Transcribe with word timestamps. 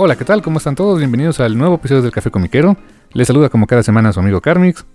Hola, 0.00 0.14
¿qué 0.14 0.24
tal? 0.24 0.42
¿Cómo 0.42 0.58
están 0.58 0.76
todos? 0.76 1.00
Bienvenidos 1.00 1.40
al 1.40 1.58
nuevo 1.58 1.74
episodio 1.74 2.02
del 2.02 2.12
Café 2.12 2.30
Comiquero. 2.30 2.76
Les 3.14 3.26
saluda 3.26 3.48
como 3.48 3.66
cada 3.66 3.82
semana 3.82 4.12
su 4.12 4.20
amigo 4.20 4.40
Carmix. 4.40 4.86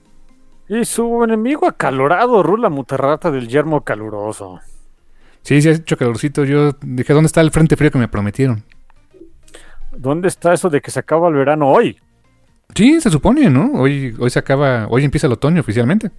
Y 0.70 0.86
su 0.86 1.22
enemigo 1.26 1.68
acalorado, 1.68 2.42
Rula 2.42 2.70
Mutarrata 2.70 3.30
del 3.30 3.50
yermo 3.50 3.82
caluroso. 3.82 4.62
Sí, 5.42 5.62
sí, 5.62 5.68
ha 5.68 5.72
hecho 5.74 5.98
calorcito. 5.98 6.46
Yo 6.46 6.72
dije, 6.82 7.12
¿dónde 7.12 7.26
está 7.26 7.42
el 7.42 7.52
frente 7.52 7.76
frío 7.76 7.92
que 7.92 7.98
me 7.98 8.08
prometieron? 8.08 8.64
¿Dónde 9.92 10.30
está 10.30 10.54
eso 10.54 10.70
de 10.70 10.80
que 10.80 10.90
se 10.90 11.02
acaba 11.02 11.28
el 11.28 11.34
verano 11.34 11.70
hoy? 11.70 12.00
Sí, 12.74 13.02
se 13.02 13.10
supone, 13.10 13.50
¿no? 13.50 13.74
Hoy, 13.74 14.16
hoy 14.18 14.30
se 14.30 14.40
acaba, 14.40 14.88
hoy 14.88 15.04
empieza 15.04 15.28
el 15.28 15.34
otoño 15.34 15.60
oficialmente. 15.60 16.12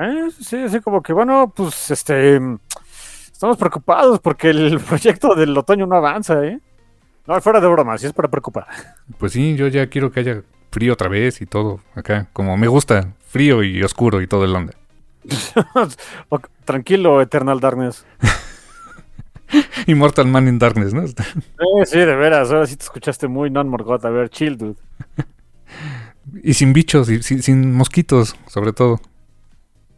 Eh, 0.00 0.28
sí, 0.40 0.56
así 0.56 0.80
como 0.80 1.02
que, 1.02 1.12
bueno, 1.12 1.52
pues, 1.54 1.90
este, 1.90 2.40
estamos 3.30 3.58
preocupados 3.58 4.20
porque 4.20 4.48
el 4.48 4.80
proyecto 4.88 5.34
del 5.34 5.54
otoño 5.58 5.86
no 5.86 5.96
avanza, 5.96 6.42
¿eh? 6.46 6.60
No, 7.26 7.40
fuera 7.40 7.60
de 7.60 7.68
broma, 7.68 7.96
sí 7.98 8.06
es 8.06 8.12
para 8.12 8.28
preocupar. 8.28 8.66
Pues 9.18 9.32
sí, 9.32 9.54
yo 9.56 9.68
ya 9.68 9.86
quiero 9.86 10.10
que 10.10 10.20
haya 10.20 10.42
frío 10.70 10.94
otra 10.94 11.08
vez 11.08 11.40
y 11.40 11.46
todo 11.46 11.80
acá. 11.94 12.28
Como 12.32 12.56
me 12.56 12.66
gusta, 12.66 13.14
frío 13.28 13.62
y 13.62 13.82
oscuro 13.82 14.20
y 14.22 14.26
todo 14.26 14.44
el 14.44 14.54
onda. 14.54 14.74
Tranquilo, 16.64 17.20
Eternal 17.22 17.60
Darkness. 17.60 18.04
Immortal 19.86 20.26
Man 20.26 20.48
in 20.48 20.58
Darkness, 20.58 20.94
¿no? 20.94 21.04
Eh, 21.04 21.86
sí, 21.86 21.98
de 21.98 22.16
veras, 22.16 22.50
ahora 22.50 22.66
sí 22.66 22.76
te 22.76 22.84
escuchaste 22.84 23.28
muy 23.28 23.50
non-morgot. 23.50 24.04
A 24.04 24.10
ver, 24.10 24.28
chill, 24.28 24.56
dude. 24.56 24.76
Y 26.42 26.54
sin 26.54 26.72
bichos, 26.72 27.08
y 27.10 27.22
sin, 27.22 27.42
sin 27.42 27.72
mosquitos, 27.74 28.36
sobre 28.46 28.72
todo. 28.72 29.00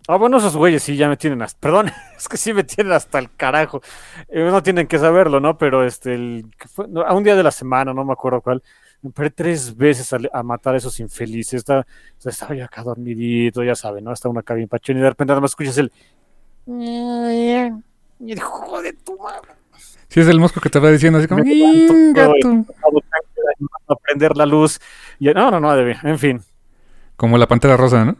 Ah, 0.06 0.16
bueno, 0.16 0.36
esos 0.36 0.54
güeyes 0.56 0.82
sí 0.82 0.96
ya 0.96 1.08
me 1.08 1.16
tienen 1.16 1.40
hasta. 1.42 1.58
Perdón, 1.60 1.90
es 2.16 2.28
que 2.28 2.36
sí 2.36 2.52
me 2.52 2.64
tienen 2.64 2.92
hasta 2.92 3.18
el 3.18 3.34
carajo. 3.34 3.80
Eh, 4.28 4.44
no 4.44 4.62
tienen 4.62 4.86
que 4.86 4.98
saberlo, 4.98 5.40
¿no? 5.40 5.56
Pero 5.56 5.84
este, 5.84 6.14
el, 6.14 6.46
fue- 6.72 6.86
no, 6.88 7.02
a 7.02 7.14
un 7.14 7.24
día 7.24 7.34
de 7.36 7.42
la 7.42 7.50
semana, 7.50 7.94
no 7.94 8.04
me 8.04 8.12
acuerdo 8.12 8.40
cuál, 8.42 8.62
me 9.02 9.10
paré 9.10 9.30
tres 9.30 9.74
veces 9.76 10.12
a, 10.12 10.18
a 10.32 10.42
matar 10.42 10.74
a 10.74 10.78
esos 10.78 11.00
infelices. 11.00 11.62
Sea, 11.66 11.86
estaba 12.24 12.54
yo 12.54 12.64
acá 12.64 12.82
dormidito, 12.82 13.62
ya 13.62 13.74
saben, 13.74 14.04
¿no? 14.04 14.12
Estaba 14.12 14.32
una 14.32 14.42
cabina 14.42 14.66
pachón 14.66 14.98
y 14.98 15.00
de 15.00 15.08
repente 15.08 15.30
nada 15.32 15.40
más 15.40 15.52
escuchas 15.52 15.78
el. 15.78 15.90
Y 16.66 18.32
el 18.32 18.40
joder, 18.40 18.96
tu 19.04 19.18
madre. 19.18 19.50
Si 20.08 20.20
es 20.20 20.28
el 20.28 20.38
mosco 20.38 20.60
que 20.60 20.70
te 20.70 20.78
va 20.78 20.90
diciendo 20.90 21.18
así 21.18 21.26
como, 21.28 21.42
Me 21.42 21.54
levanto, 21.54 21.92
"Inga 21.94 22.26
güey. 22.26 22.40
tú". 22.40 22.66
A 23.88 23.94
prender 23.96 24.36
la 24.36 24.46
luz. 24.46 24.78
Y, 25.18 25.26
no, 25.32 25.50
no, 25.50 25.60
no, 25.60 25.74
de, 25.74 25.96
en 26.02 26.18
fin. 26.18 26.40
Como 27.16 27.36
la 27.38 27.46
pantera 27.48 27.76
rosa, 27.76 28.04
¿no? 28.04 28.16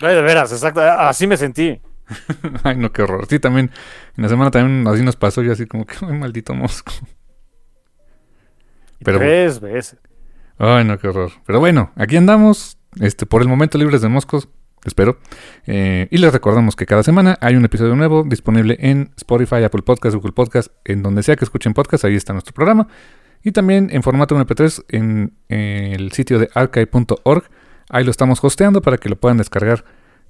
Ay, 0.00 0.14
de 0.14 0.22
veras, 0.22 0.52
exacto. 0.52 0.80
Así 0.80 1.26
me 1.26 1.36
sentí. 1.36 1.80
Ay, 2.64 2.76
no, 2.76 2.92
qué 2.92 3.02
horror. 3.02 3.26
Sí, 3.28 3.38
también, 3.38 3.70
en 4.16 4.22
la 4.22 4.28
semana 4.28 4.50
también 4.50 4.86
así 4.86 5.02
nos 5.02 5.16
pasó 5.16 5.42
y 5.42 5.50
así 5.50 5.66
como 5.66 5.84
que, 5.86 5.96
ay, 6.02 6.12
maldito 6.12 6.54
mosco. 6.54 6.92
Pero- 9.04 9.18
Tres 9.18 9.60
veces. 9.60 9.98
Ay, 10.58 10.84
no, 10.84 10.98
qué 10.98 11.08
horror. 11.08 11.32
Pero 11.46 11.60
bueno, 11.60 11.92
aquí 11.96 12.16
andamos, 12.16 12.78
este, 13.00 13.26
por 13.26 13.42
el 13.42 13.48
momento 13.48 13.76
libres 13.76 14.00
de 14.00 14.08
moscos, 14.08 14.48
espero. 14.84 15.18
Eh, 15.66 16.08
y 16.10 16.18
les 16.18 16.32
recordamos 16.32 16.76
que 16.76 16.86
cada 16.86 17.02
semana 17.02 17.36
hay 17.42 17.56
un 17.56 17.64
episodio 17.64 17.94
nuevo 17.94 18.22
disponible 18.24 18.76
en 18.80 19.12
Spotify, 19.16 19.64
Apple 19.64 19.82
Podcast, 19.82 20.14
Google 20.16 20.32
Podcast, 20.32 20.72
en 20.84 21.02
donde 21.02 21.22
sea 21.22 21.36
que 21.36 21.44
escuchen 21.44 21.74
podcast, 21.74 22.04
ahí 22.04 22.14
está 22.14 22.32
nuestro 22.32 22.54
programa. 22.54 22.88
Y 23.42 23.52
también 23.52 23.88
en 23.92 24.02
formato 24.02 24.34
MP3 24.36 24.84
en 24.88 25.34
eh, 25.48 25.92
el 25.94 26.12
sitio 26.12 26.38
de 26.38 26.48
archive.org. 26.54 27.44
Ahí 27.88 28.04
lo 28.04 28.10
estamos 28.10 28.42
hosteando 28.42 28.82
para 28.82 28.98
que 28.98 29.08
lo 29.08 29.16
puedan 29.16 29.38
descargar 29.38 29.84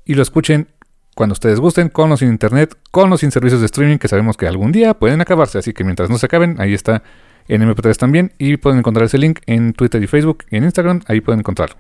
y 0.05 0.15
lo 0.15 0.23
escuchen 0.23 0.69
cuando 1.17 1.33
ustedes 1.33 1.61
gusten, 1.61 1.89
con 1.89 2.13
o 2.13 2.17
sin 2.19 2.29
internet, 2.29 2.77
con 2.91 3.11
o 3.11 3.17
sin 3.17 3.31
servicios 3.31 3.61
de 3.61 3.67
streaming 3.67 3.97
que 3.97 4.07
sabemos 4.07 4.37
que 4.37 4.47
algún 4.47 4.71
día 4.71 4.93
pueden 4.93 5.23
acabarse. 5.23 5.57
Así 5.57 5.73
que 5.73 5.83
mientras 5.83 6.11
no 6.11 6.19
se 6.19 6.27
acaben, 6.27 6.61
ahí 6.61 6.75
está 6.75 7.03
en 7.49 7.63
MP3 7.63 7.97
también. 7.97 8.35
Y 8.37 8.59
pueden 8.59 8.81
encontrar 8.81 9.07
ese 9.07 9.17
link 9.17 9.41
en 9.47 9.73
Twitter 9.73 10.03
y 10.03 10.07
Facebook 10.07 10.45
y 10.51 10.59
en 10.59 10.65
Instagram. 10.65 11.01
Ahí 11.07 11.23
pueden 11.23 11.41
encontrarlo. 11.41 11.77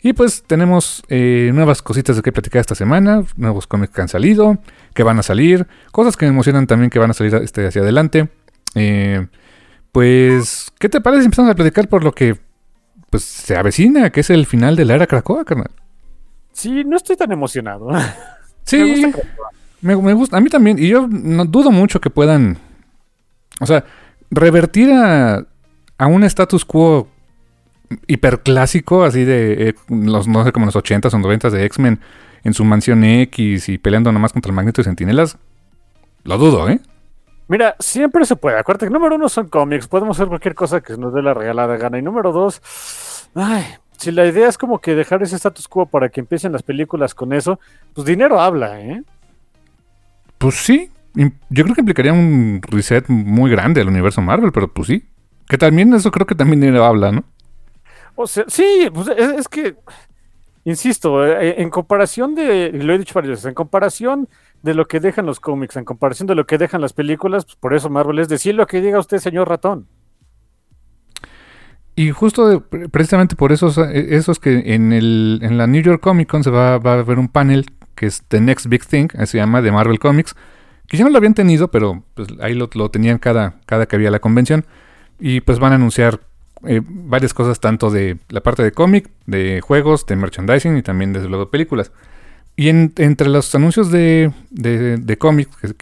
Y 0.00 0.14
pues 0.14 0.44
tenemos 0.46 1.02
eh, 1.08 1.50
nuevas 1.52 1.82
cositas 1.82 2.16
de 2.16 2.22
que 2.22 2.32
platicar 2.32 2.60
esta 2.60 2.74
semana. 2.74 3.22
Nuevos 3.36 3.66
cómics 3.66 3.92
que 3.92 4.00
han 4.00 4.08
salido, 4.08 4.58
que 4.94 5.02
van 5.02 5.18
a 5.18 5.22
salir. 5.22 5.66
Cosas 5.92 6.16
que 6.16 6.24
me 6.24 6.30
emocionan 6.30 6.66
también 6.66 6.88
que 6.88 6.98
van 6.98 7.10
a 7.10 7.14
salir 7.14 7.34
este, 7.34 7.66
hacia 7.66 7.82
adelante. 7.82 8.28
Eh, 8.74 9.26
pues, 9.92 10.72
¿qué 10.78 10.88
te 10.88 11.02
parece 11.02 11.20
si 11.20 11.26
empezamos 11.26 11.50
a 11.50 11.54
platicar 11.54 11.88
por 11.88 12.02
lo 12.02 12.12
que 12.12 12.38
pues, 13.14 13.22
se 13.22 13.54
avecina, 13.54 14.10
que 14.10 14.22
es 14.22 14.30
el 14.30 14.44
final 14.44 14.74
de 14.74 14.84
la 14.84 14.96
era 14.96 15.06
Krakoa, 15.06 15.44
carnal? 15.44 15.70
Sí, 16.52 16.82
no 16.82 16.96
estoy 16.96 17.16
tan 17.16 17.30
emocionado. 17.30 17.90
Sí, 18.66 18.78
Me 18.78 19.06
gusta. 19.06 19.22
Me, 19.82 19.96
me 19.96 20.12
gusta, 20.14 20.38
a 20.38 20.40
mí 20.40 20.48
también, 20.48 20.78
y 20.78 20.88
yo 20.88 21.06
no 21.06 21.44
dudo 21.44 21.70
mucho 21.70 22.00
que 22.00 22.08
puedan, 22.08 22.56
o 23.60 23.66
sea, 23.66 23.84
revertir 24.30 24.90
a, 24.90 25.46
a 25.98 26.06
un 26.06 26.24
status 26.24 26.64
quo 26.64 27.06
hiperclásico, 28.06 29.04
así 29.04 29.22
de 29.24 29.68
eh, 29.68 29.74
los, 29.90 30.26
no 30.26 30.42
sé, 30.44 30.50
como 30.50 30.64
los 30.64 30.74
80s 30.74 31.12
o 31.12 31.18
90s 31.18 31.50
de 31.50 31.66
X-Men 31.66 32.00
en 32.42 32.54
su 32.54 32.64
mansión 32.64 33.04
X 33.04 33.68
y 33.68 33.76
peleando 33.76 34.10
nomás 34.10 34.32
contra 34.32 34.48
el 34.48 34.56
Magneto 34.56 34.80
y 34.80 34.84
Sentinelas. 34.84 35.36
Lo 36.24 36.38
dudo, 36.38 36.68
¿eh? 36.70 36.80
Mira, 37.48 37.76
siempre 37.78 38.24
se 38.24 38.36
puede. 38.36 38.58
Acuérdate 38.58 38.86
que 38.86 38.92
número 38.92 39.16
uno 39.16 39.28
son 39.28 39.48
cómics. 39.48 39.86
Podemos 39.86 40.16
hacer 40.16 40.28
cualquier 40.28 40.54
cosa 40.54 40.80
que 40.80 40.96
nos 40.96 41.12
dé 41.12 41.22
la 41.22 41.34
regalada 41.34 41.76
gana. 41.76 41.98
Y 41.98 42.02
número 42.02 42.32
dos, 42.32 42.62
ay, 43.34 43.64
si 43.98 44.10
la 44.10 44.26
idea 44.26 44.48
es 44.48 44.58
como 44.58 44.80
que 44.80 44.94
dejar 44.94 45.22
ese 45.22 45.36
status 45.36 45.68
quo 45.68 45.86
para 45.86 46.08
que 46.08 46.20
empiecen 46.20 46.52
las 46.52 46.62
películas 46.62 47.14
con 47.14 47.32
eso, 47.32 47.60
pues 47.94 48.06
dinero 48.06 48.40
habla, 48.40 48.80
¿eh? 48.80 49.02
Pues 50.38 50.56
sí, 50.56 50.90
yo 51.14 51.64
creo 51.64 51.74
que 51.74 51.80
implicaría 51.80 52.12
un 52.12 52.60
reset 52.62 53.08
muy 53.08 53.50
grande 53.50 53.80
al 53.80 53.88
universo 53.88 54.20
Marvel, 54.20 54.52
pero 54.52 54.72
pues 54.72 54.88
sí. 54.88 55.04
Que 55.48 55.58
también 55.58 55.92
eso 55.92 56.10
creo 56.10 56.26
que 56.26 56.34
también 56.34 56.60
dinero 56.60 56.84
habla, 56.84 57.12
¿no? 57.12 57.24
O 58.14 58.26
sea, 58.26 58.44
sí, 58.46 58.88
pues 58.92 59.08
es, 59.08 59.30
es 59.40 59.48
que, 59.48 59.76
insisto, 60.64 61.26
eh, 61.26 61.60
en 61.60 61.68
comparación 61.68 62.34
de, 62.34 62.70
lo 62.72 62.94
he 62.94 62.98
dicho 62.98 63.14
varias 63.14 63.32
veces, 63.32 63.46
en 63.46 63.54
comparación 63.54 64.28
de 64.64 64.74
lo 64.74 64.86
que 64.88 64.98
dejan 64.98 65.26
los 65.26 65.40
cómics, 65.40 65.76
en 65.76 65.84
comparación 65.84 66.26
de 66.26 66.34
lo 66.34 66.46
que 66.46 66.58
dejan 66.58 66.80
las 66.80 66.94
películas, 66.94 67.44
pues 67.44 67.56
por 67.56 67.74
eso 67.74 67.90
Marvel 67.90 68.18
es 68.18 68.28
decir 68.28 68.54
lo 68.54 68.66
que 68.66 68.80
diga 68.80 68.98
usted, 68.98 69.18
señor 69.18 69.48
ratón. 69.48 69.86
Y 71.94 72.10
justo 72.10 72.48
de- 72.48 72.60
pre- 72.60 72.88
precisamente 72.88 73.36
por 73.36 73.52
eso 73.52 73.68
eso 73.68 74.32
es 74.32 74.38
que 74.38 74.74
en, 74.74 74.92
el, 74.92 75.38
en 75.42 75.58
la 75.58 75.66
New 75.66 75.82
York 75.82 76.00
Comic 76.00 76.28
Con 76.28 76.42
se 76.42 76.50
va, 76.50 76.78
va 76.78 76.94
a 76.94 76.98
haber 77.00 77.18
un 77.18 77.28
panel 77.28 77.66
que 77.94 78.06
es 78.06 78.22
The 78.26 78.40
Next 78.40 78.66
Big 78.66 78.84
Thing, 78.86 79.08
se 79.26 79.36
llama, 79.38 79.62
de 79.62 79.70
Marvel 79.70 80.00
Comics, 80.00 80.34
que 80.88 80.96
ya 80.96 81.04
no 81.04 81.10
lo 81.10 81.18
habían 81.18 81.34
tenido, 81.34 81.68
pero 81.68 82.02
pues, 82.14 82.28
ahí 82.40 82.54
lo, 82.54 82.68
lo 82.74 82.90
tenían 82.90 83.18
cada, 83.18 83.60
cada 83.66 83.86
que 83.86 83.96
había 83.96 84.10
la 84.10 84.18
convención. 84.18 84.64
Y 85.20 85.42
pues 85.42 85.60
van 85.60 85.72
a 85.72 85.76
anunciar 85.76 86.20
eh, 86.66 86.80
varias 86.84 87.32
cosas, 87.32 87.60
tanto 87.60 87.90
de 87.90 88.18
la 88.30 88.40
parte 88.40 88.64
de 88.64 88.72
cómic, 88.72 89.10
de 89.26 89.60
juegos, 89.60 90.06
de 90.06 90.16
merchandising 90.16 90.76
y 90.76 90.82
también 90.82 91.12
desde 91.12 91.28
luego 91.28 91.50
películas. 91.50 91.92
Y 92.56 92.68
en- 92.68 92.92
entre 92.96 93.28
los 93.28 93.54
anuncios 93.54 93.90
de, 93.90 94.32
de, 94.50 94.96
de 94.96 95.18
cómic, 95.18 95.48
que, 95.60 95.74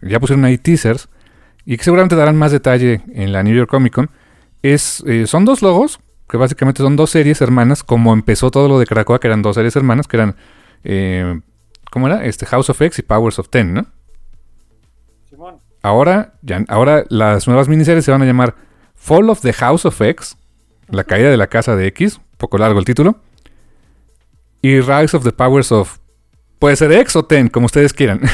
que 0.00 0.08
ya 0.08 0.18
pusieron 0.20 0.44
ahí 0.44 0.58
teasers, 0.58 1.08
y 1.64 1.76
que 1.76 1.84
seguramente 1.84 2.16
darán 2.16 2.36
más 2.36 2.52
detalle 2.52 3.02
en 3.12 3.32
la 3.32 3.42
New 3.42 3.54
York 3.54 3.68
Comic 3.68 3.92
Con, 3.94 4.10
Es, 4.62 5.02
eh, 5.06 5.26
son 5.26 5.44
dos 5.44 5.62
logos, 5.62 6.00
que 6.28 6.36
básicamente 6.36 6.82
son 6.82 6.96
dos 6.96 7.10
series 7.10 7.40
hermanas, 7.40 7.82
como 7.84 8.12
empezó 8.12 8.50
todo 8.50 8.68
lo 8.68 8.78
de 8.78 8.86
Krakoa, 8.86 9.20
que 9.20 9.26
eran 9.28 9.42
dos 9.42 9.54
series 9.56 9.76
hermanas, 9.76 10.06
que 10.08 10.16
eran, 10.16 10.36
eh, 10.84 11.40
¿cómo 11.90 12.06
era? 12.08 12.24
Este, 12.24 12.46
House 12.46 12.70
of 12.70 12.80
X 12.80 12.98
y 12.98 13.02
Powers 13.02 13.38
of 13.38 13.48
Ten, 13.48 13.74
¿no? 13.74 13.86
Simón. 15.28 15.56
Ahora, 15.82 16.34
ya, 16.42 16.64
ahora 16.68 17.04
las 17.10 17.46
nuevas 17.46 17.68
miniseries 17.68 18.04
se 18.04 18.10
van 18.10 18.22
a 18.22 18.26
llamar 18.26 18.54
Fall 18.94 19.28
of 19.30 19.40
the 19.42 19.52
House 19.52 19.84
of 19.84 20.00
X, 20.00 20.36
la 20.88 21.04
caída 21.04 21.30
de 21.30 21.36
la 21.36 21.46
casa 21.48 21.76
de 21.76 21.86
X, 21.88 22.20
poco 22.38 22.58
largo 22.58 22.78
el 22.78 22.84
título, 22.84 23.20
y 24.62 24.80
Rise 24.80 25.16
of 25.16 25.22
the 25.24 25.32
Powers 25.32 25.70
of, 25.70 25.98
puede 26.58 26.76
ser 26.76 26.92
X 26.92 27.16
o 27.16 27.24
Ten, 27.24 27.48
como 27.48 27.66
ustedes 27.66 27.92
quieran. 27.92 28.20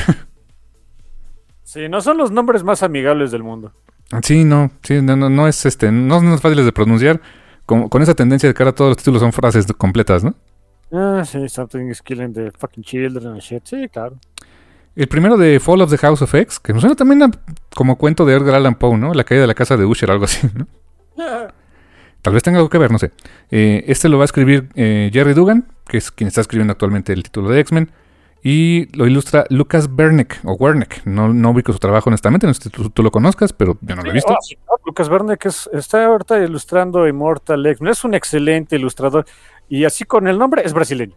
Sí, 1.64 1.88
no 1.88 2.02
son 2.02 2.18
los 2.18 2.30
nombres 2.30 2.64
más 2.64 2.82
amigables 2.82 3.30
del 3.30 3.42
mundo. 3.42 3.72
sí, 4.22 4.44
no, 4.44 4.70
sí, 4.82 5.00
no, 5.00 5.16
no, 5.16 5.30
no 5.30 5.48
es 5.48 5.64
este, 5.64 5.90
no 5.90 6.20
son 6.20 6.38
fáciles 6.38 6.66
de 6.66 6.72
pronunciar. 6.72 7.20
Con, 7.64 7.88
con 7.88 8.02
esa 8.02 8.14
tendencia 8.14 8.48
de 8.48 8.54
que 8.54 8.62
ahora 8.62 8.74
todos 8.74 8.90
los 8.90 8.96
títulos 8.98 9.20
son 9.22 9.32
frases 9.32 9.66
completas, 9.78 10.22
¿no? 10.24 10.34
Ah, 10.92 11.24
sí, 11.24 11.48
something 11.48 11.86
is 11.88 12.02
killing 12.02 12.32
the 12.34 12.50
fucking 12.58 12.82
children 12.84 13.28
and 13.28 13.40
shit. 13.40 13.62
Sí, 13.64 13.88
claro. 13.90 14.16
El 14.94 15.06
primero 15.08 15.38
de 15.38 15.58
Fall 15.60 15.80
of 15.80 15.88
the 15.90 15.96
House 15.96 16.20
of 16.20 16.34
X, 16.34 16.58
que 16.60 16.72
nos 16.74 16.82
suena 16.82 16.96
también 16.96 17.22
a- 17.22 17.30
como 17.74 17.96
cuento 17.96 18.26
de 18.26 18.34
Edgar 18.34 18.56
Allan 18.56 18.74
Poe, 18.74 18.98
¿no? 18.98 19.14
La 19.14 19.24
caída 19.24 19.42
de 19.42 19.46
la 19.46 19.54
casa 19.54 19.76
de 19.78 19.86
Usher, 19.86 20.10
algo 20.10 20.24
así, 20.26 20.46
¿no? 20.54 20.66
Tal 22.20 22.34
vez 22.34 22.42
tenga 22.42 22.58
algo 22.58 22.68
que 22.68 22.78
ver, 22.78 22.90
no 22.90 22.98
sé. 22.98 23.12
Eh, 23.50 23.84
este 23.86 24.08
lo 24.10 24.18
va 24.18 24.24
a 24.24 24.26
escribir 24.26 24.68
eh, 24.74 25.08
Jerry 25.12 25.32
Dugan, 25.32 25.68
que 25.88 25.96
es 25.96 26.10
quien 26.10 26.28
está 26.28 26.42
escribiendo 26.42 26.72
actualmente 26.72 27.12
el 27.14 27.22
título 27.22 27.48
de 27.48 27.60
X-Men. 27.60 27.90
Y 28.44 28.94
lo 28.96 29.06
ilustra 29.06 29.44
Lucas 29.50 29.94
Bernick, 29.94 30.40
o 30.44 30.54
Wernick. 30.54 31.04
No, 31.06 31.32
no 31.32 31.50
ubico 31.50 31.72
su 31.72 31.78
trabajo 31.78 32.10
honestamente, 32.10 32.46
no 32.46 32.54
sé 32.54 32.64
si 32.64 32.70
tú, 32.70 32.90
tú 32.90 33.02
lo 33.02 33.10
conozcas, 33.12 33.52
pero 33.52 33.78
yo 33.80 33.94
no 33.94 34.02
lo 34.02 34.10
he 34.10 34.12
visto. 34.14 34.32
Ah, 34.32 34.38
sí, 34.40 34.58
Lucas 34.84 35.08
que 35.38 35.48
es- 35.48 35.70
está 35.72 36.04
ahorita 36.06 36.38
ilustrando 36.42 37.06
Immortal 37.06 37.64
X-Men. 37.66 37.92
Es 37.92 38.04
un 38.04 38.14
excelente 38.14 38.74
ilustrador. 38.76 39.26
Y 39.68 39.84
así 39.84 40.04
con 40.04 40.26
el 40.26 40.38
nombre 40.38 40.62
es 40.64 40.72
brasileño. 40.72 41.14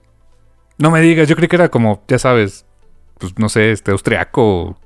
No 0.77 0.91
me 0.91 1.01
digas, 1.01 1.27
yo 1.27 1.35
creí 1.35 1.47
que 1.47 1.55
era 1.55 1.69
como, 1.69 2.03
ya 2.07 2.19
sabes, 2.19 2.65
pues 3.17 3.33
no 3.39 3.49
sé, 3.49 3.71
este 3.71 3.91
austriaco, 3.91 4.77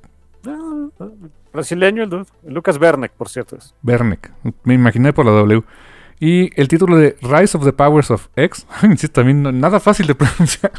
Ah, 0.47 0.88
ah, 1.01 1.07
brasileño 1.51 2.03
el. 2.03 2.25
Lucas 2.47 2.77
Verne, 2.80 3.09
por 3.09 3.27
cierto. 3.27 3.57
Es. 3.57 3.75
Bernick. 3.81 4.31
Me 4.63 4.75
imaginé 4.75 5.12
por 5.12 5.25
la 5.25 5.31
W. 5.31 5.62
Y 6.21 6.50
el 6.59 6.68
título 6.69 6.95
de 6.95 7.18
Rise 7.21 7.57
of 7.57 7.65
the 7.65 7.74
Powers 7.74 8.12
of 8.12 8.27
X, 8.38 8.65
insisto, 8.83 9.19
también 9.21 9.44
no- 9.44 9.51
nada 9.51 9.80
fácil 9.81 10.07
de 10.07 10.15
pronunciar. 10.15 10.71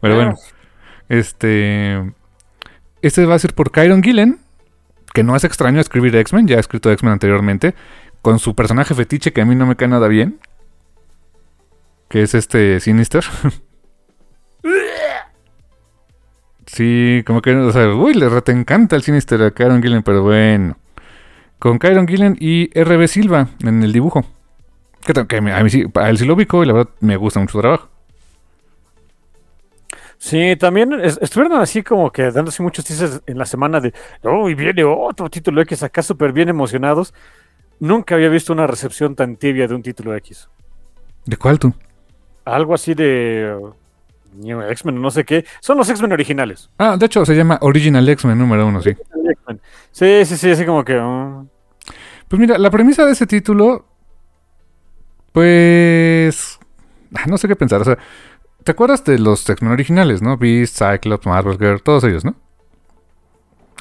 Pero 0.00 0.14
bueno, 0.14 0.34
este. 1.12 2.12
Este 3.02 3.26
va 3.26 3.34
a 3.34 3.38
ser 3.38 3.54
por 3.54 3.70
Kyron 3.70 4.02
Gillen, 4.02 4.38
que 5.12 5.22
no 5.22 5.36
es 5.36 5.44
extraño 5.44 5.80
escribir 5.80 6.16
X-Men, 6.16 6.46
ya 6.46 6.56
ha 6.56 6.60
escrito 6.60 6.90
X-Men 6.90 7.12
anteriormente, 7.12 7.74
con 8.22 8.38
su 8.38 8.54
personaje 8.54 8.94
fetiche 8.94 9.32
que 9.32 9.42
a 9.42 9.44
mí 9.44 9.54
no 9.54 9.66
me 9.66 9.76
cae 9.76 9.88
nada 9.88 10.08
bien, 10.08 10.38
que 12.08 12.22
es 12.22 12.34
este 12.34 12.80
Sinister. 12.80 13.24
sí, 16.66 17.22
como 17.26 17.42
que, 17.42 17.54
o 17.56 17.72
sea, 17.72 17.88
uy, 17.88 18.14
le 18.14 18.28
rete 18.28 18.52
encanta 18.52 18.96
el 18.96 19.02
Sinister 19.02 19.42
a 19.42 19.50
Kyron 19.50 19.82
Gillen, 19.82 20.02
pero 20.02 20.22
bueno. 20.22 20.78
Con 21.58 21.78
Kyron 21.78 22.08
Gillen 22.08 22.36
y 22.40 22.70
RB 22.80 23.06
Silva 23.06 23.48
en 23.64 23.82
el 23.82 23.92
dibujo. 23.92 24.24
Que, 25.04 25.12
que 25.26 25.36
a 25.36 25.40
mí 25.40 25.70
sí, 25.70 25.84
a 25.94 26.08
él 26.08 26.16
lo 26.24 26.34
ubico 26.34 26.62
y 26.62 26.66
la 26.66 26.72
verdad 26.72 26.90
me 27.00 27.16
gusta 27.16 27.40
mucho 27.40 27.52
su 27.52 27.60
trabajo. 27.60 27.91
Sí, 30.24 30.54
también 30.54 30.92
es- 31.00 31.18
estuvieron 31.20 31.58
así 31.60 31.82
como 31.82 32.12
que 32.12 32.30
dándose 32.30 32.62
muchos 32.62 32.84
teasers 32.84 33.20
en 33.26 33.36
la 33.38 33.44
semana 33.44 33.80
de, 33.80 33.92
oh, 34.22 34.48
y 34.48 34.54
viene 34.54 34.84
otro 34.84 35.28
título 35.28 35.60
X 35.62 35.82
acá 35.82 36.00
súper 36.00 36.32
bien 36.32 36.48
emocionados. 36.48 37.12
Nunca 37.80 38.14
había 38.14 38.28
visto 38.28 38.52
una 38.52 38.68
recepción 38.68 39.16
tan 39.16 39.34
tibia 39.34 39.66
de 39.66 39.74
un 39.74 39.82
título 39.82 40.14
X. 40.14 40.48
¿De 41.26 41.36
cuál 41.36 41.58
tú? 41.58 41.74
Algo 42.44 42.72
así 42.72 42.94
de 42.94 43.52
uh, 44.44 44.60
X-Men, 44.70 45.02
no 45.02 45.10
sé 45.10 45.24
qué. 45.24 45.44
Son 45.60 45.76
los 45.76 45.88
X-Men 45.90 46.12
originales. 46.12 46.70
Ah, 46.78 46.96
de 46.96 47.06
hecho 47.06 47.26
se 47.26 47.34
llama 47.34 47.58
Original 47.60 48.08
X-Men 48.08 48.38
número 48.38 48.64
uno, 48.64 48.80
sí. 48.80 48.94
Sí, 49.90 50.24
sí, 50.24 50.36
sí, 50.36 50.50
así 50.52 50.64
como 50.64 50.84
que... 50.84 50.96
uh, 51.00 51.44
Pues 52.28 52.38
mira, 52.38 52.58
la 52.58 52.70
premisa 52.70 53.04
de 53.04 53.10
ese 53.10 53.26
título, 53.26 53.86
pues... 55.32 56.60
ah, 57.16 57.24
No 57.26 57.36
sé 57.38 57.48
qué 57.48 57.56
pensar, 57.56 57.80
o 57.80 57.84
sea, 57.84 57.98
¿te 58.64 58.72
acuerdas 58.72 59.04
de 59.04 59.18
los 59.18 59.48
X-Men 59.48 59.72
originales, 59.72 60.22
no? 60.22 60.36
Beast, 60.36 60.78
Cyclops, 60.78 61.26
Marvel 61.26 61.58
Girl, 61.58 61.82
todos 61.82 62.04
ellos, 62.04 62.24
¿no? 62.24 62.34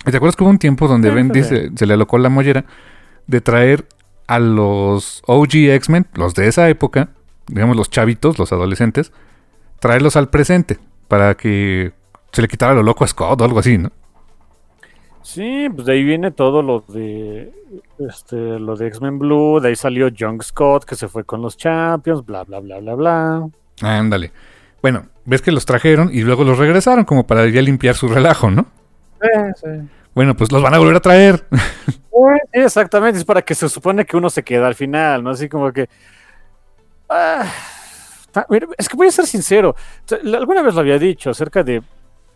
¿Y 0.06 0.12
te 0.12 0.18
acuerdas 0.18 0.36
que 0.36 0.44
hubo 0.44 0.50
un 0.50 0.60
tiempo 0.60 0.88
donde 0.88 1.10
Sí, 1.10 1.16
Ben 1.16 1.30
dice, 1.30 1.70
se 1.76 1.86
le 1.86 1.94
alocó 1.94 2.18
la 2.18 2.30
mollera 2.30 2.66
de 3.28 3.42
traer 3.42 3.88
a 4.28 4.40
los 4.40 5.22
OG 5.28 5.56
X-Men, 5.56 6.08
los 6.14 6.34
de 6.34 6.48
esa 6.48 6.70
época, 6.70 7.10
digamos 7.48 7.76
los 7.76 7.90
chavitos, 7.90 8.40
los 8.40 8.52
adolescentes, 8.52 9.12
traerlos 9.80 10.16
al 10.16 10.30
presente 10.30 10.80
para 11.08 11.36
que 11.36 11.92
se 12.32 12.42
le 12.42 12.48
quitara 12.48 12.74
lo 12.74 12.84
loco 12.84 13.04
a 13.04 13.08
Scott 13.08 13.42
o 13.42 13.44
algo 13.44 13.60
así, 13.60 13.78
¿no? 13.78 13.92
Sí, 15.22 15.68
pues 15.74 15.86
de 15.86 15.94
ahí 15.94 16.04
viene 16.04 16.32
todo 16.32 16.64
lo 16.64 16.80
de 16.88 17.54
este, 18.00 18.60
lo 18.60 18.76
de 18.76 18.88
X-Men 18.88 19.20
Blue, 19.20 19.60
de 19.60 19.70
ahí 19.70 19.76
salió 19.76 20.08
Young 20.08 20.42
Scott 20.42 20.86
que 20.86 20.96
se 20.96 21.08
fue 21.08 21.24
con 21.24 21.42
los 21.42 21.58
Champions, 21.58 22.26
bla 22.26 22.44
bla 22.44 22.60
bla 22.60 22.80
bla 22.80 22.96
bla. 22.96 23.50
Ándale. 23.82 24.32
Bueno, 24.82 25.06
ves 25.26 25.42
que 25.42 25.52
los 25.52 25.66
trajeron 25.66 26.10
y 26.14 26.22
luego 26.22 26.44
los 26.44 26.58
regresaron 26.58 27.06
como 27.06 27.28
para 27.28 27.48
ya 27.48 27.62
limpiar 27.62 27.96
su 27.96 28.08
relajo, 28.08 28.50
¿no? 28.50 28.66
Bueno, 30.16 30.36
pues 30.36 30.52
los 30.52 30.62
van 30.64 30.74
a 30.74 30.80
volver 30.80 30.96
a 30.98 31.00
traer. 31.02 31.46
Sí, 32.54 32.60
exactamente, 32.60 33.18
es 33.18 33.26
para 33.26 33.42
que 33.42 33.56
se 33.56 33.68
supone 33.70 34.06
que 34.06 34.16
uno 34.18 34.30
se 34.30 34.44
queda 34.44 34.68
al 34.68 34.76
final, 34.76 35.24
¿no? 35.24 35.32
Así 35.32 35.50
como 35.50 35.72
que. 35.72 35.88
ah, 37.10 37.46
es 38.78 38.88
que 38.90 38.96
voy 38.98 39.08
a 39.08 39.12
ser 39.12 39.26
sincero. 39.26 39.76
Alguna 40.38 40.62
vez 40.62 40.74
lo 40.76 40.82
había 40.82 41.00
dicho 41.00 41.30
acerca 41.32 41.64
de 41.64 41.82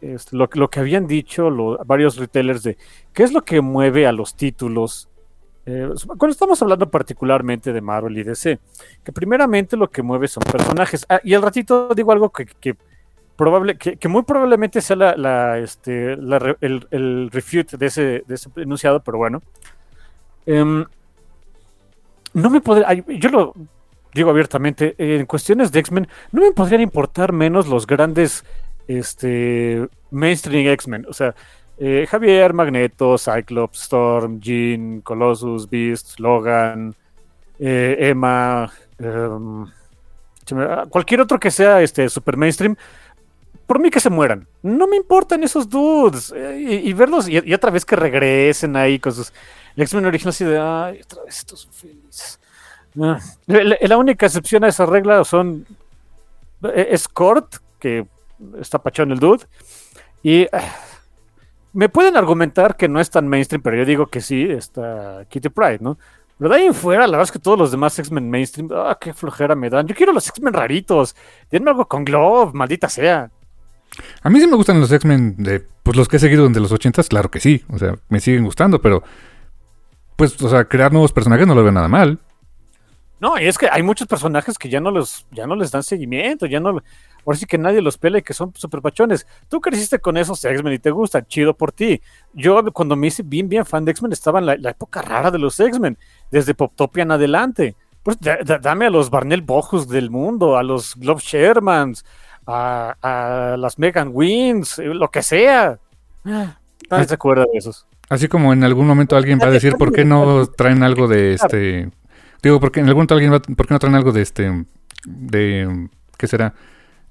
este, 0.01 0.35
lo, 0.35 0.49
lo 0.53 0.69
que 0.69 0.79
habían 0.79 1.05
dicho 1.07 1.49
lo- 1.49 1.77
varios 1.85 2.17
retailers 2.17 2.63
de 2.63 2.77
qué 3.13 3.23
es 3.23 3.31
lo 3.31 3.43
que 3.43 3.61
mueve 3.61 4.07
a 4.07 4.11
los 4.11 4.35
títulos. 4.35 5.07
Eh, 5.65 5.89
cuando 6.05 6.29
estamos 6.29 6.61
hablando 6.61 6.89
particularmente 6.89 7.73
de 7.73 7.81
Marvel 7.81 8.17
y 8.17 8.23
DC, 8.23 8.59
que 9.03 9.11
primeramente 9.11 9.75
lo 9.75 9.89
que 9.89 10.03
mueve 10.03 10.27
son 10.27 10.43
personajes. 10.43 11.05
Ah, 11.09 11.19
y 11.23 11.33
al 11.33 11.41
ratito 11.41 11.89
digo 11.95 12.11
algo 12.11 12.29
que, 12.31 12.45
que 12.45 12.75
probable, 13.35 13.77
que, 13.77 13.97
que 13.97 14.07
muy 14.07 14.23
probablemente 14.23 14.79
sea 14.81 14.95
la, 14.95 15.15
la, 15.15 15.57
este, 15.57 16.15
la 16.17 16.55
el, 16.61 16.87
el 16.91 17.29
refute 17.31 17.77
de 17.77 17.85
ese, 17.87 18.23
de 18.27 18.35
ese 18.35 18.49
enunciado, 18.57 19.01
pero 19.01 19.17
bueno. 19.17 19.41
Em, 20.45 20.85
no 22.33 22.49
me 22.49 22.61
podría. 22.61 22.93
Yo 22.93 23.29
lo 23.29 23.53
digo 24.13 24.29
abiertamente. 24.29 24.95
En 24.97 25.25
cuestiones 25.25 25.71
de 25.71 25.79
X-Men, 25.79 26.07
no 26.31 26.41
me 26.41 26.51
podrían 26.51 26.81
importar 26.81 27.33
menos 27.33 27.67
los 27.67 27.87
grandes 27.87 28.45
este, 28.87 29.87
mainstream 30.11 30.67
X-Men. 30.67 31.05
O 31.09 31.13
sea, 31.13 31.33
eh, 31.77 32.07
Javier, 32.09 32.53
Magneto, 32.53 33.17
Cyclops, 33.17 33.83
Storm, 33.83 34.39
Jean, 34.39 35.01
Colossus, 35.01 35.69
Beast, 35.69 36.19
Logan, 36.19 36.95
eh, 37.59 37.97
Emma, 37.99 38.71
em, 38.97 39.65
me- 40.51 40.89
cualquier 40.89 41.21
otro 41.21 41.39
que 41.39 41.51
sea 41.51 41.81
este, 41.81 42.07
super 42.09 42.37
mainstream. 42.37 42.75
Por 43.67 43.79
mí 43.79 43.89
que 43.89 43.99
se 43.99 44.09
mueran. 44.11 44.47
No 44.61 44.87
me 44.87 44.95
importan 44.95 45.43
esos 45.43 45.67
dudes. 45.67 46.31
eh, 46.35 46.81
y, 46.83 46.93
verlos 46.93 47.27
y, 47.27 47.53
otra 47.53 47.71
vez 47.71 47.83
que 47.83 47.95
regresen 47.95 48.75
ahí 48.75 48.99
con 48.99 49.11
sus 49.11 49.33
X-Men 49.75 50.05
ay, 50.59 51.01
otra 51.03 51.23
vez 51.23 51.45
felices. 51.71 52.39
Ah, 53.01 53.19
la, 53.47 53.97
única 53.97 54.25
excepción 54.25 54.63
a 54.63 54.69
esa 54.69 54.85
regla 54.85 55.25
son 55.25 55.65
es 56.73 57.07
que 57.79 58.05
está 58.61 58.79
pachón 58.79 59.11
el 59.11 59.19
dude, 59.19 59.45
y 60.23 60.45
ah, 60.53 60.63
me 61.75 61.89
pueden 61.89 62.17
argumentar 62.17 62.77
que 62.77 62.87
no 62.87 62.99
es 62.99 63.09
tan 63.09 63.27
mainstream, 63.27 63.61
pero 63.61 63.77
yo 63.77 63.85
digo 63.85 64.07
que 64.07 64.21
sí, 64.21 64.43
está 64.49 65.25
Kitty 65.29 65.49
Pride, 65.49 65.79
¿no? 65.81 65.97
Pero 66.37 66.49
de 66.49 66.55
ahí 66.55 66.65
en 66.65 66.73
fuera, 66.73 67.05
la 67.05 67.11
verdad 67.11 67.23
es 67.23 67.31
que 67.31 67.39
todos 67.39 67.57
los 67.57 67.71
demás 67.71 67.97
X-Men 67.99 68.29
mainstream, 68.29 68.69
ah, 68.73 68.97
qué 68.99 69.13
flojera 69.13 69.55
me 69.55 69.69
dan. 69.69 69.85
Yo 69.85 69.95
quiero 69.95 70.11
los 70.11 70.27
X-Men 70.27 70.53
raritos. 70.53 71.15
Denme 71.51 71.71
algo 71.71 71.87
con 71.87 72.03
Glove, 72.03 72.53
maldita 72.53 72.89
sea. 72.89 73.29
A 74.21 74.29
mí 74.29 74.39
sí 74.39 74.47
me 74.47 74.55
gustan 74.55 74.79
los 74.79 74.91
X-Men 74.91 75.35
de 75.37 75.65
pues 75.83 75.95
los 75.95 76.07
que 76.07 76.17
he 76.17 76.19
seguido 76.19 76.49
de 76.49 76.59
los 76.59 76.73
80s, 76.73 77.07
claro 77.07 77.29
que 77.29 77.39
sí. 77.39 77.63
O 77.69 77.77
sea, 77.77 77.95
me 78.09 78.19
siguen 78.19 78.43
gustando, 78.43 78.81
pero 78.81 79.03
pues, 80.15 80.41
o 80.41 80.49
sea, 80.49 80.65
crear 80.65 80.91
nuevos 80.91 81.13
personajes 81.13 81.45
no 81.45 81.55
lo 81.55 81.63
veo 81.63 81.71
nada 81.71 81.87
mal. 81.87 82.19
No, 83.19 83.39
y 83.39 83.45
es 83.45 83.57
que 83.57 83.69
hay 83.71 83.81
muchos 83.81 84.07
personajes 84.07 84.57
que 84.57 84.69
ya 84.69 84.79
no 84.79 84.91
los, 84.91 85.25
ya 85.31 85.47
no 85.47 85.55
les 85.55 85.71
dan 85.71 85.83
seguimiento, 85.83 86.45
ya 86.45 86.59
no, 86.59 86.81
ahora 87.25 87.37
sí 87.37 87.45
que 87.45 87.57
nadie 87.57 87.81
los 87.81 87.97
pelea 87.97 88.19
y 88.19 88.23
que 88.23 88.33
son 88.33 88.53
super 88.55 88.81
pachones. 88.81 89.25
Tú 89.49 89.59
creciste 89.61 89.99
con 89.99 90.17
esos 90.17 90.43
X-Men 90.43 90.73
y 90.73 90.79
te 90.79 90.91
gustan, 90.91 91.25
chido 91.25 91.53
por 91.55 91.71
ti. 91.71 92.01
Yo 92.33 92.63
cuando 92.71 92.95
me 92.95 93.07
hice 93.07 93.23
bien, 93.23 93.49
bien 93.49 93.65
fan 93.65 93.83
de 93.85 93.91
X-Men 93.91 94.11
estaba 94.13 94.39
en 94.39 94.45
la, 94.45 94.55
la 94.57 94.69
época 94.71 95.01
rara 95.01 95.31
de 95.31 95.39
los 95.39 95.59
X-Men, 95.59 95.97
desde 96.31 96.53
Poptopia 96.53 97.03
en 97.03 97.11
adelante. 97.11 97.75
Pues 98.03 98.19
da- 98.19 98.37
da- 98.45 98.59
dame 98.59 98.85
a 98.85 98.89
los 98.89 99.09
Barnell 99.09 99.41
Bojus 99.41 99.87
del 99.87 100.09
mundo, 100.11 100.57
a 100.57 100.63
los 100.63 100.95
Glove 100.95 101.21
Shermans, 101.21 102.05
a, 102.45 102.95
a 103.01 103.57
las 103.57 103.79
Megan 103.79 104.09
Wins, 104.13 104.77
eh, 104.79 104.85
lo 104.93 105.09
que 105.09 105.23
sea. 105.23 105.79
Ah, 106.25 106.57
Nadie 106.91 107.05
se 107.07 107.13
acuerda 107.15 107.45
de 107.51 107.57
esos. 107.57 107.87
Así 108.09 108.27
como 108.27 108.53
en 108.53 108.63
algún 108.63 108.85
momento 108.85 109.15
alguien 109.17 109.39
va 109.41 109.47
a 109.47 109.51
decir 109.51 109.73
por 109.77 109.91
qué 109.91 110.05
no 110.05 110.45
traen 110.45 110.83
algo 110.83 111.07
de 111.07 111.33
este 111.33 111.89
Digo, 112.43 112.59
porque 112.59 112.79
en 112.79 112.85
algún 112.85 112.99
momento 112.99 113.15
alguien 113.15 113.33
va, 113.33 113.39
¿por 113.39 113.65
qué 113.65 113.73
no 113.73 113.79
traen 113.79 113.95
algo 113.95 114.11
de 114.11 114.21
este, 114.21 114.65
de, 115.07 115.89
¿qué 116.15 116.27
será? 116.27 116.53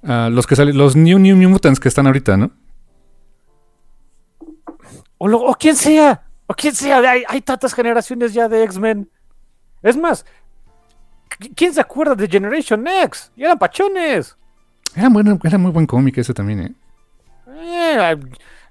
Ah, 0.07 0.29
los 0.31 0.47
que 0.47 0.55
salen, 0.57 0.77
los 0.77 0.97
New 0.97 1.19
New 1.19 1.37
Mutants 1.49 1.81
que 1.81 1.89
están 1.89 2.07
ahorita, 2.07 2.37
¿no? 2.37 2.51
O, 5.19 5.29
lo- 5.29 5.41
o 5.43 5.55
quien 5.55 5.77
sea, 5.77 6.23
o 6.47 6.55
quien 6.55 6.75
sea, 6.75 6.99
hay, 6.99 7.25
hay 7.29 7.41
tantas 7.41 7.73
generaciones 7.75 8.35
ya 8.35 8.49
de 8.49 8.63
X-Men. 8.65 9.09
Es 9.83 9.97
más, 9.97 10.27
¿qui- 11.39 11.53
¿quién 11.57 11.73
se 11.73 11.81
acuerda 11.81 12.15
de 12.15 12.29
Generation 12.29 12.87
X? 12.87 13.33
Y 13.37 13.45
eran 13.45 13.59
pachones. 13.59 14.37
Era, 14.95 15.09
bueno, 15.09 15.39
era 15.43 15.59
muy 15.59 15.71
buen 15.71 15.87
cómic 15.87 16.19
ese 16.19 16.35
también, 16.35 16.61
¿eh? 16.61 16.75
Eh, 17.57 18.17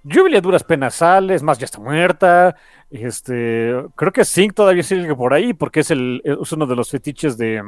Jubilee 0.04 0.38
a 0.38 0.42
duras 0.42 0.63
penas 0.63 0.96
sale, 0.96 1.34
es 1.36 1.42
más, 1.44 1.58
ya 1.58 1.66
está 1.66 1.80
muerta. 1.80 2.56
Este, 2.92 3.74
creo 3.96 4.12
que 4.12 4.24
Sync 4.25 4.54
todavía 4.54 4.84
sigue 4.84 5.16
por 5.16 5.34
ahí 5.34 5.54
porque 5.54 5.80
es, 5.80 5.90
el, 5.92 6.22
es 6.24 6.52
uno 6.52 6.66
de 6.68 6.75
los 6.75 6.92
fetiches 6.92 7.38
de, 7.38 7.63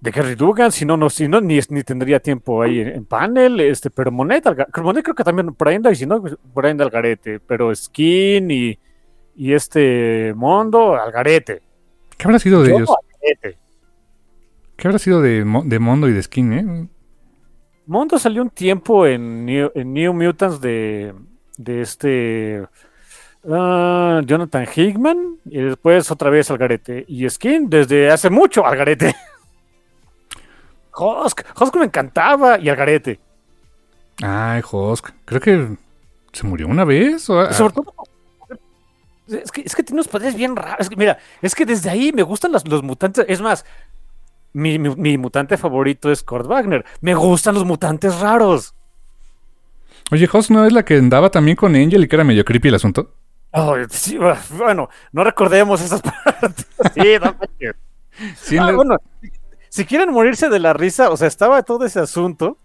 de 0.00 0.10
Gary 0.10 0.34
Dugan. 0.34 0.72
Si 0.72 0.84
no, 0.84 0.96
no, 0.96 1.10
si 1.10 1.28
no 1.28 1.40
ni, 1.40 1.60
ni 1.68 1.82
tendría 1.82 2.20
tiempo 2.20 2.62
ahí 2.62 2.80
en, 2.80 2.88
en 2.88 3.04
panel. 3.04 3.60
Este, 3.60 3.90
pero 3.90 4.10
Monet, 4.10 4.44
Monet 4.82 5.04
creo 5.04 5.14
que 5.14 5.24
también 5.24 5.54
por 5.54 5.68
ahí 5.68 5.76
anda, 5.76 5.90
y 5.90 5.96
si 5.96 6.06
no, 6.06 6.20
pues, 6.20 6.36
por 6.52 6.64
ahí 6.64 6.72
anda 6.72 6.84
al 6.84 6.90
garete. 6.90 7.40
Pero 7.40 7.74
Skin 7.74 8.50
y, 8.50 8.78
y 9.36 9.52
este 9.52 10.32
Mondo 10.36 10.94
al 10.96 11.12
garete. 11.12 11.62
¿Qué 12.16 12.24
habrá 12.26 12.38
sido 12.38 12.62
de 12.62 12.70
Yo, 12.70 12.76
ellos? 12.76 12.90
al 12.90 13.18
garete. 13.20 13.58
¿Qué 14.76 14.88
habrá 14.88 14.98
sido 14.98 15.20
de, 15.20 15.44
de 15.64 15.78
Mondo 15.78 16.08
y 16.08 16.12
de 16.12 16.22
Skin, 16.22 16.52
eh? 16.52 16.88
Mondo 17.86 18.18
salió 18.18 18.42
un 18.42 18.50
tiempo 18.50 19.06
en 19.06 19.44
New, 19.44 19.72
en 19.74 19.92
New 19.92 20.14
Mutants 20.14 20.60
de, 20.60 21.12
de 21.58 21.80
este 21.82 22.64
ah, 23.48 24.22
Jonathan 24.24 24.66
Hickman 24.74 25.38
y 25.44 25.58
después 25.60 26.10
otra 26.10 26.30
vez 26.30 26.50
al 26.50 26.58
garete. 26.58 27.04
Y 27.08 27.28
Skin 27.28 27.68
desde 27.68 28.10
hace 28.10 28.30
mucho 28.30 28.64
al 28.64 28.78
Husk, 30.96 31.42
Husk 31.60 31.76
me 31.76 31.84
encantaba 31.86 32.58
y 32.58 32.68
al 32.68 32.76
garete. 32.76 33.20
Ay, 34.22 34.62
Hosk. 34.70 35.10
Creo 35.24 35.40
que 35.40 35.76
se 36.32 36.46
murió 36.46 36.66
una 36.68 36.84
vez. 36.84 37.28
o- 37.30 37.52
sobre 37.52 37.74
todo, 37.74 37.94
es 39.28 39.50
que, 39.52 39.62
es 39.62 39.74
que 39.76 39.82
tiene 39.82 39.98
unos 40.00 40.08
poderes 40.08 40.34
bien 40.34 40.56
raros. 40.56 40.80
Es 40.80 40.88
que, 40.88 40.96
mira, 40.96 41.18
es 41.40 41.54
que 41.54 41.64
desde 41.64 41.88
ahí 41.90 42.12
me 42.12 42.22
gustan 42.22 42.52
los, 42.52 42.66
los 42.68 42.82
mutantes. 42.82 43.24
Es 43.28 43.40
más, 43.40 43.64
mi, 44.52 44.78
mi- 44.78 44.94
mi 44.96 45.16
mutante 45.18 45.56
favorito 45.56 46.10
es 46.10 46.22
Kurt 46.22 46.46
Wagner. 46.46 46.84
Me 47.00 47.14
gustan 47.14 47.54
los 47.54 47.64
mutantes 47.64 48.18
raros. 48.20 48.74
Oye, 50.10 50.28
Hosk 50.32 50.50
no 50.50 50.64
es 50.66 50.72
la 50.72 50.84
que 50.84 50.96
andaba 50.96 51.30
también 51.30 51.56
con 51.56 51.74
Angel 51.76 52.02
y 52.04 52.08
que 52.08 52.16
era 52.16 52.24
medio 52.24 52.44
creepy 52.44 52.68
el 52.68 52.74
asunto. 52.74 53.14
Oh, 53.52 53.76
sí, 53.90 54.18
bueno, 54.50 54.88
no 55.12 55.24
recordemos 55.24 55.80
esas 55.80 56.02
partes. 56.02 56.66
Sí, 56.94 57.14
no. 57.22 57.36
Sí, 58.36 58.58
Ah, 58.58 58.66
la- 58.66 58.72
bueno, 58.72 58.96
si 59.70 59.84
quieren 59.84 60.10
morirse 60.10 60.48
de 60.48 60.58
la 60.58 60.72
risa, 60.72 61.10
o 61.10 61.16
sea, 61.16 61.28
estaba 61.28 61.62
todo 61.62 61.86
ese 61.86 62.00
asunto. 62.00 62.58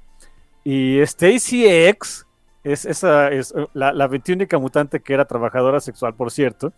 Y 0.63 0.99
Stacy 1.01 1.67
X 1.67 2.25
es 2.63 2.85
esa 2.85 3.29
es 3.29 3.53
eh, 3.55 3.67
la, 3.73 4.07
21 4.07 4.47
mutante 4.59 4.99
que 4.99 5.13
era 5.13 5.25
trabajadora 5.25 5.79
sexual, 5.79 6.15
por 6.15 6.31
cierto. 6.31 6.73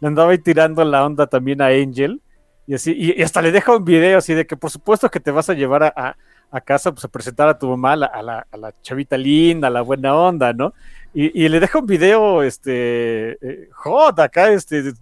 Le 0.00 0.08
andaba 0.08 0.36
tirando 0.36 0.84
la 0.84 1.04
onda 1.06 1.26
también 1.26 1.62
a 1.62 1.68
Angel. 1.68 2.20
Y 2.66 2.74
así, 2.74 2.92
y, 2.92 3.22
hasta 3.22 3.40
le 3.40 3.50
deja 3.50 3.74
un 3.74 3.84
video 3.84 4.18
así 4.18 4.34
de 4.34 4.46
que 4.46 4.56
por 4.58 4.70
supuesto 4.70 5.10
que 5.10 5.20
te 5.20 5.30
vas 5.30 5.48
a 5.48 5.54
llevar 5.54 5.84
a, 5.84 6.16
a- 6.50 6.60
casa 6.60 6.92
pues, 6.92 7.06
a 7.06 7.08
presentar 7.08 7.48
a 7.48 7.58
tu 7.58 7.66
mamá, 7.70 7.94
a 7.94 8.22
la, 8.22 8.74
chavita 8.82 9.16
linda, 9.16 9.68
a 9.68 9.70
la 9.70 9.80
buena 9.80 10.14
onda, 10.14 10.52
¿no? 10.52 10.74
Y, 11.14 11.44
y 11.44 11.48
le 11.48 11.60
deja 11.60 11.78
un 11.78 11.86
video, 11.86 12.42
este, 12.42 13.32
eh, 13.40 13.68
hot 13.72 14.18
acá, 14.18 14.52
este, 14.52 14.92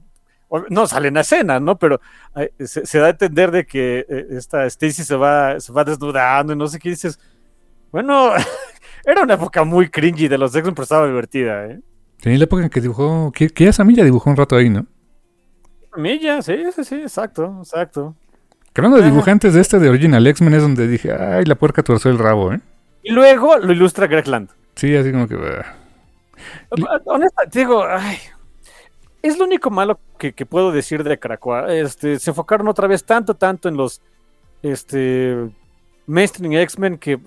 no 0.69 0.87
sale 0.87 1.09
en 1.09 1.15
la 1.15 1.21
escena, 1.21 1.61
¿no? 1.61 1.79
Pero 1.79 2.01
eh, 2.37 2.53
se, 2.65 2.85
se 2.87 2.99
da 2.99 3.07
a 3.07 3.11
entender 3.11 3.51
de 3.51 3.67
que 3.67 4.05
eh, 4.09 4.27
esta 4.31 4.67
Stacy 4.67 5.05
se 5.05 5.17
va, 5.17 5.61
se 5.61 5.73
va 5.73 5.85
desnudando 5.85 6.53
y 6.53 6.57
no 6.57 6.67
sé 6.67 6.79
qué 6.79 6.91
dices. 6.91 7.19
Bueno, 7.93 8.33
era 9.05 9.23
una 9.23 9.35
época 9.35 9.65
muy 9.65 9.89
cringy 9.89 10.29
de 10.29 10.39
los 10.39 10.55
X-Men, 10.55 10.75
pero 10.75 10.83
estaba 10.85 11.07
divertida, 11.07 11.67
¿eh? 11.67 11.81
Tenía 12.21 12.39
la 12.39 12.45
época 12.45 12.63
en 12.63 12.71
que 12.71 12.81
dibujó. 12.81 13.33
Que, 13.33 13.49
que 13.49 13.65
ya 13.65 13.73
Samilla 13.73 14.05
dibujó 14.05 14.29
un 14.31 14.37
rato 14.37 14.57
ahí, 14.57 14.69
¿no? 14.69 14.87
Milla, 15.97 16.41
sí, 16.43 16.57
sí, 16.75 16.85
sí, 16.85 16.95
exacto, 16.97 17.57
exacto. 17.61 18.15
Que 18.73 18.81
hablando 18.81 18.99
de 18.99 19.03
Ajá. 19.05 19.11
dibujantes 19.11 19.55
de 19.55 19.61
este 19.61 19.79
de 19.79 19.89
Original 19.89 20.25
X-Men 20.27 20.55
es 20.55 20.63
donde 20.63 20.87
dije, 20.87 21.13
ay, 21.13 21.45
la 21.45 21.57
puerca 21.57 21.83
torció 21.83 22.11
el 22.11 22.19
rabo, 22.19 22.53
¿eh? 22.53 22.61
Y 23.03 23.13
luego 23.13 23.59
lo 23.59 23.73
ilustra 23.73 24.07
Greg 24.07 24.27
Land. 24.29 24.51
Sí, 24.77 24.95
así 24.95 25.11
como 25.11 25.27
que. 25.27 25.37
ah. 25.37 25.77
Honesta, 27.07 27.43
te 27.51 27.61
digo, 27.61 27.85
ay, 27.85 28.19
es 29.23 29.39
lo 29.39 29.45
único 29.45 29.71
malo 29.71 30.01
que, 30.19 30.33
que 30.33 30.47
puedo 30.47 30.73
decir 30.73 31.05
de 31.05 31.19
Caracua. 31.19 31.73
Este, 31.73 32.19
se 32.19 32.31
enfocaron 32.31 32.69
otra 32.69 32.87
vez 32.87 33.05
tanto, 33.05 33.35
tanto 33.35 33.69
en 33.69 33.77
los 33.77 34.01
este, 34.63 35.51
mainstream 36.07 36.53
X-Men 36.55 36.99
que, 36.99 37.19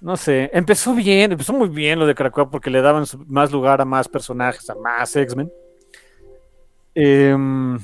no 0.00 0.16
sé, 0.16 0.50
empezó 0.52 0.94
bien, 0.94 1.32
empezó 1.32 1.52
muy 1.52 1.68
bien 1.68 1.98
lo 1.98 2.06
de 2.06 2.14
Caracua 2.14 2.50
porque 2.50 2.70
le 2.70 2.80
daban 2.80 3.04
más 3.26 3.52
lugar 3.52 3.80
a 3.80 3.84
más 3.84 4.08
personajes, 4.08 4.68
a 4.70 4.74
más 4.74 5.14
X-Men. 5.14 5.50
Em, 6.94 7.78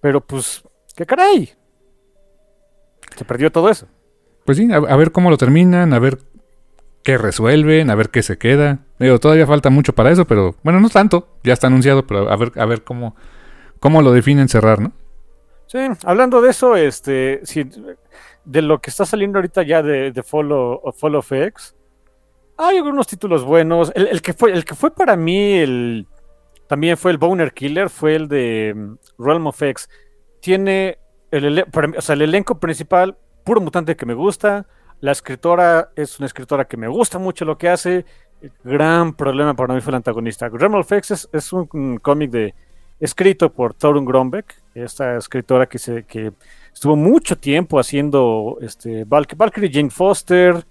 pero 0.00 0.20
pues, 0.20 0.62
¿qué 0.94 1.06
caray? 1.06 1.54
Se 3.16 3.24
perdió 3.24 3.50
todo 3.50 3.68
eso. 3.70 3.86
Pues 4.44 4.58
sí, 4.58 4.68
a 4.72 4.96
ver 4.96 5.12
cómo 5.12 5.30
lo 5.30 5.36
terminan, 5.36 5.92
a 5.92 5.98
ver 5.98 6.18
qué 7.08 7.16
resuelven, 7.16 7.88
a 7.88 7.94
ver 7.94 8.10
qué 8.10 8.22
se 8.22 8.36
queda. 8.36 8.80
Digo, 8.98 9.18
todavía 9.18 9.46
falta 9.46 9.70
mucho 9.70 9.94
para 9.94 10.10
eso, 10.10 10.26
pero 10.26 10.56
bueno, 10.62 10.78
no 10.78 10.90
tanto, 10.90 11.26
ya 11.42 11.54
está 11.54 11.68
anunciado, 11.68 12.06
pero 12.06 12.30
a 12.30 12.36
ver, 12.36 12.52
a 12.56 12.66
ver 12.66 12.84
cómo, 12.84 13.16
cómo 13.80 14.02
lo 14.02 14.12
definen 14.12 14.46
cerrar, 14.46 14.78
¿no? 14.78 14.92
Sí, 15.68 15.78
hablando 16.04 16.42
de 16.42 16.50
eso, 16.50 16.76
este, 16.76 17.40
de 18.44 18.60
lo 18.60 18.82
que 18.82 18.90
está 18.90 19.06
saliendo 19.06 19.38
ahorita 19.38 19.62
ya 19.62 19.82
de, 19.82 20.12
de 20.12 20.22
Follow, 20.22 20.82
of 20.84 21.32
X, 21.32 21.74
hay 22.58 22.76
algunos 22.76 23.06
títulos 23.06 23.42
buenos. 23.42 23.90
El, 23.94 24.20
que 24.20 24.34
fue, 24.34 24.52
el 24.52 24.66
que 24.66 24.74
fue 24.74 24.90
para 24.90 25.16
mí 25.16 25.54
el 25.54 26.06
también 26.66 26.98
fue 26.98 27.10
el 27.10 27.16
Boner 27.16 27.54
Killer, 27.54 27.88
fue 27.88 28.16
el 28.16 28.28
de 28.28 28.74
mm, 28.76 28.96
Realm 29.18 29.46
of 29.46 29.62
X. 29.62 29.88
Tiene 30.40 30.98
el 31.30 31.64
elenco 32.20 32.60
principal, 32.60 33.16
puro 33.44 33.62
mutante 33.62 33.96
que 33.96 34.04
me 34.04 34.12
gusta. 34.12 34.66
La 35.00 35.12
escritora 35.12 35.90
es 35.94 36.18
una 36.18 36.26
escritora 36.26 36.64
que 36.64 36.76
me 36.76 36.88
gusta 36.88 37.18
mucho 37.18 37.44
lo 37.44 37.56
que 37.56 37.68
hace. 37.68 38.04
El 38.40 38.52
gran 38.64 39.14
problema 39.14 39.54
para 39.54 39.74
mí 39.74 39.80
fue 39.80 39.92
el 39.92 39.96
antagonista. 39.96 40.46
Of 40.48 40.92
X 40.92 41.28
es, 41.32 41.52
un, 41.52 41.98
cómic 41.98 42.30
de 42.30 42.54
escrito 42.98 43.52
por 43.52 43.74
Torun 43.74 44.04
Grombeck, 44.04 44.54
esta 44.74 45.16
escritora 45.16 45.66
que, 45.66 45.78
se, 45.78 46.02
que 46.04 46.32
estuvo 46.72 46.96
mucho 46.96 47.38
tiempo 47.38 47.78
haciendo 47.78 48.58
este, 48.60 49.06
Valk- 49.06 49.36
Valkyrie 49.36 49.70
Jane 49.72 49.90
Foster, 49.90 50.64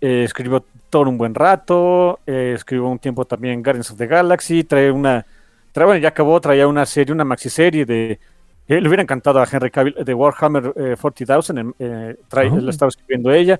eh, 0.00 0.24
escribió 0.24 0.64
todo 0.88 1.08
un 1.08 1.16
buen 1.18 1.34
rato, 1.34 2.18
eh, 2.26 2.54
escribió 2.56 2.88
un 2.88 2.98
tiempo 2.98 3.24
también 3.24 3.62
Guardians 3.62 3.92
of 3.92 3.98
the 3.98 4.08
Galaxy, 4.08 4.64
trae 4.64 4.90
una, 4.90 5.24
trae, 5.70 5.86
bueno, 5.86 6.00
ya 6.00 6.08
acabó, 6.08 6.40
traía 6.40 6.66
una 6.66 6.86
serie, 6.86 7.14
una 7.14 7.24
maxiserie 7.24 7.84
de, 7.84 8.18
eh, 8.70 8.80
le 8.80 8.88
hubiera 8.88 9.02
encantado 9.02 9.40
a 9.40 9.48
Henry 9.50 9.70
Cavill 9.70 9.94
de 10.04 10.14
Warhammer 10.14 10.72
eh, 10.76 10.96
40,000, 11.00 11.58
en- 11.58 11.74
eh, 11.78 12.16
trae, 12.28 12.48
Oh. 12.50 12.56
lo 12.56 12.70
estaba 12.70 12.88
escribiendo 12.88 13.30
ella. 13.32 13.58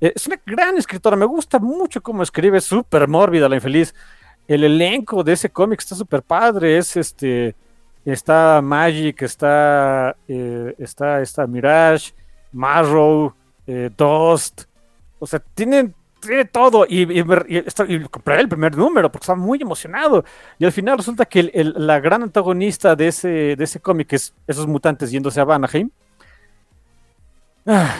Eh, 0.00 0.12
es 0.14 0.26
una 0.26 0.40
gran 0.46 0.76
escritora, 0.78 1.16
me 1.16 1.24
gusta 1.26 1.58
mucho 1.58 2.02
cómo 2.02 2.22
escribe, 2.22 2.58
es 2.58 2.64
súper 2.64 3.06
mórbida 3.08 3.48
la 3.48 3.56
infeliz. 3.56 3.94
El 4.48 4.64
elenco 4.64 5.22
de 5.24 5.32
ese 5.32 5.50
cómic 5.50 5.80
está 5.80 5.94
súper 5.94 6.22
padre, 6.22 6.76
es 6.78 6.96
este, 6.96 7.54
está 8.04 8.60
Magic, 8.62 9.22
está, 9.22 10.14
eh, 10.28 10.74
está, 10.78 11.20
está 11.22 11.46
Mirage, 11.46 12.12
Marrow, 12.52 13.34
Dust, 13.96 14.64
o 15.18 15.26
sea, 15.26 15.40
tienen, 15.54 15.94
tiene 16.28 16.44
todo. 16.44 16.84
Y, 16.88 17.02
y, 17.18 17.24
me- 17.24 17.44
y 17.48 17.56
está- 17.58 17.84
y 17.88 18.00
compré 18.04 18.40
el 18.40 18.48
primer 18.48 18.76
número 18.76 19.10
porque 19.10 19.24
estaba 19.24 19.38
muy 19.38 19.60
emocionado. 19.62 20.24
Y 20.58 20.64
al 20.64 20.72
final 20.72 20.98
resulta 20.98 21.24
que 21.24 21.40
el- 21.40 21.50
el- 21.54 21.74
la 21.76 22.00
gran 22.00 22.22
antagonista 22.22 22.96
de 22.96 23.08
ese, 23.08 23.28
de 23.56 23.64
ese 23.64 23.80
cómic 23.80 24.12
es 24.12 24.34
esos 24.46 24.66
mutantes 24.66 25.10
yéndose 25.10 25.40
a 25.40 25.44
Vanaheim. 25.44 25.90
Ah, 27.66 27.94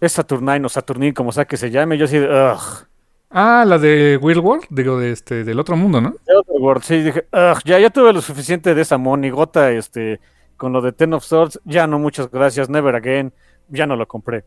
es 0.00 0.12
Saturnine 0.12 0.66
o 0.66 0.68
Saturnin, 0.68 1.12
como 1.14 1.32
sea 1.32 1.44
que 1.46 1.56
se 1.56 1.70
llame. 1.70 1.96
Yo 1.98 2.04
así 2.04 2.18
de, 2.18 2.26
"Ugh". 2.26 2.86
Ah, 3.30 3.64
la 3.66 3.78
de 3.78 4.18
Will 4.22 4.38
World, 4.38 4.64
digo, 4.70 4.98
de 4.98 5.10
este, 5.10 5.42
del 5.44 5.58
otro 5.58 5.76
mundo, 5.76 6.00
¿no? 6.00 6.14
The 6.26 6.34
Otherworld, 6.36 6.82
sí, 6.82 7.02
dije, 7.02 7.26
"Ugh, 7.32 7.58
ya, 7.64 7.78
ya 7.78 7.90
tuve 7.90 8.12
lo 8.12 8.20
suficiente 8.20 8.74
de 8.74 8.82
esa 8.82 8.98
monigota, 8.98 9.70
este, 9.72 10.20
con 10.56 10.72
lo 10.72 10.80
de 10.80 10.92
Ten 10.92 11.12
of 11.12 11.24
Swords, 11.24 11.60
ya 11.64 11.86
no, 11.86 11.98
muchas 11.98 12.30
gracias, 12.30 12.68
never 12.70 12.94
again, 12.94 13.32
ya 13.68 13.86
no 13.86 13.96
lo 13.96 14.06
compré. 14.06 14.44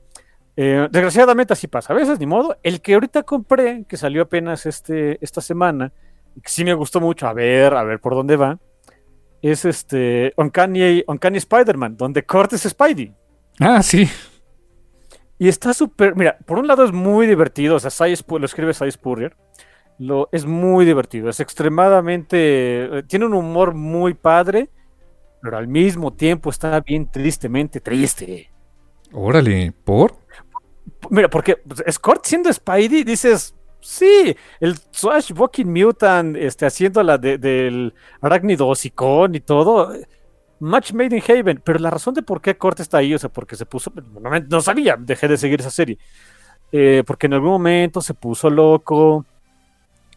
Eh, 0.55 0.87
desgraciadamente 0.91 1.53
así 1.53 1.67
pasa, 1.67 1.93
a 1.93 1.95
veces 1.95 2.19
ni 2.19 2.25
modo. 2.25 2.57
El 2.63 2.81
que 2.81 2.93
ahorita 2.93 3.23
compré, 3.23 3.85
que 3.87 3.97
salió 3.97 4.23
apenas 4.23 4.65
este, 4.65 5.23
esta 5.23 5.41
semana, 5.41 5.91
y 6.35 6.41
que 6.41 6.49
sí 6.49 6.63
me 6.63 6.73
gustó 6.73 6.99
mucho, 6.99 7.27
a 7.27 7.33
ver, 7.33 7.73
a 7.73 7.83
ver 7.83 7.99
por 7.99 8.15
dónde 8.15 8.35
va, 8.35 8.59
es 9.41 9.65
este 9.65 10.33
Uncanny, 10.37 11.03
Uncanny 11.07 11.37
Spider-Man, 11.37 11.95
donde 11.97 12.23
cortes 12.23 12.63
Spidey. 12.63 13.13
Ah, 13.59 13.81
sí. 13.81 14.09
Y 15.37 15.47
está 15.47 15.73
súper, 15.73 16.15
mira, 16.15 16.37
por 16.45 16.59
un 16.59 16.67
lado 16.67 16.83
es 16.83 16.91
muy 16.91 17.25
divertido, 17.25 17.75
o 17.75 17.79
sea, 17.79 18.07
lo 18.07 18.45
escribe 18.45 18.73
Cy 18.73 18.91
Spurrier, 18.91 19.37
lo, 19.97 20.27
es 20.33 20.45
muy 20.45 20.85
divertido, 20.85 21.29
es 21.29 21.39
extremadamente, 21.39 22.99
eh, 22.99 23.03
tiene 23.07 23.25
un 23.25 23.33
humor 23.33 23.73
muy 23.73 24.13
padre 24.13 24.69
pero 25.41 25.57
al 25.57 25.67
mismo 25.67 26.13
tiempo 26.13 26.49
está 26.49 26.79
bien 26.81 27.09
tristemente 27.09 27.79
triste. 27.79 28.51
Órale, 29.11 29.73
¿por? 29.83 30.15
Mira, 31.09 31.29
porque 31.29 31.57
pues, 31.57 31.83
Scott 31.91 32.25
siendo 32.25 32.51
Spidey, 32.51 33.03
dices, 33.03 33.55
sí, 33.81 34.35
el 34.59 34.75
Swashbucking 34.91 35.71
Mutant 35.71 36.35
este, 36.37 36.65
haciendo 36.65 37.01
la 37.03 37.17
de, 37.17 37.37
del 37.37 37.93
arácnido 38.21 38.67
hocicón 38.67 39.35
y 39.35 39.39
todo. 39.39 39.93
Match 40.59 40.91
Made 40.93 41.15
in 41.15 41.23
Haven, 41.25 41.61
pero 41.63 41.79
la 41.79 41.89
razón 41.89 42.13
de 42.13 42.21
por 42.21 42.41
qué 42.41 42.57
Kurt 42.57 42.79
está 42.81 42.97
ahí, 42.97 43.13
o 43.13 43.19
sea, 43.19 43.29
porque 43.29 43.55
se 43.55 43.65
puso, 43.65 43.93
no 44.49 44.61
sabía, 44.61 44.97
dejé 44.99 45.27
de 45.27 45.37
seguir 45.37 45.61
esa 45.61 45.69
serie, 45.69 45.97
eh, 46.71 47.03
porque 47.07 47.27
en 47.27 47.33
algún 47.33 47.51
momento 47.51 48.01
se 48.01 48.13
puso 48.13 48.49
loco, 48.49 49.25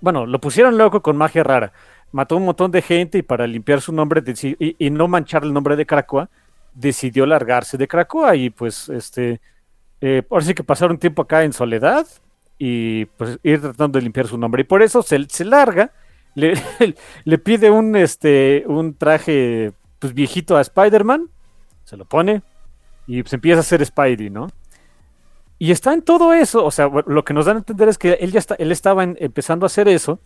bueno, 0.01 0.27
lo 0.27 0.41
pusieron 0.41 0.77
loco 0.77 1.01
con 1.01 1.17
magia 1.17 1.45
rara, 1.45 1.73
mató 2.11 2.37
un 2.37 2.45
montón 2.45 2.73
de 2.73 2.83
gente 2.83 3.19
y 3.19 3.23
para 3.23 3.47
limpiar 3.47 3.81
su 3.81 3.93
nombre 3.93 4.23
y, 4.59 4.91
no 4.91 5.07
manchar 5.07 5.45
el 5.45 5.53
nombre 5.53 5.77
de 5.77 5.87
Krakoa, 5.87 6.29
decidió 6.75 7.25
largarse 7.25 7.79
de 7.79 7.87
Krakoa 7.87 8.35
y 8.35 8.51
pues 8.51 8.89
este, 8.89 9.41
eh, 10.03 10.23
ahora 10.31 10.45
sí 10.45 10.53
que 10.53 10.65
pasaron 10.65 10.99
tiempo 10.99 11.23
acá 11.23 11.45
en 11.45 11.53
soledad 11.53 12.07
y 12.59 13.07
pues 13.07 13.39
ir 13.43 13.61
tratando 13.61 13.99
de 13.99 14.03
limpiar 14.03 14.27
su 14.27 14.37
nombre 14.37 14.63
y 14.63 14.65
por 14.65 14.83
eso 14.83 15.03
se, 15.03 15.25
se 15.29 15.45
larga, 15.45 15.93
le, 16.35 16.55
le 17.25 17.39
pide 17.39 17.71
un, 17.71 17.97
este, 17.97 18.65
un 18.67 18.95
traje 18.95 19.73
pues 19.99 20.13
viejito 20.13 20.57
a 20.57 20.61
Spider-Man, 20.61 21.31
se 21.85 21.97
lo 21.97 22.05
pone 22.05 22.43
y 23.07 23.23
pues 23.23 23.33
empieza 23.33 23.61
a 23.61 23.65
ser 23.65 23.85
Spidey, 23.85 24.29
¿no? 24.29 24.49
Y 25.59 25.71
está 25.71 25.93
en 25.93 26.03
todo 26.03 26.35
eso, 26.35 26.65
o 26.65 26.73
sea, 26.73 26.91
lo 27.07 27.25
que 27.25 27.33
nos 27.33 27.47
dan 27.47 27.57
a 27.57 27.59
entender 27.61 27.89
es 27.89 27.97
que 27.97 28.15
él 28.15 28.33
ya 28.33 28.41
está, 28.41 28.57
él 28.57 28.73
estaba 28.73 29.05
empezando 29.05 29.65
a 29.65 29.69
hacer 29.69 29.87
eso 29.87 30.19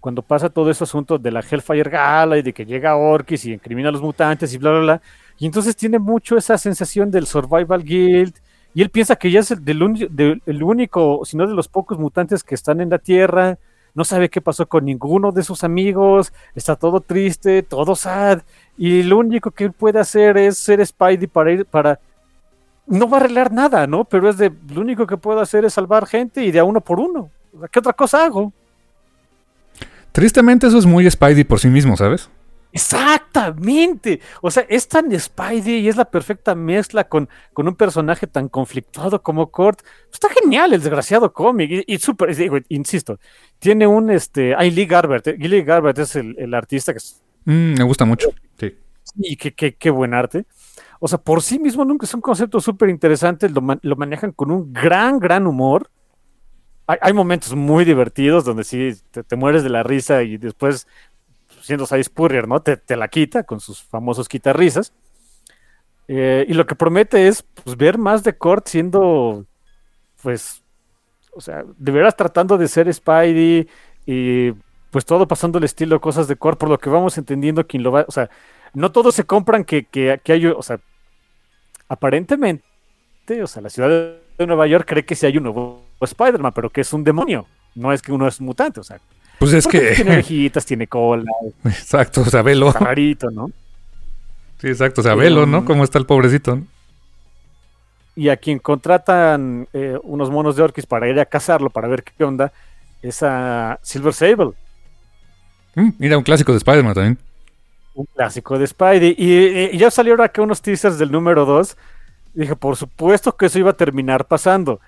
cuando 0.00 0.22
pasa 0.22 0.48
todo 0.48 0.70
ese 0.70 0.82
asunto 0.82 1.18
de 1.18 1.30
la 1.30 1.44
Hellfire 1.48 1.88
Gala 1.88 2.38
y 2.38 2.42
de 2.42 2.52
que 2.52 2.64
llega 2.64 2.96
Orkis 2.96 3.44
y 3.44 3.52
incrimina 3.52 3.90
a 3.90 3.92
los 3.92 4.02
mutantes 4.02 4.52
y 4.52 4.58
bla, 4.58 4.70
bla, 4.70 4.80
bla. 4.80 5.02
Y 5.38 5.46
entonces 5.46 5.76
tiene 5.76 5.98
mucho 5.98 6.36
esa 6.36 6.58
sensación 6.58 7.10
del 7.10 7.26
Survival 7.26 7.84
Guild. 7.84 8.34
Y 8.74 8.82
él 8.82 8.90
piensa 8.90 9.16
que 9.16 9.30
ya 9.30 9.40
es 9.40 9.50
el, 9.50 10.62
único, 10.62 11.22
si 11.24 11.36
no 11.36 11.46
de 11.46 11.54
los 11.54 11.68
pocos 11.68 11.98
mutantes 11.98 12.44
que 12.44 12.54
están 12.54 12.80
en 12.80 12.90
la 12.90 12.98
Tierra 12.98 13.58
no 13.94 14.04
sabe 14.04 14.28
qué 14.28 14.40
pasó 14.40 14.66
con 14.66 14.84
ninguno 14.84 15.32
de 15.32 15.42
sus 15.42 15.64
amigos, 15.64 16.32
está 16.54 16.76
todo 16.76 17.00
triste, 17.00 17.62
todo 17.62 17.96
sad, 17.96 18.42
y 18.78 19.02
lo 19.02 19.18
único 19.18 19.50
que 19.50 19.64
él 19.64 19.72
puede 19.72 19.98
hacer 19.98 20.36
es 20.36 20.58
ser 20.58 20.84
Spidey 20.84 21.26
para 21.26 21.52
ir, 21.52 21.66
para... 21.66 21.98
No 22.86 23.08
va 23.08 23.18
a 23.18 23.20
arreglar 23.20 23.52
nada, 23.52 23.86
¿no? 23.86 24.04
Pero 24.04 24.28
es 24.28 24.36
de, 24.36 24.52
lo 24.72 24.80
único 24.80 25.06
que 25.06 25.16
puedo 25.16 25.40
hacer 25.40 25.64
es 25.64 25.74
salvar 25.74 26.06
gente 26.06 26.44
y 26.44 26.50
de 26.50 26.58
a 26.58 26.64
uno 26.64 26.80
por 26.80 26.98
uno. 26.98 27.30
¿Qué 27.70 27.78
otra 27.78 27.92
cosa 27.92 28.24
hago? 28.24 28.52
Tristemente 30.12 30.66
eso 30.66 30.78
es 30.78 30.86
muy 30.86 31.08
Spidey 31.08 31.44
por 31.44 31.60
sí 31.60 31.68
mismo, 31.68 31.96
¿sabes? 31.96 32.28
Exactamente. 32.72 34.20
O 34.42 34.50
sea, 34.50 34.64
es 34.68 34.86
tan 34.86 35.18
Spidey 35.18 35.80
y 35.80 35.88
es 35.88 35.96
la 35.96 36.04
perfecta 36.04 36.54
mezcla 36.54 37.04
con, 37.04 37.28
con 37.52 37.66
un 37.66 37.74
personaje 37.74 38.26
tan 38.26 38.48
conflictuado 38.48 39.22
como 39.22 39.50
Kurt. 39.50 39.80
Está 40.12 40.28
genial 40.28 40.72
el 40.72 40.80
desgraciado 40.80 41.32
cómic. 41.32 41.84
Y, 41.86 41.98
súper, 41.98 42.34
insisto, 42.68 43.18
tiene 43.58 43.86
un 43.86 44.10
este. 44.10 44.54
Ay, 44.56 44.70
Lee 44.70 44.86
Garbert. 44.86 45.28
Eh, 45.28 45.36
Lee 45.38 45.62
Garbert 45.62 45.98
es 45.98 46.16
el, 46.16 46.54
artista 46.54 46.92
que 46.92 47.00
mm, 47.44 47.78
me 47.78 47.84
gusta 47.84 48.04
mucho. 48.04 48.28
Sí. 48.58 48.76
Y 49.16 49.36
qué, 49.36 49.74
qué, 49.74 49.90
buen 49.90 50.14
arte. 50.14 50.44
O 51.00 51.08
sea, 51.08 51.18
por 51.18 51.42
sí 51.42 51.58
mismo 51.58 51.84
nunca 51.84 52.06
es 52.06 52.14
un 52.14 52.20
concepto 52.20 52.60
súper 52.60 52.88
interesante. 52.88 53.48
Lo, 53.48 53.62
lo, 53.82 53.96
manejan 53.96 54.32
con 54.32 54.50
un 54.50 54.72
gran, 54.72 55.18
gran 55.18 55.46
humor. 55.46 55.90
Hay 56.86 57.12
momentos 57.12 57.54
muy 57.54 57.84
divertidos 57.84 58.44
donde 58.44 58.64
sí 58.64 58.92
te, 59.12 59.22
te, 59.22 59.36
mueres 59.36 59.62
de 59.62 59.70
la 59.70 59.84
risa 59.84 60.24
y 60.24 60.38
después 60.38 60.88
siendo 61.70 61.86
Cy 61.86 62.02
Spurrier, 62.04 62.46
¿no? 62.48 62.60
Te, 62.60 62.78
la 62.96 63.08
quita 63.08 63.44
con 63.44 63.60
sus 63.60 63.82
famosos 63.82 64.28
quitarrisas. 64.28 64.92
Eh, 66.08 66.44
y 66.48 66.54
lo 66.54 66.66
que 66.66 66.74
promete 66.74 67.28
es 67.28 67.42
pues, 67.42 67.76
ver 67.76 67.96
más 67.96 68.24
de 68.24 68.36
Kurt 68.36 68.66
siendo, 68.66 69.46
pues, 70.22 70.62
o 71.32 71.40
sea, 71.40 71.64
de 71.78 71.92
veras 71.92 72.16
tratando 72.16 72.58
de 72.58 72.66
ser 72.66 72.92
Spidey 72.92 73.68
y 74.06 74.52
pues 74.90 75.04
todo 75.04 75.28
pasando 75.28 75.58
el 75.58 75.64
estilo 75.64 76.00
cosas 76.00 76.26
de 76.26 76.34
Kurt, 76.34 76.58
por 76.58 76.68
lo 76.68 76.78
que 76.78 76.90
vamos 76.90 77.16
entendiendo 77.16 77.64
quién 77.64 77.84
lo 77.84 77.92
va, 77.92 78.04
o 78.08 78.10
sea, 78.10 78.28
no 78.74 78.90
todos 78.90 79.14
se 79.14 79.22
compran 79.22 79.64
que, 79.64 79.84
que, 79.84 80.20
que 80.24 80.32
hay, 80.32 80.46
o 80.46 80.62
sea, 80.62 80.80
aparentemente, 81.88 82.64
o 83.40 83.46
sea, 83.46 83.62
la 83.62 83.70
ciudad 83.70 83.88
de 83.88 84.46
Nueva 84.46 84.66
York 84.66 84.86
cree 84.88 85.04
que 85.04 85.14
sí 85.14 85.26
hay 85.26 85.36
un 85.36 85.44
nuevo 85.44 85.84
Spider-Man, 86.00 86.52
pero 86.52 86.70
que 86.70 86.80
es 86.80 86.92
un 86.92 87.04
demonio, 87.04 87.46
no 87.76 87.92
es 87.92 88.02
que 88.02 88.10
uno 88.10 88.26
es 88.26 88.40
mutante, 88.40 88.80
o 88.80 88.84
sea, 88.84 89.00
pues 89.40 89.54
es 89.54 89.66
que. 89.66 89.94
Tiene 89.96 90.10
orejitas, 90.12 90.66
tiene 90.66 90.86
cola. 90.86 91.24
Exacto, 91.64 92.20
o 92.20 92.26
sea, 92.26 92.42
velo. 92.42 92.70
Rarito, 92.72 93.30
¿no? 93.30 93.50
Sí, 94.60 94.68
exacto, 94.68 95.00
o 95.00 95.04
sea, 95.04 95.14
velo, 95.14 95.46
¿no? 95.46 95.64
Cómo 95.64 95.82
está 95.82 95.98
el 95.98 96.04
pobrecito. 96.04 96.60
Y 98.14 98.28
a 98.28 98.36
quien 98.36 98.58
contratan 98.58 99.66
eh, 99.72 99.98
unos 100.02 100.30
monos 100.30 100.56
de 100.56 100.62
Orkis 100.62 100.84
para 100.84 101.08
ir 101.08 101.18
a 101.18 101.24
cazarlo, 101.24 101.70
para 101.70 101.88
ver 101.88 102.04
qué 102.04 102.22
onda, 102.22 102.52
es 103.00 103.22
a 103.22 103.78
Silver 103.82 104.12
Sable. 104.12 104.52
Mm, 105.74 105.88
mira, 105.98 106.18
un 106.18 106.24
clásico 106.24 106.52
de 106.52 106.58
Spider-Man 106.58 106.92
también. 106.92 107.18
Un 107.94 108.04
clásico 108.14 108.58
de 108.58 108.66
Spidey. 108.66 109.14
Y, 109.16 109.78
ya 109.78 109.90
salieron 109.90 110.20
acá 110.20 110.42
unos 110.42 110.60
teasers 110.60 110.98
del 110.98 111.10
número 111.10 111.46
2. 111.46 111.76
Dije, 112.34 112.56
por 112.56 112.76
supuesto 112.76 113.34
que 113.34 113.46
eso 113.46 113.58
iba 113.58 113.70
a 113.70 113.76
terminar 113.76 114.26
pasando. 114.26 114.80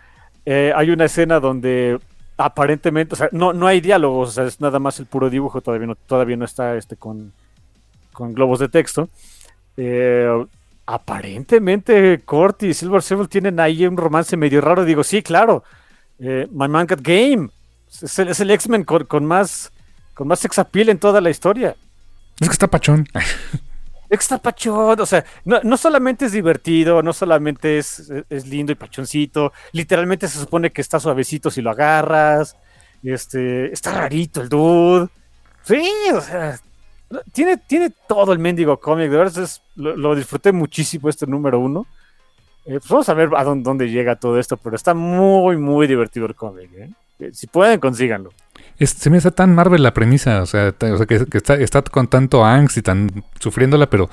Eh, 0.45 0.71
hay 0.77 0.91
una 0.91 1.07
escena 1.07 1.41
donde 1.41 1.99
aparentemente, 2.45 3.15
o 3.15 3.17
sea, 3.17 3.29
no, 3.33 3.53
no 3.53 3.67
hay 3.67 3.81
diálogos, 3.81 4.31
o 4.31 4.33
sea, 4.33 4.45
es 4.45 4.61
nada 4.61 4.79
más 4.79 4.99
el 4.99 5.07
puro 5.07 5.31
dibujo, 5.31 5.61
todavía 5.61 5.87
no, 5.87 5.95
todavía 5.95 6.37
no 6.37 6.45
está 6.45 6.77
este 6.77 6.97
con, 6.97 7.33
con 8.13 8.35
globos 8.35 8.59
de 8.59 8.69
texto. 8.69 9.09
Eh, 9.77 10.29
aparentemente 10.87 12.21
Corty 12.25 12.69
y 12.69 12.75
Silver 12.75 13.03
Sable 13.03 13.29
tienen 13.29 13.61
ahí 13.61 13.87
un 13.87 13.97
romance 13.97 14.37
medio 14.37 14.61
raro. 14.61 14.85
Digo, 14.85 15.05
sí, 15.05 15.23
claro. 15.23 15.65
Eh, 16.19 16.49
My 16.51 16.69
Man 16.69 16.87
Got 16.87 17.01
Game. 17.03 17.49
Es 18.03 18.19
el, 18.19 18.29
el 18.29 18.51
X-Men 18.51 18.85
con, 18.85 19.05
con, 19.05 19.25
más 19.25 19.71
con 20.15 20.29
más 20.29 20.41
sex 20.41 20.59
appeal 20.59 20.89
en 20.89 20.99
toda 20.99 21.21
la 21.21 21.31
historia. 21.31 21.77
Es 22.41 22.49
que 22.49 22.53
está 22.53 22.67
pachón. 22.67 23.07
Está 24.13 24.37
pachón, 24.37 25.01
o 25.01 25.07
sea, 25.07 25.25
no, 25.47 25.77
solamente 25.79 26.27
es 26.27 26.33
divertido, 26.33 27.03
no 27.03 27.15
solamente 27.15 27.79
es, 27.79 28.13
es, 28.29 28.47
lindo 28.47 28.71
y 28.71 28.75
pachoncito, 28.75 29.55
literalmente 29.73 30.29
se 30.29 30.39
supone 30.39 30.71
que 30.71 30.83
está 30.83 31.01
suavecito 31.01 31.51
si 31.51 31.63
lo 31.63 31.71
agarras, 31.71 32.59
este, 33.03 33.73
está 33.73 33.93
rarito 33.93 34.43
el 34.43 34.51
dude. 34.51 35.09
Sí, 35.63 35.91
o 36.13 36.21
sea, 36.21 36.61
tiene, 37.33 37.57
tiene 37.57 37.91
todo 38.07 38.35
el 38.35 38.39
mendigo 38.39 38.79
cómic, 38.79 39.11
de 39.11 39.17
verdad 39.17 39.45
es, 39.45 39.63
lo, 39.77 40.15
disfruté 40.15 40.53
muchísimo 40.53 41.09
este 41.09 41.27
número 41.27 41.59
uno. 41.59 41.87
Eh, 42.67 42.81
pues 42.81 42.89
vamos 42.91 43.09
a 43.09 43.15
ver 43.15 43.31
a 43.35 43.45
dónde, 43.45 43.89
llega 43.89 44.17
todo 44.17 44.39
esto, 44.39 44.59
pero 44.59 44.77
está 44.77 44.93
muy, 44.93 45.57
muy 45.57 45.87
divertido 45.87 46.27
el 46.27 46.35
cómic. 46.35 46.71
¿eh? 46.75 46.91
Eh, 47.19 47.31
si 47.33 47.47
pueden, 47.47 47.81
consíganlo. 47.81 48.31
Se 48.81 49.11
me 49.11 49.19
hace 49.19 49.31
tan 49.31 49.55
Marvel 49.55 49.83
la 49.83 49.95
premisa, 49.95 50.43
o 50.43 50.47
sea, 50.47 50.73
que, 50.73 51.27
está, 51.33 51.55
está, 51.55 51.83
con 51.83 52.09
tanto 52.09 52.45
angst 52.45 52.77
y 52.79 52.83
tan 52.83 53.25
sufriéndola, 53.39 53.89
pero 53.89 54.11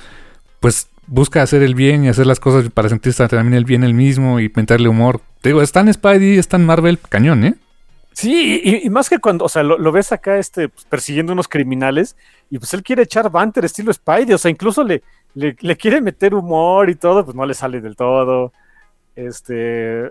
pues 0.60 0.88
busca 1.06 1.42
hacer 1.42 1.62
el 1.62 1.74
bien 1.74 2.04
y 2.04 2.08
hacer 2.08 2.26
las 2.26 2.40
cosas 2.40 2.70
para 2.70 2.88
sentirse 2.88 3.26
también 3.28 3.54
el 3.54 3.64
bien 3.64 3.82
el 3.82 3.94
mismo 3.94 4.40
y 4.40 4.50
meterle 4.54 4.88
humor. 4.88 5.20
Te 5.40 5.48
digo, 5.48 5.62
es 5.62 5.72
tan 5.72 5.92
Spidey, 5.92 6.38
es 6.38 6.48
tan 6.48 6.64
Marvel 6.64 6.98
cañón, 6.98 7.44
¿eh? 7.44 7.54
Sí, 8.12 8.82
y, 8.84 8.90
más 8.90 9.08
que 9.08 9.18
cuando, 9.18 9.44
o 9.44 9.48
sea, 9.48 9.62
lo, 9.62 9.92
ves 9.92 10.12
acá 10.12 10.36
este, 10.36 10.68
pues, 10.68 10.84
persiguiendo 10.84 11.32
unos 11.32 11.48
criminales 11.48 12.16
y 12.50 12.58
pues 12.58 12.74
él 12.74 12.82
quiere 12.82 13.04
echar 13.04 13.30
banter 13.30 13.64
estilo 13.64 13.92
Spidey, 13.92 14.34
o 14.34 14.38
sea, 14.38 14.50
incluso 14.50 14.84
le, 14.84 15.02
le, 15.34 15.76
quiere 15.76 16.00
meter 16.00 16.34
humor 16.34 16.90
y 16.90 16.96
todo, 16.96 17.24
pues 17.24 17.36
no 17.36 17.46
le 17.46 17.54
sale 17.54 17.80
del 17.80 17.96
todo. 17.96 18.52
Este, 19.16 20.10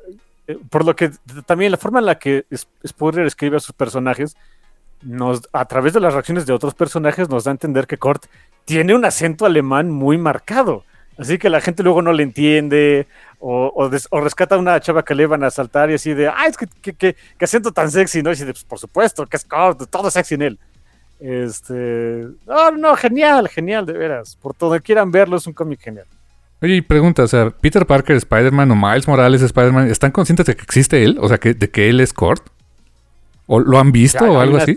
por 0.69 0.85
lo 0.85 0.95
que 0.95 1.11
también 1.45 1.71
la 1.71 1.77
forma 1.77 1.99
en 1.99 2.05
la 2.05 2.17
que 2.17 2.45
Spurrier 2.85 3.25
escribe 3.25 3.57
a 3.57 3.59
sus 3.59 3.73
personajes, 3.73 4.35
a 5.53 5.65
través 5.65 5.93
de 5.93 5.99
las 5.99 6.13
reacciones 6.13 6.45
de 6.45 6.53
otros 6.53 6.73
personajes, 6.73 7.29
nos 7.29 7.43
da 7.43 7.51
a 7.51 7.53
entender 7.53 7.87
que 7.87 7.97
Kurt 7.97 8.25
tiene 8.65 8.93
un 8.93 9.05
acento 9.05 9.45
alemán 9.45 9.89
muy 9.89 10.17
marcado. 10.17 10.83
Así 11.17 11.37
que 11.37 11.49
la 11.49 11.59
gente 11.59 11.83
luego 11.83 12.01
no 12.01 12.13
le 12.13 12.23
entiende, 12.23 13.07
o, 13.39 13.89
rescata 14.21 14.55
a 14.55 14.57
una 14.57 14.79
chava 14.79 15.03
que 15.03 15.15
le 15.15 15.25
van 15.25 15.43
a 15.43 15.47
asaltar 15.47 15.91
y 15.91 15.95
así 15.95 16.13
de, 16.13 16.29
ay, 16.29 16.49
es 16.49 16.57
que, 16.57 16.93
que, 16.93 17.15
acento 17.41 17.71
tan 17.71 17.91
sexy, 17.91 18.23
¿no? 18.23 18.29
Y 18.29 18.33
dice, 18.33 18.45
pues 18.45 18.63
por 18.63 18.79
supuesto, 18.79 19.25
que 19.25 19.37
es 19.37 19.45
Kurt, 19.45 19.89
todo 19.89 20.09
sexy 20.09 20.35
en 20.35 20.41
él. 20.43 20.59
Este, 21.19 22.25
no, 22.47 22.71
no, 22.71 22.95
genial, 22.95 23.49
genial, 23.49 23.85
de 23.85 23.93
veras. 23.93 24.37
Por 24.37 24.53
todo 24.53 24.79
quieran 24.79 25.11
verlo, 25.11 25.37
es 25.37 25.47
un 25.47 25.53
cómic 25.53 25.81
genial. 25.81 26.07
Oye, 26.61 26.75
y 26.75 26.81
pregunta, 26.81 27.23
o 27.23 27.27
sea, 27.27 27.51
Peter 27.51 27.85
Parker, 27.85 28.17
Spider-Man 28.17 28.71
o 28.71 28.75
Miles 28.75 29.07
Morales, 29.07 29.41
Spider-Man, 29.41 29.89
¿están 29.89 30.11
conscientes 30.11 30.45
de 30.45 30.55
que 30.55 30.63
existe 30.63 31.03
él? 31.03 31.17
O 31.21 31.27
sea, 31.29 31.37
que, 31.37 31.53
de 31.53 31.69
que 31.69 31.89
él 31.89 32.01
es 32.01 32.13
Kurt. 32.13 32.47
¿O 33.47 33.59
lo 33.59 33.79
han 33.79 33.91
visto 33.91 34.25
o 34.25 34.39
algo 34.39 34.57
así? 34.57 34.75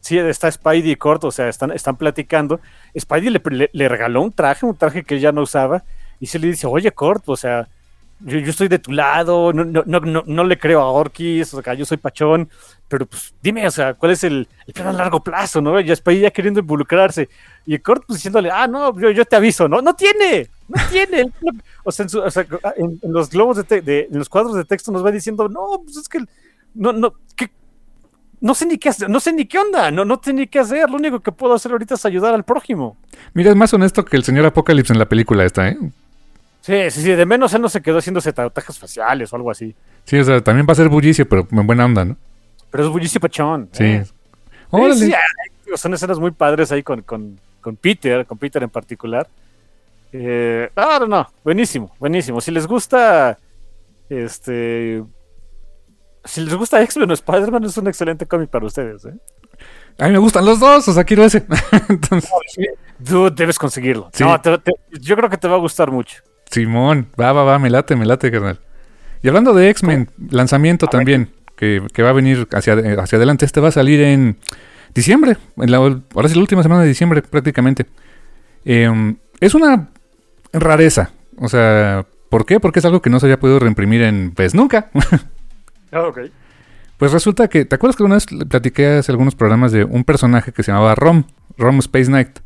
Sí, 0.00 0.18
está 0.18 0.50
Spidey 0.50 0.90
y 0.90 0.96
Kurt, 0.96 1.22
o 1.24 1.30
sea, 1.30 1.48
están, 1.48 1.70
están 1.70 1.96
platicando. 1.96 2.60
Spidey 2.98 3.38
le, 3.72 3.88
regaló 3.88 4.22
un 4.22 4.32
traje, 4.32 4.66
un 4.66 4.76
traje 4.76 5.04
que 5.04 5.14
él 5.14 5.20
ya 5.20 5.30
no 5.30 5.42
usaba, 5.42 5.84
y 6.18 6.26
se 6.26 6.38
le 6.38 6.48
dice, 6.48 6.66
oye, 6.66 6.90
Kurt, 6.90 7.22
o 7.28 7.36
sea, 7.36 7.68
yo, 8.24 8.38
yo 8.38 8.50
estoy 8.50 8.68
de 8.68 8.78
tu 8.78 8.92
lado, 8.92 9.52
no, 9.52 9.64
no, 9.64 9.82
no, 9.84 10.22
no, 10.26 10.44
le 10.44 10.58
creo 10.58 10.80
a 10.80 10.90
Orkis, 10.90 11.52
o 11.54 11.62
sea, 11.62 11.74
yo 11.74 11.84
soy 11.84 11.96
pachón, 11.96 12.48
pero 12.88 13.06
pues 13.06 13.34
dime, 13.42 13.66
o 13.66 13.70
sea, 13.70 13.94
¿cuál 13.94 14.12
es 14.12 14.24
el, 14.24 14.48
el 14.66 14.74
plan 14.74 14.88
a 14.88 14.92
largo 14.92 15.22
plazo, 15.22 15.60
no? 15.60 15.78
Y 15.80 15.84
después 15.84 16.20
ya 16.20 16.30
queriendo 16.30 16.60
involucrarse. 16.60 17.28
Y 17.66 17.78
Kurt 17.78 18.04
pues 18.06 18.18
diciéndole, 18.18 18.50
ah, 18.50 18.66
no, 18.66 18.98
yo, 18.98 19.10
yo 19.10 19.24
te 19.24 19.36
aviso, 19.36 19.68
no, 19.68 19.80
no 19.80 19.94
tiene, 19.94 20.48
no 20.68 20.82
tiene. 20.90 21.30
o 21.84 21.90
sea, 21.90 22.06
en, 22.06 22.18
o 22.18 22.30
sea, 22.30 22.46
en, 22.76 22.98
en 23.02 23.12
los 23.12 23.30
globos 23.30 23.66
de, 23.66 23.80
de, 23.80 24.08
en 24.10 24.18
los 24.18 24.28
cuadros 24.28 24.54
de 24.54 24.64
texto 24.64 24.92
nos 24.92 25.04
va 25.04 25.10
diciendo, 25.10 25.48
no, 25.48 25.82
pues 25.84 25.96
es 25.96 26.08
que, 26.08 26.20
no, 26.74 26.92
no, 26.92 27.14
¿qué, 27.36 27.50
no 28.42 28.54
sé 28.54 28.66
ni 28.66 28.76
qué 28.76 28.88
hacer, 28.88 29.08
no 29.08 29.20
sé 29.20 29.32
ni 29.32 29.46
qué 29.46 29.58
onda, 29.58 29.90
no, 29.90 30.04
no 30.04 30.20
sé 30.22 30.32
ni 30.32 30.46
qué 30.46 30.58
hacer, 30.58 30.90
lo 30.90 30.96
único 30.96 31.20
que 31.20 31.32
puedo 31.32 31.54
hacer 31.54 31.72
ahorita 31.72 31.94
es 31.94 32.04
ayudar 32.04 32.34
al 32.34 32.44
prójimo. 32.44 32.96
Mira, 33.34 33.50
es 33.50 33.56
más 33.56 33.72
honesto 33.72 34.04
que 34.04 34.16
el 34.16 34.24
señor 34.24 34.44
Apocalypse 34.46 34.92
en 34.92 34.98
la 34.98 35.08
película 35.08 35.44
esta, 35.44 35.68
¿eh? 35.68 35.78
Sí, 36.62 36.90
sí, 36.90 37.02
sí, 37.02 37.10
de 37.10 37.26
menos 37.26 37.52
él 37.54 37.60
no 37.60 37.68
se 37.68 37.82
quedó 37.82 37.98
haciéndose 37.98 38.32
tatuajes 38.32 38.78
faciales 38.78 39.32
o 39.32 39.36
algo 39.36 39.50
así. 39.50 39.74
Sí, 40.04 40.16
o 40.16 40.24
sea, 40.24 40.40
también 40.40 40.64
va 40.66 40.72
a 40.72 40.76
ser 40.76 40.88
bullicio, 40.88 41.28
pero 41.28 41.46
en 41.50 41.66
buena 41.66 41.84
onda, 41.84 42.04
¿no? 42.04 42.16
Pero 42.70 42.84
es 42.84 42.88
bullicio 42.88 43.20
pachón. 43.20 43.68
Sí. 43.72 43.84
¿eh? 43.84 44.04
Sí, 44.94 44.94
sí, 44.94 45.12
son 45.74 45.92
escenas 45.92 46.20
muy 46.20 46.30
padres 46.30 46.70
ahí 46.70 46.84
con, 46.84 47.02
con, 47.02 47.38
con 47.60 47.76
Peter, 47.76 48.24
con 48.26 48.38
Peter 48.38 48.62
en 48.62 48.70
particular. 48.70 49.28
Eh, 50.12 50.70
no, 50.76 51.00
no, 51.00 51.06
no, 51.06 51.28
buenísimo, 51.42 51.92
buenísimo. 51.98 52.40
Si 52.40 52.52
les 52.52 52.68
gusta, 52.68 53.38
este, 54.08 55.02
si 56.24 56.40
les 56.42 56.54
gusta 56.54 56.80
X-Men 56.80 57.10
o 57.10 57.14
Spider-Man, 57.14 57.64
es 57.64 57.76
un 57.76 57.88
excelente 57.88 58.24
cómic 58.26 58.50
para 58.50 58.66
ustedes. 58.66 59.04
¿eh? 59.04 59.14
A 59.98 60.06
mí 60.06 60.12
me 60.12 60.18
gustan 60.18 60.44
los 60.44 60.60
dos, 60.60 60.86
o 60.86 60.92
sea, 60.92 61.02
quiero 61.02 61.24
ese. 61.24 61.44
Entonces... 61.88 62.30
Tú 63.04 63.34
debes 63.34 63.58
conseguirlo. 63.58 64.10
Sí. 64.12 64.22
No, 64.22 64.40
te, 64.40 64.56
te, 64.58 64.72
yo 64.92 65.16
creo 65.16 65.28
que 65.28 65.36
te 65.36 65.48
va 65.48 65.56
a 65.56 65.58
gustar 65.58 65.90
mucho. 65.90 66.22
Simón, 66.52 67.08
va, 67.18 67.32
va, 67.32 67.44
va, 67.44 67.58
me 67.58 67.70
late, 67.70 67.96
me 67.96 68.04
late, 68.04 68.30
carnal. 68.30 68.60
Y 69.22 69.28
hablando 69.28 69.54
de 69.54 69.70
X-Men, 69.70 70.10
lanzamiento 70.30 70.86
también, 70.86 71.30
que, 71.56 71.82
que, 71.92 72.02
va 72.02 72.10
a 72.10 72.12
venir 72.12 72.46
hacia, 72.52 72.74
hacia 72.74 73.16
adelante. 73.16 73.44
Este 73.46 73.60
va 73.60 73.68
a 73.68 73.72
salir 73.72 74.00
en 74.00 74.36
diciembre, 74.94 75.38
en 75.56 75.70
la, 75.70 75.78
ahora 75.78 76.28
sí 76.28 76.34
la 76.34 76.40
última 76.40 76.62
semana 76.62 76.82
de 76.82 76.88
diciembre 76.88 77.22
prácticamente. 77.22 77.86
Eh, 78.64 79.14
es 79.40 79.54
una 79.54 79.88
rareza, 80.52 81.10
o 81.38 81.48
sea, 81.48 82.04
¿por 82.28 82.44
qué? 82.44 82.60
Porque 82.60 82.80
es 82.80 82.84
algo 82.84 83.00
que 83.00 83.10
no 83.10 83.18
se 83.18 83.26
había 83.26 83.40
podido 83.40 83.58
reimprimir 83.58 84.02
en, 84.02 84.32
pues, 84.32 84.54
nunca. 84.54 84.90
Ah, 85.94 86.06
ok. 86.06 86.20
Pues 86.96 87.12
resulta 87.12 87.48
que, 87.48 87.64
¿te 87.64 87.74
acuerdas 87.74 87.96
que 87.96 88.02
una 88.02 88.14
vez 88.14 88.26
platiqué 88.48 88.98
hace 88.98 89.12
algunos 89.12 89.34
programas 89.34 89.72
de 89.72 89.84
un 89.84 90.04
personaje 90.04 90.52
que 90.52 90.62
se 90.62 90.72
llamaba 90.72 90.94
Rom, 90.94 91.24
Rom 91.58 91.80
Space 91.80 92.06
Knight? 92.06 92.38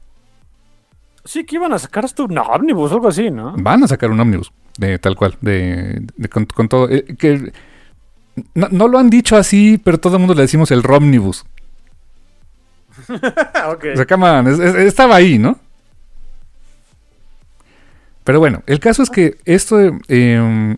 Sí, 1.27 1.45
que 1.45 1.57
iban 1.57 1.73
a 1.73 1.79
sacar 1.79 2.05
hasta 2.05 2.23
un 2.23 2.39
ómnibus 2.39 2.93
algo 2.93 3.09
así, 3.09 3.31
¿no? 3.31 3.55
Van 3.59 3.83
a 3.83 3.89
sacar 3.89 4.11
un 4.11 4.21
ómnibus, 4.21 4.53
de 4.79 4.99
tal 4.99 5.17
cual, 5.17 5.37
de, 5.41 6.07
de 6.17 6.29
con, 6.29 6.47
con, 6.47 6.69
todo. 6.69 6.89
Eh, 6.89 7.05
que 7.19 7.53
no, 8.55 8.69
no, 8.71 8.89
lo 8.89 8.99
han 8.99 9.11
dicho 9.11 9.37
así, 9.37 9.81
pero 9.83 9.99
todo 9.99 10.15
el 10.15 10.21
mundo 10.21 10.35
le 10.35 10.43
decimos 10.43 10.71
el 10.71 10.83
Romnibus. 10.83 11.45
okay. 13.69 13.93
O 13.93 13.97
sea, 13.97 14.07
come 14.07 14.29
on, 14.31 14.47
es, 14.47 14.59
es, 14.59 14.75
estaba 14.77 15.17
ahí, 15.17 15.39
¿no? 15.39 15.59
Pero 18.23 18.39
bueno, 18.39 18.63
el 18.67 18.81
caso 18.81 19.03
es 19.03 19.11
que 19.11 19.39
esto, 19.45 19.79
eh, 20.09 20.77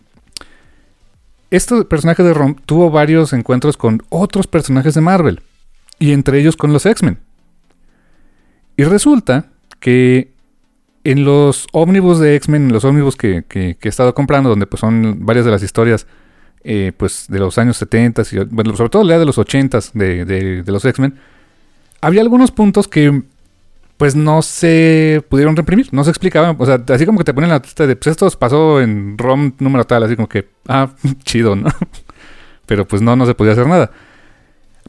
este 1.50 1.84
personaje 1.84 2.22
de 2.22 2.34
Rom 2.34 2.54
tuvo 2.54 2.90
varios 2.90 3.32
encuentros 3.32 3.76
con 3.76 4.02
otros 4.08 4.46
personajes 4.46 4.94
de 4.94 5.00
Marvel, 5.00 5.42
y 5.98 6.12
entre 6.12 6.38
ellos 6.40 6.56
con 6.56 6.72
los 6.72 6.86
X-Men. 6.86 7.18
Y 8.76 8.84
resulta 8.84 9.46
que 9.80 10.32
en 11.10 11.24
los 11.24 11.66
ómnibus 11.72 12.18
de 12.18 12.36
X-Men, 12.36 12.66
en 12.66 12.72
los 12.72 12.84
ómnibus 12.84 13.16
que, 13.16 13.44
he 13.48 13.88
estado 13.88 14.14
comprando, 14.14 14.50
donde 14.50 14.66
pues 14.66 14.80
son 14.80 15.24
varias 15.24 15.46
de 15.46 15.50
las 15.50 15.62
historias 15.62 16.06
eh, 16.64 16.92
pues 16.94 17.24
de 17.28 17.38
los 17.38 17.56
años 17.56 17.78
70, 17.78 18.22
y, 18.22 18.24
sobre 18.24 18.90
todo 18.90 19.04
la 19.04 19.18
de 19.18 19.24
los 19.24 19.38
80 19.38 19.78
de, 19.94 20.26
de, 20.26 20.62
de 20.62 20.72
los 20.72 20.84
X-Men, 20.84 21.14
había 22.02 22.20
algunos 22.20 22.50
puntos 22.50 22.88
que 22.88 23.22
pues 23.96 24.14
no 24.14 24.42
se 24.42 25.24
pudieron 25.30 25.56
reprimir, 25.56 25.88
no 25.92 26.04
se 26.04 26.10
explicaban, 26.10 26.56
o 26.58 26.66
sea, 26.66 26.78
así 26.88 27.06
como 27.06 27.16
que 27.16 27.24
te 27.24 27.32
ponen 27.32 27.48
la 27.48 27.58
lista 27.58 27.86
de, 27.86 27.96
pues 27.96 28.08
esto 28.08 28.28
pasó 28.38 28.82
en 28.82 29.16
ROM 29.16 29.54
número 29.60 29.84
tal, 29.84 30.02
así 30.02 30.14
como 30.14 30.28
que, 30.28 30.46
ah, 30.68 30.90
chido, 31.24 31.56
¿no? 31.56 31.70
Pero 32.66 32.86
pues 32.86 33.00
no, 33.00 33.16
no 33.16 33.24
se 33.24 33.34
podía 33.34 33.52
hacer 33.52 33.66
nada. 33.66 33.90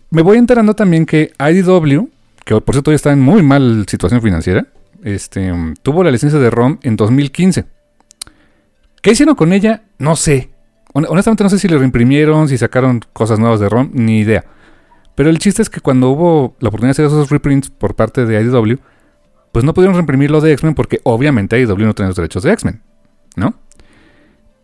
Me 0.10 0.22
voy 0.22 0.38
enterando 0.38 0.74
también 0.74 1.06
que 1.06 1.32
IDW, 1.40 2.10
que 2.44 2.60
por 2.60 2.76
cierto 2.76 2.92
ya 2.92 2.96
está 2.96 3.14
en 3.14 3.22
muy 3.22 3.42
mal 3.42 3.86
situación 3.88 4.22
financiera, 4.22 4.68
este, 5.04 5.52
tuvo 5.82 6.04
la 6.04 6.12
licencia 6.12 6.40
de 6.40 6.50
ROM 6.50 6.80
en 6.82 6.96
2015. 6.96 7.66
¿Qué 9.02 9.12
hicieron 9.12 9.36
con 9.36 9.54
ella? 9.54 9.84
No 9.98 10.16
sé. 10.16 10.50
Honestamente 10.94 11.44
no 11.44 11.50
sé 11.50 11.60
si 11.60 11.68
le 11.68 11.78
reimprimieron, 11.78 12.48
si 12.48 12.58
sacaron 12.58 13.02
cosas 13.14 13.40
nuevas 13.40 13.60
de 13.60 13.70
ROM, 13.70 13.92
ni 13.94 14.20
idea. 14.20 14.44
Pero 15.16 15.30
el 15.30 15.40
chiste 15.40 15.62
es 15.62 15.70
que 15.70 15.82
cuando 15.82 16.10
hubo 16.10 16.56
la 16.60 16.70
oportunidad 16.70 16.96
de 16.96 17.04
hacer 17.04 17.06
esos 17.06 17.30
reprints 17.30 17.70
por 17.70 17.96
parte 17.96 18.26
de 18.26 18.42
IDW, 18.42 18.80
pues 19.52 19.66
no 19.66 19.74
pudieron 19.74 19.96
reimprimir 19.96 20.32
los 20.32 20.44
de 20.44 20.54
X-Men 20.54 20.76
porque 20.76 21.00
obviamente 21.04 21.60
IDW 21.60 21.86
no 21.86 21.94
tiene 21.94 22.10
los 22.10 22.16
derechos 22.16 22.44
de 22.44 22.54
X-Men, 22.54 22.82
¿no? 23.36 23.54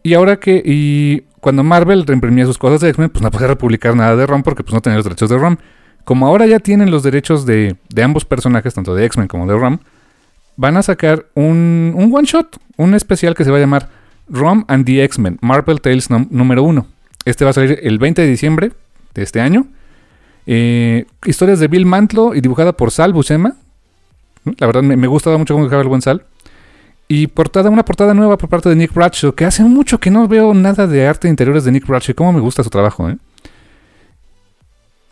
Y 0.03 0.13
ahora 0.13 0.37
que, 0.39 0.61
y 0.63 1.21
cuando 1.41 1.63
Marvel 1.63 2.05
reimprimía 2.05 2.45
sus 2.45 2.57
cosas 2.57 2.79
de 2.81 2.89
X-Men, 2.89 3.09
pues 3.09 3.21
no 3.21 3.31
podía 3.31 3.47
republicar 3.47 3.95
nada 3.95 4.15
de 4.15 4.25
ROM 4.25 4.43
porque 4.43 4.63
pues 4.63 4.73
no 4.73 4.81
tenía 4.81 4.97
los 4.97 5.03
derechos 5.03 5.29
de 5.29 5.37
ROM. 5.37 5.57
Como 6.03 6.27
ahora 6.27 6.45
ya 6.45 6.59
tienen 6.59 6.91
los 6.91 7.01
derechos 7.03 7.45
de, 7.45 7.75
de 7.89 8.03
ambos 8.03 8.25
personajes, 8.25 8.73
tanto 8.75 8.93
de 8.93 9.05
X-Men 9.05 9.27
como 9.27 9.47
de 9.47 9.57
ROM, 9.57 9.79
van 10.57 10.77
a 10.77 10.83
sacar 10.83 11.25
un, 11.33 11.93
un 11.95 12.13
one 12.13 12.25
shot, 12.25 12.57
un 12.77 12.93
especial 12.93 13.35
que 13.35 13.43
se 13.43 13.51
va 13.51 13.57
a 13.57 13.59
llamar 13.59 13.89
ROM 14.29 14.65
and 14.67 14.85
the 14.85 15.03
X-Men, 15.03 15.37
Marvel 15.41 15.81
Tales 15.81 16.09
número 16.09 16.63
1. 16.63 16.85
Este 17.25 17.43
va 17.43 17.51
a 17.51 17.53
salir 17.53 17.79
el 17.81 17.97
20 17.97 18.21
de 18.21 18.27
diciembre 18.27 18.71
de 19.13 19.23
este 19.23 19.41
año. 19.41 19.67
Eh, 20.47 21.05
historias 21.25 21.59
de 21.59 21.67
Bill 21.67 21.85
Mantlo 21.85 22.35
y 22.35 22.41
dibujada 22.41 22.73
por 22.73 22.91
Sal 22.91 23.13
Buscema. 23.13 23.55
La 24.59 24.67
verdad 24.67 24.83
me, 24.83 24.95
me 24.95 25.07
gustaba 25.07 25.37
mucho 25.37 25.53
cómo 25.53 25.63
dibujaba 25.63 25.81
el 25.81 25.89
buen 25.89 26.01
Sal. 26.01 26.23
Y 27.07 27.27
portada, 27.27 27.69
una 27.69 27.85
portada 27.85 28.13
nueva 28.13 28.37
por 28.37 28.49
parte 28.49 28.69
de 28.69 28.75
Nick 28.75 28.93
Bradshaw, 28.93 29.33
que 29.33 29.45
hace 29.45 29.63
mucho 29.63 29.99
que 29.99 30.09
no 30.09 30.27
veo 30.27 30.53
nada 30.53 30.87
de 30.87 31.07
arte 31.07 31.27
de 31.27 31.31
interiores 31.31 31.63
de 31.63 31.71
Nick 31.71 31.85
Bradshaw. 31.85 32.15
Cómo 32.15 32.33
me 32.33 32.39
gusta 32.39 32.63
su 32.63 32.69
trabajo, 32.69 33.09
¿eh? 33.09 33.17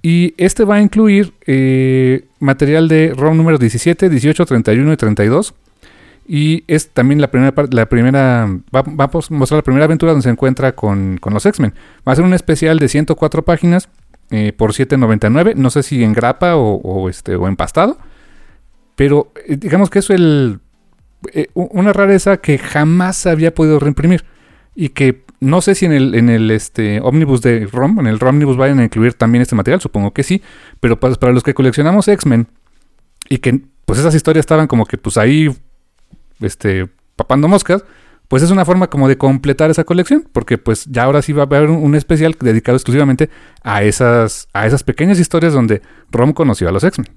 Y 0.06 0.36
este 0.38 0.66
va 0.66 0.76
a 0.76 0.82
incluir 0.82 1.34
eh, 1.48 2.26
material 2.40 2.90
de 2.90 3.14
ROM 3.16 3.38
número 3.38 3.58
17, 3.58 4.10
18, 4.10 4.46
31 4.46 4.94
y 4.94 4.98
32. 4.98 5.56
Y 6.28 6.64
es 6.68 6.90
también 6.90 7.22
la 7.22 7.32
primera 7.32 7.54
la 7.72 7.86
primera 7.88 8.48
va, 8.76 8.82
va, 8.82 9.06
a 9.06 9.10
mostrar 9.30 9.60
la 9.60 9.64
primera 9.64 9.86
aventura 9.86 10.12
donde 10.12 10.24
se 10.24 10.30
encuentra 10.30 10.74
con, 10.74 11.18
con 11.20 11.34
los 11.34 11.46
X-Men. 11.46 11.74
Va 12.08 12.12
a 12.12 12.16
ser 12.18 12.26
un 12.26 12.34
especial 12.34 12.80
de 12.80 12.90
104 12.90 13.44
páginas 13.44 13.88
eh, 14.30 14.52
por 14.52 14.74
7.99. 14.74 15.56
No 15.56 15.70
sé 15.70 15.84
si 15.84 16.04
en 16.04 16.12
grapa 16.12 16.58
o, 16.58 16.76
o, 16.82 17.08
este, 17.08 17.36
o 17.36 17.48
empastado. 17.48 17.98
Pero 18.96 19.32
eh, 19.48 19.56
digamos 19.58 19.90
que 19.90 20.00
es 20.00 20.10
el, 20.10 20.60
eh, 21.34 21.48
una 21.54 21.94
rareza 21.94 22.38
que 22.38 22.58
jamás 22.58 23.26
había 23.26 23.54
podido 23.54 23.80
reimprimir. 23.80 24.26
Y 24.76 24.90
que 24.90 25.23
no 25.44 25.62
sé 25.62 25.76
si 25.76 25.86
en 25.86 25.92
el, 25.92 26.16
en 26.16 26.30
el 26.30 26.50
este, 26.52 27.02
ómnibus 27.02 27.42
de 27.42 27.68
ROM, 27.68 28.00
en 28.00 28.08
el 28.08 28.20
ROMnibus 28.20 28.58
vayan 28.58 28.80
a 28.80 28.84
incluir 28.84 29.14
también 29.14 29.42
este 29.42 29.56
material, 29.56 29.82
supongo 29.82 30.12
que 30.12 30.24
sí. 30.24 30.42
Pero 30.80 31.00
para, 31.00 31.34
los 31.34 31.44
que 31.44 31.54
coleccionamos 31.54 32.08
X-Men 32.08 32.48
y 33.30 33.40
que 33.40 33.62
pues 33.86 34.00
esas 34.00 34.16
historias 34.16 34.44
estaban 34.44 34.68
como 34.68 34.86
que 34.86 34.98
pues 34.98 35.18
ahí 35.18 35.56
este, 36.40 36.90
papando 37.16 37.48
moscas, 37.48 37.84
pues 38.28 38.42
es 38.42 38.52
una 38.52 38.66
forma 38.66 38.90
como 38.90 39.08
de 39.08 39.18
completar 39.18 39.70
esa 39.70 39.84
colección, 39.84 40.28
porque 40.32 40.58
pues 40.58 40.86
ya 40.86 41.04
ahora 41.04 41.22
sí 41.22 41.34
va 41.34 41.44
a 41.44 41.46
haber 41.46 41.70
un, 41.70 41.84
un 41.84 41.96
especial 41.96 42.36
dedicado 42.40 42.78
exclusivamente 42.78 43.30
a 43.62 43.84
esas, 43.84 44.48
a 44.54 44.66
esas 44.66 44.84
pequeñas 44.84 45.20
historias 45.20 45.54
donde 45.54 45.82
Rom 46.10 46.34
conoció 46.34 46.70
a 46.70 46.72
los 46.72 46.84
X-Men. 46.84 47.12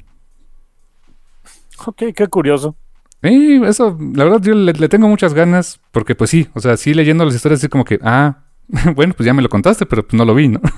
Ok, 1.86 2.02
qué 2.14 2.26
curioso. 2.26 2.76
Y 3.22 3.64
eso, 3.64 3.96
la 4.14 4.24
verdad, 4.24 4.40
yo 4.42 4.54
le, 4.54 4.72
le, 4.72 4.88
tengo 4.88 5.08
muchas 5.08 5.34
ganas, 5.34 5.80
porque 5.90 6.14
pues 6.14 6.30
sí, 6.30 6.48
o 6.54 6.60
sea, 6.60 6.76
sí 6.76 6.94
leyendo 6.94 7.24
las 7.24 7.34
historias, 7.34 7.60
así 7.60 7.68
como 7.68 7.84
que, 7.84 7.98
ah, 8.02 8.44
bueno, 8.94 9.14
pues 9.16 9.26
ya 9.26 9.34
me 9.34 9.42
lo 9.42 9.48
contaste, 9.48 9.86
pero 9.86 10.06
pues 10.06 10.14
no 10.14 10.24
lo 10.24 10.34
vi, 10.34 10.48
¿no? 10.48 10.60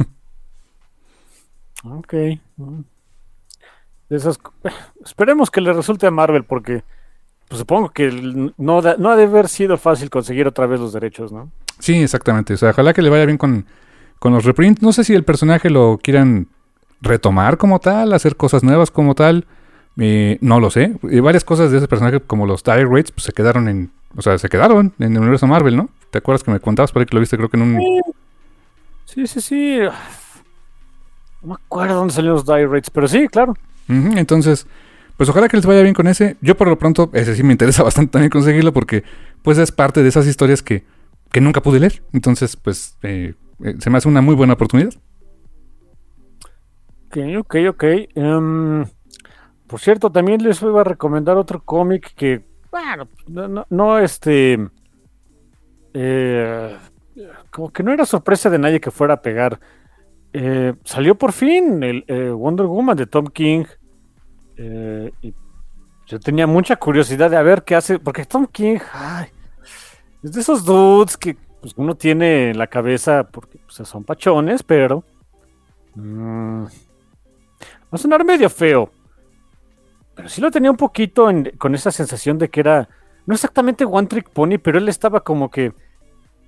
Ok. 1.84 2.12
Esas, 4.10 4.38
esperemos 5.04 5.50
que 5.50 5.60
le 5.60 5.72
resulte 5.72 6.06
a 6.06 6.10
Marvel, 6.10 6.44
porque 6.44 6.82
pues 7.48 7.60
supongo 7.60 7.90
que 7.90 8.10
no, 8.58 8.82
da, 8.82 8.96
no 8.98 9.10
ha 9.10 9.16
de 9.16 9.24
haber 9.24 9.48
sido 9.48 9.78
fácil 9.78 10.10
conseguir 10.10 10.46
otra 10.46 10.66
vez 10.66 10.80
los 10.80 10.92
derechos, 10.92 11.32
¿no? 11.32 11.50
Sí, 11.78 11.94
exactamente. 11.94 12.54
O 12.54 12.56
sea, 12.56 12.70
ojalá 12.70 12.92
que 12.92 13.00
le 13.00 13.10
vaya 13.10 13.24
bien 13.24 13.38
con, 13.38 13.64
con 14.18 14.32
los 14.32 14.44
reprints. 14.44 14.82
No 14.82 14.92
sé 14.92 15.04
si 15.04 15.14
el 15.14 15.24
personaje 15.24 15.70
lo 15.70 15.98
quieran 16.02 16.48
retomar 17.00 17.56
como 17.56 17.78
tal, 17.78 18.12
hacer 18.12 18.36
cosas 18.36 18.62
nuevas 18.62 18.90
como 18.90 19.14
tal. 19.14 19.46
Eh, 19.98 20.38
no 20.40 20.60
lo 20.60 20.70
sé. 20.70 20.94
Y 21.02 21.20
varias 21.20 21.44
cosas 21.44 21.70
de 21.70 21.78
ese 21.78 21.88
personaje, 21.88 22.20
como 22.20 22.46
los 22.46 22.62
Dire 22.62 22.84
Rates, 22.84 23.12
pues 23.12 23.24
se 23.24 23.32
quedaron 23.32 23.68
en. 23.68 23.90
O 24.16 24.22
sea, 24.22 24.38
se 24.38 24.48
quedaron 24.48 24.92
en 24.98 25.12
el 25.12 25.18
universo 25.20 25.46
Marvel, 25.46 25.76
¿no? 25.76 25.90
¿Te 26.10 26.18
acuerdas 26.18 26.42
que 26.42 26.50
me 26.50 26.60
contabas 26.60 26.92
por 26.92 27.00
ahí 27.00 27.06
que 27.06 27.14
lo 27.14 27.20
viste, 27.20 27.36
creo 27.36 27.48
que 27.48 27.56
en 27.56 27.62
un. 27.62 28.02
Sí, 29.04 29.26
sí, 29.26 29.40
sí. 29.40 29.78
No 31.42 31.48
me 31.48 31.54
acuerdo 31.54 31.94
dónde 31.94 32.14
salieron 32.14 32.36
los 32.36 32.46
Dire 32.46 32.66
Rates, 32.66 32.90
pero 32.90 33.08
sí, 33.08 33.28
claro. 33.28 33.54
Uh 33.88 33.92
-huh. 33.92 34.18
Entonces, 34.18 34.66
pues 35.16 35.28
ojalá 35.28 35.48
que 35.48 35.56
les 35.56 35.66
vaya 35.66 35.82
bien 35.82 35.94
con 35.94 36.06
ese. 36.06 36.36
Yo 36.40 36.56
por 36.56 36.68
lo 36.68 36.78
pronto, 36.78 37.10
ese 37.12 37.34
sí 37.34 37.42
me 37.42 37.52
interesa 37.52 37.82
bastante 37.84 38.12
también 38.12 38.30
conseguirlo 38.30 38.72
porque 38.72 39.04
pues 39.42 39.58
es 39.58 39.72
parte 39.72 40.02
de 40.02 40.08
esas 40.08 40.26
historias 40.26 40.62
que 40.62 40.84
que 41.30 41.40
nunca 41.40 41.62
pude 41.62 41.80
leer. 41.80 42.02
Entonces, 42.12 42.56
pues, 42.56 42.96
eh, 43.02 43.34
eh, 43.64 43.74
se 43.78 43.90
me 43.90 43.98
hace 43.98 44.08
una 44.08 44.20
muy 44.20 44.34
buena 44.34 44.54
oportunidad. 44.54 44.92
Ok, 47.06 47.18
ok, 47.38 47.56
ok. 47.70 47.84
Em, 48.14 48.84
por 49.68 49.80
cierto, 49.80 50.10
también 50.10 50.42
les 50.42 50.60
voy 50.60 50.78
a 50.78 50.84
recomendar 50.84 51.36
otro 51.36 51.62
cómic 51.62 52.14
que, 52.14 52.44
bueno, 52.70 53.08
no, 53.28 53.66
no, 53.68 53.98
este, 53.98 54.58
eh, 55.94 56.76
como 57.50 57.70
que 57.72 57.82
no 57.82 57.92
era 57.92 58.06
sorpresa 58.06 58.50
de 58.50 58.58
nadie 58.58 58.80
que 58.80 58.90
fuera 58.90 59.14
a 59.14 59.22
pegar. 59.22 59.60
Eh, 60.32 60.74
salió 60.84 61.16
por 61.16 61.32
fin 61.32 61.82
el 61.82 62.04
eh, 62.06 62.30
Wonder 62.30 62.66
Woman 62.66 62.96
de 62.96 63.06
Tom 63.06 63.26
King. 63.26 63.64
Yo 66.06 66.18
tenía 66.18 66.46
mucha 66.46 66.76
curiosidad 66.76 67.30
de 67.30 67.36
a 67.36 67.42
ver 67.42 67.62
qué 67.64 67.74
hace, 67.74 67.98
porque 67.98 68.24
Tom 68.24 68.46
King, 68.46 68.78
ay, 68.92 69.28
es 70.22 70.32
de 70.32 70.40
esos 70.40 70.64
dudes 70.64 71.16
que 71.16 71.36
pues, 71.60 71.74
uno 71.76 71.94
tiene 71.94 72.50
en 72.50 72.58
la 72.58 72.66
cabeza, 72.66 73.28
porque 73.30 73.58
pues, 73.58 73.86
son 73.88 74.04
pachones, 74.04 74.62
pero... 74.62 75.04
mm, 75.94 76.64
va 76.64 76.70
a 77.92 77.98
sonar 77.98 78.24
medio 78.24 78.48
feo. 78.48 78.90
Pero 80.18 80.28
sí 80.28 80.40
lo 80.40 80.50
tenía 80.50 80.68
un 80.72 80.76
poquito 80.76 81.30
en- 81.30 81.52
con 81.58 81.76
esa 81.76 81.92
sensación 81.92 82.38
de 82.38 82.48
que 82.48 82.58
era, 82.58 82.88
no 83.24 83.34
exactamente 83.36 83.84
One 83.84 84.08
Trick 84.08 84.28
Pony, 84.30 84.58
pero 84.60 84.78
él 84.78 84.88
estaba 84.88 85.20
como 85.20 85.48
que... 85.48 85.72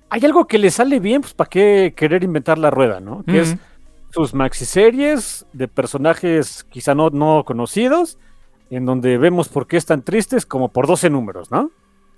Hay 0.09 0.25
algo 0.25 0.45
que 0.45 0.57
le 0.57 0.69
sale 0.71 0.99
bien, 0.99 1.21
pues 1.21 1.33
para 1.33 1.49
qué 1.49 1.93
querer 1.95 2.21
inventar 2.25 2.57
la 2.57 2.69
rueda, 2.69 2.99
¿no? 2.99 3.23
Que 3.23 3.39
es 3.39 3.55
sus 4.09 4.33
maxiseries 4.33 5.45
de 5.53 5.69
personajes 5.69 6.65
quizá 6.69 6.93
no, 6.93 7.09
no 7.11 7.45
conocidos, 7.45 8.17
en 8.69 8.85
donde 8.85 9.17
vemos 9.17 9.47
por 9.47 9.67
qué 9.67 9.77
están 9.77 10.01
tristes 10.01 10.45
como 10.45 10.67
por 10.67 10.85
12 10.85 11.09
números, 11.09 11.49
¿no? 11.49 11.71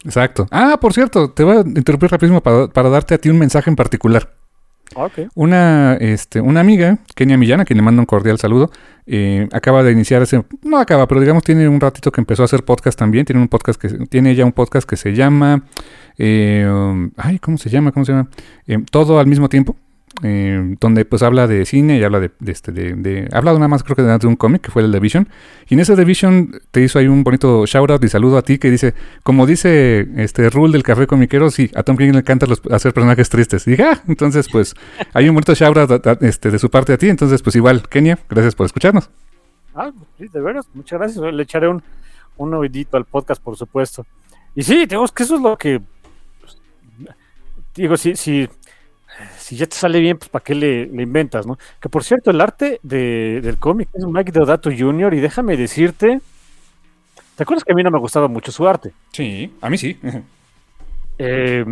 Exacto. 0.04 0.48
Ah, 0.50 0.78
por 0.82 0.92
cierto, 0.92 1.30
te 1.30 1.44
voy 1.44 1.58
a 1.58 1.60
interrumpir 1.60 2.10
rapidísimo 2.10 2.42
para, 2.42 2.68
para 2.68 2.90
darte 2.90 3.14
a 3.14 3.20
ti 3.20 3.30
un 3.30 3.38
mensaje 3.38 3.70
en 3.70 3.76
particular. 3.76 4.28
Ok. 4.96 5.30
Una, 5.36 5.96
este, 5.96 6.42
una 6.42 6.60
amiga, 6.60 6.98
Kenia 7.16 7.38
Millán, 7.38 7.62
a 7.62 7.66
quien 7.66 7.78
le 7.78 7.84
mando 7.84 8.02
un 8.02 8.06
cordial 8.06 8.38
saludo, 8.38 8.72
eh, 9.06 9.48
acaba 9.52 9.84
de 9.84 9.92
iniciar 9.92 10.22
ese, 10.22 10.44
no 10.64 10.78
acaba, 10.78 11.08
pero 11.08 11.20
digamos 11.20 11.44
tiene 11.44 11.68
un 11.68 11.80
ratito 11.80 12.12
que 12.12 12.22
empezó 12.22 12.44
a 12.44 12.46
hacer 12.46 12.64
podcast 12.64 12.98
también, 12.98 13.26
tiene 13.26 13.42
un 13.42 13.48
podcast 13.48 13.80
que, 13.82 13.90
tiene 14.08 14.32
ella 14.32 14.46
un 14.46 14.52
podcast 14.52 14.88
que 14.88 14.96
se 14.96 15.14
llama, 15.14 15.64
eh, 16.18 16.66
um, 16.70 17.12
ay, 17.18 17.40
¿cómo 17.40 17.58
se 17.58 17.70
llama? 17.70 17.92
¿Cómo 17.92 18.06
se 18.06 18.14
llama? 18.14 18.30
Eh, 18.68 18.80
Todo 18.90 19.20
al 19.20 19.28
mismo 19.28 19.50
tiempo, 19.50 19.76
eh, 20.22 20.76
donde 20.80 21.06
pues 21.06 21.24
habla 21.24 21.48
de 21.48 21.66
cine 21.66 21.98
y 21.98 22.04
habla 22.04 22.20
de, 22.20 22.32
de 22.40 22.52
este, 22.52 22.72
de, 22.72 22.94
de- 22.94 23.30
habla 23.34 23.54
nada 23.54 23.68
más 23.68 23.84
creo 23.84 23.96
que 23.96 24.04
de 24.04 24.28
un 24.28 24.36
cómic 24.36 24.62
que 24.62 24.72
fue 24.72 24.84
el 24.84 24.92
de 24.92 25.00
Vision, 25.00 25.28
y 25.68 25.74
en 25.74 25.80
ese 25.80 25.96
de 25.96 26.06
Vision 26.06 26.52
te 26.72 26.82
hizo 26.82 27.00
ahí 27.00 27.08
un 27.08 27.24
bonito 27.24 27.66
shout 27.66 27.90
out 27.90 28.04
y 28.04 28.10
saludo 28.10 28.38
a 28.38 28.42
ti 28.44 28.60
que 28.60 28.70
dice, 28.70 28.94
como 29.24 29.46
dice 29.48 30.08
este 30.18 30.50
Rule 30.52 30.74
del 30.74 30.84
Café 30.84 31.08
Comiquero, 31.08 31.50
sí, 31.50 31.72
a 31.76 31.84
Tom 31.84 31.98
King 31.98 32.12
le 32.12 32.20
encanta 32.20 32.46
los- 32.46 32.62
hacer 32.72 32.94
personajes 32.94 33.28
tristes. 33.30 33.66
Y 33.68 33.72
dije, 33.72 33.84
ah, 33.84 34.02
entonces 34.08 34.48
pues 34.52 34.76
hay 35.14 35.28
un 35.30 35.36
bonito 35.36 35.54
shout 35.56 35.78
out 35.78 36.22
este, 36.22 36.52
de 36.52 36.60
su 36.60 36.70
parte 36.70 36.94
a 36.94 36.98
ti. 36.98 37.10
Entonces 37.10 37.42
pues 37.42 37.56
igual, 37.56 37.88
Kenia, 37.90 38.20
gracias 38.30 38.54
por 38.56 38.66
escucharnos. 38.68 39.10
Ah, 39.76 39.92
sí, 40.20 40.28
de 40.32 40.40
veras, 40.42 40.68
muchas 40.76 41.00
gracias. 41.00 41.34
Le 41.34 41.42
echaré 41.44 41.68
un, 41.68 41.82
un 42.38 42.54
oídito 42.54 42.96
al 42.98 43.06
podcast, 43.06 43.42
por 43.42 43.58
supuesto. 43.58 44.06
Y 44.54 44.62
sí, 44.62 44.86
digamos 44.86 45.12
que 45.12 45.24
eso 45.24 45.36
es 45.36 45.42
lo 45.42 45.58
que. 45.58 45.82
pues, 46.42 46.58
digo, 47.76 47.98
si, 47.98 48.16
si, 48.16 48.48
si 49.44 49.56
ya 49.58 49.66
te 49.68 49.76
sale 49.76 50.00
bien, 50.00 50.18
pues 50.18 50.30
¿para 50.30 50.44
qué 50.44 50.56
le, 50.56 50.88
le 50.88 51.04
inventas, 51.04 51.46
no? 51.48 51.58
Que 51.82 51.90
por 51.90 52.04
cierto, 52.04 52.32
el 52.32 52.42
arte 52.42 52.80
de- 52.84 53.42
del 53.42 53.58
cómic 53.60 53.90
es 53.94 54.06
Mike 54.06 54.32
Deodato 54.32 54.70
Jr. 54.78 55.14
y 55.14 55.20
déjame 55.20 55.58
decirte. 55.58 56.22
¿Te 57.36 57.44
acuerdas 57.44 57.64
que 57.64 57.72
a 57.74 57.76
mí 57.76 57.84
no 57.84 57.92
me 57.92 58.00
gustaba 58.00 58.28
mucho 58.28 58.52
su 58.52 58.68
arte? 58.68 58.94
Sí, 59.12 59.54
a 59.62 59.70
mí 59.70 59.78
sí. 59.78 59.98
Eh, 61.20 61.64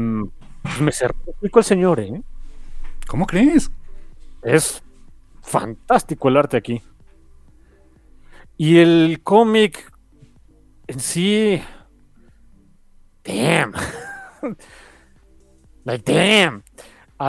pues 0.62 0.82
me 0.82 0.92
certificó 0.92 1.60
el 1.60 1.66
señor, 1.66 2.00
¿eh? 2.00 2.22
¿Cómo 3.08 3.26
crees? 3.26 3.72
Es 4.44 4.84
fantástico 5.42 6.30
el 6.30 6.38
arte 6.38 6.58
aquí. 6.58 6.82
Y 8.58 8.78
el 8.78 9.22
cómic 9.24 9.92
en 10.88 11.00
sí. 11.00 11.62
Damn. 13.24 13.74
like, 15.86 16.04
damn. 16.06 16.64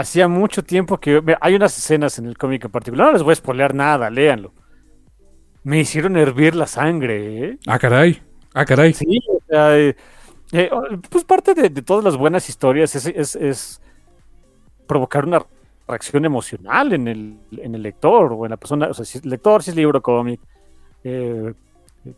Hacía 0.01 0.27
mucho 0.29 0.63
tiempo 0.65 0.99
que. 0.99 1.21
mira, 1.21 1.39
Hay 1.41 1.55
unas 1.55 1.77
escenas 1.77 2.19
en 2.19 2.27
el 2.27 2.39
cómic 2.39 2.65
en 2.65 2.71
particular. 2.71 3.07
No 3.09 3.13
les 3.13 3.23
voy 3.23 3.33
a 3.33 3.37
spoilear 3.37 3.75
nada, 3.75 4.09
léanlo. 4.09 4.53
Me 5.65 5.81
hicieron 5.81 6.17
hervir 6.17 6.55
la 6.55 6.67
sangre, 6.67 7.45
¿eh? 7.45 7.59
Ah, 7.67 7.79
caray. 7.79 8.21
Ah, 8.55 8.65
caray. 8.65 8.95
Sí, 8.95 9.19
o 9.29 9.39
sea, 9.49 9.79
eh, 9.79 9.95
eh, 10.53 10.71
pues 11.11 11.25
parte 11.25 11.55
de, 11.55 11.69
de 11.69 11.83
todas 11.83 12.03
las 12.05 12.17
buenas 12.17 12.49
historias 12.49 12.95
es, 12.97 13.07
es- 13.07 13.37
es 13.37 13.81
provocar 14.87 15.25
una 15.27 15.45
reacción 15.87 16.25
emocional 16.25 16.93
en 16.93 17.09
el, 17.09 17.37
en 17.59 17.75
el 17.75 17.83
lector 17.83 18.33
o 18.33 18.45
en 18.47 18.51
la 18.51 18.57
persona, 18.57 18.89
o 18.89 18.95
sea, 18.95 19.05
si 19.05 19.19
es 19.19 19.27
lector, 19.27 19.63
si 19.63 19.71
es 19.71 19.77
libro, 19.77 20.01
cómic, 20.03 20.41
eh, 21.05 21.53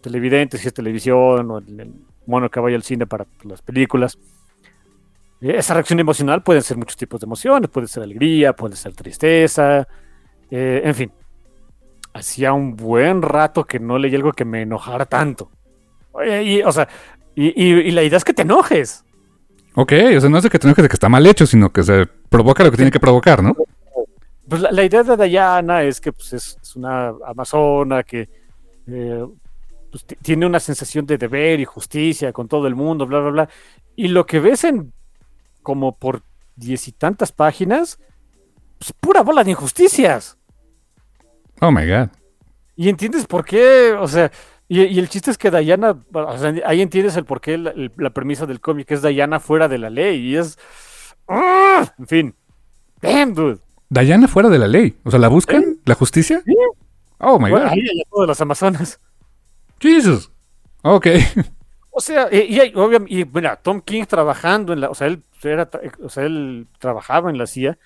televidente, 0.01 0.59
si 0.59 0.69
es 0.69 0.75
televisión, 0.75 1.51
o 1.51 1.59
el, 1.59 1.81
el 1.81 1.93
mono 2.27 2.51
que 2.51 2.61
vaya 2.61 2.77
al 2.77 2.83
cine 2.83 3.07
para 3.07 3.27
las 3.43 3.63
películas. 3.63 4.17
Esa 5.51 5.75
reacción 5.75 6.01
emocional 6.01 6.43
pueden 6.43 6.63
ser 6.63 6.77
muchos 6.77 6.97
tipos 6.97 7.21
de 7.21 7.27
emociones, 7.27 7.69
puede 7.71 7.87
ser 7.87 8.03
alegría, 8.03 8.55
puede 8.55 8.77
ser 8.77 8.95
tristeza, 8.95 9.87
eh, 10.51 10.83
en 10.85 10.95
fin. 10.95 11.13
Hacía 12.13 12.53
un 12.53 12.77
buen 12.77 13.23
rato 13.23 13.65
que 13.65 13.79
no 13.81 13.99
leí 13.99 14.15
algo 14.15 14.33
que 14.33 14.45
me 14.45 14.63
enojara 14.63 15.05
tanto. 15.05 15.51
Oye, 16.13 16.43
y, 16.45 16.63
o 16.63 16.71
sea, 16.73 16.89
y, 17.35 17.47
y- 17.63 17.81
y 17.89 17.91
la 17.91 18.03
idea 18.05 18.17
es 18.17 18.25
que 18.25 18.33
te 18.33 18.43
enojes. 18.43 19.05
Ok, 19.75 19.93
o 20.17 20.21
sea, 20.21 20.31
no 20.31 20.37
es 20.39 20.45
de 20.45 20.51
que 20.51 20.59
te 20.61 20.67
enojes 20.69 20.85
de 20.85 20.89
que 20.89 20.95
está 20.95 21.09
mal 21.09 21.27
hecho, 21.27 21.45
sino 21.47 21.71
que 21.73 21.83
se 21.83 22.07
provoca 22.07 22.63
lo 22.63 22.71
que 22.71 22.77
tiene 22.77 22.93
que 22.93 23.01
provocar, 23.01 23.43
¿no? 23.43 23.57
Pues 24.49 24.63
la, 24.63 24.71
la 24.71 24.85
idea 24.85 25.03
de 25.03 25.29
Diana 25.29 25.83
es 25.83 26.01
que 26.01 26.13
pues, 26.13 26.33
es, 26.33 26.57
es 26.63 26.77
una 26.77 27.13
amazona 27.27 28.05
que 28.05 28.29
eh, 28.87 29.27
pues, 29.91 30.05
ti- 30.05 30.17
tiene 30.23 30.47
una 30.47 30.61
sensación 30.61 31.05
de 31.07 31.19
deber 31.19 31.59
y 31.59 31.65
justicia 31.65 32.33
con 32.33 32.47
todo 32.47 32.69
el 32.69 32.77
mundo, 32.77 33.07
bla, 33.07 33.19
bla, 33.19 33.31
bla. 33.31 33.49
Y 33.97 34.09
lo 34.09 34.25
que 34.25 34.39
ves 34.39 34.63
en 34.65 34.93
como 35.65 35.97
por 35.99 36.23
diez 36.55 36.87
y 36.87 36.93
tantas 36.93 37.33
páginas, 37.33 37.99
pues 38.79 38.93
pura 39.01 39.23
bola 39.23 39.43
de 39.43 39.51
injusticias. 39.51 40.39
Oh 41.61 41.73
my 41.73 41.85
god. 41.89 42.11
Y 42.77 42.89
entiendes 42.89 43.27
por 43.27 43.45
qué, 43.45 43.93
o 43.99 44.07
sea, 44.07 44.31
y, 44.69 44.83
y 44.83 44.99
el 44.99 45.09
chiste 45.09 45.31
es 45.31 45.39
que 45.39 45.51
Diana, 45.51 45.99
o 46.13 46.39
sea, 46.39 46.55
ahí 46.67 46.81
entiendes 46.81 47.17
el 47.17 47.25
por 47.25 47.41
qué 47.41 47.59
la, 47.59 48.11
premisa 48.11 48.47
del 48.47 48.61
cómic 48.61 48.91
es 48.93 49.03
Diana 49.03 49.41
fuera 49.41 49.69
de 49.69 49.79
la 49.79 49.91
ley 49.91 50.21
y 50.21 50.37
es... 50.37 50.57
En 51.29 52.07
fin. 52.07 52.35
Damn, 53.01 53.35
dude. 53.35 53.59
Diana 53.89 54.29
fuera 54.29 54.49
de 54.49 54.59
la 54.59 54.69
ley. 54.69 54.97
O 55.05 55.11
sea, 55.11 55.19
¿la 55.19 55.29
buscan? 55.29 55.79
¿La 55.85 55.95
justicia? 55.95 56.43
Sí. 56.45 56.55
Oh 57.19 57.39
my 57.39 57.51
Bueno, 57.51 57.67
god. 57.67 57.73
ahí 57.73 57.81
hay 57.81 58.01
a 58.01 58.11
todas 58.11 58.29
las 58.29 58.41
amazonas. 58.41 59.01
Jesus. 59.81 60.31
Ok. 60.83 61.07
O 61.97 62.01
sea, 62.01 62.29
y, 62.33 62.61
y 62.61 63.21
y, 63.21 63.25
mira, 63.25 63.55
Tom 63.55 63.81
King 63.81 64.05
trabajando 64.05 64.73
en 64.73 64.81
la, 64.81 64.91
o 64.91 64.95
sea, 64.95 65.07
él 65.07 65.23
era, 65.45 65.71
o 66.03 66.09
sea, 66.09 66.25
él 66.25 66.67
trabajaba 66.81 67.31
en 67.31 67.39
la 67.39 67.47
CIA, 67.47 67.79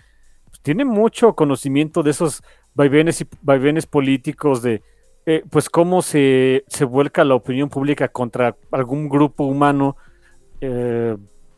pues, 0.47 0.61
tiene 0.63 0.87
mucho 0.87 1.35
conocimiento 1.35 2.03
de 2.03 2.13
esos 2.13 2.43
vaivenes 2.75 3.21
y 3.21 3.29
vaivenes 3.43 3.85
políticos 3.85 4.63
de, 4.63 4.83
eh, 5.27 5.45
pues 5.51 5.69
cómo 5.69 6.01
se, 6.01 6.65
se 6.69 6.87
vuelca 6.87 7.23
la 7.23 7.35
opinión 7.35 7.69
pública 7.69 8.09
contra 8.09 8.57
algún 8.71 9.11
grupo 9.11 9.45
humano 9.45 9.99
eh, 10.63 11.15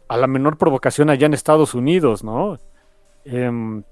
a 0.09 0.17
la 0.17 0.27
menor 0.27 0.59
provocación 0.59 1.09
allá 1.09 1.27
en 1.27 1.35
Estados 1.35 1.73
Unidos, 1.75 2.25
¿no? 2.25 2.59
Em, 3.25 3.85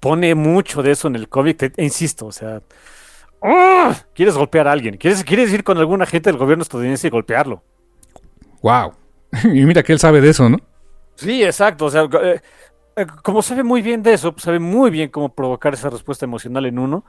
pone 0.00 0.34
mucho 0.34 0.82
de 0.82 0.92
eso 0.92 1.08
en 1.08 1.16
el 1.16 1.28
cómic, 1.28 1.74
insisto, 1.76 2.24
o 2.24 2.32
sea, 2.32 2.62
quieres 4.14 4.36
golpear 4.36 4.68
a 4.68 4.72
alguien, 4.72 4.96
quieres, 4.96 5.24
quieres 5.24 5.52
ir 5.52 5.64
con 5.64 5.78
algún 5.78 6.02
agente 6.02 6.30
del 6.30 6.38
gobierno 6.38 6.62
estadounidense 6.62 7.06
y 7.06 7.10
golpearlo. 7.10 7.62
Wow. 8.62 8.92
y 9.44 9.64
mira 9.64 9.82
que 9.82 9.92
él 9.92 9.98
sabe 9.98 10.20
de 10.20 10.30
eso, 10.30 10.48
¿no? 10.48 10.58
Sí, 11.14 11.42
exacto, 11.44 11.86
o 11.86 11.90
sea, 11.90 12.08
eh, 12.22 12.40
eh, 12.96 13.06
como 13.22 13.42
sabe 13.42 13.62
muy 13.62 13.82
bien 13.82 14.02
de 14.02 14.14
eso, 14.14 14.34
sabe 14.38 14.58
muy 14.58 14.90
bien 14.90 15.10
cómo 15.10 15.34
provocar 15.34 15.74
esa 15.74 15.90
respuesta 15.90 16.24
emocional 16.24 16.66
en 16.66 16.78
uno. 16.78 17.04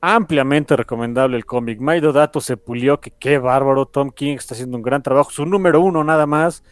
Ampliamente 0.00 0.76
recomendable 0.76 1.36
el 1.36 1.46
cómic. 1.46 1.80
Maido 1.80 2.12
Dato 2.12 2.40
se 2.40 2.56
pulió, 2.58 3.00
que 3.00 3.10
qué 3.10 3.38
bárbaro. 3.38 3.86
Tom 3.86 4.10
King 4.10 4.36
está 4.36 4.54
haciendo 4.54 4.76
un 4.76 4.82
gran 4.82 5.02
trabajo. 5.02 5.30
Su 5.30 5.46
número 5.46 5.80
uno 5.80 6.04
nada 6.04 6.26
más. 6.26 6.62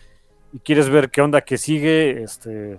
Y 0.53 0.59
quieres 0.59 0.91
ver 0.91 1.11
qué 1.11 1.23
onda 1.23 1.41
que 1.41 1.57
sigue, 1.57 2.23
este. 2.23 2.79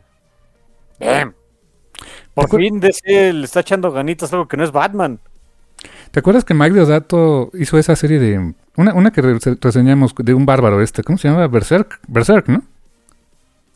Por 2.33 2.45
¿Te 2.45 2.51
acuer- 2.51 2.59
fin 2.59 2.79
DC 2.79 3.33
le 3.33 3.45
está 3.45 3.61
echando 3.61 3.91
ganitas 3.91 4.31
algo 4.33 4.47
que 4.47 4.55
no 4.55 4.63
es 4.63 4.71
Batman. 4.71 5.19
¿Te 6.15 6.19
acuerdas 6.19 6.45
que 6.45 6.53
Mike 6.53 6.75
Deodato 6.75 7.49
hizo 7.55 7.77
esa 7.77 7.93
serie 7.97 8.19
de... 8.19 8.53
Una, 8.77 8.93
una 8.93 9.11
que 9.11 9.21
re- 9.21 9.37
reseñamos 9.59 10.15
de 10.17 10.33
un 10.33 10.45
bárbaro 10.45 10.81
este, 10.81 11.03
¿cómo 11.03 11.17
se 11.17 11.27
llama? 11.27 11.45
Berserk. 11.49 11.99
Berserk, 12.07 12.47
¿no? 12.47 12.63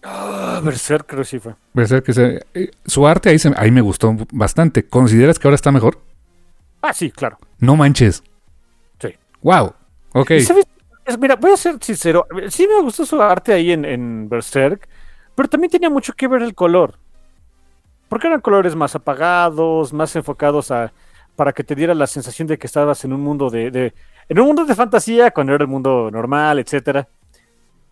Ah, 0.04 0.62
Berserk 0.63 1.06
creo 1.06 1.19
que 1.23 1.25
sí 1.28 1.39
fue. 1.39 1.56
Berserk, 1.73 2.08
ese- 2.08 2.45
eh, 2.54 2.71
su 2.86 3.06
arte 3.06 3.28
ahí, 3.28 3.39
se- 3.39 3.52
ahí 3.58 3.71
me 3.71 3.82
gustó 3.82 4.15
bastante. 4.32 4.86
¿Consideras 4.88 5.38
que 5.38 5.49
ahora 5.49 5.56
está 5.56 5.73
mejor? 5.73 5.99
Ah, 6.82 6.93
sí, 6.93 7.12
claro. 7.12 7.38
No 7.60 7.75
manches. 7.75 8.23
Sí. 9.02 9.10
Wow. 9.41 9.73
Ok. 10.13 10.32
Mira, 11.19 11.36
voy 11.36 11.52
a 11.52 11.58
ser 11.58 11.75
sincero. 11.82 12.25
Sí 12.47 12.65
me 12.73 12.82
gustó 12.82 13.06
su 13.06 13.21
arte 13.21 13.52
ahí 13.52 13.73
en, 13.73 13.84
en 13.84 14.30
Berserk. 14.30 14.88
Pero 15.36 15.49
también 15.49 15.71
tenía 15.71 15.89
mucho 15.89 16.13
que 16.13 16.30
ver 16.30 16.41
el 16.43 16.56
color. 16.56 16.93
Porque 18.08 18.28
eran 18.28 18.39
colores 18.39 18.78
más 18.78 18.95
apagados, 18.95 19.91
más 19.91 20.15
enfocados 20.15 20.71
a 20.71 20.93
para 21.39 21.54
que 21.54 21.63
te 21.63 21.73
diera 21.73 21.95
la 21.95 22.06
sensación 22.06 22.49
de 22.49 22.58
que 22.58 22.67
estabas 22.67 23.06
en 23.06 23.13
un 23.13 23.21
mundo 23.21 23.49
de, 23.49 23.93
en 24.28 24.39
un 24.41 24.45
mundo 24.45 24.65
de 24.65 24.75
fantasía 24.75 25.32
cuando 25.32 25.56
era 25.56 25.63
el 25.63 25.69
mundo 25.69 26.10
normal, 26.12 26.60
etcétera. 26.60 27.08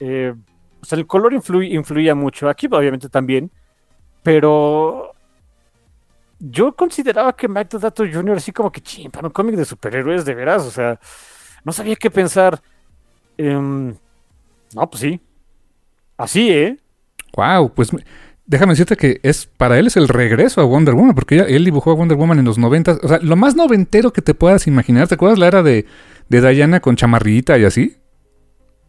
Eh, 0.01 0.33
o 0.81 0.85
sea, 0.85 0.97
el 0.97 1.07
color 1.07 1.31
influía 1.31 2.13
mucho. 2.13 2.49
Aquí 2.49 2.67
obviamente 2.69 3.07
también, 3.07 3.49
pero 4.21 5.13
yo 6.39 6.75
consideraba 6.75 7.37
que 7.37 7.47
Mike 7.47 7.77
Dato 7.77 8.03
Jr. 8.03 8.35
así 8.35 8.51
como 8.51 8.69
que 8.69 8.81
ching, 8.81 9.09
un 9.23 9.29
cómic 9.29 9.55
de 9.55 9.63
superhéroes 9.63 10.25
de 10.25 10.35
veras, 10.35 10.63
o 10.63 10.71
sea, 10.71 10.99
no 11.63 11.71
sabía 11.71 11.95
qué 11.95 12.11
pensar. 12.11 12.61
Em, 13.37 13.95
no, 14.75 14.89
pues 14.89 14.99
sí. 14.99 15.21
Así, 16.17 16.51
¿eh? 16.51 16.77
Wow, 17.33 17.73
pues 17.73 17.91
déjame 18.47 18.71
decirte 18.71 18.95
que 18.95 19.19
es 19.23 19.45
para 19.45 19.77
él 19.77 19.87
es 19.87 19.97
el 19.97 20.07
regreso 20.07 20.61
a 20.61 20.63
Wonder 20.63 20.95
Woman, 20.95 21.13
porque 21.13 21.39
él 21.39 21.65
dibujó 21.65 21.91
a 21.91 21.95
Wonder 21.95 22.17
Woman 22.17 22.39
en 22.39 22.45
los 22.45 22.57
90. 22.57 22.99
O 23.03 23.07
sea, 23.07 23.19
lo 23.21 23.35
más 23.35 23.55
noventero 23.55 24.11
que 24.11 24.21
te 24.21 24.33
puedas 24.33 24.65
imaginar. 24.65 25.07
¿Te 25.07 25.15
acuerdas 25.15 25.37
la 25.37 25.47
era 25.47 25.61
de, 25.61 25.85
de 26.29 26.49
Diana 26.49 26.79
con 26.79 26.95
chamarrita 26.95 27.57
y 27.57 27.65
así? 27.65 27.97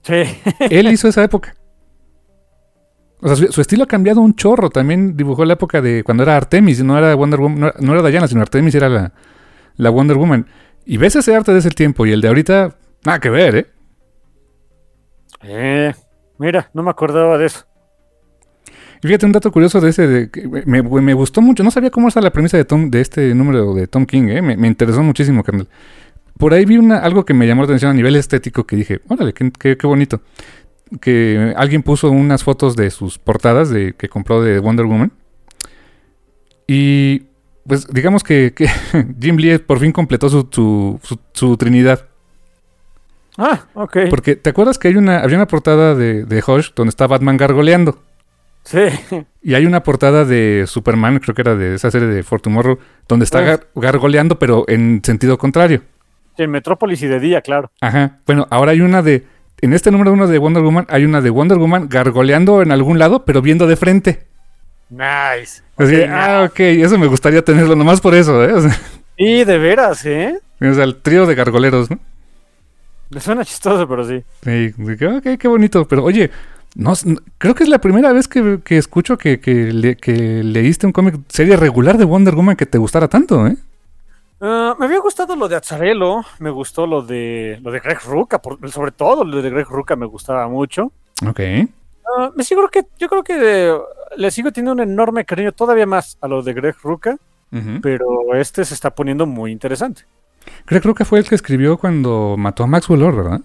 Sí. 0.03 0.23
él 0.71 0.91
hizo 0.91 1.09
esa 1.09 1.25
época. 1.25 1.55
O 3.21 3.35
sea, 3.35 3.51
su, 3.51 3.61
estilo 3.61 3.83
ha 3.83 3.89
cambiado 3.89 4.21
un 4.21 4.37
chorro. 4.37 4.71
También 4.71 5.17
dibujó 5.17 5.45
la 5.45 5.55
época 5.55 5.83
de 5.83 6.05
cuando 6.05 6.23
era 6.23 6.37
Artemis, 6.37 6.83
no 6.85 6.97
era 6.97 7.15
Wonder 7.15 7.41
Woman, 7.41 7.73
no, 7.81 7.93
era 7.93 8.09
Diana, 8.09 8.29
sino 8.29 8.41
Artemis 8.41 8.75
era 8.77 8.89
la, 8.89 9.13
la 9.77 9.91
Wonder 9.91 10.17
Woman. 10.17 10.47
Y 10.87 10.97
ves 10.97 11.17
ese 11.17 11.35
arte 11.35 11.53
de 11.53 11.59
ese 11.59 11.71
tiempo 11.71 12.07
y 12.07 12.13
el 12.13 12.21
de 12.21 12.29
ahorita, 12.29 12.77
nada 13.05 13.19
que 13.19 13.29
ver, 13.29 13.57
¿eh? 13.57 13.67
Eh, 15.43 15.93
mira, 16.39 16.71
no 16.73 16.83
me 16.83 16.91
acordaba 16.91 17.37
de 17.39 17.47
eso. 17.47 17.68
Y 19.03 19.07
fíjate 19.07 19.27
un 19.27 19.33
dato 19.33 19.53
curioso 19.53 19.81
de 19.81 19.91
ese, 19.91 20.07
de, 20.07 20.65
me, 20.67 20.83
me, 20.83 21.15
gustó 21.15 21.41
mucho, 21.41 21.63
no 21.63 21.71
sabía 21.71 21.91
cómo 21.91 22.09
está 22.09 22.21
la 22.21 22.33
premisa 22.33 22.57
de 22.57 22.65
Tom, 22.65 22.91
de 22.91 23.01
este 23.01 23.35
número 23.35 23.75
de 23.75 23.87
Tom 23.87 24.07
King, 24.07 24.29
¿eh? 24.29 24.43
me, 24.43 24.67
interesó 24.67 25.03
muchísimo, 25.03 25.45
carnal. 25.45 25.69
Por 26.37 26.53
ahí 26.55 26.65
vi 26.65 26.79
una, 26.79 26.99
algo 26.99 27.25
que 27.25 27.35
me 27.35 27.47
llamó 27.47 27.63
la 27.63 27.67
atención 27.67 27.91
a 27.91 27.95
nivel 27.95 28.17
estético 28.17 28.67
que 28.67 28.77
dije, 28.77 29.01
órale, 29.09 29.33
qué, 29.33 29.51
qué, 29.59 29.77
qué 29.77 29.87
bonito 29.87 30.21
que 31.01 31.53
alguien 31.57 31.83
puso 31.83 32.11
unas 32.11 32.43
fotos 32.43 32.77
de 32.77 32.91
sus 32.91 33.19
portadas 33.19 33.71
de, 33.71 33.95
que 33.95 34.09
compró 34.09 34.43
de 34.43 34.59
Wonder 34.59 34.87
Woman. 34.87 35.13
Y 36.67 37.25
pues 37.67 37.87
digamos 37.89 38.23
que, 38.23 38.55
Jim 39.21 39.37
Lee 39.37 39.59
por 39.59 39.79
fin 39.79 39.93
completó 39.93 40.29
su, 40.29 40.99
su, 41.33 41.57
trinidad. 41.57 42.07
Ah, 43.37 43.67
ok. 43.75 43.99
Porque 44.11 44.37
te 44.37 44.51
acuerdas 44.51 44.79
que 44.79 44.89
hay 44.89 44.97
una, 44.97 45.21
había 45.21 45.37
una 45.37 45.47
portada 45.47 45.95
de, 45.95 46.25
de 46.25 46.43
Hush 46.45 46.71
donde 46.75 46.91
está 46.91 47.07
Batman 47.07 47.37
gargoleando. 47.37 48.03
Sí. 48.69 49.25
Y 49.41 49.55
hay 49.55 49.65
una 49.65 49.83
portada 49.83 50.27
de 50.27 50.65
Superman, 50.67 51.21
creo 51.21 51.35
que 51.35 51.41
era 51.41 51.55
de 51.57 51.77
esa 51.77 51.91
serie 51.91 52.07
de 52.07 52.23
For 52.23 52.39
Tomorrow, 52.39 52.79
donde 53.09 53.25
está 53.25 53.61
gargoleando, 53.75 54.39
pero 54.39 54.67
en 54.69 55.01
sentido 55.03 55.39
contrario. 55.39 55.81
En 56.37 56.51
Metrópolis 56.51 57.03
y 57.03 57.07
de 57.07 57.19
día, 57.19 57.41
claro. 57.41 57.71
Ajá. 57.81 58.19
Bueno, 58.27 58.47
ahora 58.51 58.73
hay 58.73 58.83
una 58.83 59.01
de 59.01 59.25
en 59.63 59.73
este 59.73 59.91
número 59.91 60.13
uno 60.13 60.27
de 60.27 60.37
Wonder 60.37 60.63
Woman 60.63 60.87
hay 60.91 61.05
una 61.07 61.23
de 61.23 61.31
Wonder 61.31 61.57
Woman 61.57 61.89
gargoleando 61.89 62.61
en 62.61 62.71
algún 62.71 62.99
lado, 62.99 63.25
pero 63.25 63.41
viendo 63.41 63.67
de 63.67 63.77
frente. 63.77 64.27
Nice. 64.91 65.63
Así, 65.79 66.03
ah, 66.03 66.47
ok, 66.51 66.61
eso 66.61 66.99
me 66.99 67.07
gustaría 67.07 67.43
tenerlo, 67.43 67.75
nomás 67.75 68.03
por 68.03 68.15
eso, 68.15 68.45
¿eh? 68.45 68.71
y 69.17 69.45
de 69.45 69.59
veras, 69.59 70.05
¿eh? 70.05 70.39
O 70.61 70.75
sea, 70.75 70.85
el 70.85 70.97
trío 70.97 71.25
de 71.25 71.35
gargoleros, 71.35 71.91
¿no? 71.91 71.99
Le 73.09 73.21
suena 73.21 73.47
chistoso, 73.47 73.89
pero 73.89 74.07
sí. 74.07 74.23
Sí, 74.45 74.75
ok, 74.79 75.39
qué 75.39 75.49
bonito. 75.49 75.89
Pero 75.89 76.05
oye, 76.05 76.31
no, 76.75 76.93
creo 77.39 77.55
que 77.55 77.65
es 77.65 77.69
la 77.69 77.81
primera 77.81 78.13
vez 78.13 78.29
que, 78.29 78.61
escucho 78.71 79.19
que, 79.19 79.41
que 79.41 80.43
leíste 80.45 80.87
un 80.87 80.93
cómic 80.93 81.17
serie 81.29 81.57
regular 81.57 81.99
de 81.99 82.05
Wonder 82.05 82.35
Woman 82.35 82.57
que 82.57 82.67
te 82.67 82.79
gustara 82.79 83.09
tanto, 83.09 83.47
¿eh? 83.47 83.57
Ah, 84.41 84.77
me 84.79 84.87
había 84.87 85.01
gustado 85.01 85.35
lo 85.35 85.49
de 85.49 85.57
Azzarello, 85.57 86.23
me 86.39 86.51
gustó 86.51 86.87
lo 86.87 87.03
de 87.03 87.59
lo 87.63 87.73
de 87.73 87.81
Greg 87.81 87.99
Ruca, 88.05 88.41
sobre 88.67 88.93
todo 88.93 89.25
lo 89.25 89.43
de 89.43 89.51
Greg 89.51 89.67
Ruca 89.69 89.97
me 89.97 90.07
gustaba 90.07 90.47
mucho. 90.49 90.93
Ok. 91.27 91.41
Uh, 91.41 92.31
me 92.37 92.45
sigo 92.45 92.69
que 92.69 92.87
yo 92.99 93.09
creo 93.09 93.25
que 93.25 93.77
le 94.17 94.31
sigo 94.31 94.53
teniendo 94.53 94.83
un 94.83 94.89
enorme 94.89 95.25
cariño 95.25 95.53
todavía 95.53 95.87
más 95.87 96.17
a 96.21 96.29
lo 96.29 96.43
de 96.43 96.55
Greg 96.55 96.77
Ruca, 96.83 97.17
pero 97.83 98.35
este 98.35 98.65
se 98.65 98.75
está 98.75 98.95
poniendo 98.95 99.27
muy 99.27 99.51
interesante. 99.51 100.03
Greg 100.67 100.85
Ruca 100.85 101.05
fue 101.05 101.19
el 101.19 101.29
que 101.29 101.35
escribió 101.35 101.77
cuando 101.77 102.37
mató 102.39 102.63
a 102.63 102.67
Maxwell 102.67 103.01
Lord, 103.01 103.17
¿verdad? 103.17 103.41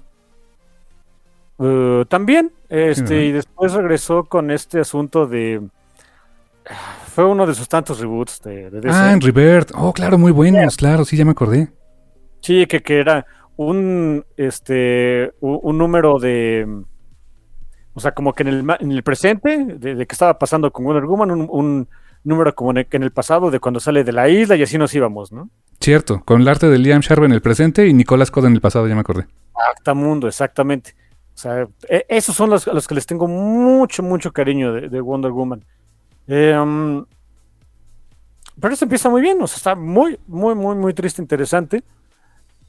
Uh, 1.58 2.06
también, 2.06 2.52
este, 2.70 3.26
y 3.26 3.32
después 3.32 3.74
regresó 3.74 4.24
con 4.24 4.50
este 4.50 4.80
asunto 4.80 5.28
de 5.28 5.62
fue 7.14 7.26
uno 7.26 7.46
de 7.46 7.54
sus 7.54 7.68
tantos 7.68 8.00
reboots 8.00 8.42
de, 8.42 8.70
de 8.70 8.90
Ah, 8.90 9.12
en 9.12 9.22
Rebirth. 9.22 9.72
Oh, 9.76 9.94
claro, 9.94 10.18
muy 10.18 10.32
buenos, 10.32 10.78
claro, 10.78 11.06
sí, 11.06 11.18
ya 11.18 11.26
me 11.26 11.32
acordé. 11.32 11.70
Sí, 12.42 12.66
que, 12.66 12.82
que 12.82 13.00
era 13.00 13.26
un 13.56 14.26
este 14.36 15.32
un, 15.42 15.78
número 15.78 16.18
de 16.18 16.68
o 17.94 18.00
sea, 18.00 18.12
como 18.12 18.34
que 18.34 18.44
en 18.44 18.50
el, 18.50 18.66
en 18.80 18.92
el 18.92 19.04
presente, 19.04 19.66
de, 19.78 20.08
que 20.08 20.14
estaba 20.14 20.40
pasando 20.40 20.72
con 20.72 20.86
Wonder 20.86 21.06
Woman, 21.06 21.32
un, 21.32 21.88
número 22.24 22.56
como 22.56 22.72
en 22.72 22.78
el, 22.78 22.88
en 22.90 23.04
el, 23.04 23.12
pasado, 23.12 23.52
de 23.52 23.60
cuando 23.60 23.80
sale 23.80 24.04
de 24.04 24.14
la 24.14 24.30
isla 24.30 24.56
y 24.56 24.64
así 24.64 24.78
nos 24.78 24.96
íbamos, 24.96 25.32
¿no? 25.32 25.50
Cierto, 25.80 26.24
con 26.24 26.42
el 26.42 26.48
arte 26.48 26.70
de 26.70 26.80
Liam 26.80 27.02
Sharp 27.02 27.24
en 27.24 27.34
el 27.34 27.42
presente 27.42 27.88
y 27.88 27.94
Nicolas 27.94 28.32
Code 28.32 28.48
en 28.48 28.54
el 28.54 28.62
pasado, 28.62 28.88
ya 28.88 28.96
me 28.96 29.02
acordé. 29.02 29.28
mundo, 29.94 30.28
exactamente. 30.28 30.96
O 31.36 31.38
sea, 31.38 31.68
e, 31.90 32.06
esos 32.10 32.36
son 32.36 32.50
los, 32.50 32.68
los 32.68 32.88
que 32.88 32.96
les 32.96 33.06
tengo 33.06 33.28
mucho, 33.28 34.04
mucho 34.04 34.32
cariño 34.32 34.74
de 34.74 35.02
Wonder 35.02 35.32
Woman. 35.32 35.64
Eh, 36.28 37.04
pero 38.60 38.74
esto 38.74 38.86
empieza 38.86 39.10
muy 39.10 39.22
bien, 39.22 39.42
o 39.42 39.48
sea, 39.48 39.58
está 39.58 39.76
muy, 39.76 40.20
muy, 40.28 40.56
muy, 40.56 40.76
muy 40.76 40.94
triste, 40.94 41.22
interesante. 41.22 41.84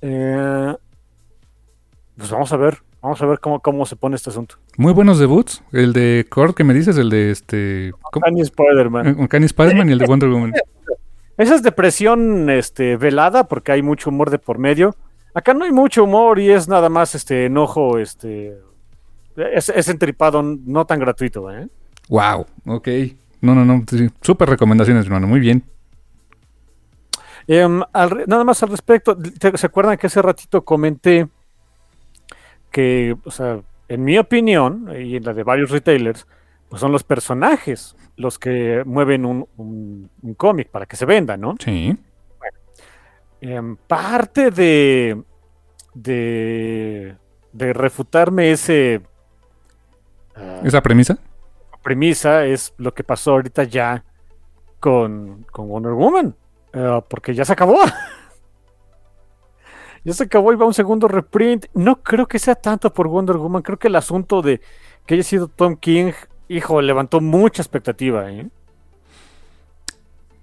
Eh, 0.00 0.74
pues 2.16 2.31
vamos 2.31 2.53
a 2.53 2.57
ver, 2.57 2.79
vamos 3.03 3.20
a 3.20 3.27
ver 3.27 3.38
cómo, 3.38 3.61
cómo 3.61 3.85
se 3.87 3.96
pone 3.96 4.16
este 4.16 4.31
asunto. 4.31 4.57
Muy 4.77 4.92
buenos 4.92 5.18
debuts. 5.18 5.62
El 5.72 5.92
de 5.92 6.27
Cord 6.29 6.55
que 6.55 6.64
me 6.64 6.74
dices, 6.74 6.96
el 6.96 7.11
de 7.11 7.31
este. 7.31 7.92
Kanye 8.12 8.42
Spider-Man. 8.42 9.27
Kanye 9.29 9.46
Spider-Man 9.46 9.88
y 9.88 9.92
el 9.92 9.98
de 9.98 10.07
Wonder 10.07 10.31
Woman. 10.31 10.53
Esa 11.37 11.57
es 11.57 11.62
depresión 11.62 12.48
este, 12.48 12.96
velada 12.96 13.48
porque 13.48 13.72
hay 13.72 13.83
mucho 13.83 14.11
humor 14.11 14.31
de 14.31 14.38
por 14.38 14.59
medio. 14.59 14.94
Acá 15.35 15.53
no 15.53 15.64
hay 15.64 15.73
mucho 15.73 16.05
humor 16.05 16.38
y 16.38 16.51
es 16.51 16.68
nada 16.68 16.88
más 16.88 17.14
este 17.14 17.47
enojo, 17.47 17.99
este. 17.99 18.57
Es, 19.37 19.68
es 19.68 19.88
entripado, 19.88 20.42
no 20.42 20.87
tan 20.87 21.01
gratuito, 21.01 21.51
¿eh? 21.51 21.68
Wow, 22.09 22.47
ok. 22.66 22.88
No, 23.40 23.55
no, 23.55 23.64
no. 23.64 23.85
Súper 24.20 24.49
recomendaciones, 24.49 25.07
hermano. 25.07 25.27
Muy 25.27 25.40
bien. 25.40 25.64
Em, 27.47 27.83
nada 28.27 28.44
más 28.44 28.62
al 28.62 28.70
respecto, 28.70 29.18
¿se 29.55 29.66
acuerdan 29.66 29.99
que 29.99 30.07
hace 30.07 30.23
ratito 30.23 30.64
comenté 30.64 31.29
que, 32.70 33.16
o 33.25 33.31
sea, 33.31 33.61
en 33.88 34.05
mi 34.05 34.16
opinión, 34.18 34.88
y 34.99 35.16
en 35.16 35.25
la 35.25 35.35
de 35.35 35.42
varios 35.42 35.70
retailers, 35.70 36.27
pues 36.68 36.81
son 36.81 36.92
los 36.92 37.05
personajes 37.05 37.97
los 38.16 38.38
que 38.38 38.83
mueven 38.87 39.27
un, 39.27 39.47
un, 39.57 40.35
cómic 40.37 40.68
para 40.70 40.87
que 40.87 40.97
se 40.97 41.05
venda, 41.05 41.37
¿no? 41.37 41.57
Sí. 41.59 41.97
En 43.46 43.76
parte 43.76 44.50
de, 44.50 45.22
de, 45.92 47.16
de 47.52 47.72
refutarme 47.74 48.52
ese... 48.52 49.02
Uh, 50.35 50.66
¿Esa 50.66 50.83
premisa? 50.83 51.18
premisa 51.85 52.46
es 52.46 52.72
lo 52.78 52.94
que 52.94 53.04
pasó 53.04 53.33
ahorita 53.33 53.64
ya 53.64 54.04
con, 54.80 55.46
Wonder 55.52 55.92
Woman. 55.92 56.35
Eh, 56.72 57.00
porque 57.09 57.35
ya 57.35 57.44
se 57.44 57.52
acabó. 57.52 57.78
ya 60.04 60.12
se 60.14 60.24
acabó 60.24 60.52
y 60.52 60.57
va 60.57 60.66
un 60.66 60.74
segundo 60.74 61.07
reprint. 61.07 61.66
No 61.74 62.02
creo 62.02 62.26
que 62.26 62.38
sea 62.40 62.54
tanto 62.57 62.92
por 62.92 63.07
Wonder 63.07 63.37
Woman. 63.37 63.62
Creo 63.62 63.78
que 63.78 63.88
el 63.88 63.96
asunto 63.96 64.42
de 64.42 64.61
que 65.07 65.14
haya 65.14 65.22
sido 65.22 65.48
Tom 65.48 65.76
King, 65.76 66.12
hijo, 66.48 66.80
levantó 66.80 67.20
mucha 67.20 67.62
expectativa. 67.62 68.33
¿eh? 68.33 68.48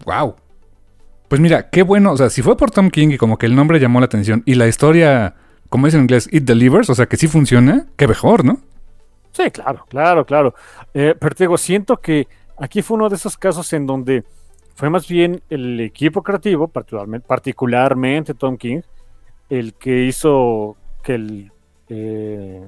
Wow. 0.06 0.36
Pues 1.32 1.40
mira, 1.40 1.70
qué 1.70 1.84
bueno. 1.84 2.12
O 2.12 2.18
sea, 2.18 2.30
si 2.30 2.42
fue 2.42 2.58
por 2.58 2.72
Tom 2.72 2.90
King 2.90 3.12
y 3.12 3.18
como 3.18 3.38
que 3.38 3.46
el 3.46 3.56
nombre 3.56 3.80
llamó 3.80 4.02
la 4.02 4.06
atención 4.06 4.44
y 4.46 4.56
la 4.56 4.68
historia, 4.68 5.36
como 5.70 5.86
dice 5.86 5.96
en 5.96 6.04
inglés, 6.04 6.28
it 6.30 6.44
delivers, 6.44 6.90
o 6.90 6.94
sea, 6.94 7.06
que 7.06 7.16
sí 7.16 7.30
funciona, 7.30 7.86
qué 7.96 8.06
mejor, 8.06 8.44
¿no? 8.44 8.60
Sí, 9.32 9.50
claro, 9.50 9.86
claro, 9.88 10.26
claro. 10.26 10.54
Eh, 10.94 11.16
pero 11.18 11.34
te 11.34 11.46
digo, 11.46 11.58
siento 11.58 11.96
que 11.96 12.28
aquí 12.58 12.82
fue 12.82 12.98
uno 12.98 13.08
de 13.08 13.16
esos 13.16 13.38
casos 13.38 13.72
en 13.72 13.88
donde 13.88 14.26
fue 14.76 14.90
más 14.90 15.08
bien 15.08 15.42
el 15.50 15.80
equipo 15.80 16.22
creativo, 16.22 16.68
particularmente, 16.68 18.34
Tom 18.34 18.58
King, 18.58 18.82
el 19.50 19.76
que 19.76 20.04
hizo 20.04 20.76
que 21.02 21.16
el, 21.16 21.52
eh, 21.88 22.62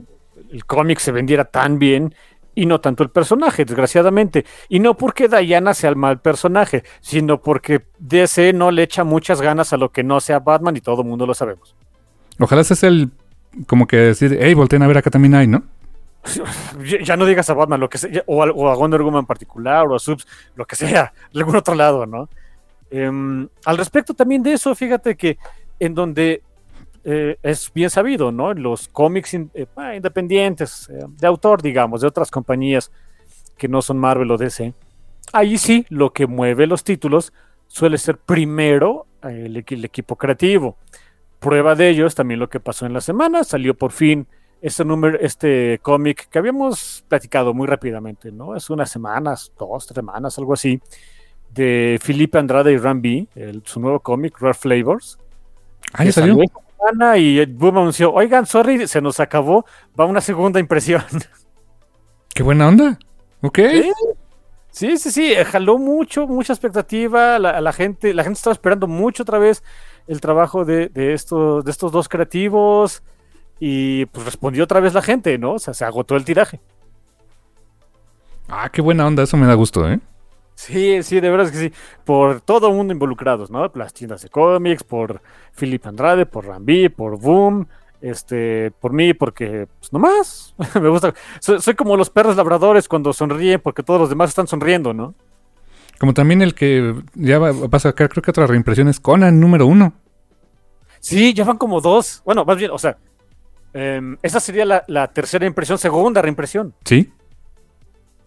el 0.53 0.65
cómic 0.65 0.99
se 0.99 1.11
vendiera 1.11 1.43
tan 1.43 1.79
bien 1.79 2.15
y 2.55 2.65
no 2.65 2.79
tanto 2.79 3.03
el 3.03 3.09
personaje, 3.09 3.65
desgraciadamente. 3.65 4.45
Y 4.69 4.79
no 4.79 4.95
porque 4.95 5.27
Diana 5.27 5.73
sea 5.73 5.89
el 5.89 5.95
mal 5.95 6.21
personaje, 6.21 6.83
sino 7.01 7.41
porque 7.41 7.85
DC 7.99 8.53
no 8.53 8.71
le 8.71 8.83
echa 8.83 9.03
muchas 9.03 9.41
ganas 9.41 9.73
a 9.73 9.77
lo 9.77 9.91
que 9.91 10.03
no 10.03 10.19
sea 10.19 10.39
Batman 10.39 10.77
y 10.77 10.81
todo 10.81 11.01
el 11.01 11.07
mundo 11.07 11.25
lo 11.25 11.33
sabemos. 11.33 11.75
Ojalá 12.39 12.61
ese 12.61 12.75
sea 12.75 12.89
el, 12.89 13.11
como 13.67 13.87
que 13.87 13.97
decir, 13.97 14.37
hey, 14.39 14.53
volteen 14.53 14.83
a 14.83 14.87
ver 14.87 14.97
acá 14.97 15.09
también 15.09 15.35
hay, 15.35 15.47
¿no? 15.47 15.63
Ya 17.03 17.17
no 17.17 17.25
digas 17.25 17.49
a 17.49 17.53
Batman, 17.53 17.79
lo 17.79 17.89
que 17.89 17.97
sea, 17.97 18.23
o 18.25 18.43
a, 18.43 18.51
o 18.51 18.69
a 18.69 18.75
Wonder 18.75 19.01
Woman 19.01 19.21
en 19.21 19.25
particular, 19.25 19.85
o 19.87 19.95
a 19.95 19.99
Subs, 19.99 20.25
lo 20.55 20.65
que 20.65 20.75
sea, 20.75 21.13
de 21.33 21.39
algún 21.39 21.55
otro 21.55 21.75
lado, 21.75 22.05
¿no? 22.05 22.29
Em, 22.89 23.47
al 23.65 23.77
respecto 23.77 24.13
también 24.13 24.43
de 24.43 24.53
eso, 24.53 24.73
fíjate 24.75 25.15
que 25.15 25.37
en 25.79 25.95
donde 25.95 26.43
eh, 27.03 27.37
es 27.43 27.71
bien 27.73 27.89
sabido, 27.89 28.31
¿no? 28.31 28.51
En 28.51 28.63
los 28.63 28.87
cómics 28.87 29.33
in- 29.33 29.51
eh, 29.53 29.65
ah, 29.75 29.95
independientes, 29.95 30.89
eh, 30.89 31.05
de 31.07 31.27
autor, 31.27 31.61
digamos, 31.61 32.01
de 32.01 32.07
otras 32.07 32.31
compañías 32.31 32.91
que 33.57 33.67
no 33.67 33.81
son 33.81 33.97
Marvel 33.97 34.31
o 34.31 34.37
DC, 34.37 34.73
ahí 35.31 35.57
sí 35.57 35.85
lo 35.89 36.11
que 36.13 36.27
mueve 36.27 36.67
los 36.67 36.83
títulos 36.83 37.33
suele 37.67 37.97
ser 37.97 38.17
primero 38.17 39.05
el, 39.23 39.55
equi- 39.57 39.73
el 39.75 39.85
equipo 39.85 40.15
creativo. 40.15 40.77
Prueba 41.39 41.75
de 41.75 41.89
ello 41.89 42.07
es 42.07 42.15
también 42.15 42.39
lo 42.39 42.49
que 42.49 42.59
pasó 42.59 42.85
en 42.85 42.93
la 42.93 43.01
semana, 43.01 43.43
salió 43.43 43.73
por 43.73 43.91
fin 43.91 44.27
este 44.61 44.85
número, 44.85 45.17
este 45.19 45.79
cómic 45.81 46.29
que 46.29 46.39
habíamos 46.39 47.03
platicado 47.09 47.53
muy 47.53 47.67
rápidamente, 47.67 48.31
¿no? 48.31 48.55
Es 48.55 48.69
unas 48.69 48.89
semanas, 48.89 49.51
dos, 49.59 49.85
tres 49.87 49.95
semanas, 49.95 50.37
algo 50.37 50.53
así, 50.53 50.79
de 51.53 51.99
Felipe 52.01 52.37
Andrade 52.37 52.71
y 52.71 52.77
Rambi, 52.77 53.27
su 53.65 53.79
nuevo 53.81 53.99
cómic, 53.99 54.39
Rare 54.39 54.53
Flavors. 54.53 55.17
Ah, 55.93 55.99
ya 55.99 56.05
que 56.05 56.11
salió. 56.13 56.33
Semana 56.83 57.17
y 57.17 57.45
Boom 57.45 57.77
anunció, 57.77 58.11
oigan, 58.11 58.45
sorry, 58.45 58.87
se 58.87 59.01
nos 59.01 59.19
acabó, 59.19 59.65
va 59.99 60.05
una 60.05 60.21
segunda 60.21 60.59
impresión. 60.59 61.03
Qué 62.33 62.43
buena 62.43 62.67
onda. 62.67 62.97
Ok. 63.41 63.59
Sí, 63.59 63.91
sí, 64.69 64.97
sí, 64.97 65.11
sí, 65.11 65.33
eh, 65.33 65.45
jaló 65.45 65.77
mucho, 65.77 66.27
mucha 66.27 66.53
expectativa, 66.53 67.39
la, 67.39 67.61
la 67.61 67.73
gente, 67.73 68.13
la 68.13 68.23
gente 68.23 68.37
estaba 68.37 68.53
esperando 68.53 68.87
mucho 68.87 69.23
otra 69.23 69.39
vez 69.39 69.63
el 70.07 70.19
trabajo 70.19 70.65
de, 70.65 70.89
de 70.89 71.13
estos, 71.13 71.63
de 71.63 71.71
estos 71.71 71.91
dos 71.91 72.09
creativos 72.09 73.03
y 73.59 74.05
pues 74.07 74.25
respondió 74.25 74.63
otra 74.63 74.79
vez 74.79 74.93
la 74.93 75.01
gente, 75.01 75.37
¿no? 75.37 75.53
O 75.53 75.59
sea, 75.59 75.73
se 75.73 75.85
agotó 75.85 76.15
el 76.15 76.25
tiraje. 76.25 76.59
Ah, 78.49 78.69
qué 78.69 78.81
buena 78.81 79.07
onda. 79.07 79.23
Eso 79.23 79.37
me 79.37 79.47
da 79.47 79.53
gusto, 79.53 79.89
¿eh? 79.89 79.99
Sí, 80.55 81.01
sí, 81.03 81.19
de 81.19 81.29
verdad 81.29 81.47
es 81.47 81.51
que 81.51 81.57
sí. 81.57 81.73
Por 82.03 82.41
todo 82.41 82.67
el 82.67 82.75
mundo 82.75 82.93
involucrados, 82.93 83.49
¿no? 83.49 83.71
Las 83.75 83.93
tiendas 83.93 84.21
de 84.21 84.29
cómics, 84.29 84.83
por 84.83 85.21
Philip 85.57 85.85
Andrade, 85.85 86.25
por 86.25 86.45
Rambi, 86.45 86.89
por 86.89 87.19
Boom, 87.19 87.67
este, 88.01 88.71
por 88.79 88.93
mí, 88.93 89.13
porque, 89.13 89.67
pues 89.79 89.91
nomás, 89.91 90.55
me 90.81 90.89
gusta. 90.89 91.13
Soy, 91.39 91.61
soy 91.61 91.73
como 91.73 91.97
los 91.97 92.09
perros 92.09 92.35
labradores 92.35 92.87
cuando 92.87 93.13
sonríen 93.13 93.61
porque 93.61 93.83
todos 93.83 93.99
los 93.99 94.09
demás 94.09 94.29
están 94.29 94.47
sonriendo, 94.47 94.93
¿no? 94.93 95.15
Como 95.99 96.13
también 96.13 96.41
el 96.41 96.53
que 96.53 96.95
ya 97.13 97.39
va, 97.39 97.51
va 97.51 97.69
a 97.71 97.79
sacar, 97.79 98.09
creo 98.09 98.21
que 98.21 98.31
otra 98.31 98.47
reimpresión 98.47 98.87
es 98.87 98.99
Conan 98.99 99.39
número 99.39 99.65
uno. 99.65 99.93
Sí, 100.99 101.33
ya 101.33 101.43
van 101.43 101.57
como 101.57 101.81
dos. 101.81 102.21
Bueno, 102.25 102.45
más 102.45 102.57
bien, 102.57 102.71
o 102.71 102.77
sea, 102.77 102.97
em, 103.73 104.17
esa 104.21 104.39
sería 104.39 104.65
la, 104.65 104.83
la 104.87 105.07
tercera 105.07 105.45
impresión, 105.45 105.77
segunda 105.77 106.21
reimpresión. 106.21 106.73
¿Sí? 106.85 107.11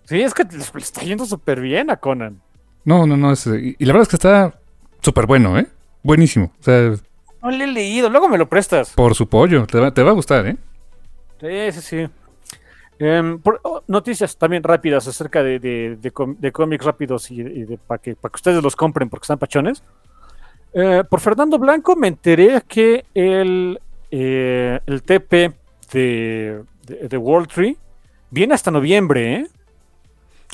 Sí, 0.06 0.20
es 0.20 0.32
que 0.34 0.44
le 0.44 0.58
está 0.80 1.02
yendo 1.02 1.24
súper 1.26 1.60
bien 1.60 1.90
a 1.90 1.96
Conan. 1.96 2.40
No, 2.84 3.06
no, 3.06 3.16
no. 3.16 3.32
es- 3.32 3.46
y, 3.46 3.76
la 3.84 3.92
verdad 3.92 4.02
es 4.02 4.08
que 4.08 4.16
está 4.16 4.58
súper 5.00 5.26
bueno, 5.26 5.58
¿eh? 5.58 5.66
Buenísimo. 6.02 6.52
O 6.60 6.62
sea, 6.62 6.94
No 7.42 7.50
le 7.50 7.64
he 7.64 7.66
leído, 7.66 8.08
luego 8.08 8.28
me 8.28 8.38
lo 8.38 8.48
prestas. 8.48 8.90
por 8.94 9.14
su 9.14 9.28
pollo. 9.28 9.66
Te 9.66 9.78
va, 9.78 9.92
te 9.92 10.02
va 10.02 10.10
a 10.10 10.14
gustar, 10.14 10.46
¿eh? 10.46 10.56
Sí, 11.40 11.72
sí, 11.72 11.80
sí. 11.82 12.08
Em, 12.98 13.38
por- 13.40 13.60
oh, 13.64 13.82
noticias 13.88 14.36
también 14.38 14.62
rápidas 14.62 15.06
acerca 15.06 15.42
de, 15.42 15.58
de, 15.58 15.96
de 16.00 16.10
com- 16.12 16.36
de 16.38 16.50
cómics 16.52 16.84
rápidos 16.84 17.30
y, 17.30 17.40
y 17.42 17.64
de, 17.64 17.76
para 17.76 18.00
que, 18.00 18.14
pa' 18.16 18.30
que 18.30 18.36
ustedes 18.36 18.62
los 18.62 18.74
compren 18.74 19.10
porque 19.10 19.24
están 19.24 19.38
pachones. 19.38 19.82
Eh, 20.72 21.02
por 21.08 21.20
Fernando 21.20 21.58
Blanco 21.58 21.94
me 21.96 22.08
enteré 22.08 22.62
que 22.66 23.04
el, 23.14 23.78
eh, 24.10 24.80
el 24.86 25.02
TP 25.02 25.52
de, 25.92 26.62
de, 26.86 27.08
de 27.08 27.16
World 27.16 27.48
Tree 27.48 27.76
viene 28.30 28.54
hasta 28.54 28.70
noviembre, 28.70 29.34
¿eh? 29.34 29.46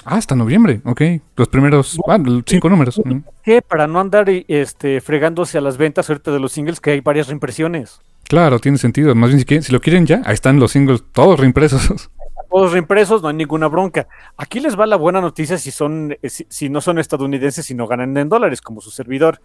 Ah, 0.05 0.17
hasta 0.17 0.35
noviembre. 0.35 0.81
Ok. 0.85 1.03
Los 1.37 1.49
primeros. 1.49 1.99
Ah, 2.09 2.19
cinco 2.47 2.69
números. 2.69 3.01
Mm. 3.05 3.19
Que 3.45 3.63
para 3.63 3.87
no 3.87 4.01
andar 4.01 4.27
este, 4.29 5.01
fregándose 5.01 5.59
a 5.59 5.61
las 5.61 5.77
ventas 5.77 6.09
ahorita 6.11 6.33
de 6.33 6.41
los 6.41 6.53
singles, 6.53 6.81
que 6.81 6.91
hay 6.93 7.01
varias 7.01 7.29
reimpresiones. 7.29 8.01
Claro, 8.25 8.59
tiene 8.59 8.79
sentido. 8.79 9.15
Más 9.15 9.31
bien, 9.31 9.41
si, 9.41 9.45
quieren- 9.45 9.63
si 9.63 9.73
lo 9.73 9.81
quieren 9.81 10.07
ya, 10.07 10.23
ahí 10.25 10.35
están 10.35 10.59
los 10.59 10.73
singles, 10.73 11.05
todos 11.13 11.39
reimpresos. 11.39 12.11
Todos 12.51 12.73
reimpresos, 12.73 13.23
no 13.23 13.29
hay 13.29 13.35
ninguna 13.35 13.67
bronca. 13.67 14.07
Aquí 14.37 14.61
les 14.61 14.79
va 14.79 14.85
la 14.85 14.97
buena 14.97 15.23
noticia 15.23 15.57
si 15.57 15.71
son, 15.71 16.15
eh, 16.21 16.29
si, 16.29 16.45
si 16.51 16.69
no 16.69 16.83
son 16.83 16.99
estadounidenses 16.99 17.71
y 17.71 17.75
no 17.75 17.87
ganan 17.87 18.15
en 18.19 18.29
dólares, 18.29 18.61
como 18.61 18.83
su 18.83 18.91
servidor. 18.91 19.41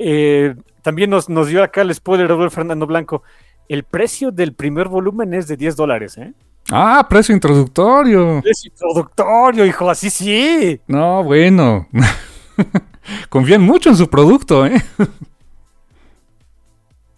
Eh, 0.00 0.56
también 0.82 1.08
nos, 1.08 1.28
nos 1.28 1.46
dio 1.46 1.62
acá 1.62 1.82
el 1.82 1.94
spoiler 1.94 2.26
de 2.36 2.50
Fernando 2.50 2.84
Blanco. 2.88 3.22
El 3.68 3.84
precio 3.84 4.32
del 4.32 4.54
primer 4.54 4.88
volumen 4.88 5.34
es 5.34 5.46
de 5.46 5.56
10 5.56 5.76
dólares, 5.76 6.18
¿eh? 6.18 6.34
Ah, 6.70 7.06
precio 7.08 7.34
introductorio. 7.34 8.42
Es 8.44 8.64
introductorio, 8.64 9.66
hijo, 9.66 9.90
así 9.90 10.10
sí. 10.10 10.80
No, 10.86 11.24
bueno. 11.24 11.88
Confían 13.28 13.62
mucho 13.62 13.90
en 13.90 13.96
su 13.96 14.08
producto, 14.08 14.66
¿eh? 14.66 14.82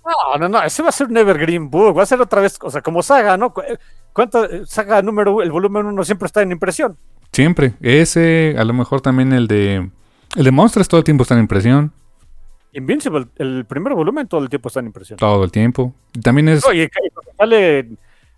No, 0.05 0.39
no, 0.39 0.49
no, 0.49 0.63
ese 0.63 0.83
va 0.83 0.91
a 0.91 0.93
ser 0.93 1.07
un 1.07 1.17
Evergreen 1.17 1.71
Book, 1.71 1.97
va 1.97 2.03
a 2.03 2.07
ser 2.07 2.21
otra 2.21 2.43
vez, 2.43 2.59
o 2.61 2.71
sea, 2.71 2.83
como 2.83 3.03
saga, 3.03 3.37
¿no? 3.37 3.55
Eh, 3.67 3.79
¿Cuánto 4.13 4.45
eh, 4.45 4.63
saga 4.67 5.01
número, 5.03 5.43
el 5.43 5.51
volumen 5.51 5.87
1 5.87 6.05
siempre 6.05 6.27
está 6.27 6.43
en 6.43 6.53
impresión? 6.53 6.97
Siempre. 7.33 7.75
Ese, 7.81 8.55
a 8.57 8.65
lo 8.65 8.73
mejor 8.75 9.01
también 9.01 9.33
el 9.33 9.49
de. 9.49 9.91
El 10.37 10.45
de 10.45 10.51
Monsters 10.51 10.89
todo 10.89 10.99
el 10.99 11.05
tiempo 11.05 11.23
está 11.23 11.35
en 11.35 11.41
impresión. 11.41 11.93
Invincible, 12.73 13.27
el 13.37 13.65
primer 13.67 13.95
volumen 13.95 14.29
todo 14.29 14.43
el 14.43 14.49
tiempo 14.49 14.69
está 14.69 14.81
en 14.81 14.87
impresión. 14.87 15.19
Todo 15.19 15.45
el 15.45 15.51
tiempo. 15.51 15.95
Y 16.13 16.21
También 16.21 16.49
es. 16.49 16.65
Y 16.73 16.89
cuando 16.89 17.33
sale, 17.37 17.89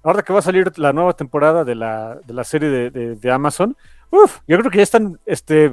ahora 0.07 0.22
que 0.22 0.32
va 0.32 0.38
a 0.38 0.42
salir 0.42 0.72
la 0.78 0.92
nueva 0.92 1.12
temporada 1.14 1.64
de 1.64 1.74
la, 1.74 2.18
de 2.24 2.32
la 2.34 2.44
serie 2.44 2.68
de, 2.68 2.90
de- 2.90 3.16
de 3.16 3.30
Amazon, 3.30 3.76
uf, 4.11 4.38
yo 4.48 4.59
creo 4.59 4.70
que 4.70 4.78
ya 4.78 4.82
están 4.84 5.18
este, 5.26 5.72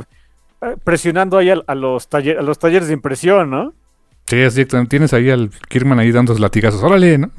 presionando 0.84 1.38
ahí 1.38 1.50
a, 1.50 1.58
a 1.68 1.76
los 1.76 2.10
taller- 2.10 2.38
a 2.40 2.42
los 2.42 2.58
talleres 2.60 2.88
de 2.88 2.94
impresión, 2.94 3.50
¿no? 3.50 3.74
Sí, 4.26 4.50
cierto. 4.52 4.84
Tienes 4.86 5.14
ahí 5.14 5.30
al 5.30 5.50
Kirman 5.70 6.00
ahí 6.00 6.12
dando 6.12 6.32
sus 6.34 6.40
latigazos. 6.40 6.82
Órale, 6.82 7.18
¿no? 7.18 7.32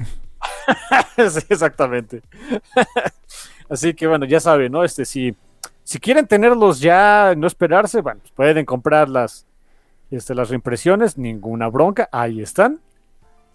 sí, 1.17 1.39
exactamente. 1.49 2.21
Así 3.69 3.93
que 3.95 4.05
bueno, 4.07 4.25
ya 4.25 4.39
saben, 4.39 4.71
¿no? 4.71 4.83
Este, 4.83 5.03
si, 5.05 5.35
si 5.83 5.99
quieren 5.99 6.27
tenerlos 6.27 6.79
ya, 6.79 7.33
no 7.35 7.47
esperarse, 7.47 8.01
bueno, 8.01 8.19
pues 8.21 8.31
pueden 8.33 8.65
comprar 8.65 9.09
las, 9.09 9.47
este, 10.11 10.35
las 10.35 10.49
reimpresiones, 10.49 11.17
ninguna 11.17 11.67
bronca, 11.69 12.07
ahí 12.11 12.41
están. 12.41 12.79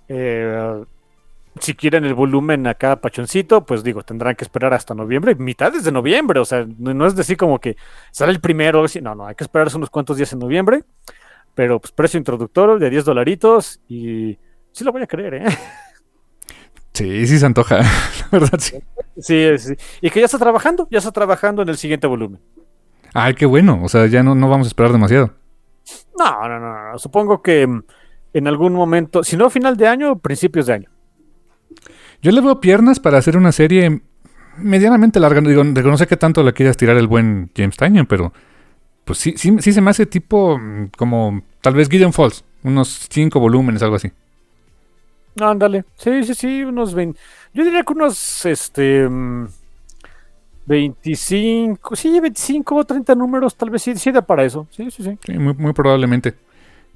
Eh, 0.09 0.85
si 1.59 1.75
quieren 1.75 2.05
el 2.05 2.15
volumen 2.15 2.67
acá 2.67 3.01
pachoncito, 3.01 3.65
pues 3.65 3.83
digo, 3.83 4.03
tendrán 4.03 4.37
que 4.37 4.45
esperar 4.45 4.73
hasta 4.73 4.95
noviembre, 4.95 5.35
mitades 5.35 5.85
de 5.85 5.93
noviembre, 5.93 6.41
o 6.41 6.45
sea, 6.45 6.67
no, 6.79 7.07
es 7.07 7.17
decir 7.17 7.37
como 7.37 7.59
que 7.59 7.77
sale 8.13 8.33
el 8.33 8.41
primero, 8.41 8.85
no, 9.03 9.15
no, 9.15 9.27
hay 9.27 9.35
que 9.35 9.45
esperarse 9.45 9.77
unos 9.77 9.91
cuantos 9.91 10.17
días 10.17 10.33
en 10.33 10.39
noviembre, 10.39 10.85
pero 11.55 11.81
pues 11.81 11.93
precio 11.93 12.19
introductorio 12.19 12.79
de 12.79 12.91
10 12.91 13.05
dolaritos 13.05 13.81
y 13.89 14.39
sí 14.73 14.85
lo 14.85 14.93
voy 14.93 15.03
a 15.03 15.07
creer, 15.07 15.35
¿eh? 15.35 15.45
Sí, 16.93 17.27
sí 17.27 17.39
se 17.39 17.47
antoja. 17.47 17.79
La 18.33 18.39
verdad, 18.39 18.59
sí. 18.59 18.77
Sí, 19.17 19.59
sí. 19.59 19.75
Y 20.01 20.11
que 20.11 20.21
ya 20.21 20.27
está 20.27 20.39
trabajando, 20.39 20.89
ya 20.91 20.99
está 20.99 21.13
trabajando 21.13 21.63
en 21.63 21.69
el 21.69 21.77
siguiente 21.77 22.07
volumen. 22.07 22.41
Ay, 23.15 23.35
qué 23.35 23.47
bueno. 23.47 23.81
O 23.83 23.89
sea, 23.89 24.07
ya 24.07 24.23
no, 24.23 24.35
no 24.35 24.49
vamos 24.49 24.67
a 24.67 24.69
esperar 24.69 24.93
demasiado. 24.93 25.33
No, 26.19 26.49
no, 26.49 26.59
no, 26.59 26.93
no. 26.93 26.99
Supongo 26.99 27.43
que 27.43 27.69
en 28.33 28.47
algún 28.47 28.73
momento, 28.73 29.25
si 29.25 29.37
no 29.37 29.51
final 29.51 29.77
de 29.77 29.87
año, 29.87 30.19
principios 30.19 30.67
de 30.67 30.75
año. 30.75 30.91
Yo 32.23 32.33
le 32.33 32.41
veo 32.41 32.61
piernas 32.61 33.01
para 33.01 33.19
hacer 33.19 33.37
una 33.37 33.53
serie 33.53 34.03
medianamente 34.59 35.21
larga. 35.21 35.41
Digo, 35.41 35.65
no 35.65 35.97
sé 35.97 36.07
qué 36.07 36.17
tanto 36.17 36.43
le 36.43 36.53
quieras 36.53 36.77
tirar 36.77 36.97
el 36.97 37.07
buen 37.07 37.51
James 37.57 37.77
Tynion, 37.77 38.07
pero 38.07 38.33
pues 39.05 39.19
sí, 39.19 39.35
sí, 39.37 39.57
sí 39.61 39.73
se 39.73 39.81
me 39.81 39.91
hace 39.91 40.07
tipo 40.07 40.59
mm, 40.59 40.91
como 40.97 41.43
tal 41.61 41.75
vez 41.75 41.89
Gideon 41.89 42.13
Falls. 42.13 42.45
Unos 42.63 43.09
cinco 43.11 43.41
volúmenes, 43.41 43.83
algo 43.83 43.97
así. 43.97 44.13
Ándale. 45.41 45.85
Sí, 45.97 46.25
sí, 46.25 46.35
sí, 46.35 46.65
unos 46.65 46.95
20. 46.95 47.19
Yo 47.55 47.65
diría 47.65 47.83
que 47.83 47.93
unos, 47.93 48.45
este, 48.45 49.09
mm, 49.09 49.47
25, 50.67 51.97
sí, 51.97 52.21
25 52.21 52.77
o 52.77 52.85
30 52.85 53.15
números, 53.15 53.57
tal 53.57 53.71
vez 53.71 53.83
sí, 53.83 53.97
sí 53.97 54.13
da 54.13 54.23
para 54.23 54.45
eso. 54.45 54.67
Sí, 54.71 54.91
sí, 54.91 55.03
sí. 55.03 55.19
Sí, 55.25 55.33
muy, 55.39 55.55
muy 55.55 55.73
probablemente. 55.73 56.35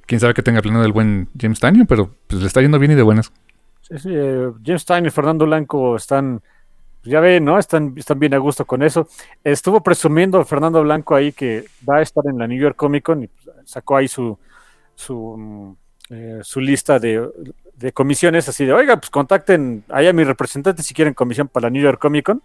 Quién 0.05 0.21
sabe 0.21 0.35
que 0.35 0.43
tenga 0.43 0.61
planeado 0.61 0.85
el 0.85 0.93
buen 0.93 1.29
James 1.39 1.59
Tynion, 1.59 1.87
pero 1.87 2.11
pues 2.27 2.41
le 2.41 2.47
está 2.47 2.61
yendo 2.61 2.77
bien 2.77 2.91
y 2.91 2.95
de 2.95 3.01
buenas. 3.01 3.31
Eh, 3.89 4.51
James 4.63 4.81
Stein 4.81 5.05
y 5.05 5.09
Fernando 5.09 5.45
Blanco 5.45 5.95
están, 5.95 6.41
pues 7.01 7.11
ya 7.11 7.19
ven, 7.19 7.45
¿no? 7.45 7.59
Están, 7.59 7.93
están 7.97 8.19
bien 8.19 8.33
a 8.33 8.37
gusto 8.37 8.65
con 8.65 8.81
eso. 8.81 9.07
Estuvo 9.43 9.81
presumiendo 9.81 10.43
Fernando 10.45 10.81
Blanco 10.81 11.15
ahí 11.15 11.31
que 11.31 11.65
va 11.87 11.97
a 11.97 12.01
estar 12.01 12.23
en 12.27 12.37
la 12.37 12.47
New 12.47 12.59
York 12.59 12.75
Comic 12.75 13.03
Con 13.03 13.23
y 13.23 13.27
pues, 13.27 13.55
sacó 13.65 13.97
ahí 13.97 14.07
su, 14.07 14.37
su, 14.95 15.35
mm, 15.37 15.75
eh, 16.09 16.39
su 16.41 16.59
lista 16.59 16.99
de, 16.99 17.29
de 17.75 17.91
comisiones 17.91 18.49
así 18.49 18.65
de, 18.65 18.73
oiga, 18.73 18.97
pues 18.97 19.09
contacten 19.09 19.83
ahí 19.89 20.07
a 20.07 20.13
mi 20.13 20.23
representante 20.23 20.81
si 20.81 20.93
quieren 20.93 21.13
comisión 21.13 21.47
para 21.47 21.67
la 21.67 21.69
New 21.69 21.83
York 21.83 21.99
Comic 21.99 22.25
Con. 22.25 22.41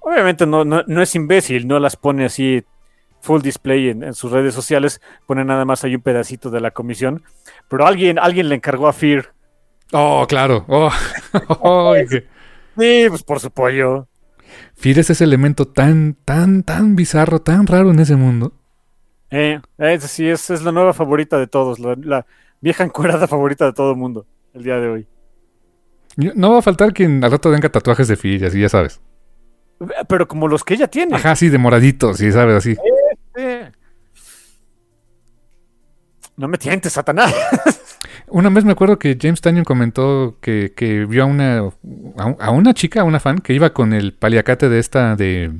Obviamente 0.00 0.44
no, 0.44 0.66
no, 0.66 0.82
no 0.86 1.00
es 1.00 1.14
imbécil, 1.14 1.66
no 1.66 1.78
las 1.78 1.96
pone 1.96 2.26
así 2.26 2.62
full 3.22 3.40
display 3.40 3.88
en, 3.88 4.02
en 4.02 4.12
sus 4.12 4.30
redes 4.30 4.52
sociales, 4.52 5.00
pone 5.24 5.46
nada 5.46 5.64
más 5.64 5.82
ahí 5.82 5.94
un 5.94 6.02
pedacito 6.02 6.50
de 6.50 6.60
la 6.60 6.72
comisión, 6.72 7.22
pero 7.70 7.86
alguien, 7.86 8.18
alguien 8.18 8.50
le 8.50 8.54
encargó 8.54 8.86
a 8.86 8.92
Fear 8.92 9.32
Oh, 9.92 10.26
claro. 10.28 10.64
Oh. 10.68 10.90
Ay, 11.94 12.06
qué- 12.08 12.26
Sí, 12.78 13.04
pues 13.08 13.22
por 13.22 13.38
su 13.40 13.50
pollo. 13.50 14.08
Fir 14.74 14.98
es 14.98 15.10
ese 15.10 15.22
elemento 15.24 15.66
tan, 15.66 16.16
tan, 16.24 16.62
tan 16.64 16.96
bizarro, 16.96 17.40
tan 17.40 17.66
raro 17.66 17.90
en 17.90 18.00
ese 18.00 18.16
mundo. 18.16 18.52
Eh, 19.30 19.60
esa 19.78 20.08
sí, 20.08 20.28
es, 20.28 20.50
es 20.50 20.62
la 20.62 20.72
nueva 20.72 20.92
favorita 20.92 21.38
de 21.38 21.46
todos, 21.46 21.78
la, 21.78 21.96
la 22.00 22.26
vieja 22.60 22.84
encuerada 22.84 23.26
favorita 23.28 23.64
de 23.66 23.72
todo 23.72 23.90
el 23.92 23.96
mundo 23.96 24.26
el 24.52 24.62
día 24.64 24.76
de 24.78 24.88
hoy. 24.88 25.06
No 26.16 26.52
va 26.52 26.58
a 26.58 26.62
faltar 26.62 26.92
quien 26.92 27.22
al 27.24 27.30
rato 27.32 27.50
venga 27.50 27.68
tatuajes 27.68 28.06
de 28.08 28.16
Fir, 28.16 28.42
y 28.42 28.46
así 28.46 28.60
ya 28.60 28.68
sabes. 28.68 29.00
Pero 30.08 30.28
como 30.28 30.46
los 30.46 30.62
que 30.62 30.74
ella 30.74 30.86
tiene. 30.88 31.16
Ajá, 31.16 31.34
sí, 31.34 31.48
de 31.48 31.58
moraditos, 31.58 32.18
sí, 32.18 32.30
sabes, 32.30 32.54
así. 32.56 32.76
Eh. 33.36 33.70
No 36.36 36.48
me 36.48 36.58
tientes, 36.58 36.92
Satanás. 36.92 37.32
Una 38.34 38.50
vez 38.50 38.64
me 38.64 38.72
acuerdo 38.72 38.98
que 38.98 39.16
James 39.20 39.40
Tanyon 39.40 39.64
comentó 39.64 40.38
que, 40.40 40.72
que 40.74 41.04
vio 41.04 41.22
a 41.22 41.26
una, 41.26 41.58
a, 41.58 42.26
un- 42.26 42.36
a 42.40 42.50
una 42.50 42.74
chica, 42.74 43.02
a 43.02 43.04
una 43.04 43.20
fan, 43.20 43.38
que 43.38 43.52
iba 43.54 43.70
con 43.72 43.92
el 43.92 44.12
paliacate 44.12 44.68
de 44.68 44.80
esta 44.80 45.14
de, 45.14 45.52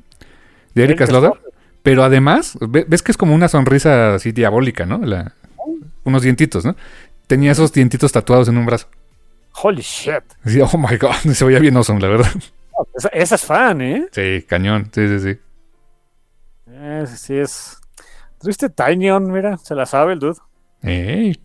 de 0.75 0.83
Erika 0.83 1.07
Slaughter. 1.07 1.41
Pero 1.85 2.03
además, 2.03 2.59
ve- 2.61 2.85
ves 2.89 3.03
que 3.03 3.13
es 3.13 3.17
como 3.17 3.33
una 3.33 3.47
sonrisa 3.47 4.17
así 4.17 4.33
diabólica, 4.33 4.87
¿no? 4.87 4.99
La- 4.99 5.35
unos 6.03 6.23
dientitos, 6.23 6.65
¿no? 6.65 6.75
Tenía 7.29 7.53
esos 7.53 7.73
dientitos 7.73 8.11
tatuados 8.11 8.49
en 8.49 8.57
un 8.59 8.67
brazo. 8.67 8.89
Holy 9.63 9.83
shit. 9.83 10.25
Así, 10.43 10.61
oh 10.61 10.77
my 10.77 10.97
god, 10.97 11.13
se 11.33 11.45
veía 11.45 11.61
bien 11.61 11.77
awesome, 11.77 12.01
la 12.01 12.09
verdad. 12.09 12.33
Esa, 12.97 13.09
esa 13.11 13.35
es 13.37 13.45
fan, 13.45 13.81
¿eh? 13.83 14.09
Sí, 14.11 14.45
cañón, 14.49 14.91
sí, 14.93 15.07
sí, 15.07 15.21
sí. 15.21 15.39
Ese 16.73 17.17
sí 17.19 17.35
es. 17.39 17.77
Triste 18.41 18.69
Tinyon, 18.69 19.31
mira, 19.31 19.57
se 19.59 19.77
la 19.77 19.87
sabe 19.87 20.15
el 20.15 20.19
dude. 20.19 20.41
Ey. 20.83 21.39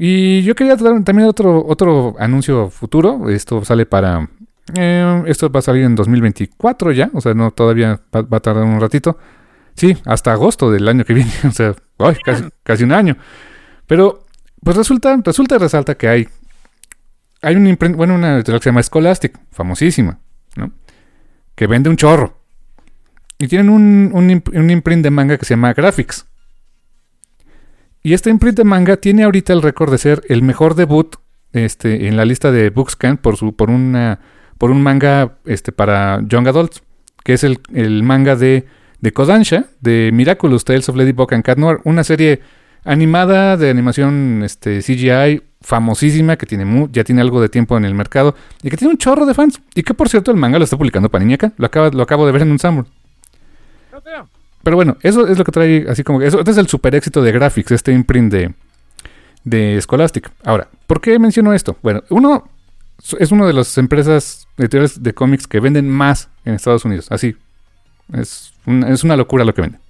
Y 0.00 0.42
yo 0.42 0.54
quería 0.54 0.76
dar 0.76 1.02
también 1.02 1.28
otro, 1.28 1.66
otro 1.66 2.14
anuncio 2.20 2.70
futuro. 2.70 3.28
Esto 3.28 3.64
sale 3.64 3.84
para. 3.84 4.28
eh, 4.76 5.24
esto 5.26 5.50
va 5.50 5.58
a 5.58 5.62
salir 5.62 5.82
en 5.82 5.96
2024 5.96 6.92
ya. 6.92 7.10
O 7.12 7.20
sea, 7.20 7.34
no 7.34 7.50
todavía 7.50 8.00
va, 8.14 8.36
a 8.36 8.40
tardar 8.40 8.62
un 8.62 8.80
ratito. 8.80 9.18
Sí, 9.74 9.96
hasta 10.06 10.32
agosto 10.32 10.70
del 10.70 10.86
año 10.88 11.04
que 11.04 11.14
viene. 11.14 11.32
O 11.44 11.50
sea, 11.50 11.74
casi, 12.64 12.84
un 12.84 12.92
año. 12.92 13.16
Pero, 13.88 14.24
pues 14.62 14.76
resulta, 14.76 15.18
resulta 15.24 15.56
y 15.56 15.58
resalta 15.58 15.96
que 15.96 16.08
hay. 16.08 16.28
Hay 17.42 17.56
un 17.56 17.76
bueno, 17.96 18.14
una 18.14 18.36
editorial 18.36 18.60
que 18.60 18.64
se 18.64 18.70
llama 18.70 18.82
Scholastic, 18.82 19.38
famosísima, 19.50 20.18
¿no? 20.56 20.72
Que 21.56 21.66
vende 21.66 21.90
un 21.90 21.96
chorro. 21.96 22.38
Y 23.38 23.48
tienen 23.48 23.68
un, 23.68 24.10
un 24.12 24.70
imprint 24.70 25.02
de 25.02 25.10
manga 25.10 25.38
que 25.38 25.44
se 25.44 25.54
llama 25.54 25.72
Graphics. 25.72 26.27
Y 28.02 28.14
este 28.14 28.30
imprint 28.30 28.56
de 28.56 28.64
manga 28.64 28.96
tiene 28.96 29.24
ahorita 29.24 29.52
el 29.52 29.62
récord 29.62 29.90
de 29.90 29.98
ser 29.98 30.22
el 30.28 30.42
mejor 30.42 30.74
debut 30.74 31.16
este, 31.52 32.08
en 32.08 32.16
la 32.16 32.24
lista 32.24 32.52
de 32.52 32.70
Bookscan 32.70 33.16
por, 33.16 33.36
su, 33.36 33.54
por, 33.54 33.70
una, 33.70 34.20
por 34.58 34.70
un 34.70 34.82
manga 34.82 35.38
este, 35.44 35.72
para 35.72 36.20
Young 36.26 36.48
Adults, 36.48 36.82
que 37.24 37.34
es 37.34 37.44
el, 37.44 37.60
el 37.74 38.02
manga 38.02 38.36
de, 38.36 38.66
de 39.00 39.12
Kodansha, 39.12 39.66
de 39.80 40.10
Miraculous 40.12 40.64
Tales 40.64 40.88
of 40.88 40.96
Ladybug 40.96 41.34
and 41.34 41.44
Cat 41.44 41.58
Noir, 41.58 41.80
una 41.84 42.04
serie 42.04 42.40
animada 42.84 43.56
de 43.56 43.70
animación 43.70 44.42
este, 44.44 44.80
CGI 44.80 45.42
famosísima 45.60 46.36
que 46.36 46.46
tiene 46.46 46.88
ya 46.92 47.02
tiene 47.04 47.20
algo 47.20 47.40
de 47.40 47.48
tiempo 47.48 47.76
en 47.76 47.84
el 47.84 47.94
mercado 47.94 48.34
y 48.62 48.70
que 48.70 48.76
tiene 48.76 48.92
un 48.92 48.98
chorro 48.98 49.26
de 49.26 49.34
fans. 49.34 49.60
Y 49.74 49.82
que 49.82 49.94
por 49.94 50.08
cierto 50.08 50.30
el 50.30 50.36
manga 50.36 50.58
lo 50.58 50.64
está 50.64 50.76
publicando 50.76 51.10
Panini 51.10 51.34
acá, 51.34 51.52
lo, 51.56 51.66
acaba, 51.66 51.90
lo 51.90 52.02
acabo 52.02 52.26
de 52.26 52.32
ver 52.32 52.42
en 52.42 52.52
un 52.52 52.58
Samur. 52.58 52.86
Pero 54.62 54.76
bueno, 54.76 54.96
eso 55.02 55.26
es 55.26 55.38
lo 55.38 55.44
que 55.44 55.52
trae 55.52 55.86
así 55.88 56.02
como 56.02 56.18
que 56.18 56.26
eso 56.26 56.38
este 56.38 56.50
es 56.50 56.56
el 56.58 56.68
super 56.68 56.94
éxito 56.94 57.22
de 57.22 57.32
Graphics, 57.32 57.70
este 57.70 57.92
imprint 57.92 58.32
de, 58.32 58.54
de 59.44 59.80
Scholastic. 59.80 60.30
Ahora, 60.44 60.68
¿por 60.86 61.00
qué 61.00 61.18
menciono 61.18 61.52
esto? 61.54 61.76
Bueno, 61.82 62.02
uno 62.10 62.48
es 63.18 63.30
una 63.30 63.46
de 63.46 63.52
las 63.52 63.78
empresas 63.78 64.48
editoriales 64.56 65.02
de 65.02 65.14
cómics 65.14 65.46
que 65.46 65.60
venden 65.60 65.88
más 65.88 66.28
en 66.44 66.54
Estados 66.54 66.84
Unidos. 66.84 67.06
Así. 67.10 67.36
Es 68.12 68.52
una, 68.66 68.88
es 68.88 69.04
una 69.04 69.16
locura 69.16 69.44
lo 69.44 69.54
que 69.54 69.62
venden. 69.62 69.80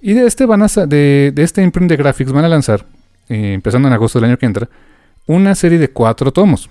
Y 0.00 0.12
de 0.12 0.26
este 0.26 0.46
van 0.46 0.62
a 0.62 0.66
de, 0.66 1.32
de 1.34 1.42
este 1.42 1.62
imprint 1.62 1.90
de 1.90 1.96
Graphics 1.96 2.30
van 2.30 2.44
a 2.44 2.48
lanzar, 2.48 2.84
eh, 3.28 3.54
empezando 3.54 3.88
en 3.88 3.94
agosto 3.94 4.20
del 4.20 4.28
año 4.28 4.38
que 4.38 4.46
entra, 4.46 4.68
una 5.26 5.54
serie 5.54 5.78
de 5.78 5.90
cuatro 5.90 6.32
tomos. 6.32 6.70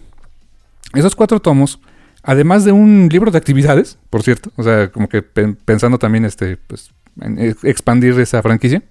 Esos 0.93 1.15
cuatro 1.15 1.39
tomos, 1.41 1.79
además 2.25 2.65
de 2.65 2.71
un 2.71 3.07
libro 3.11 3.31
de 3.31 3.37
actividades, 3.37 3.97
por 4.09 4.23
cierto, 4.23 4.51
o 4.57 4.63
sea, 4.63 4.89
como 4.91 5.07
que 5.07 5.21
pen- 5.21 5.57
pensando 5.63 5.97
también 5.99 6.25
este, 6.25 6.57
pues, 6.57 6.91
en 7.21 7.39
ex- 7.39 7.63
expandir 7.63 8.19
esa 8.19 8.41
franquicia, 8.41 8.81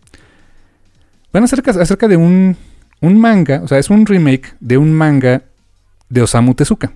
van 1.32 1.45
a 1.45 1.47
ser 1.47 1.62
ca- 1.62 1.72
acerca 1.80 2.09
de 2.09 2.16
un, 2.16 2.57
un 3.01 3.20
manga, 3.20 3.61
o 3.62 3.68
sea, 3.68 3.78
es 3.78 3.91
un 3.91 4.07
remake 4.07 4.55
de 4.61 4.78
un 4.78 4.93
manga 4.93 5.43
de 6.09 6.22
Osamu 6.22 6.55
Tezuka. 6.55 6.93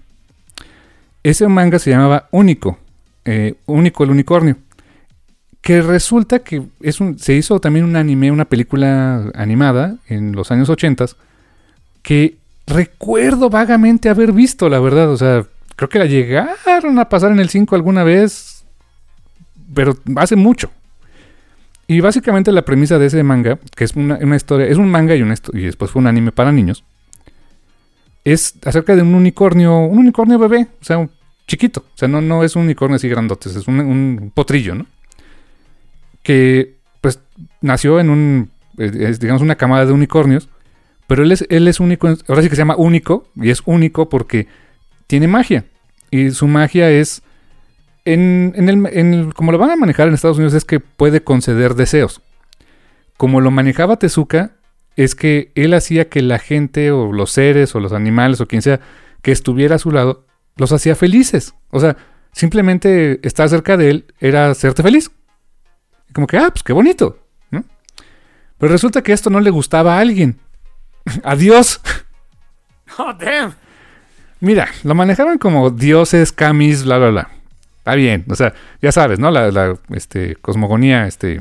Ese 1.23 1.47
manga 1.49 1.79
se 1.79 1.91
llamaba 1.91 2.29
Único, 2.31 2.79
eh, 3.25 3.55
Único 3.67 4.05
el 4.05 4.11
Unicornio, 4.11 4.57
que 5.61 5.83
resulta 5.83 6.39
que 6.39 6.63
es 6.81 7.01
un, 7.01 7.19
se 7.19 7.35
hizo 7.35 7.61
también 7.61 7.85
un 7.85 7.97
anime, 7.97 8.31
una 8.31 8.45
película 8.45 9.31
animada 9.35 9.97
en 10.09 10.33
los 10.33 10.51
años 10.53 10.69
80 10.71 11.07
que 12.03 12.37
recuerdo 12.67 13.51
vagamente 13.51 14.09
haber 14.09 14.33
visto, 14.33 14.69
la 14.69 14.79
verdad, 14.79 15.11
o 15.11 15.17
sea, 15.17 15.45
creo 15.79 15.89
que 15.89 16.01
la 16.01 16.07
llegaron 16.07 16.99
a 16.99 17.09
pasar 17.09 17.31
en 17.31 17.39
el 17.39 17.49
5 17.49 17.77
alguna 17.77 18.03
vez, 18.03 18.65
pero 19.73 19.97
hace 20.17 20.35
mucho. 20.35 20.73
Y 21.87 22.01
básicamente 22.01 22.51
la 22.51 22.63
premisa 22.63 22.99
de 22.99 23.07
ese 23.07 23.23
manga, 23.23 23.61
que 23.77 23.85
es 23.85 23.95
una, 23.95 24.35
historia, 24.35 24.67
es 24.67 24.77
un 24.77 24.91
manga 24.91 25.15
y, 25.15 25.21
y 25.21 25.63
después 25.63 25.93
fue 25.93 26.01
un 26.01 26.09
anime 26.09 26.33
para 26.33 26.51
niños, 26.51 26.83
es 28.25 28.57
acerca 28.65 28.97
de 28.97 29.03
un 29.03 29.15
unicornio, 29.15 29.79
un 29.79 29.99
unicornio 29.99 30.37
bebé, 30.41 30.67
o 30.81 30.85
sea, 30.85 31.09
chiquito, 31.47 31.85
o 31.95 31.97
sea, 31.97 32.09
no, 32.09 32.43
es 32.43 32.57
un 32.57 32.63
unicornio 32.63 32.97
así 32.97 33.09
grandote, 33.09 33.49
es 33.49 33.69
un, 33.69 34.33
potrillo, 34.35 34.75
¿no? 34.75 34.87
Que 36.25 36.75
pues 37.01 37.21
nació 37.61 38.01
en 38.01 38.11
un, 38.11 38.51
es, 38.77 39.21
digamos, 39.21 39.43
una 39.43 39.55
camada 39.55 39.87
de 39.87 39.93
unicornios, 39.93 40.49
pero 41.07 41.23
él 41.23 41.31
es, 41.33 41.81
único, 41.81 42.09
ahora 42.27 42.43
sí 42.43 42.49
que 42.51 42.57
se 42.57 42.63
llama 42.63 42.75
único, 42.77 43.29
y 43.37 43.51
es 43.51 43.63
único 43.65 44.09
porque 44.09 44.49
tiene 45.09 45.27
magia, 45.27 45.65
y 46.13 46.31
su 46.31 46.47
magia 46.47 46.89
es 46.91 47.23
en, 48.05 48.53
en 48.57 48.69
el, 48.69 48.87
en 48.93 49.13
el- 49.15 49.35
como 49.35 49.51
lo 49.53 49.59
van 49.59 49.71
a 49.71 49.77
manejar 49.77 50.07
en 50.09 50.15
Estados 50.15 50.37
Unidos 50.39 50.55
es 50.55 50.65
que 50.65 50.79
puede 50.81 51.23
conceder 51.25 51.75
deseos. 51.75 52.23
Como 53.17 53.41
lo 53.41 53.51
manejaba 53.51 53.99
Tezuka, 53.99 54.53
es 54.97 55.15
que 55.17 55.51
él 55.57 55.75
hacía 55.75 56.09
que 56.09 56.23
la 56.23 56.39
gente 56.39 56.91
o 56.93 57.13
los 57.13 57.31
seres 57.33 57.75
o 57.75 57.81
los 57.81 57.93
animales 57.93 58.41
o 58.41 58.47
quien 58.47 58.63
sea 58.63 58.81
que 59.23 59.33
estuviera 59.33 59.75
a 59.75 59.79
su 59.79 59.91
lado, 59.91 60.25
los 60.57 60.73
hacía 60.73 60.95
felices. 60.95 61.55
O 61.71 61.81
sea, 61.81 61.97
simplemente 62.33 63.19
estar 63.27 63.49
cerca 63.49 63.77
de 63.77 63.91
él 63.91 64.05
era 64.21 64.51
hacerte 64.51 64.83
feliz. 64.83 65.11
Como 66.13 66.27
que, 66.27 66.39
ah, 66.39 66.51
pues 66.51 66.63
qué 66.63 66.73
bonito. 66.73 67.19
Pero 67.51 68.73
resulta 68.73 69.03
que 69.03 69.13
esto 69.13 69.31
no 69.31 69.39
le 69.41 69.51
gustaba 69.51 69.97
a 69.97 70.01
alguien. 70.01 70.39
a 71.25 71.35
Dios. 71.37 71.81
Oh, 72.97 73.13
damn. 73.13 73.55
Mira, 74.41 74.69
lo 74.85 74.95
manejaban 74.95 75.39
como 75.39 75.71
dioses, 75.71 76.33
kamis, 76.33 76.85
bla, 76.85 76.99
bla, 76.99 77.11
bla. 77.11 77.29
Está 77.79 77.95
bien, 77.95 78.25
o 78.29 78.35
sea, 78.37 78.55
ya 78.83 78.93
sabes, 78.93 79.19
¿no? 79.19 79.31
La, 79.31 79.51
la, 79.51 79.77
este, 79.91 80.37
cosmogonía, 80.37 81.07
este, 81.07 81.41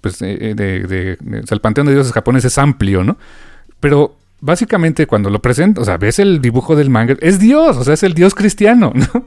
pues, 0.00 0.22
eh, 0.22 0.36
eh, 0.40 0.54
de, 0.54 0.80
de- 0.80 1.16
de- 1.20 1.40
o 1.40 1.46
sea, 1.46 1.54
el 1.56 1.60
panteón 1.60 1.86
de 1.88 1.94
dioses 1.94 2.12
japonés 2.12 2.44
es 2.44 2.56
amplio, 2.56 3.02
¿no? 3.04 3.18
Pero 3.80 4.16
básicamente 4.40 5.06
cuando 5.06 5.28
lo 5.28 5.40
presenta, 5.42 5.80
o 5.80 5.84
sea, 5.84 5.96
ves 5.98 6.18
el 6.18 6.40
dibujo 6.40 6.76
del 6.76 6.88
manga, 6.88 7.16
es 7.20 7.38
Dios, 7.38 7.76
o 7.76 7.84
sea, 7.84 7.94
es 7.94 8.02
el 8.02 8.14
Dios 8.14 8.34
cristiano, 8.34 8.92
¿no? 8.94 9.24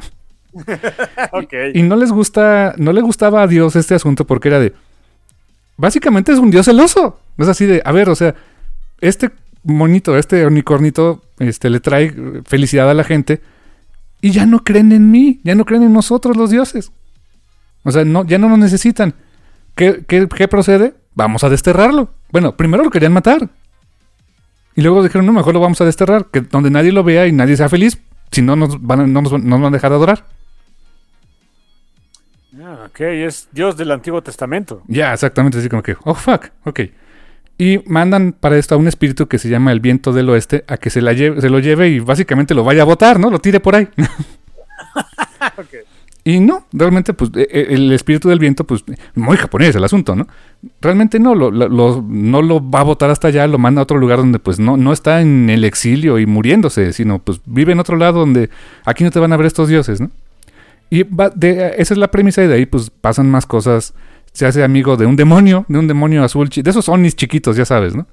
Ok. 1.31 1.53
Y 1.73 1.81
no 1.83 1.95
les 1.95 2.11
gusta, 2.11 2.75
no 2.77 2.93
le 2.93 3.01
gustaba 3.01 3.41
a 3.41 3.47
Dios 3.47 3.75
este 3.75 3.95
asunto 3.95 4.25
porque 4.27 4.49
era 4.49 4.59
de, 4.59 4.73
básicamente 5.77 6.31
es 6.31 6.37
un 6.39 6.51
Dios 6.51 6.65
celoso. 6.65 7.19
Es 7.37 7.47
así 7.47 7.65
de, 7.65 7.81
a 7.83 7.91
ver, 7.91 8.09
o 8.09 8.15
sea, 8.15 8.35
este 9.01 9.31
monito, 9.63 10.17
este 10.17 10.45
unicornito, 10.45 11.23
este, 11.39 11.69
le 11.69 11.79
trae 11.79 12.13
felicidad 12.45 12.89
a 12.89 12.93
la 12.93 13.03
gente 13.03 13.41
y 14.21 14.31
ya 14.31 14.45
no 14.45 14.63
creen 14.63 14.91
en 14.91 15.11
mí, 15.11 15.41
ya 15.43 15.55
no 15.55 15.65
creen 15.65 15.83
en 15.83 15.93
nosotros 15.93 16.37
los 16.37 16.49
dioses. 16.49 16.91
O 17.83 17.91
sea, 17.91 18.05
no, 18.05 18.25
ya 18.25 18.37
no 18.37 18.49
nos 18.49 18.59
necesitan. 18.59 19.15
¿Qué, 19.75 20.03
qué, 20.07 20.27
qué 20.27 20.47
procede? 20.47 20.95
Vamos 21.15 21.43
a 21.43 21.49
desterrarlo. 21.49 22.09
Bueno, 22.31 22.55
primero 22.55 22.83
lo 22.83 22.89
querían 22.89 23.13
matar. 23.13 23.49
Y 24.75 24.81
luego 24.81 25.03
dijeron, 25.03 25.25
no, 25.25 25.33
mejor 25.33 25.53
lo 25.53 25.59
vamos 25.59 25.81
a 25.81 25.85
desterrar, 25.85 26.27
que 26.31 26.41
donde 26.41 26.71
nadie 26.71 26.91
lo 26.91 27.03
vea 27.03 27.27
y 27.27 27.31
nadie 27.31 27.57
sea 27.57 27.69
feliz, 27.69 28.01
si 28.31 28.41
no 28.41 28.55
nos 28.55 28.81
van 28.81 29.01
a, 29.01 29.07
no 29.07 29.21
nos, 29.21 29.31
no 29.31 29.39
nos 29.39 29.61
van 29.61 29.73
a 29.73 29.77
dejar 29.77 29.91
de 29.91 29.97
adorar. 29.97 30.25
Ah, 32.59 32.85
ok, 32.87 33.01
es 33.01 33.49
Dios 33.51 33.77
del 33.77 33.91
Antiguo 33.91 34.21
Testamento. 34.23 34.83
Ya, 34.87 35.13
exactamente, 35.13 35.57
así 35.57 35.69
como 35.69 35.83
que, 35.83 35.95
oh 36.05 36.15
fuck, 36.15 36.45
ok. 36.65 36.79
Y 37.57 37.79
mandan 37.85 38.33
para 38.37 38.57
esto 38.57 38.75
a 38.75 38.77
un 38.77 38.87
espíritu 38.87 39.27
que 39.27 39.37
se 39.39 39.47
llama 39.49 39.71
el 39.71 39.79
viento 39.79 40.11
del 40.11 40.27
oeste 40.29 40.63
a 40.67 40.77
que 40.77 40.89
se, 40.89 41.01
la 41.01 41.13
lleve, 41.13 41.39
se 41.39 41.49
lo 41.49 41.59
lleve 41.59 41.89
y 41.89 41.99
básicamente 41.99 42.53
lo 42.53 42.63
vaya 42.63 42.81
a 42.81 42.85
botar, 42.85 43.19
¿no? 43.19 43.29
Lo 43.29 43.39
tire 43.39 43.59
por 43.59 43.75
ahí. 43.75 43.87
Y 46.25 46.39
no, 46.39 46.65
realmente, 46.71 47.13
pues, 47.13 47.31
e- 47.35 47.41
e- 47.51 47.73
el 47.73 47.91
espíritu 47.91 48.29
del 48.29 48.39
viento, 48.39 48.63
pues, 48.63 48.83
muy 49.13 49.35
japonés 49.35 49.75
el 49.75 49.83
asunto, 49.83 50.15
¿no? 50.15 50.25
Realmente 50.79 51.19
no, 51.19 51.35
lo, 51.35 51.51
lo- 51.51 52.01
no 52.07 52.41
lo 52.41 52.69
va 52.69 52.79
a 52.79 52.83
botar 52.83 53.09
hasta 53.09 53.27
allá, 53.27 53.45
lo 53.45 53.57
manda 53.57 53.81
a 53.81 53.83
otro 53.83 53.97
lugar 53.97 54.19
donde, 54.19 54.39
pues, 54.39 54.57
no, 54.57 54.77
no 54.77 54.93
está 54.93 55.19
en 55.19 55.49
el 55.49 55.65
exilio 55.65 56.19
y 56.19 56.25
muriéndose, 56.25 56.93
sino, 56.93 57.19
pues, 57.19 57.41
vive 57.45 57.73
en 57.73 57.79
otro 57.81 57.97
lado 57.97 58.21
donde 58.21 58.49
aquí 58.85 59.03
no 59.03 59.11
te 59.11 59.19
van 59.19 59.33
a 59.33 59.37
ver 59.37 59.47
estos 59.47 59.67
dioses, 59.67 59.99
¿no? 59.99 60.11
Y 60.89 61.03
va 61.03 61.29
de, 61.29 61.73
esa 61.77 61.93
es 61.93 61.97
la 61.97 62.09
premisa 62.09 62.41
y 62.43 62.47
de 62.47 62.53
ahí 62.53 62.65
pues 62.67 62.89
pasan 62.89 63.29
más 63.29 63.45
cosas. 63.45 63.93
Se 64.33 64.45
hace 64.45 64.63
amigo 64.63 64.97
de 64.97 65.05
un 65.05 65.15
demonio, 65.15 65.65
de 65.67 65.79
un 65.79 65.87
demonio 65.87 66.23
azul, 66.23 66.49
de 66.49 66.69
esos 66.69 66.89
onis 66.89 67.15
chiquitos, 67.15 67.55
ya 67.55 67.65
sabes, 67.65 67.95
¿no? 67.95 68.07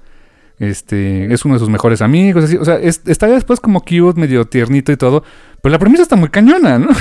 Este, 0.59 1.33
es 1.33 1.43
uno 1.43 1.55
de 1.55 1.59
sus 1.59 1.69
mejores 1.69 2.01
amigos, 2.03 2.43
así, 2.43 2.55
o 2.57 2.63
sea, 2.63 2.75
es- 2.75 3.01
está 3.07 3.25
después 3.27 3.59
como 3.59 3.81
cute, 3.81 4.19
medio 4.19 4.45
tiernito 4.45 4.91
y 4.91 4.97
todo, 4.97 5.23
pero 5.61 5.71
la 5.73 5.79
premisa 5.79 6.03
está 6.03 6.15
muy 6.15 6.29
cañona, 6.29 6.77
¿no? 6.79 6.89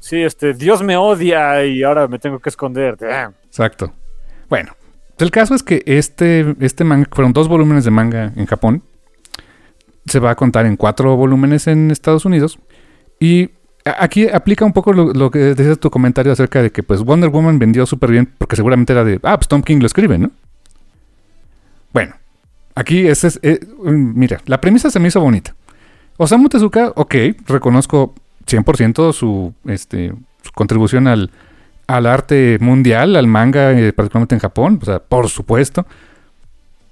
Sí, 0.00 0.20
este, 0.20 0.52
Dios 0.52 0.82
me 0.82 0.96
odia 0.96 1.64
y 1.64 1.82
ahora 1.84 2.08
me 2.08 2.18
tengo 2.18 2.40
que 2.40 2.48
esconder. 2.48 2.96
Damn. 2.96 3.34
Exacto. 3.44 3.92
Bueno, 4.48 4.72
el 5.18 5.30
caso 5.30 5.54
es 5.54 5.62
que 5.62 5.82
este, 5.86 6.56
este 6.60 6.82
manga, 6.82 7.08
fueron 7.12 7.32
dos 7.32 7.46
volúmenes 7.46 7.84
de 7.84 7.92
manga 7.92 8.32
en 8.34 8.46
Japón, 8.46 8.82
se 10.06 10.18
va 10.18 10.30
a 10.32 10.34
contar 10.34 10.66
en 10.66 10.76
cuatro 10.76 11.16
volúmenes 11.16 11.68
en 11.68 11.92
Estados 11.92 12.24
Unidos. 12.24 12.58
Y 13.20 13.50
aquí 13.84 14.28
aplica 14.28 14.64
un 14.64 14.72
poco 14.72 14.92
lo, 14.92 15.30
que 15.30 15.38
decías 15.38 15.78
tu 15.78 15.90
comentario 15.90 16.32
acerca 16.32 16.62
de 16.62 16.70
que 16.70 16.82
pues 16.82 17.02
Wonder 17.02 17.30
Woman 17.30 17.58
vendió 17.58 17.86
súper 17.86 18.10
bien 18.10 18.28
porque 18.38 18.56
seguramente 18.56 18.92
era 18.92 19.04
de, 19.04 19.18
ah, 19.22 19.36
pues 19.36 19.48
Tom 19.48 19.62
King 19.62 19.78
lo 19.80 19.86
escribe, 19.86 20.18
¿no? 20.18 20.30
Bueno, 21.92 22.14
aquí 22.74 23.06
ese 23.06 23.28
es, 23.28 23.40
eh, 23.42 23.60
mm, 23.82 24.18
mira, 24.18 24.40
la 24.46 24.60
premisa 24.60 24.90
se 24.90 25.00
me 25.00 25.08
hizo 25.08 25.20
bonita. 25.20 25.54
Osamu 26.16 26.48
Tezuka, 26.48 26.92
ok, 26.94 27.14
reconozco 27.46 28.14
100% 28.46 29.12
su, 29.12 29.54
este, 29.66 30.12
su 30.42 30.52
contribución 30.52 31.06
al, 31.08 31.30
al 31.86 32.06
arte 32.06 32.58
mundial, 32.60 33.16
al 33.16 33.26
manga, 33.26 33.72
eh, 33.72 33.92
particularmente 33.92 34.34
en 34.34 34.40
Japón, 34.40 34.78
o 34.80 34.84
sea, 34.84 34.98
por 35.00 35.28
supuesto. 35.28 35.86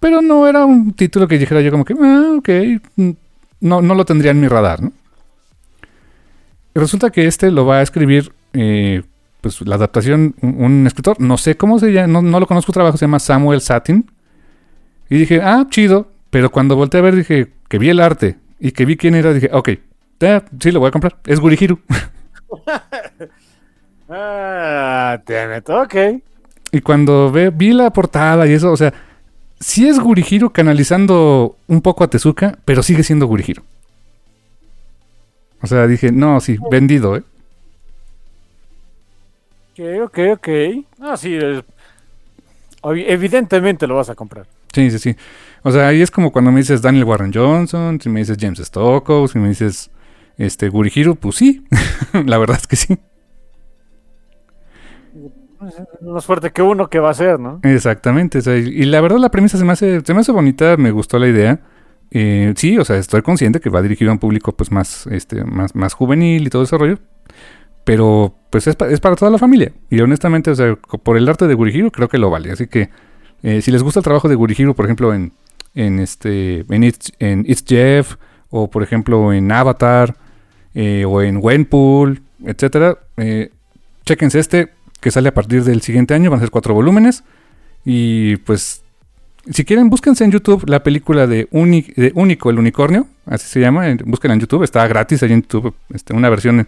Pero 0.00 0.22
no 0.22 0.48
era 0.48 0.64
un 0.64 0.92
título 0.94 1.28
que 1.28 1.38
dijera 1.38 1.60
yo 1.60 1.70
como 1.70 1.84
que, 1.84 1.94
ah, 2.00 2.34
ok, 2.38 2.48
mm, 2.96 3.10
no, 3.60 3.82
no 3.82 3.94
lo 3.94 4.04
tendría 4.04 4.32
en 4.32 4.40
mi 4.40 4.48
radar, 4.48 4.82
¿no? 4.82 4.92
Resulta 6.74 7.10
que 7.10 7.26
este 7.26 7.50
lo 7.50 7.66
va 7.66 7.78
a 7.78 7.82
escribir, 7.82 8.32
eh, 8.52 9.02
pues 9.40 9.60
la 9.62 9.76
adaptación, 9.76 10.34
un, 10.40 10.62
un 10.62 10.86
escritor, 10.86 11.20
no 11.20 11.36
sé 11.36 11.56
cómo 11.56 11.78
se 11.78 11.92
llama, 11.92 12.06
no, 12.06 12.22
no 12.22 12.40
lo 12.40 12.46
conozco 12.46 12.66
su 12.66 12.74
trabajo, 12.74 12.96
se 12.96 13.06
llama 13.06 13.18
Samuel 13.18 13.60
Satin. 13.60 14.10
Y 15.08 15.18
dije, 15.18 15.40
ah, 15.42 15.66
chido, 15.68 16.12
pero 16.30 16.50
cuando 16.50 16.76
volteé 16.76 17.00
a 17.00 17.02
ver 17.02 17.16
dije 17.16 17.48
que 17.68 17.78
vi 17.78 17.90
el 17.90 18.00
arte 18.00 18.38
y 18.60 18.72
que 18.72 18.84
vi 18.84 18.96
quién 18.96 19.14
era, 19.14 19.32
dije, 19.32 19.50
ok, 19.52 19.70
sí, 20.60 20.70
lo 20.70 20.80
voy 20.80 20.88
a 20.88 20.92
comprar, 20.92 21.16
es 21.26 21.40
Gurihiru. 21.40 21.78
Ah. 24.12 25.20
Ok. 25.68 25.94
Y 26.72 26.80
cuando 26.80 27.30
ve, 27.30 27.50
vi 27.50 27.72
la 27.72 27.90
portada 27.90 28.46
y 28.46 28.52
eso, 28.52 28.72
o 28.72 28.76
sea, 28.76 28.92
sí 29.60 29.88
es 29.88 30.00
Gurihiro 30.00 30.50
canalizando 30.50 31.56
un 31.68 31.80
poco 31.80 32.04
a 32.04 32.10
Tezuka, 32.10 32.58
pero 32.64 32.82
sigue 32.82 33.02
siendo 33.02 33.26
Gurihiro. 33.26 33.62
O 35.62 35.66
sea, 35.66 35.86
dije, 35.86 36.10
no, 36.12 36.40
sí, 36.40 36.58
vendido, 36.70 37.16
¿eh? 37.16 37.22
Ok, 39.72 40.02
ok, 40.04 40.18
ok. 40.34 40.48
Ah, 41.00 41.16
sí. 41.16 41.38
Evidentemente 42.82 43.86
lo 43.86 43.96
vas 43.96 44.10
a 44.10 44.14
comprar. 44.14 44.46
Sí, 44.72 44.90
sí, 44.90 44.98
sí. 44.98 45.16
O 45.62 45.70
sea, 45.70 45.88
ahí 45.88 46.00
es 46.00 46.10
como 46.10 46.32
cuando 46.32 46.50
me 46.50 46.60
dices 46.60 46.80
Daniel 46.80 47.04
Warren 47.04 47.32
Johnson, 47.32 48.00
si 48.00 48.08
me 48.08 48.20
dices 48.20 48.38
James 48.40 48.58
Stockow, 48.58 49.28
si 49.28 49.38
me 49.38 49.48
dices 49.48 49.90
este 50.38 50.68
Gurihiro, 50.70 51.16
pues 51.16 51.36
sí, 51.36 51.64
la 52.26 52.38
verdad 52.38 52.56
es 52.58 52.66
que 52.66 52.76
sí. 52.76 52.98
Más 56.00 56.24
fuerte 56.24 56.50
que 56.50 56.62
uno 56.62 56.88
que 56.88 56.98
va 56.98 57.10
a 57.10 57.14
ser, 57.14 57.38
¿no? 57.38 57.60
Exactamente. 57.62 58.38
o 58.38 58.40
sea, 58.40 58.56
y, 58.56 58.68
y 58.68 58.84
la 58.84 59.02
verdad 59.02 59.18
la 59.18 59.30
premisa 59.30 59.58
se 59.58 59.64
me 59.66 59.72
hace, 59.72 60.00
se 60.00 60.14
me 60.14 60.20
hace 60.20 60.32
bonita, 60.32 60.78
me 60.78 60.90
gustó 60.90 61.18
la 61.18 61.28
idea. 61.28 61.60
Eh, 62.10 62.52
sí, 62.56 62.76
o 62.78 62.84
sea, 62.84 62.96
estoy 62.96 63.22
consciente 63.22 63.60
que 63.60 63.70
va 63.70 63.82
dirigido 63.82 64.10
a 64.10 64.14
un 64.14 64.18
público 64.18 64.52
pues 64.52 64.70
más, 64.72 65.06
este, 65.08 65.44
más, 65.44 65.74
más 65.74 65.94
juvenil 65.94 66.46
y 66.46 66.50
todo 66.50 66.62
ese 66.64 66.76
rollo. 66.76 66.98
Pero 67.84 68.34
pues 68.50 68.66
es, 68.66 68.76
pa- 68.76 68.88
es 68.88 69.00
para 69.00 69.16
toda 69.16 69.30
la 69.30 69.38
familia. 69.38 69.72
Y 69.90 70.00
honestamente, 70.00 70.50
o 70.50 70.54
sea, 70.54 70.76
por 70.76 71.16
el 71.16 71.28
arte 71.28 71.46
de 71.46 71.54
Gurihiro 71.54 71.90
creo 71.90 72.08
que 72.08 72.18
lo 72.18 72.30
vale. 72.30 72.50
Así 72.52 72.66
que 72.66 72.90
eh, 73.42 73.62
si 73.62 73.70
les 73.70 73.82
gusta 73.82 74.00
el 74.00 74.04
trabajo 74.04 74.28
de 74.28 74.34
Gurihiro, 74.34 74.74
por 74.74 74.84
ejemplo, 74.84 75.14
en, 75.14 75.32
en 75.74 75.98
este 75.98 76.64
en 76.68 76.82
It's, 76.84 77.12
en 77.20 77.44
It's 77.46 77.64
Jeff, 77.66 78.16
o 78.50 78.68
por 78.70 78.82
ejemplo 78.82 79.32
en 79.32 79.50
Avatar, 79.50 80.16
eh, 80.74 81.04
o 81.06 81.22
en 81.22 81.38
Wenpool, 81.40 82.20
etcétera, 82.44 82.98
chéquense 84.04 84.38
este, 84.40 84.70
que 85.00 85.10
sale 85.10 85.28
a 85.28 85.34
partir 85.34 85.64
del 85.64 85.80
siguiente 85.82 86.14
año, 86.14 86.30
van 86.30 86.38
a 86.38 86.42
ser 86.42 86.50
cuatro 86.50 86.74
volúmenes. 86.74 87.22
Y 87.84 88.36
pues, 88.38 88.82
si 89.48 89.64
quieren, 89.64 89.88
búsquense 89.90 90.24
en 90.24 90.30
YouTube 90.32 90.64
la 90.68 90.82
película 90.82 91.26
de, 91.26 91.48
Uni- 91.50 91.92
de 91.96 92.12
Único, 92.14 92.50
el 92.50 92.58
unicornio, 92.58 93.06
así 93.26 93.46
se 93.46 93.60
llama, 93.60 93.88
en- 93.88 93.98
búsquenla 94.04 94.34
en 94.34 94.40
YouTube, 94.40 94.62
está 94.64 94.86
gratis 94.86 95.22
ahí 95.22 95.32
en 95.32 95.42
YouTube, 95.42 95.74
este, 95.94 96.12
una 96.14 96.28
versión 96.28 96.66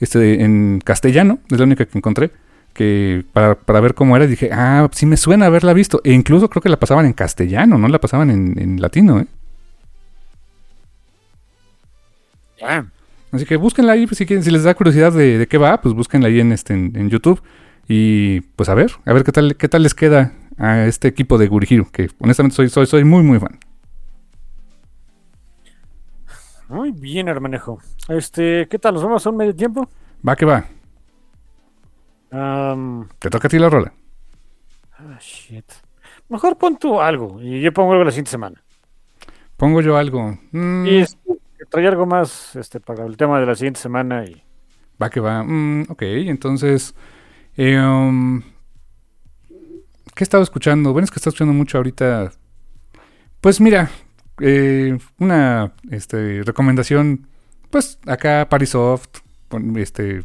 este, 0.00 0.42
en 0.44 0.80
castellano, 0.84 1.38
es 1.50 1.58
la 1.58 1.64
única 1.64 1.84
que 1.86 1.98
encontré, 1.98 2.30
que 2.74 3.24
para, 3.32 3.54
para 3.54 3.80
ver 3.80 3.94
cómo 3.94 4.16
era, 4.16 4.26
dije, 4.26 4.50
ah, 4.52 4.88
sí 4.92 5.04
me 5.06 5.16
suena 5.16 5.46
haberla 5.46 5.72
visto, 5.72 6.00
e 6.04 6.12
incluso 6.12 6.48
creo 6.48 6.62
que 6.62 6.68
la 6.68 6.78
pasaban 6.78 7.06
en 7.06 7.12
castellano, 7.12 7.76
no 7.78 7.88
la 7.88 7.98
pasaban 8.00 8.30
en, 8.30 8.58
en 8.58 8.80
latino, 8.80 9.20
¿eh? 9.20 9.26
Así 13.32 13.44
que 13.46 13.56
búsquenla 13.56 13.92
ahí, 13.92 14.06
pues, 14.06 14.18
si, 14.18 14.26
quieren, 14.26 14.44
si 14.44 14.50
les 14.50 14.62
da 14.62 14.74
curiosidad 14.74 15.12
de, 15.12 15.38
de 15.38 15.46
qué 15.46 15.58
va, 15.58 15.80
pues 15.80 15.94
búsquenla 15.94 16.28
ahí 16.28 16.38
en, 16.40 16.52
este, 16.52 16.74
en, 16.74 16.92
en 16.94 17.08
YouTube. 17.10 17.42
Y 17.88 18.42
pues 18.56 18.68
a 18.68 18.74
ver, 18.74 18.92
a 19.04 19.12
ver 19.12 19.24
qué 19.24 19.32
tal, 19.32 19.56
qué 19.56 19.68
tal 19.68 19.82
les 19.82 19.94
queda 19.94 20.32
a 20.62 20.86
este 20.86 21.08
equipo 21.08 21.38
de 21.38 21.48
Gurihiro, 21.48 21.90
que 21.92 22.08
honestamente 22.20 22.56
soy, 22.56 22.70
soy, 22.70 22.86
soy 22.86 23.04
muy, 23.04 23.22
muy 23.24 23.38
fan. 23.40 23.58
Muy 26.68 26.90
bien, 26.92 27.28
hermanejo. 27.28 27.78
Este, 28.08 28.66
¿qué 28.68 28.78
tal? 28.78 28.94
¿Nos 28.94 29.02
vamos 29.02 29.26
a 29.26 29.30
un 29.30 29.36
medio 29.36 29.54
tiempo? 29.54 29.88
Va 30.28 30.36
que 30.36 30.46
va, 30.46 30.58
Am, 32.30 33.08
te 33.18 33.30
toca 33.30 33.48
a 33.48 33.50
ti 33.50 33.58
la 33.58 33.68
rola. 33.70 33.92
ah, 34.98 35.18
shit. 35.20 35.70
Mejor 36.28 36.56
pon 36.58 36.78
tú 36.78 37.00
algo 37.00 37.40
y 37.42 37.60
yo 37.60 37.72
pongo 37.72 37.92
algo 37.92 38.04
la 38.04 38.10
siguiente 38.10 38.30
semana. 38.30 38.62
Pongo 39.56 39.80
yo 39.80 39.96
algo. 39.96 40.38
Mm, 40.52 40.86
Y 40.86 40.98
este, 40.98 41.18
trae 41.70 41.86
algo 41.88 42.06
más 42.06 42.56
este, 42.56 42.80
para 42.80 43.04
el 43.06 43.16
tema 43.16 43.40
de 43.40 43.46
la 43.46 43.54
siguiente 43.54 43.80
semana. 43.80 44.24
Y... 44.24 44.42
Va 45.02 45.10
que 45.10 45.20
va. 45.20 45.42
Mm, 45.42 45.86
ok, 45.90 46.02
entonces. 46.02 46.94
eh, 47.56 47.78
um, 47.80 48.42
¿Qué 50.14 50.22
he 50.22 50.26
estado 50.26 50.42
escuchando? 50.42 50.92
Bueno, 50.92 51.04
es 51.04 51.10
que 51.10 51.18
he 51.18 51.20
escuchando 51.20 51.54
mucho 51.54 51.78
ahorita. 51.78 52.32
Pues 53.40 53.60
mira, 53.60 53.90
eh, 54.40 54.98
una 55.18 55.72
este, 55.90 56.42
recomendación. 56.42 57.26
Pues 57.70 57.98
acá 58.06 58.48
Parisoft. 58.48 59.20
Este, 59.76 60.24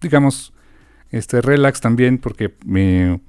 digamos, 0.00 0.52
este 1.10 1.40
relax 1.40 1.80
también, 1.80 2.18
porque 2.18 2.54
me. 2.64 3.20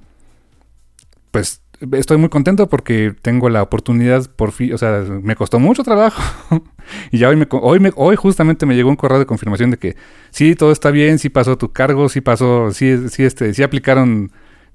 Pues 1.31 1.61
estoy 1.93 2.17
muy 2.17 2.29
contento 2.29 2.67
porque 2.67 3.15
tengo 3.21 3.49
la 3.49 3.63
oportunidad 3.63 4.29
por 4.35 4.51
fin. 4.51 4.73
O 4.73 4.77
sea, 4.77 5.05
me 5.21 5.35
costó 5.35 5.59
mucho 5.59 5.83
trabajo. 5.83 6.21
y 7.11 7.19
ya 7.19 7.29
hoy, 7.29 7.35
me, 7.35 7.47
hoy, 7.49 7.79
me, 7.79 7.91
hoy 7.95 8.15
justamente 8.15 8.65
me 8.65 8.75
llegó 8.75 8.89
un 8.89 8.95
correo 8.95 9.19
de 9.19 9.25
confirmación 9.25 9.71
de 9.71 9.77
que 9.77 9.95
sí, 10.31 10.55
todo 10.55 10.71
está 10.71 10.91
bien, 10.91 11.19
sí 11.19 11.29
pasó 11.29 11.57
tu 11.57 11.71
cargo, 11.71 12.09
sí 12.09 12.21
pasó, 12.21 12.71
sí, 12.71 13.09
sí, 13.09 13.23
este, 13.23 13.53
sí 13.53 13.63
aplicaron, 13.63 14.31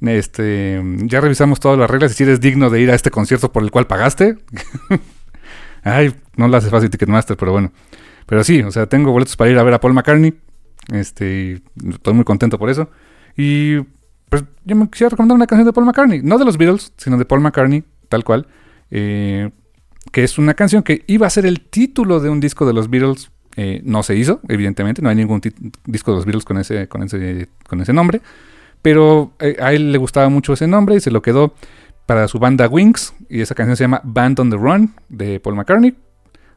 este, 0.06 0.82
ya 1.04 1.20
revisamos 1.20 1.60
todas 1.60 1.78
las 1.78 1.90
reglas 1.90 2.12
y 2.12 2.14
si 2.14 2.22
eres 2.24 2.40
digno 2.40 2.70
de 2.70 2.80
ir 2.80 2.90
a 2.90 2.94
este 2.94 3.10
concierto 3.10 3.52
por 3.52 3.62
el 3.62 3.70
cual 3.70 3.86
pagaste. 3.86 4.36
Ay, 5.82 6.14
no 6.36 6.48
lo 6.48 6.56
hace 6.56 6.70
fácil 6.70 6.90
Ticketmaster, 6.90 7.36
pero 7.36 7.52
bueno. 7.52 7.72
Pero 8.26 8.42
sí, 8.42 8.62
o 8.62 8.70
sea, 8.70 8.86
tengo 8.86 9.12
boletos 9.12 9.36
para 9.36 9.50
ir 9.50 9.58
a 9.58 9.62
ver 9.62 9.74
a 9.74 9.80
Paul 9.80 9.94
McCartney. 9.94 10.34
Este, 10.92 11.62
estoy 11.88 12.14
muy 12.14 12.24
contento 12.24 12.58
por 12.58 12.70
eso. 12.70 12.90
Y 13.36 13.80
pues 14.28 14.44
yo 14.64 14.76
me 14.76 14.88
quisiera 14.88 15.10
recomendar 15.10 15.36
una 15.36 15.46
canción 15.46 15.66
de 15.66 15.72
Paul 15.72 15.86
McCartney, 15.86 16.22
no 16.22 16.38
de 16.38 16.44
los 16.44 16.56
Beatles, 16.56 16.92
sino 16.96 17.18
de 17.18 17.24
Paul 17.24 17.40
McCartney, 17.40 17.84
tal 18.08 18.24
cual. 18.24 18.46
Eh, 18.90 19.50
que 20.12 20.24
es 20.24 20.38
una 20.38 20.54
canción 20.54 20.82
que 20.82 21.04
iba 21.06 21.26
a 21.26 21.30
ser 21.30 21.46
el 21.46 21.60
título 21.60 22.20
de 22.20 22.30
un 22.30 22.40
disco 22.40 22.66
de 22.66 22.72
los 22.72 22.88
Beatles. 22.88 23.30
eh, 23.56 23.80
no 23.84 24.02
se 24.02 24.16
hizo, 24.16 24.40
evidentemente, 24.48 25.00
no 25.00 25.08
hay 25.10 25.14
ningún 25.14 25.40
disco 25.84 26.10
de 26.10 26.16
los 26.16 26.24
Beatles 26.24 26.44
con 26.44 26.58
ese, 26.58 26.88
con 26.88 27.04
ese, 27.04 27.48
con 27.68 27.80
ese 27.80 27.92
nombre. 27.92 28.20
Pero 28.84 29.32
eh, 29.38 29.56
a 29.62 29.72
él 29.72 29.92
le 29.92 29.96
gustaba 29.96 30.28
mucho 30.28 30.52
ese 30.52 30.66
nombre 30.66 30.94
y 30.96 31.00
se 31.00 31.10
lo 31.10 31.22
quedó 31.22 31.54
para 32.04 32.28
su 32.28 32.38
banda 32.38 32.68
Wings. 32.68 33.14
Y 33.30 33.40
esa 33.40 33.54
canción 33.54 33.78
se 33.78 33.84
llama 33.84 34.02
Band 34.04 34.38
on 34.40 34.50
the 34.50 34.58
Run 34.58 34.94
de 35.08 35.40
Paul 35.40 35.56
McCartney. 35.56 35.96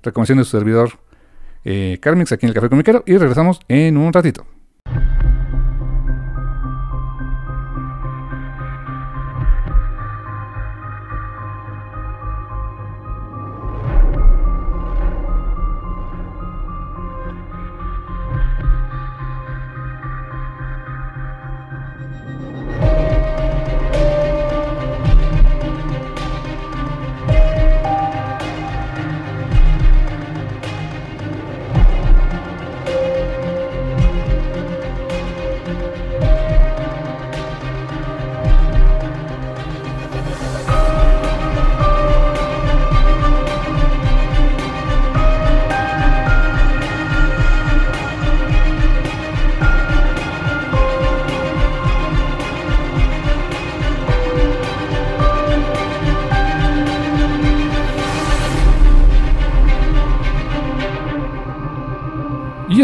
Recomendación 0.04 0.40
de 0.40 0.44
su 0.44 0.52
servidor 0.52 1.00
eh, 1.64 2.00
Carmix 2.02 2.34
aquí 2.34 2.46
en 2.46 2.50
el 2.50 2.54
Café 2.54 2.68
Comiquero. 2.68 3.02
Y 3.06 3.16
regresamos 3.16 3.62
en 3.70 3.96
un 3.96 4.12
ratito. 4.12 4.46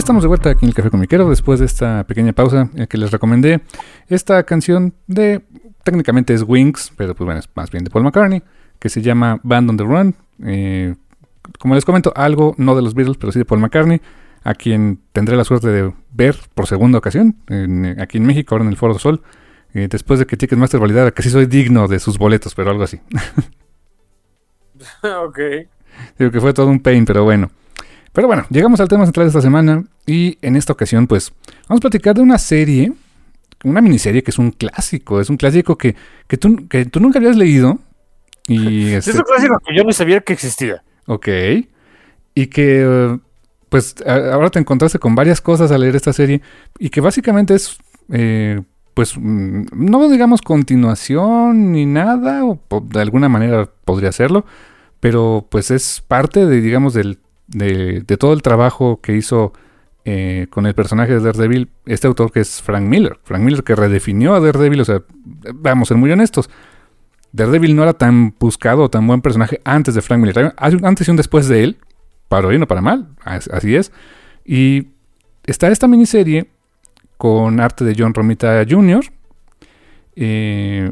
Estamos 0.04 0.22
de 0.22 0.28
vuelta 0.28 0.49
aquí 0.49 0.66
en 0.66 0.70
el 0.70 0.76
Café 0.76 0.89
Comiquero 0.89 1.30
después 1.30 1.62
de 1.62 1.66
esta 1.66 2.04
pequeña 2.04 2.34
pausa 2.34 2.70
en 2.76 2.88
que 2.88 2.97
les 2.97 3.10
recomendé 3.10 3.62
esta 4.10 4.43
canción 4.43 4.93
de, 5.08 5.45
técnicamente 5.86 6.34
es 6.34 6.43
Wings, 6.45 6.91
pero 6.97 7.16
pues 7.16 7.24
bueno, 7.24 7.39
es 7.39 7.47
más 7.56 7.72
bien 7.72 7.86
de 7.86 7.89
Paul 7.89 8.04
McCartney, 8.04 8.43
que 8.80 8.89
se 8.89 9.01
llama 9.01 9.39
Band 9.43 9.70
on 9.70 9.78
the 9.78 9.84
Run. 9.86 10.16
Eh, 10.45 10.95
como 11.58 11.76
les 11.76 11.86
comento, 11.86 12.12
algo 12.18 12.54
no 12.58 12.76
de 12.76 12.82
los 12.82 12.95
Beatles, 12.95 13.16
pero 13.16 13.32
sí 13.32 13.39
de 13.39 13.45
Paul 13.45 13.62
McCartney, 13.62 14.01
a 14.43 14.54
quien 14.56 14.99
tendré 15.14 15.38
la 15.38 15.45
suerte 15.45 15.70
de 15.70 15.93
ver 16.12 16.36
por 16.54 16.68
segunda 16.68 16.97
ocasión, 16.97 17.38
aquí 17.97 18.18
en 18.18 18.26
México, 18.26 18.56
ahora 18.56 18.66
en 18.66 18.72
el 18.72 18.78
Foro 18.78 18.99
Sol, 18.99 19.22
eh, 19.74 19.88
después 19.89 20.20
de 20.20 20.26
que 20.26 20.36
Ticketmaster 20.36 20.82
validara 20.82 21.12
que 21.12 21.24
sí 21.24 21.30
soy 21.30 21.45
digno 21.45 21.88
de 21.88 21.99
sus 21.99 22.18
boletos, 22.18 22.54
pero 22.56 22.72
algo 22.72 22.84
así. 22.84 22.99
ok. 25.01 25.39
Digo 26.20 26.30
que 26.30 26.41
fue 26.41 26.54
todo 26.54 26.68
un 26.68 26.82
pain, 26.82 27.06
pero 27.06 27.24
bueno. 27.24 27.51
Pero 28.14 28.28
bueno, 28.28 28.45
llegamos 28.49 28.80
al 28.80 28.88
tema 28.88 29.05
central 29.05 29.26
de 29.26 29.30
esta 29.30 29.41
semana 29.41 29.84
y 30.05 30.38
en 30.41 30.55
esta 30.55 30.74
ocasión 30.74 31.07
pues 31.07 31.34
vamos 31.68 31.80
a 31.80 31.82
platicar 31.82 32.16
de 32.16 32.22
una 32.22 32.38
serie, 32.38 32.93
una 33.64 33.82
miniserie 33.82 34.24
que 34.24 34.32
es 34.32 34.38
un 34.38 34.51
clásico, 34.51 35.20
es 35.20 35.30
un 35.30 35.38
clásico 35.38 35.78
que, 35.78 35.95
que, 36.28 36.38
tú, 36.38 36.68
que 36.68 36.86
tú 36.86 36.99
nunca 36.99 37.20
habías 37.20 37.36
leído. 37.36 37.80
Y 38.47 38.91
este, 38.91 39.11
es 39.11 39.18
un 39.18 39.24
clásico 39.24 39.57
que 39.66 39.76
yo 39.76 39.84
no 39.84 39.91
sabía 39.91 40.22
que 40.22 40.34
existía. 40.34 40.84
Ok. 41.07 41.28
Y 42.36 42.47
que 42.47 43.20
pues 43.70 43.95
ahora 44.05 44.51
te 44.51 44.59
encontraste 44.59 44.99
con 44.99 45.16
varias 45.16 45.41
cosas 45.41 45.72
al 45.72 45.82
leer 45.82 45.95
esta 45.95 46.14
serie 46.14 46.43
y 46.78 46.91
que 46.91 47.01
básicamente 47.01 47.55
es 47.55 47.78
eh, 48.11 48.61
pues 48.93 49.18
mm, 49.18 49.66
no 49.74 50.09
digamos 50.09 50.43
continuación 50.43 51.72
ni 51.72 51.88
nada, 51.88 52.45
o 52.45 52.59
de 52.82 53.01
alguna 53.01 53.30
manera 53.30 53.68
podría 53.86 54.11
serlo, 54.11 54.45
pero 54.99 55.47
pues 55.49 55.72
es 55.72 56.03
parte 56.07 56.45
de 56.45 56.61
digamos 56.61 56.93
del 56.93 57.18
de, 57.47 58.03
todo 58.17 58.33
el 58.33 58.41
trabajo 58.41 58.99
que 59.01 59.15
hizo 59.15 59.53
eh, 60.05 60.47
con 60.49 60.65
el 60.65 60.73
personaje 60.73 61.13
de 61.13 61.19
Daredevil 61.19 61.69
este 61.85 62.07
autor 62.07 62.31
que 62.31 62.41
es 62.41 62.61
Frank 62.61 62.83
Miller. 62.83 63.19
Frank 63.23 63.41
Miller 63.41 63.63
que 63.63 63.75
redefinió 63.75 64.35
a 64.35 64.39
Daredevil, 64.39 64.81
o 64.81 64.85
sea, 64.85 65.01
vamos 65.53 65.87
a 65.87 65.89
ser 65.89 65.97
muy 65.97 66.11
honestos. 66.11 66.49
Daredevil 67.31 67.75
no 67.75 67.83
era 67.83 67.93
tan 67.93 68.35
buscado 68.39 68.83
o 68.83 68.89
tan 68.89 69.07
buen 69.07 69.21
personaje 69.21 69.59
antes 69.63 69.95
de 69.95 70.01
Frank 70.01 70.21
Miller. 70.21 70.53
Antes 70.57 71.07
y 71.07 71.11
un 71.11 71.17
después 71.17 71.47
de 71.47 71.63
él, 71.63 71.77
para 72.27 72.47
bien 72.47 72.63
o 72.63 72.67
para 72.67 72.81
mal, 72.81 73.09
así 73.23 73.75
es. 73.75 73.91
Y 74.45 74.89
está 75.45 75.69
esta 75.69 75.87
miniserie 75.87 76.47
con 77.17 77.59
arte 77.59 77.85
de 77.85 77.95
John 77.97 78.13
Romita 78.13 78.63
Jr., 78.69 79.05
eh, 80.15 80.91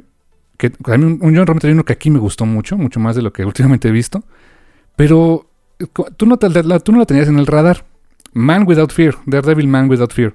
que 0.58 0.72
un 0.80 1.20
John 1.22 1.48
Romita 1.48 1.68
Jr. 1.68 1.86
que 1.86 1.94
aquí 1.94 2.10
me 2.10 2.20
gustó 2.20 2.46
mucho, 2.46 2.78
mucho 2.78 3.00
más 3.00 3.16
de 3.16 3.22
lo 3.22 3.34
que 3.34 3.46
últimamente 3.46 3.88
he 3.88 3.92
visto. 3.92 4.24
Pero 4.96 5.51
tú 5.88 6.26
no, 6.26 6.38
la, 6.42 6.80
tú 6.80 6.92
no 6.92 7.00
la 7.00 7.06
tenías 7.06 7.28
en 7.28 7.40
el 7.40 7.48
radar. 7.48 7.86
Man 8.34 8.66
Without 8.68 8.92
Fear, 8.92 9.16
Daredevil 9.26 9.68
Man 9.68 9.90
Without 9.90 10.14
Fear. 10.14 10.34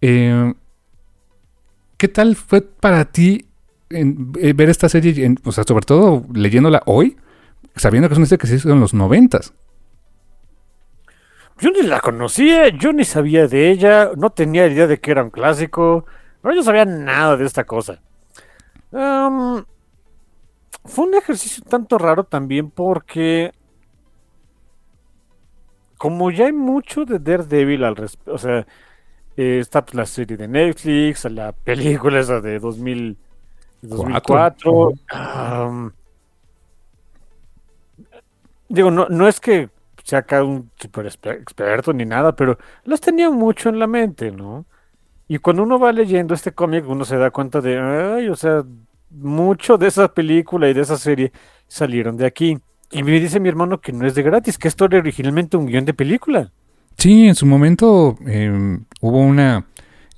Eh, 0.00 0.54
¿Qué 1.96 2.08
tal 2.08 2.34
fue 2.34 2.62
para 2.62 3.04
ti 3.04 3.46
eh, 3.90 4.52
ver 4.54 4.70
esta 4.70 4.88
serie, 4.88 5.34
o 5.44 5.52
sea, 5.52 5.64
sobre 5.64 5.84
todo 5.84 6.24
leyéndola 6.32 6.82
hoy, 6.86 7.16
sabiendo 7.76 8.08
que 8.08 8.14
es 8.14 8.18
una 8.18 8.26
serie 8.26 8.38
que 8.38 8.46
se 8.46 8.56
hizo 8.56 8.70
en 8.70 8.80
los 8.80 8.94
noventas? 8.94 9.52
Yo 11.58 11.70
ni 11.70 11.82
la 11.82 12.00
conocía, 12.00 12.68
yo 12.68 12.94
ni 12.94 13.04
sabía 13.04 13.46
de 13.46 13.70
ella, 13.70 14.12
no 14.16 14.30
tenía 14.30 14.66
idea 14.66 14.86
de 14.86 14.98
que 14.98 15.10
era 15.10 15.22
un 15.22 15.30
clásico, 15.30 16.06
no 16.42 16.54
yo 16.54 16.62
sabía 16.62 16.86
nada 16.86 17.36
de 17.36 17.44
esta 17.44 17.64
cosa. 17.64 18.00
fue 18.90 19.64
un 21.04 21.14
ejercicio 21.14 21.62
tanto 21.68 21.98
raro 21.98 22.24
también 22.24 22.70
porque 22.70 23.52
como 26.00 26.30
ya 26.30 26.46
hay 26.46 26.52
mucho 26.52 27.04
de 27.04 27.18
Daredevil 27.18 27.84
al 27.84 27.94
respecto, 27.94 28.32
o 28.32 28.38
sea, 28.38 28.66
eh, 29.36 29.58
está 29.60 29.84
pues, 29.84 29.94
la 29.94 30.06
serie 30.06 30.38
de 30.38 30.48
Netflix, 30.48 31.26
la 31.26 31.52
película 31.52 32.20
esa 32.20 32.40
de 32.40 32.58
2000, 32.58 33.18
2004. 33.82 34.92
digo, 38.70 38.90
no, 38.90 39.08
no 39.10 39.28
es 39.28 39.40
que 39.40 39.68
sea 40.02 40.20
acá 40.20 40.42
un 40.42 40.70
super 40.76 41.04
experto 41.04 41.92
ni 41.92 42.06
nada, 42.06 42.34
pero 42.34 42.56
las 42.84 43.02
tenía 43.02 43.28
mucho 43.28 43.68
en 43.68 43.78
la 43.78 43.86
mente, 43.86 44.30
¿no? 44.30 44.64
Y 45.28 45.36
cuando 45.36 45.64
uno 45.64 45.78
va 45.78 45.92
leyendo 45.92 46.32
este 46.32 46.52
cómic, 46.52 46.88
uno 46.88 47.04
se 47.04 47.18
da 47.18 47.30
cuenta 47.30 47.60
de, 47.60 47.78
ay, 47.78 48.30
o 48.30 48.36
sea, 48.36 48.64
mucho 49.10 49.76
de 49.76 49.88
esa 49.88 50.08
película 50.08 50.66
y 50.70 50.72
de 50.72 50.80
esa 50.80 50.96
serie 50.96 51.30
salieron 51.68 52.16
de 52.16 52.24
aquí. 52.24 52.58
Y 52.90 53.02
me 53.02 53.20
dice 53.20 53.40
mi 53.40 53.48
hermano 53.48 53.80
que 53.80 53.92
no 53.92 54.06
es 54.06 54.14
de 54.14 54.22
gratis, 54.22 54.58
que 54.58 54.68
esto 54.68 54.86
era 54.86 54.98
originalmente 54.98 55.56
un 55.56 55.66
guion 55.66 55.84
de 55.84 55.94
película. 55.94 56.50
Sí, 56.98 57.26
en 57.26 57.34
su 57.34 57.46
momento 57.46 58.18
em, 58.26 58.84
hubo 59.00 59.20
una 59.20 59.66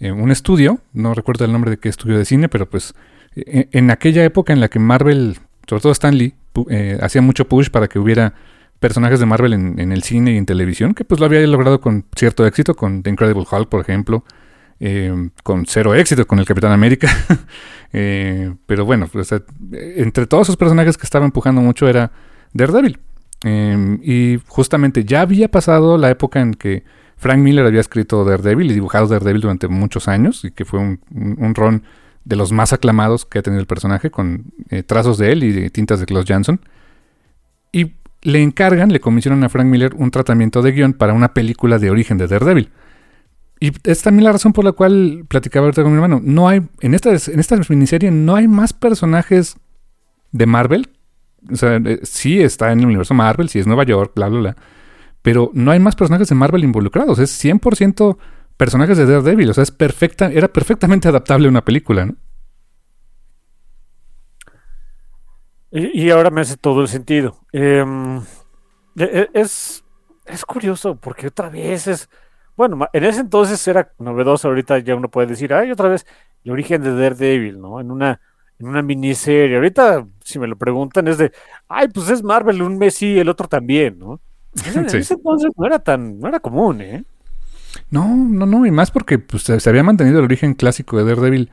eh, 0.02 0.10
un 0.10 0.32
estudio, 0.32 0.80
no 0.92 1.14
recuerdo 1.14 1.44
el 1.44 1.52
nombre 1.52 1.70
de 1.70 1.76
qué 1.76 1.88
estudio 1.88 2.18
de 2.18 2.24
cine, 2.24 2.48
pero 2.48 2.68
pues 2.68 2.92
e, 3.36 3.68
en 3.70 3.88
aquella 3.92 4.24
época 4.24 4.52
en 4.52 4.58
la 4.58 4.68
que 4.68 4.80
Marvel, 4.80 5.38
sobre 5.68 5.80
todo 5.80 5.92
Stanley, 5.92 6.34
eh, 6.70 6.98
hacía 7.00 7.22
mucho 7.22 7.46
push 7.46 7.68
para 7.70 7.86
que 7.86 8.00
hubiera 8.00 8.34
personajes 8.80 9.20
de 9.20 9.26
Marvel 9.26 9.52
en, 9.52 9.92
el 9.92 10.02
cine 10.02 10.32
y 10.32 10.38
en 10.38 10.44
televisión, 10.44 10.92
que 10.92 11.04
pues 11.04 11.20
lo 11.20 11.26
había 11.26 11.40
logrado 11.46 11.80
con 11.80 12.04
cierto 12.16 12.44
éxito, 12.44 12.74
con 12.74 13.04
The 13.04 13.10
Incredible 13.10 13.44
Hulk, 13.48 13.68
por 13.68 13.80
ejemplo, 13.80 14.24
em, 14.80 15.30
con 15.44 15.66
cero 15.66 15.94
éxito 15.94 16.26
con 16.26 16.40
el 16.40 16.46
Capitán 16.46 16.72
América. 16.72 17.08
Eh, 17.94 18.54
pero 18.64 18.86
bueno, 18.86 19.06
pues, 19.06 19.34
entre 19.70 20.26
todos 20.26 20.46
esos 20.46 20.56
personajes 20.56 20.96
que 20.96 21.04
estaba 21.04 21.26
empujando 21.26 21.60
mucho 21.60 21.86
era 21.90 22.10
Daredevil. 22.52 22.98
Em, 23.44 23.98
y 24.02 24.40
justamente 24.46 25.04
ya 25.04 25.22
había 25.22 25.50
pasado 25.50 25.98
la 25.98 26.10
época 26.10 26.40
en 26.40 26.54
que 26.54 26.84
Frank 27.16 27.38
Miller 27.38 27.66
había 27.66 27.80
escrito 27.80 28.24
Daredevil 28.24 28.70
y 28.70 28.74
dibujado 28.74 29.06
Daredevil 29.06 29.42
durante 29.42 29.68
muchos 29.68 30.08
años 30.08 30.44
y 30.44 30.50
que 30.50 30.64
fue 30.64 30.80
un, 30.80 31.00
un, 31.10 31.54
ron 31.54 31.82
de 32.24 32.36
los 32.36 32.52
más 32.52 32.72
aclamados 32.72 33.26
que 33.26 33.38
ha 33.38 33.42
tenido 33.42 33.60
el 33.60 33.66
personaje 33.66 34.10
con 34.10 34.52
eh, 34.70 34.82
trazos 34.82 35.18
de 35.18 35.32
él 35.32 35.44
y 35.44 35.70
tintas 35.70 36.00
de 36.00 36.06
Klaus 36.06 36.24
Jansson. 36.26 36.60
Y 37.72 37.94
le 38.22 38.42
encargan, 38.42 38.92
le 38.92 39.00
comisionan 39.00 39.42
a 39.44 39.48
Frank 39.48 39.66
Miller 39.66 39.94
un 39.96 40.10
tratamiento 40.10 40.62
de 40.62 40.72
guion 40.72 40.92
para 40.92 41.12
una 41.12 41.34
película 41.34 41.78
de 41.78 41.90
origen 41.90 42.18
de 42.18 42.28
Daredevil. 42.28 42.70
Y 43.58 43.72
es 43.84 44.02
también 44.02 44.24
la 44.24 44.32
razón 44.32 44.52
por 44.52 44.64
la 44.64 44.72
cual 44.72 45.24
platicaba 45.28 45.66
ahorita 45.66 45.82
con 45.82 45.92
mi 45.92 45.96
hermano. 45.96 46.20
No 46.22 46.48
hay, 46.48 46.62
en 46.80 46.94
esta, 46.94 47.10
en 47.10 47.38
esta 47.38 47.56
miniserie 47.68 48.10
no 48.10 48.34
hay 48.34 48.48
más 48.48 48.72
personajes 48.72 49.56
de 50.32 50.46
Marvel 50.46 50.88
o 51.50 51.56
sea, 51.56 51.76
eh, 51.76 52.00
sí 52.02 52.40
está 52.40 52.72
en 52.72 52.80
el 52.80 52.86
universo 52.86 53.14
Marvel, 53.14 53.48
sí 53.48 53.58
es 53.58 53.66
Nueva 53.66 53.84
York, 53.84 54.12
bla, 54.14 54.28
bla, 54.28 54.40
bla. 54.40 54.56
Pero 55.22 55.50
no 55.54 55.70
hay 55.70 55.78
más 55.78 55.96
personajes 55.96 56.28
de 56.28 56.34
Marvel 56.34 56.64
involucrados. 56.64 57.18
Es 57.18 57.42
100% 57.42 58.18
personajes 58.56 58.98
de 58.98 59.06
Daredevil. 59.06 59.50
O 59.50 59.54
sea, 59.54 59.62
es 59.62 59.70
perfecta, 59.70 60.30
era 60.30 60.48
perfectamente 60.48 61.08
adaptable 61.08 61.46
a 61.46 61.50
una 61.50 61.64
película, 61.64 62.06
¿no? 62.06 62.14
Y, 65.70 66.10
ahora 66.10 66.28
me 66.28 66.42
hace 66.42 66.58
todo 66.58 66.82
el 66.82 66.88
sentido. 66.88 67.38
Em, 67.50 68.18
e, 68.96 69.04
e, 69.04 69.30
es, 69.32 69.82
es 70.26 70.44
curioso 70.44 70.96
porque 70.96 71.28
otra 71.28 71.48
vez 71.48 71.86
es... 71.86 72.10
Bueno, 72.56 72.86
en 72.92 73.04
ese 73.04 73.20
entonces 73.20 73.66
era 73.66 73.92
novedoso, 73.98 74.48
ahorita 74.48 74.78
ya 74.80 74.94
uno 74.94 75.08
puede 75.08 75.28
decir, 75.28 75.54
ay, 75.54 75.70
otra 75.70 75.88
vez 75.88 76.06
el 76.44 76.52
origen 76.52 76.82
de 76.82 76.94
Daredevil, 76.94 77.58
¿no? 77.58 77.80
En 77.80 77.90
una 77.90 78.20
en 78.62 78.68
una 78.68 78.82
miniserie. 78.82 79.56
Ahorita, 79.56 80.06
si 80.24 80.38
me 80.38 80.46
lo 80.46 80.56
preguntan, 80.56 81.08
es 81.08 81.18
de, 81.18 81.32
ay, 81.68 81.88
pues 81.88 82.08
es 82.08 82.22
Marvel, 82.22 82.62
un 82.62 82.78
mes 82.78 82.94
sí, 82.94 83.18
el 83.18 83.28
otro 83.28 83.48
también, 83.48 83.98
¿no? 83.98 84.20
En 84.74 84.84
ese 84.84 85.14
entonces 85.14 85.50
no 85.56 85.66
era 85.66 85.78
tan, 85.78 86.20
no 86.20 86.28
era 86.28 86.38
común, 86.38 86.80
¿eh? 86.80 87.04
No, 87.90 88.06
no, 88.14 88.46
no, 88.46 88.66
y 88.66 88.70
más 88.70 88.90
porque 88.90 89.18
pues, 89.18 89.44
se 89.44 89.68
había 89.68 89.82
mantenido 89.82 90.18
el 90.18 90.26
origen 90.26 90.54
clásico 90.54 90.96
de 90.96 91.04
Daredevil, 91.04 91.50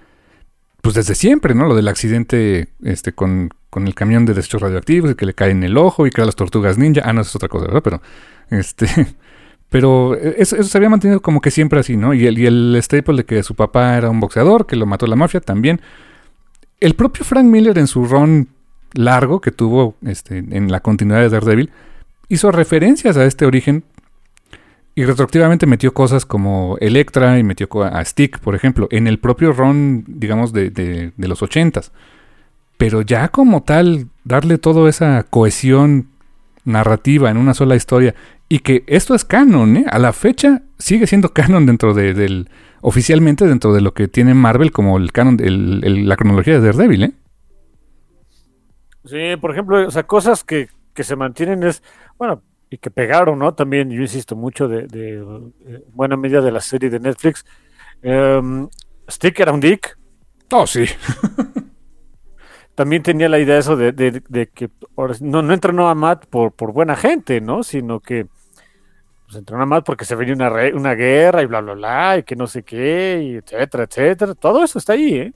pues 0.81 0.95
desde 0.95 1.15
siempre, 1.15 1.55
¿no? 1.55 1.65
Lo 1.65 1.75
del 1.75 1.87
accidente 1.87 2.67
este, 2.83 3.13
con, 3.13 3.49
con 3.69 3.87
el 3.87 3.95
camión 3.95 4.25
de 4.25 4.33
desechos 4.33 4.61
radioactivos 4.61 5.11
y 5.11 5.15
que 5.15 5.25
le 5.25 5.33
cae 5.33 5.51
en 5.51 5.63
el 5.63 5.77
ojo 5.77 6.05
y 6.05 6.11
que 6.11 6.23
las 6.23 6.35
tortugas 6.35 6.77
ninja. 6.77 7.01
Ah, 7.05 7.13
no, 7.13 7.21
eso 7.21 7.29
es 7.29 7.35
otra 7.37 7.49
cosa, 7.49 7.65
¿verdad? 7.65 7.81
Pero, 7.83 8.01
este, 8.49 8.87
pero 9.69 10.15
eso, 10.15 10.57
eso, 10.57 10.69
se 10.69 10.77
había 10.77 10.89
mantenido 10.89 11.21
como 11.21 11.41
que 11.41 11.51
siempre 11.51 11.79
así, 11.79 11.97
¿no? 11.97 12.13
Y 12.13 12.27
el, 12.27 12.37
y 12.37 12.45
el 12.45 12.77
staple 12.81 13.17
de 13.17 13.25
que 13.25 13.43
su 13.43 13.55
papá 13.55 13.97
era 13.97 14.09
un 14.09 14.19
boxeador, 14.19 14.67
que 14.67 14.75
lo 14.75 14.85
mató 14.85 15.07
la 15.07 15.15
mafia, 15.15 15.39
también 15.39 15.81
el 16.79 16.95
propio 16.95 17.23
Frank 17.25 17.45
Miller 17.45 17.77
en 17.77 17.87
su 17.87 18.05
run 18.05 18.49
largo 18.93 19.41
que 19.41 19.51
tuvo 19.51 19.95
este, 20.05 20.37
en 20.37 20.71
la 20.71 20.79
continuidad 20.79 21.21
de 21.21 21.29
Daredevil 21.29 21.71
hizo 22.27 22.51
referencias 22.51 23.17
a 23.17 23.25
este 23.25 23.45
origen 23.45 23.83
y 24.95 25.05
retroactivamente 25.05 25.65
metió 25.65 25.93
cosas 25.93 26.25
como 26.25 26.77
Electra 26.79 27.39
y 27.39 27.43
metió 27.43 27.69
a 27.83 28.03
Stick, 28.03 28.39
por 28.39 28.55
ejemplo, 28.55 28.87
en 28.91 29.07
el 29.07 29.19
propio 29.19 29.53
run, 29.53 30.03
digamos, 30.07 30.51
de, 30.51 30.71
de, 30.71 31.13
de 31.15 31.27
los 31.27 31.41
ochentas. 31.41 31.91
Pero 32.77 33.01
ya 33.01 33.29
como 33.29 33.63
tal, 33.63 34.07
darle 34.23 34.57
toda 34.57 34.89
esa 34.89 35.23
cohesión 35.23 36.09
narrativa 36.65 37.29
en 37.29 37.37
una 37.37 37.53
sola 37.53 37.75
historia 37.75 38.13
y 38.49 38.59
que 38.59 38.83
esto 38.87 39.15
es 39.15 39.23
canon, 39.23 39.77
¿eh? 39.77 39.85
A 39.89 39.99
la 39.99 40.11
fecha 40.11 40.63
sigue 40.77 41.07
siendo 41.07 41.33
canon 41.33 41.65
dentro 41.65 41.93
de, 41.93 42.13
del, 42.13 42.49
oficialmente 42.81 43.45
dentro 43.45 43.73
de 43.73 43.81
lo 43.81 43.93
que 43.93 44.07
tiene 44.07 44.33
Marvel 44.33 44.71
como 44.71 44.97
el 44.97 45.11
canon, 45.11 45.37
el, 45.39 46.07
la 46.07 46.15
cronología 46.15 46.53
de 46.53 46.61
Daredevil, 46.61 47.03
¿eh? 47.03 47.11
Sí, 49.05 49.35
por 49.39 49.51
ejemplo, 49.51 49.87
o 49.87 49.91
sea, 49.91 50.03
cosas 50.03 50.43
que, 50.43 50.69
se 50.95 51.15
mantienen 51.15 51.63
es, 51.63 51.81
bueno, 52.17 52.43
y 52.69 52.77
que 52.77 52.91
pegaron, 52.91 53.39
¿no? 53.39 53.53
También, 53.53 53.89
yo 53.89 54.01
insisto 54.01 54.35
mucho 54.35 54.67
de, 54.67 54.85
de 54.85 55.15
eh, 55.65 55.83
buena 55.93 56.17
medida 56.17 56.41
de 56.41 56.51
la 56.51 56.59
serie 56.59 56.89
de 56.89 56.99
Netflix. 56.99 57.45
Em, 58.01 58.67
Stick 59.09 59.39
era 59.39 59.53
un 59.53 59.61
dick. 59.61 59.97
Oh, 60.51 60.67
sí. 60.67 60.85
También 62.75 63.01
tenía 63.01 63.29
la 63.29 63.39
idea 63.39 63.57
eso 63.57 63.75
de, 63.75 64.11
que 64.53 64.69
no, 65.21 65.41
no 65.41 65.53
entrenó 65.53 65.89
a 65.89 65.95
Matt 65.95 66.25
por, 66.27 66.51
por 66.51 66.71
buena 66.71 66.95
gente, 66.95 67.41
¿no? 67.41 67.63
Sino 67.63 67.99
que 67.99 68.27
pues, 69.29 69.37
entrenó 69.37 69.61
a 69.63 69.65
Matt 69.67 69.85
porque 69.85 70.05
se 70.05 70.15
venía 70.15 70.33
una, 70.33 70.49
re- 70.49 70.73
una 70.73 70.95
guerra 70.95 71.43
y 71.43 71.45
bla, 71.45 71.61
bla, 71.61 71.73
bla, 71.75 72.17
y 72.17 72.23
que 72.23 72.35
no 72.35 72.47
sé 72.47 72.63
qué, 72.63 73.21
y 73.23 73.35
etcétera, 73.35 73.83
etcétera. 73.83 74.33
Todo 74.33 74.63
eso 74.63 74.79
está 74.79 74.93
ahí, 74.93 75.13
¿eh? 75.15 75.33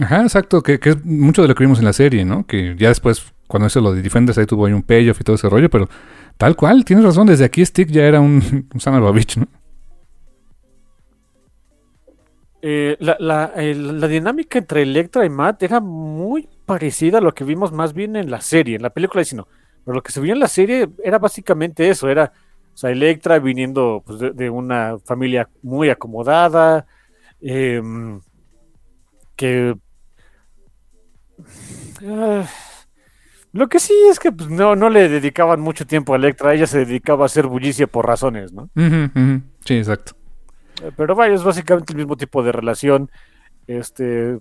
Ajá, 0.00 0.22
exacto, 0.22 0.62
que, 0.62 0.78
que 0.78 0.90
es 0.90 1.04
mucho 1.04 1.42
de 1.42 1.48
lo 1.48 1.54
que 1.54 1.64
vimos 1.64 1.80
en 1.80 1.84
la 1.84 1.92
serie, 1.92 2.24
¿no? 2.24 2.46
Que 2.46 2.76
ya 2.78 2.88
después, 2.88 3.32
cuando 3.48 3.66
hizo 3.66 3.80
lo 3.80 3.92
de 3.92 4.02
Defenders, 4.02 4.38
ahí 4.38 4.46
tuvo 4.46 4.66
ahí 4.66 4.72
un 4.72 4.84
payoff 4.84 5.20
y 5.20 5.24
todo 5.24 5.34
ese 5.34 5.48
rollo, 5.48 5.68
pero 5.68 5.88
tal 6.36 6.54
cual, 6.54 6.84
tienes 6.84 7.04
razón, 7.04 7.26
desde 7.26 7.44
aquí 7.44 7.64
Stick 7.66 7.88
ya 7.90 8.04
era 8.04 8.20
un, 8.20 8.68
un 8.72 9.14
bitch, 9.14 9.38
¿no? 9.38 9.48
Eh, 12.62 12.96
la, 13.00 13.16
la, 13.18 13.52
la 13.56 14.06
dinámica 14.06 14.58
entre 14.58 14.82
Electra 14.82 15.24
y 15.24 15.30
Matt 15.30 15.62
era 15.62 15.80
muy 15.80 16.46
parecida 16.66 17.18
a 17.18 17.20
lo 17.22 17.32
que 17.34 17.42
vimos 17.42 17.72
más 17.72 17.94
bien 17.94 18.16
en 18.16 18.30
la 18.30 18.42
serie, 18.42 18.76
en 18.76 18.82
la 18.82 18.90
película 18.90 19.24
sí 19.24 19.34
no, 19.34 19.48
pero 19.82 19.94
lo 19.94 20.02
que 20.02 20.12
se 20.12 20.20
vio 20.20 20.34
en 20.34 20.40
la 20.40 20.46
serie 20.46 20.86
era 21.02 21.18
básicamente 21.18 21.88
eso, 21.88 22.08
era, 22.10 22.32
sea, 22.80 22.90
Electra 22.90 23.38
viniendo 23.38 24.02
pues, 24.06 24.18
de, 24.18 24.30
de 24.30 24.48
una 24.50 24.98
familia 25.04 25.48
muy 25.62 25.90
acomodada, 25.90 26.86
em, 27.40 28.20
que... 29.36 29.74
ah, 32.06 32.44
lo 33.52 33.68
que 33.68 33.80
sí 33.80 33.92
es 34.08 34.18
que 34.18 34.32
pues, 34.32 34.48
no, 34.48 34.76
no 34.76 34.88
le 34.88 35.08
dedicaban 35.08 35.60
mucho 35.60 35.86
tiempo 35.86 36.12
a 36.12 36.16
Electra, 36.16 36.54
ella 36.54 36.66
se 36.66 36.84
dedicaba 36.84 37.24
a 37.24 37.26
hacer 37.26 37.46
bullicia 37.46 37.86
por 37.86 38.06
razones, 38.06 38.52
¿no? 38.52 38.70
Sí, 39.64 39.76
exacto. 39.76 40.12
Eh, 40.82 40.90
Pero 40.96 41.14
vaya, 41.14 41.34
es 41.34 41.42
básicamente 41.42 41.92
el 41.92 41.98
mismo 41.98 42.16
tipo 42.16 42.42
de 42.42 42.52
relación. 42.52 43.10
Este. 43.66 44.38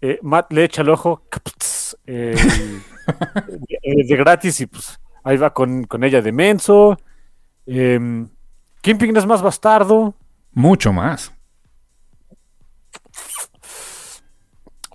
eh, 0.00 0.18
Matt 0.22 0.52
le 0.52 0.64
echa 0.64 0.82
el 0.82 0.88
ojo 0.90 1.22
eh, 2.06 2.34
de, 3.84 4.04
de 4.04 4.16
gratis 4.16 4.60
y 4.60 4.66
pues 4.66 4.98
ahí 5.22 5.36
va 5.36 5.52
con, 5.52 5.84
con 5.84 6.02
ella 6.02 6.20
de 6.22 6.32
menso. 6.32 6.98
Eh, 7.70 8.26
Kingpin 8.80 9.16
es 9.16 9.26
más 9.26 9.42
bastardo. 9.42 10.14
Mucho 10.52 10.92
más. 10.92 11.32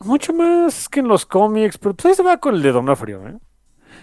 Mucho 0.02 0.34
más 0.34 0.90
que 0.90 1.00
en 1.00 1.08
los 1.08 1.26
cómics, 1.26 1.78
pero 1.78 1.94
pues 1.96 2.06
ahí 2.08 2.16
se 2.16 2.24
va 2.24 2.38
con 2.38 2.56
el 2.56 2.62
de 2.62 2.72
Donofrio, 2.72 3.26
¿eh? 3.28 3.38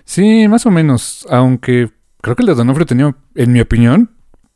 Sí, 0.05 0.49
más 0.49 0.65
o 0.65 0.71
menos, 0.71 1.27
aunque 1.29 1.91
creo 2.23 2.35
que 2.37 2.43
el 2.43 2.47
de 2.47 2.55
Donofrio 2.55 2.87
tenía, 2.87 3.15
en 3.35 3.53
mi 3.53 3.61
opinión, 3.61 4.11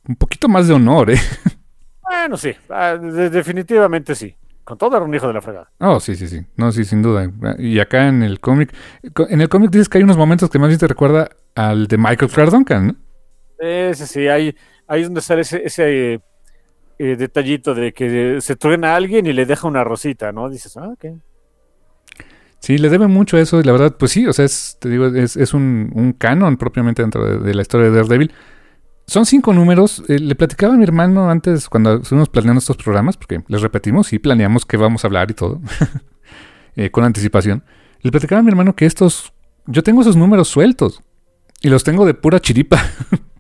un 0.08 0.16
poquito 0.16 0.48
más 0.48 0.68
de 0.68 0.74
honor, 0.74 1.10
¿eh? 1.10 1.18
Bueno, 2.06 2.36
sí, 2.36 2.52
ah, 2.70 2.96
de- 2.96 3.28
definitivamente 3.30 4.14
sí. 4.14 4.34
Con 4.62 4.78
todo 4.78 4.96
era 4.96 5.04
un 5.04 5.14
hijo 5.14 5.26
de 5.26 5.34
la 5.34 5.42
fregada. 5.42 5.70
Oh, 5.78 6.00
sí, 6.00 6.14
sí, 6.16 6.26
sí. 6.28 6.40
No, 6.56 6.70
sí, 6.72 6.84
sin 6.84 7.02
duda. 7.02 7.30
Y 7.58 7.80
acá 7.80 8.08
en 8.08 8.22
el 8.22 8.40
cómic, 8.40 8.74
en 9.28 9.40
el 9.42 9.48
cómic 9.50 9.70
dices 9.70 9.88
que 9.90 9.98
hay 9.98 10.04
unos 10.04 10.16
momentos 10.16 10.48
que 10.48 10.58
más 10.58 10.68
bien 10.68 10.78
te 10.78 10.86
recuerda 10.86 11.28
al 11.54 11.86
de 11.86 11.98
Michael 11.98 12.30
Clark 12.30 12.50
Duncan, 12.50 12.86
¿no? 12.86 12.94
Ese 13.59 14.07
sí, 14.07 14.28
ahí, 14.28 14.55
ahí 14.86 15.02
es 15.02 15.07
donde 15.07 15.20
sale 15.20 15.42
ese, 15.42 15.62
ese 15.64 16.20
eh, 16.98 17.16
detallito 17.16 17.74
de 17.74 17.92
que 17.92 18.40
se 18.40 18.57
truena 18.57 18.92
a 18.92 18.96
alguien 18.96 19.26
y 19.26 19.32
le 19.32 19.46
deja 19.46 19.66
una 19.66 19.84
rosita, 19.84 20.32
¿no? 20.32 20.48
Dices, 20.48 20.76
ah, 20.76 20.88
ok. 20.88 21.07
Sí, 22.61 22.78
le 22.78 22.88
debe 22.88 23.09
mucho 23.09 23.36
eso 23.36 23.61
y 23.61 23.62
la 23.62 23.72
verdad, 23.72 23.96
pues 23.98 24.12
sí, 24.12 24.26
o 24.26 24.32
sea, 24.32 24.46
es, 24.46 24.78
te 24.80 24.88
digo, 24.88 25.07
es, 25.07 25.36
es 25.36 25.52
un, 25.52 25.90
un 25.94 26.14
canon 26.14 26.57
propiamente 26.57 27.02
dentro 27.02 27.40
de, 27.40 27.52
la 27.52 27.61
historia 27.61 27.90
de 27.90 27.96
Daredevil. 27.96 28.32
Son 29.07 29.26
cinco 29.26 29.52
números. 29.52 30.02
eh, 30.09 30.18
le 30.18 30.34
platicaba 30.34 30.72
a 30.72 30.76
mi 30.78 30.84
hermano 30.84 31.28
antes, 31.28 31.68
cuando 31.68 31.96
estuvimos 31.96 32.30
planeando 32.30 32.61
estos 32.61 32.78
programas, 32.78 33.18
porque 33.18 33.42
les 33.48 33.61
repetimos, 33.61 34.07
sí 34.07 34.18
planeamos 34.18 34.64
qué 34.64 34.78
vamos 34.78 35.05
a 35.05 35.09
hablar 35.09 35.30
y 35.30 35.34
todo, 35.34 35.61
eh, 36.76 36.90
con 36.90 37.05
anticipación. 37.05 37.64
Le 38.00 38.11
platicaba 38.11 38.40
a 38.40 38.42
mi 38.42 38.48
hermano 38.48 38.74
que 38.74 38.86
estos, 38.86 39.34
yo 39.66 39.82
tengo 39.82 40.00
esos 40.00 40.16
números 40.16 40.48
sueltos 40.48 41.02
y 41.61 41.68
los 41.68 41.84
tengo 41.84 42.07
de 42.07 42.14
pura 42.14 42.40
chiripa. 42.40 42.82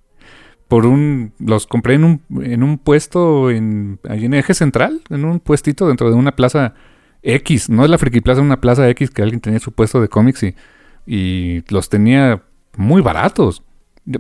Por 0.74 0.86
un, 0.86 1.32
los 1.38 1.68
compré 1.68 1.94
en 1.94 2.02
un, 2.02 2.22
en 2.42 2.64
un 2.64 2.78
puesto 2.78 3.48
en, 3.48 4.00
ahí 4.08 4.24
en 4.24 4.34
Eje 4.34 4.54
Central, 4.54 5.02
en 5.08 5.24
un 5.24 5.38
puestito 5.38 5.86
dentro 5.86 6.10
de 6.10 6.16
una 6.16 6.34
plaza 6.34 6.74
X, 7.22 7.70
no 7.70 7.84
es 7.84 7.90
la 7.90 7.96
Friki 7.96 8.20
Plaza, 8.20 8.40
una 8.40 8.60
plaza 8.60 8.88
X 8.90 9.12
que 9.12 9.22
alguien 9.22 9.40
tenía 9.40 9.60
su 9.60 9.70
puesto 9.70 10.00
de 10.00 10.08
cómics 10.08 10.42
y, 10.42 10.56
y 11.06 11.62
los 11.68 11.88
tenía 11.88 12.42
muy 12.76 13.02
baratos. 13.02 13.62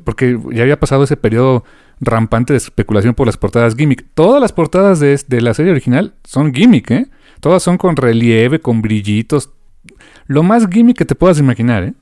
Porque 0.04 0.38
ya 0.52 0.62
había 0.62 0.78
pasado 0.78 1.02
ese 1.02 1.16
periodo 1.16 1.64
rampante 1.98 2.52
de 2.52 2.58
especulación 2.58 3.14
por 3.14 3.26
las 3.26 3.36
portadas 3.36 3.74
gimmick. 3.74 4.06
Todas 4.14 4.40
las 4.40 4.52
portadas 4.52 5.00
de, 5.00 5.20
de 5.26 5.40
la 5.40 5.54
serie 5.54 5.72
original 5.72 6.14
son 6.22 6.54
gimmick, 6.54 6.88
¿eh? 6.92 7.08
Todas 7.40 7.64
son 7.64 7.78
con 7.78 7.96
relieve, 7.96 8.60
con 8.60 8.80
brillitos. 8.80 9.50
Lo 10.28 10.44
más 10.44 10.68
gimmick 10.68 10.98
que 10.98 11.04
te 11.04 11.16
puedas 11.16 11.40
imaginar, 11.40 11.82
¿eh? 11.82 11.94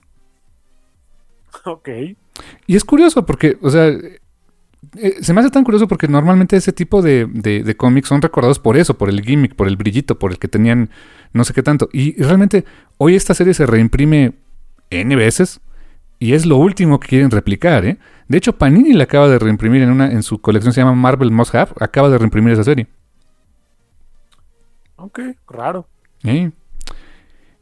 Ok. 1.65 1.89
Y 2.67 2.77
es 2.77 2.85
curioso 2.85 3.25
porque, 3.25 3.57
o 3.63 3.71
sea, 3.71 3.91
eh, 4.97 5.17
se 5.21 5.33
me 5.33 5.41
hace 5.41 5.51
tan 5.51 5.65
curioso 5.65 5.87
porque 5.89 6.09
normalmente 6.09 6.57
ese 6.57 6.73
tipo 6.73 7.03
de, 7.03 7.27
de- 7.31 7.63
de 7.63 7.77
cómics 7.77 8.09
son 8.09 8.21
recordados 8.23 8.59
por 8.59 8.77
eso, 8.77 8.99
por 8.99 9.09
el 9.09 9.23
gimmick, 9.23 9.55
por 9.55 9.69
el 9.69 9.77
brillito, 9.77 10.19
por 10.19 10.33
el 10.33 10.39
que 10.39 10.49
tenían 10.49 10.91
no 11.33 11.45
sé 11.45 11.53
qué 11.55 11.63
tanto. 11.63 11.89
Y, 11.93 12.21
y 12.21 12.25
realmente 12.25 12.65
hoy 12.99 13.15
esta 13.15 13.35
serie 13.35 13.55
se 13.55 13.67
reimprime 13.67 14.33
N 14.91 15.17
veces 15.17 15.61
y 16.19 16.35
es 16.35 16.47
lo 16.47 16.57
último 16.57 17.01
que 17.01 17.09
quieren 17.09 17.31
replicar, 17.31 17.85
¿eh? 17.85 17.99
De 18.29 18.39
hecho, 18.39 18.57
Panini 18.57 18.93
la 18.93 19.05
acaba 19.05 19.29
de 19.29 19.39
reimprimir 19.39 19.83
en, 19.83 19.91
una, 19.91 20.11
en 20.13 20.23
su 20.23 20.41
colección, 20.41 20.73
se 20.73 20.81
llama 20.81 20.95
Marvel 20.95 21.31
Must 21.31 21.55
Have, 21.55 21.73
acaba 21.81 22.09
de 22.09 22.19
reimprimir 22.19 22.53
esa 22.53 22.65
serie. 22.65 22.87
Ok, 24.97 25.21
raro. 25.49 25.87
¿eh? 26.25 26.51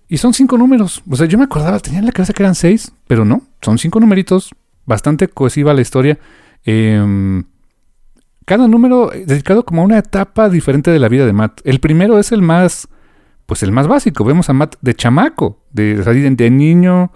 Y 0.09 0.17
son 0.19 0.35
cinco 0.35 0.59
números. 0.59 1.03
O 1.09 1.17
sea, 1.17 1.27
yo 1.27 1.39
me 1.39 1.45
acordaba, 1.45 1.79
tenía 1.81 2.01
en 2.01 2.07
la 2.07 2.13
cabeza 2.13 2.33
que 2.33 2.43
eran 2.43 2.55
seis, 2.55 2.93
pero 3.07 3.25
no. 3.25 3.43
Son 3.63 3.79
cinco 3.79 4.01
numeritos. 4.01 4.51
Bastante 4.85 5.29
cohesiva 5.29 5.73
la 5.73 5.81
historia. 5.81 6.19
Em, 6.65 7.45
cada 8.45 8.67
número 8.67 9.11
dedicado 9.11 9.65
como 9.65 9.83
a 9.83 9.85
una 9.85 9.99
etapa 9.99 10.49
diferente 10.49 10.91
de 10.91 10.99
la 10.99 11.09
vida 11.09 11.27
de 11.27 11.33
Matt. 11.33 11.61
El 11.65 11.81
primero 11.81 12.19
es 12.19 12.33
el 12.33 12.43
más, 12.43 12.89
pues 13.47 13.63
el 13.63 13.73
más 13.73 13.87
básico. 13.87 14.25
Vemos 14.25 14.51
a 14.51 14.53
Matt 14.53 14.77
de 14.81 14.95
chamaco, 14.95 15.63
de, 15.73 15.97
de, 15.97 16.51
niño, 16.51 17.13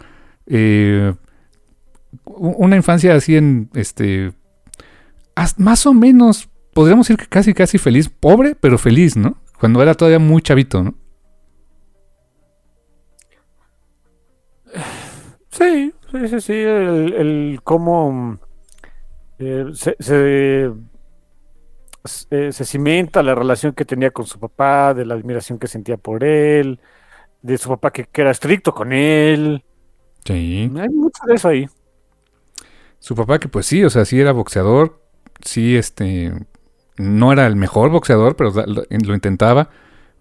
eh, 0.47 1.13
una 2.25 2.77
infancia 2.77 3.15
así 3.15 3.37
en, 3.37 3.69
este, 3.75 4.33
más 5.57 5.87
o 5.87 5.93
menos, 5.93 6.49
podríamos 6.73 7.09
decir 7.09 7.21
que 7.21 7.29
casi, 7.29 7.53
casi 7.53 7.79
feliz, 7.79 8.09
pobre, 8.09 8.55
pero 8.55 8.79
feliz, 8.79 9.17
¿no? 9.17 9.37
Cuando 9.59 9.83
era 9.83 9.95
todavía 9.95 10.19
muy 10.19 10.43
chavito, 10.43 10.83
¿no? 10.83 10.95
Sí, 15.51 15.93
sí, 16.11 16.29
sí, 16.29 16.41
sí. 16.41 16.53
El, 16.53 17.13
el 17.15 17.61
cómo 17.63 18.39
eh, 19.45 19.67
se, 19.75 19.97
se, 20.01 20.71
se- 22.05 22.53
se 22.53 22.65
cimenta 22.65 23.23
la 23.23 23.35
relación 23.35 23.73
que 23.73 23.85
tenía 23.85 24.11
con 24.11 24.27
su 24.27 24.39
papá, 24.39 24.95
de 24.95 25.07
la 25.07 25.15
admiración 25.15 25.59
que 25.59 25.67
sentía 25.69 25.97
por 25.97 26.25
él, 26.25 26.81
de 27.43 27.59
su 27.59 27.69
papá 27.69 27.93
que, 27.93 28.05
que 28.05 28.21
era 28.23 28.31
estricto 28.31 28.75
con 28.75 28.93
él. 28.93 29.65
Sí. 30.25 30.71
Hay 30.79 30.89
mucho 30.89 31.23
de 31.27 31.35
eso 31.35 31.49
ahí. 31.49 31.67
Su 32.99 33.15
papá 33.15 33.39
que 33.39 33.49
pues 33.49 33.67
sí, 33.67 33.85
o 33.85 33.91
sea, 33.91 34.05
sí 34.05 34.19
era 34.21 34.33
boxeador, 34.33 35.03
sí, 35.45 35.77
este, 35.77 36.33
no 36.97 37.33
era 37.33 37.47
el 37.47 37.57
mejor 37.57 37.91
boxeador, 37.91 38.37
pero 38.37 38.51
lo, 38.67 38.85
lo 38.89 39.15
intentaba. 39.15 39.69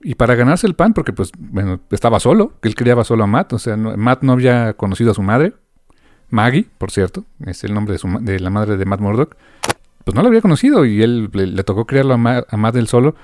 Y 0.05 0.15
para 0.15 0.35
ganarse 0.35 0.67
el 0.67 0.75
pan, 0.75 0.93
porque 0.93 1.13
pues, 1.13 1.31
bueno, 1.37 1.79
estaba 1.91 2.19
solo, 2.19 2.59
que 2.61 2.67
él 2.67 2.75
criaba 2.75 3.05
solo 3.05 3.23
a 3.23 3.27
Matt, 3.27 3.53
o 3.53 3.59
sea, 3.59 3.77
no- 3.77 3.95
Matt 3.95 4.21
no 4.23 4.33
había 4.33 4.73
conocido 4.73 5.11
a 5.11 5.13
su 5.13 5.21
madre, 5.21 5.53
Maggie, 6.33 6.67
por 6.77 6.91
cierto, 6.91 7.23
es 7.45 7.63
el 7.63 7.73
nombre 7.73 7.93
de, 7.93 7.99
su 7.99 8.07
de 8.21 8.39
la 8.39 8.49
madre 8.49 8.75
de 8.77 8.85
Matt 8.85 8.99
Murdock, 8.99 9.35
pues 10.03 10.15
no 10.15 10.21
lo 10.21 10.27
había 10.27 10.41
conocido 10.41 10.83
y 10.85 11.01
él 11.01 11.29
le, 11.31 11.63
tocó 11.63 11.85
criarlo 11.85 12.13
a, 12.15 12.17
Ma- 12.17 12.43
a 12.49 12.57
Matt 12.57 12.75
él 12.75 12.87
solo. 12.87 13.15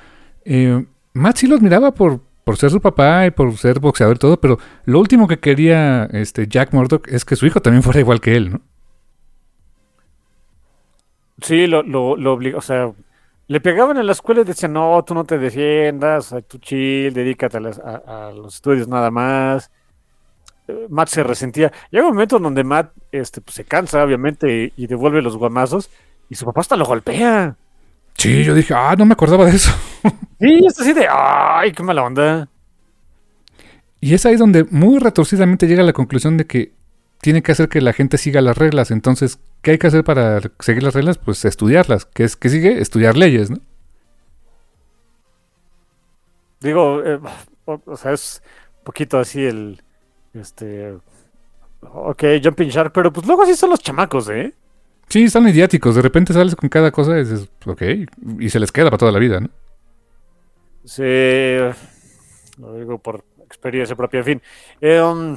Eh, 0.45 0.85
Matt 1.13 1.37
sí 1.37 1.47
lo 1.47 1.55
admiraba 1.55 1.91
por, 1.91 2.21
por 2.43 2.57
ser 2.57 2.69
su 2.71 2.79
papá 2.81 3.25
y 3.25 3.31
por 3.31 3.57
ser 3.57 3.79
boxeador 3.79 4.15
y 4.15 4.19
todo, 4.19 4.39
pero 4.39 4.59
lo 4.85 4.99
último 4.99 5.27
que 5.27 5.39
quería 5.39 6.05
este, 6.13 6.47
Jack 6.47 6.71
Murdock 6.73 7.07
es 7.09 7.25
que 7.25 7.35
su 7.35 7.45
hijo 7.47 7.61
también 7.61 7.83
fuera 7.83 7.99
igual 7.99 8.21
que 8.21 8.35
él, 8.35 8.51
¿no? 8.51 8.61
Sí, 11.41 11.67
lo, 11.67 11.83
lo, 11.83 12.15
lo 12.17 12.33
obliga, 12.33 12.57
o 12.57 12.61
sea, 12.61 12.91
le 13.47 13.61
pegaban 13.61 13.97
en 13.97 14.05
la 14.05 14.11
escuela 14.11 14.41
y 14.41 14.43
decían, 14.43 14.73
no, 14.73 15.03
tú 15.05 15.13
no 15.13 15.23
te 15.23 15.37
defiendas, 15.37 16.35
tú 16.47 16.57
chill, 16.59 17.13
dedícate 17.13 17.57
a, 17.57 17.59
las- 17.61 17.79
a- 17.79 18.27
a 18.27 18.31
los 18.31 18.55
estudios 18.55 18.87
nada 18.87 19.09
más. 19.09 19.71
Matt 20.89 21.09
se 21.09 21.23
resentía. 21.23 21.71
Llega 21.91 22.05
un 22.05 22.13
momento 22.13 22.37
en 22.37 22.43
donde 22.43 22.63
Matt 22.63 22.91
este, 23.11 23.41
pues, 23.41 23.55
se 23.55 23.65
cansa, 23.65 24.03
obviamente, 24.03 24.73
y, 24.75 24.83
y 24.83 24.87
devuelve 24.87 25.21
los 25.21 25.37
guamazos, 25.37 25.89
y 26.29 26.35
su 26.35 26.45
papá 26.45 26.61
hasta 26.61 26.75
lo 26.75 26.85
golpea. 26.85 27.55
Sí, 28.19 28.43
yo 28.43 28.53
dije, 28.53 28.73
ah, 28.75 28.95
no 28.97 29.05
me 29.05 29.13
acordaba 29.13 29.45
de 29.45 29.55
eso. 29.55 29.71
Sí, 30.41 30.61
es 30.65 30.79
así 30.79 30.93
de, 30.93 31.05
ay, 31.09 31.73
qué 31.73 31.83
mala 31.83 32.01
onda. 32.01 32.47
Y 33.99 34.13
es 34.13 34.25
ahí 34.25 34.37
donde 34.37 34.63
muy 34.71 34.97
retorcidamente 34.97 35.67
llega 35.67 35.81
a 35.81 35.85
la 35.85 35.91
conclusión 35.91 36.37
de 36.37 36.45
que 36.45 36.71
tiene 37.21 37.43
que 37.43 37.51
hacer 37.51 37.67
que 37.67 37.81
la 37.81 37.91
gente 37.91 38.17
siga 38.17 38.39
las 38.39 38.57
reglas. 38.57 38.91
Entonces, 38.91 39.39
¿qué 39.61 39.71
hay 39.71 39.77
que 39.77 39.87
hacer 39.87 40.03
para 40.03 40.39
seguir 40.59 40.83
las 40.83 40.93
reglas? 40.93 41.17
Pues 41.17 41.43
estudiarlas. 41.43 42.05
¿Qué 42.05 42.23
es 42.23 42.37
que 42.37 42.47
sigue? 42.47 42.79
Estudiar 42.79 43.17
leyes, 43.17 43.51
¿no? 43.51 43.57
Digo, 46.61 47.03
eh, 47.03 47.19
o, 47.65 47.97
sea, 47.97 48.13
es 48.13 48.41
un 48.79 48.83
poquito 48.85 49.19
así 49.19 49.43
el, 49.43 49.81
este, 50.33 50.97
ok, 51.81 52.23
Jumping 52.43 52.69
Shark, 52.69 52.91
pero 52.93 53.11
pues 53.11 53.25
luego 53.25 53.43
así 53.43 53.55
son 53.55 53.71
los 53.71 53.79
chamacos, 53.79 54.29
¿eh? 54.29 54.53
Sí, 55.07 55.23
están 55.23 55.47
idiáticos. 55.47 55.95
De 55.95 56.01
repente 56.01 56.33
sales 56.33 56.55
con 56.55 56.69
cada 56.69 56.91
cosa 56.91 57.17
y 57.17 57.23
dices, 57.23 57.49
ok, 57.65 57.81
y 58.39 58.49
se 58.49 58.59
les 58.59 58.71
queda 58.71 58.85
para 58.85 58.97
toda 58.97 59.11
la 59.11 59.19
vida, 59.19 59.39
¿no? 59.39 59.49
Sí, 60.83 61.03
lo 62.57 62.75
digo 62.75 62.99
por 62.99 63.23
experiencia 63.43 63.95
propia, 63.95 64.19
en 64.19 64.25
fin. 64.25 64.41
Eh, 64.81 65.01
um, 65.01 65.35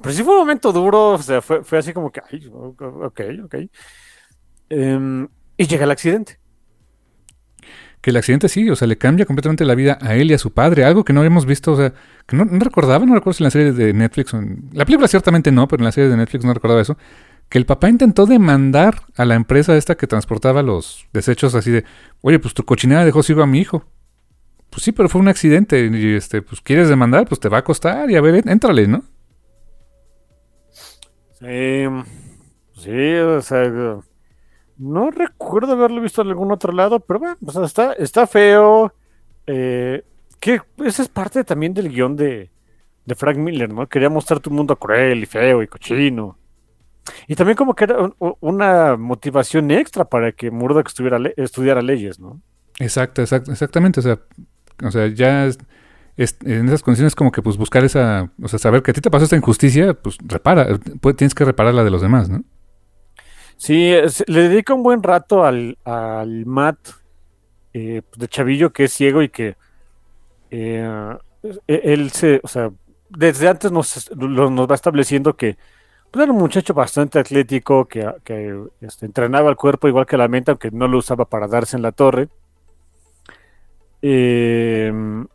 pero 0.00 0.14
sí 0.14 0.22
fue 0.22 0.34
un 0.34 0.40
momento 0.40 0.72
duro, 0.72 1.10
o 1.10 1.18
sea, 1.18 1.42
fue, 1.42 1.64
fue 1.64 1.78
así 1.78 1.92
como 1.92 2.10
que, 2.10 2.20
ay, 2.30 2.50
ok, 2.52 3.20
ok. 3.44 3.54
Em, 4.68 5.28
y 5.56 5.66
llega 5.66 5.84
el 5.84 5.90
accidente 5.90 6.41
que 8.02 8.10
el 8.10 8.16
accidente 8.16 8.48
sí, 8.48 8.68
o 8.68 8.76
sea, 8.76 8.88
le 8.88 8.98
cambia 8.98 9.24
completamente 9.24 9.64
la 9.64 9.76
vida 9.76 9.96
a 10.02 10.16
él 10.16 10.30
y 10.30 10.34
a 10.34 10.38
su 10.38 10.52
padre, 10.52 10.84
algo 10.84 11.04
que 11.04 11.12
no 11.12 11.20
habíamos 11.20 11.46
visto, 11.46 11.72
o 11.72 11.76
sea, 11.76 11.94
que 12.26 12.36
no, 12.36 12.44
recordaba, 12.44 13.06
no 13.06 13.14
recuerdo 13.14 13.34
si 13.34 13.42
en 13.42 13.46
la 13.46 13.50
serie 13.52 13.72
de 13.72 13.92
Netflix, 13.92 14.32
la 14.72 14.84
película 14.84 15.06
ciertamente 15.06 15.52
no, 15.52 15.68
pero 15.68 15.82
en 15.82 15.84
la 15.84 15.92
serie 15.92 16.10
de 16.10 16.16
Netflix 16.16 16.44
no 16.44 16.52
recordaba 16.52 16.82
eso, 16.82 16.98
que 17.48 17.58
el 17.58 17.64
papá 17.64 17.88
intentó 17.88 18.26
demandar 18.26 19.02
a 19.16 19.24
la 19.24 19.36
empresa 19.36 19.76
esta 19.76 19.94
que 19.94 20.08
transportaba 20.08 20.62
los 20.62 21.06
desechos 21.12 21.54
así 21.54 21.70
de, 21.70 21.84
oye, 22.22 22.40
pues 22.40 22.54
tu 22.54 22.64
cochinera 22.64 23.04
dejó 23.04 23.22
ciego 23.22 23.42
a 23.42 23.46
mi 23.46 23.60
hijo. 23.60 23.84
Pues 24.70 24.82
sí, 24.82 24.92
pero 24.92 25.08
fue 25.08 25.20
un 25.20 25.28
accidente 25.28 25.86
y 25.86 26.14
este, 26.14 26.40
pues 26.40 26.62
quieres 26.62 26.88
demandar, 26.88 27.28
pues 27.28 27.40
te 27.40 27.50
va 27.50 27.58
a 27.58 27.64
costar 27.64 28.10
y 28.10 28.16
a 28.16 28.22
ver, 28.22 28.42
éntrale, 28.48 28.88
¿no? 28.88 29.04
Sí, 31.38 31.84
sí, 32.74 33.14
o 33.16 33.40
sea, 33.42 34.00
no 34.82 35.12
recuerdo 35.12 35.72
haberlo 35.72 36.00
visto 36.00 36.22
en 36.22 36.28
algún 36.28 36.50
otro 36.50 36.72
lado, 36.72 36.98
pero 36.98 37.20
bueno, 37.20 37.36
está, 37.64 37.92
está 37.92 38.26
feo. 38.26 38.92
Eh, 39.46 40.02
que 40.40 40.60
esa 40.84 41.02
es 41.02 41.08
parte 41.08 41.44
también 41.44 41.72
del 41.72 41.88
guion 41.88 42.16
de, 42.16 42.50
Frank 43.14 43.36
Miller, 43.36 43.72
¿no? 43.72 43.88
Quería 43.88 44.10
mostrar 44.10 44.40
tu 44.40 44.50
mundo 44.50 44.74
cruel 44.76 45.22
y 45.22 45.26
feo 45.26 45.62
y 45.62 45.68
cochino. 45.68 46.36
Y 47.28 47.36
también 47.36 47.56
como 47.56 47.74
que 47.74 47.84
era 47.84 47.96
una 48.40 48.96
motivación 48.96 49.70
extra 49.70 50.04
para 50.04 50.32
que 50.32 50.50
Murdoch 50.50 50.88
estuviera 50.88 51.18
estudiara 51.36 51.80
leyes, 51.80 52.18
¿no? 52.18 52.40
Exacto, 52.80 53.22
exacto, 53.22 53.52
exactamente. 53.52 54.00
O 54.00 54.02
sea, 54.02 54.18
o 54.82 54.90
sea 54.90 55.06
ya 55.08 55.44
en 55.44 56.66
esas 56.68 56.82
condiciones 56.82 57.14
como 57.14 57.30
que 57.30 57.42
pues 57.42 57.56
buscar 57.56 57.84
esa, 57.84 58.32
o 58.42 58.48
sea, 58.48 58.58
saber 58.58 58.82
que 58.82 58.90
a 58.90 58.94
ti 58.94 59.00
te 59.00 59.10
pasó 59.10 59.24
esta 59.24 59.36
injusticia, 59.36 59.94
pues 59.94 60.18
repara, 60.24 60.78
tienes 61.16 61.34
que 61.34 61.44
reparar 61.44 61.74
la 61.74 61.84
de 61.84 61.90
los 61.90 62.02
demás, 62.02 62.28
¿no? 62.28 62.42
Sí, 63.56 63.92
le 64.26 64.48
dedica 64.48 64.74
un 64.74 64.82
buen 64.82 65.02
rato 65.02 65.44
al, 65.44 65.78
al 65.84 66.46
Matt 66.46 66.78
eh, 67.74 68.02
de 68.16 68.28
Chavillo 68.28 68.72
que 68.72 68.84
es 68.84 68.92
ciego 68.92 69.22
y 69.22 69.28
que 69.28 69.56
eh, 70.50 71.16
e, 71.66 71.80
él 71.84 72.10
se, 72.10 72.40
o 72.42 72.48
sea, 72.48 72.70
desde 73.08 73.48
antes 73.48 73.72
nos, 73.72 74.10
nos 74.14 74.70
va 74.70 74.74
estableciendo 74.74 75.36
que 75.36 75.56
pues, 76.10 76.22
era 76.22 76.32
un 76.32 76.38
muchacho 76.38 76.74
bastante 76.74 77.18
atlético 77.18 77.86
que, 77.86 78.06
este, 78.80 79.06
entrenaba 79.06 79.48
el 79.48 79.56
cuerpo 79.56 79.88
igual 79.88 80.06
que 80.06 80.18
la 80.18 80.28
mente, 80.28 80.50
aunque 80.50 80.70
no 80.70 80.86
lo 80.86 80.98
usaba 80.98 81.24
para 81.24 81.48
darse 81.48 81.76
en 81.76 81.82
la 81.82 81.92
torre. 81.92 82.28
Em, 84.02 85.26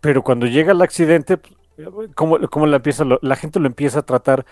pero 0.00 0.22
cuando 0.22 0.46
llega 0.46 0.72
el 0.72 0.80
accidente, 0.80 1.36
pues, 1.36 1.56
como, 2.14 2.38
como 2.48 2.66
la, 2.66 2.76
empieza, 2.76 3.04
la 3.20 3.36
gente 3.36 3.60
lo 3.60 3.66
empieza 3.66 4.00
a 4.00 4.02
tratar 4.02 4.46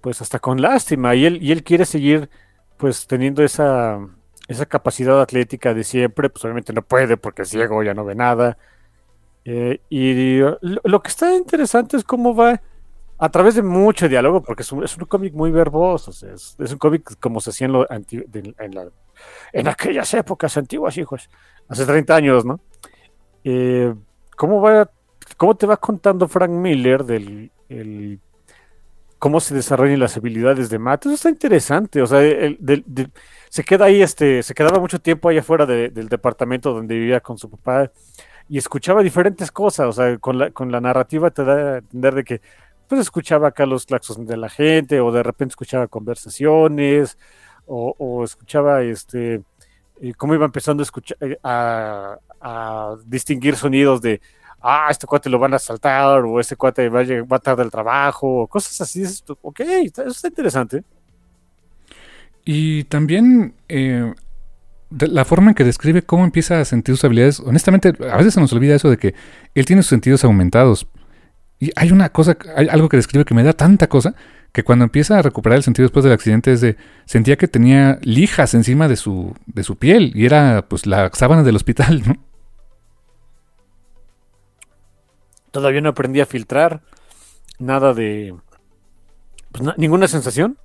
pues 0.00 0.20
hasta 0.22 0.38
con 0.38 0.60
lástima. 0.60 1.14
Y 1.14 1.26
él, 1.26 1.42
y 1.42 1.52
él 1.52 1.62
quiere 1.62 1.84
seguir 1.84 2.30
pues 2.76 3.06
teniendo 3.06 3.42
esa, 3.42 3.98
esa 4.48 4.66
capacidad 4.66 5.20
atlética 5.20 5.74
de 5.74 5.84
siempre, 5.84 6.30
pues 6.30 6.44
obviamente 6.44 6.72
no 6.72 6.82
puede 6.82 7.16
porque 7.16 7.42
es 7.42 7.50
ciego, 7.50 7.82
ya 7.82 7.94
no 7.94 8.04
ve 8.04 8.14
nada. 8.14 8.58
Eh, 9.44 9.80
y 9.88 10.40
lo, 10.60 11.02
que 11.02 11.08
está 11.08 11.34
interesante 11.36 11.96
es 11.96 12.04
cómo 12.04 12.34
va 12.34 12.60
a 13.18 13.28
través 13.30 13.54
de 13.54 13.62
mucho 13.62 14.08
diálogo, 14.08 14.42
porque 14.42 14.62
es 14.62 14.72
un, 14.72 14.82
es 14.82 14.96
un 14.96 15.04
cómic 15.04 15.34
muy 15.34 15.50
verboso, 15.50 16.10
es, 16.10 16.56
un 16.58 16.78
cómic 16.78 17.18
como 17.20 17.40
se 17.40 17.50
hacía 17.50 17.66
en, 17.66 17.72
lo 17.72 17.90
en, 17.90 18.14
en, 19.52 19.68
aquellas 19.68 20.12
épocas 20.14 20.56
antiguas, 20.56 20.96
hijos, 20.96 21.28
hace 21.68 21.84
30 21.84 22.16
años, 22.16 22.44
¿no? 22.44 22.60
Eh, 23.44 23.94
¿cómo, 24.36 24.60
va, 24.60 24.90
¿Cómo 25.36 25.54
te 25.54 25.66
va 25.66 25.76
contando 25.76 26.28
Frank 26.28 26.50
Miller 26.50 27.04
del 27.04 27.50
el 27.68 28.18
cómo 29.20 29.38
se 29.38 29.54
desarrollan 29.54 30.00
las 30.00 30.16
habilidades 30.16 30.70
de 30.70 30.78
Matt. 30.80 31.06
Eso 31.06 31.14
está 31.14 31.28
interesante. 31.28 32.02
O 32.02 32.06
sea, 32.06 32.20
se 33.50 33.64
queda 33.64 33.84
ahí, 33.84 34.02
este, 34.02 34.42
se 34.42 34.54
quedaba 34.54 34.80
mucho 34.80 34.98
tiempo 34.98 35.28
ahí 35.28 35.38
afuera 35.38 35.66
del 35.66 36.08
departamento 36.08 36.72
donde 36.72 36.96
vivía 36.96 37.20
con 37.20 37.38
su 37.38 37.48
papá 37.48 37.92
y 38.48 38.58
escuchaba 38.58 39.02
diferentes 39.02 39.52
cosas. 39.52 39.86
O 39.88 39.92
sea, 39.92 40.18
con 40.18 40.38
la, 40.38 40.50
con 40.50 40.72
la 40.72 40.80
narrativa 40.80 41.30
te 41.30 41.44
da 41.44 41.54
a 41.54 41.78
entender 41.78 42.14
de 42.14 42.24
que 42.24 42.40
pues 42.88 43.02
escuchaba 43.02 43.48
acá 43.48 43.66
los 43.66 43.86
claxos 43.86 44.26
de 44.26 44.36
la 44.36 44.48
gente, 44.48 45.00
o 45.00 45.12
de 45.12 45.22
repente 45.22 45.52
escuchaba 45.52 45.86
conversaciones, 45.86 47.18
o, 47.66 48.24
escuchaba 48.24 48.82
este 48.82 49.42
eh, 50.00 50.14
cómo 50.16 50.34
iba 50.34 50.44
empezando 50.46 50.80
a 50.80 50.84
escuchar 50.84 51.16
eh, 51.20 51.38
a 51.44 52.96
distinguir 53.06 53.54
sonidos 53.54 54.00
de 54.00 54.20
ah, 54.60 54.88
este 54.90 55.06
cuate 55.06 55.30
lo 55.30 55.38
van 55.38 55.54
a 55.54 55.58
saltar, 55.58 56.20
o 56.20 56.40
este 56.40 56.56
cuate 56.56 56.88
va 56.88 57.00
a, 57.00 57.04
va 57.04 57.36
a 57.36 57.40
tardar 57.40 57.64
el 57.64 57.72
trabajo, 57.72 58.42
o 58.42 58.46
cosas 58.46 58.80
así. 58.80 59.04
Ok, 59.42 59.60
eso 59.60 60.08
está 60.08 60.28
interesante. 60.28 60.84
Y 62.44 62.84
también 62.84 63.54
eh, 63.68 64.12
la 64.90 65.24
forma 65.24 65.50
en 65.50 65.54
que 65.54 65.64
describe 65.64 66.02
cómo 66.02 66.24
empieza 66.24 66.60
a 66.60 66.64
sentir 66.64 66.96
sus 66.96 67.04
habilidades, 67.04 67.40
honestamente, 67.40 67.94
a 68.10 68.16
veces 68.16 68.34
se 68.34 68.40
nos 68.40 68.52
olvida 68.52 68.74
eso 68.74 68.90
de 68.90 68.96
que 68.96 69.14
él 69.54 69.64
tiene 69.64 69.82
sus 69.82 69.90
sentidos 69.90 70.24
aumentados. 70.24 70.86
Y 71.58 71.70
hay 71.76 71.92
una 71.92 72.08
cosa, 72.08 72.36
hay 72.56 72.68
algo 72.68 72.88
que 72.88 72.96
describe 72.96 73.24
que 73.24 73.34
me 73.34 73.42
da 73.42 73.52
tanta 73.52 73.88
cosa, 73.88 74.14
que 74.52 74.64
cuando 74.64 74.84
empieza 74.84 75.18
a 75.18 75.22
recuperar 75.22 75.58
el 75.58 75.62
sentido 75.62 75.84
después 75.84 76.04
del 76.04 76.12
accidente 76.12 76.52
es 76.52 76.60
de, 76.60 76.76
sentía 77.04 77.36
que 77.36 77.48
tenía 77.48 77.98
lijas 78.02 78.54
encima 78.54 78.88
de 78.88 78.96
su, 78.96 79.34
de 79.46 79.62
su 79.62 79.76
piel, 79.76 80.12
y 80.14 80.24
era 80.24 80.66
pues 80.68 80.86
la 80.86 81.10
sábana 81.12 81.42
del 81.42 81.56
hospital, 81.56 82.02
¿no? 82.06 82.29
Todavía 85.50 85.80
no 85.80 85.90
aprendí 85.90 86.20
a 86.20 86.26
filtrar 86.26 86.80
nada 87.58 87.94
de... 87.94 88.34
Pues, 89.52 89.76
ninguna 89.76 90.08
sensación. 90.08 90.58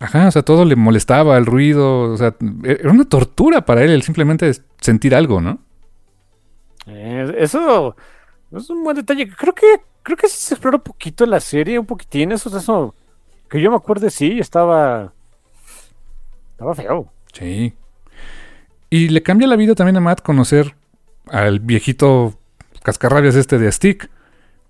Ajá, 0.00 0.28
o 0.28 0.30
sea, 0.30 0.42
todo 0.42 0.64
le 0.64 0.76
molestaba, 0.76 1.36
el 1.36 1.46
ruido, 1.46 2.12
o 2.12 2.16
sea, 2.16 2.34
e-, 2.64 2.78
era 2.80 2.90
una 2.90 3.04
tortura 3.04 3.64
para 3.64 3.82
él 3.84 3.90
el 3.90 4.02
simplemente 4.02 4.50
sentir 4.80 5.14
algo, 5.14 5.40
¿no? 5.40 5.60
Eh, 6.86 7.34
eso 7.38 7.96
es 8.54 8.68
un 8.70 8.84
buen 8.84 8.96
detalle. 8.96 9.28
Creo 9.28 9.54
que 9.54 9.66
creo 10.02 10.16
que 10.16 10.28
sí 10.28 10.36
se 10.36 10.54
exploró 10.54 10.76
un 10.76 10.82
poquito 10.82 11.24
en 11.24 11.30
la 11.30 11.40
serie, 11.40 11.78
un 11.78 11.86
poquitín, 11.86 12.30
eso, 12.32 12.56
eso 12.56 12.94
que 13.48 13.60
yo 13.60 13.70
me 13.70 13.76
acuerdo, 13.76 14.08
sí, 14.10 14.38
estaba 14.38 15.12
estaba 16.52 16.74
feo. 16.74 17.12
Sí. 17.32 17.74
Y 18.90 19.08
le 19.08 19.22
cambia 19.22 19.48
la 19.48 19.56
vida 19.56 19.74
también 19.74 19.96
a 19.96 20.00
Matt 20.00 20.22
conocer 20.22 20.76
al 21.26 21.58
viejito 21.58 22.38
cascarrabias 22.82 23.34
este 23.34 23.58
de 23.58 23.72
Stick. 23.72 24.10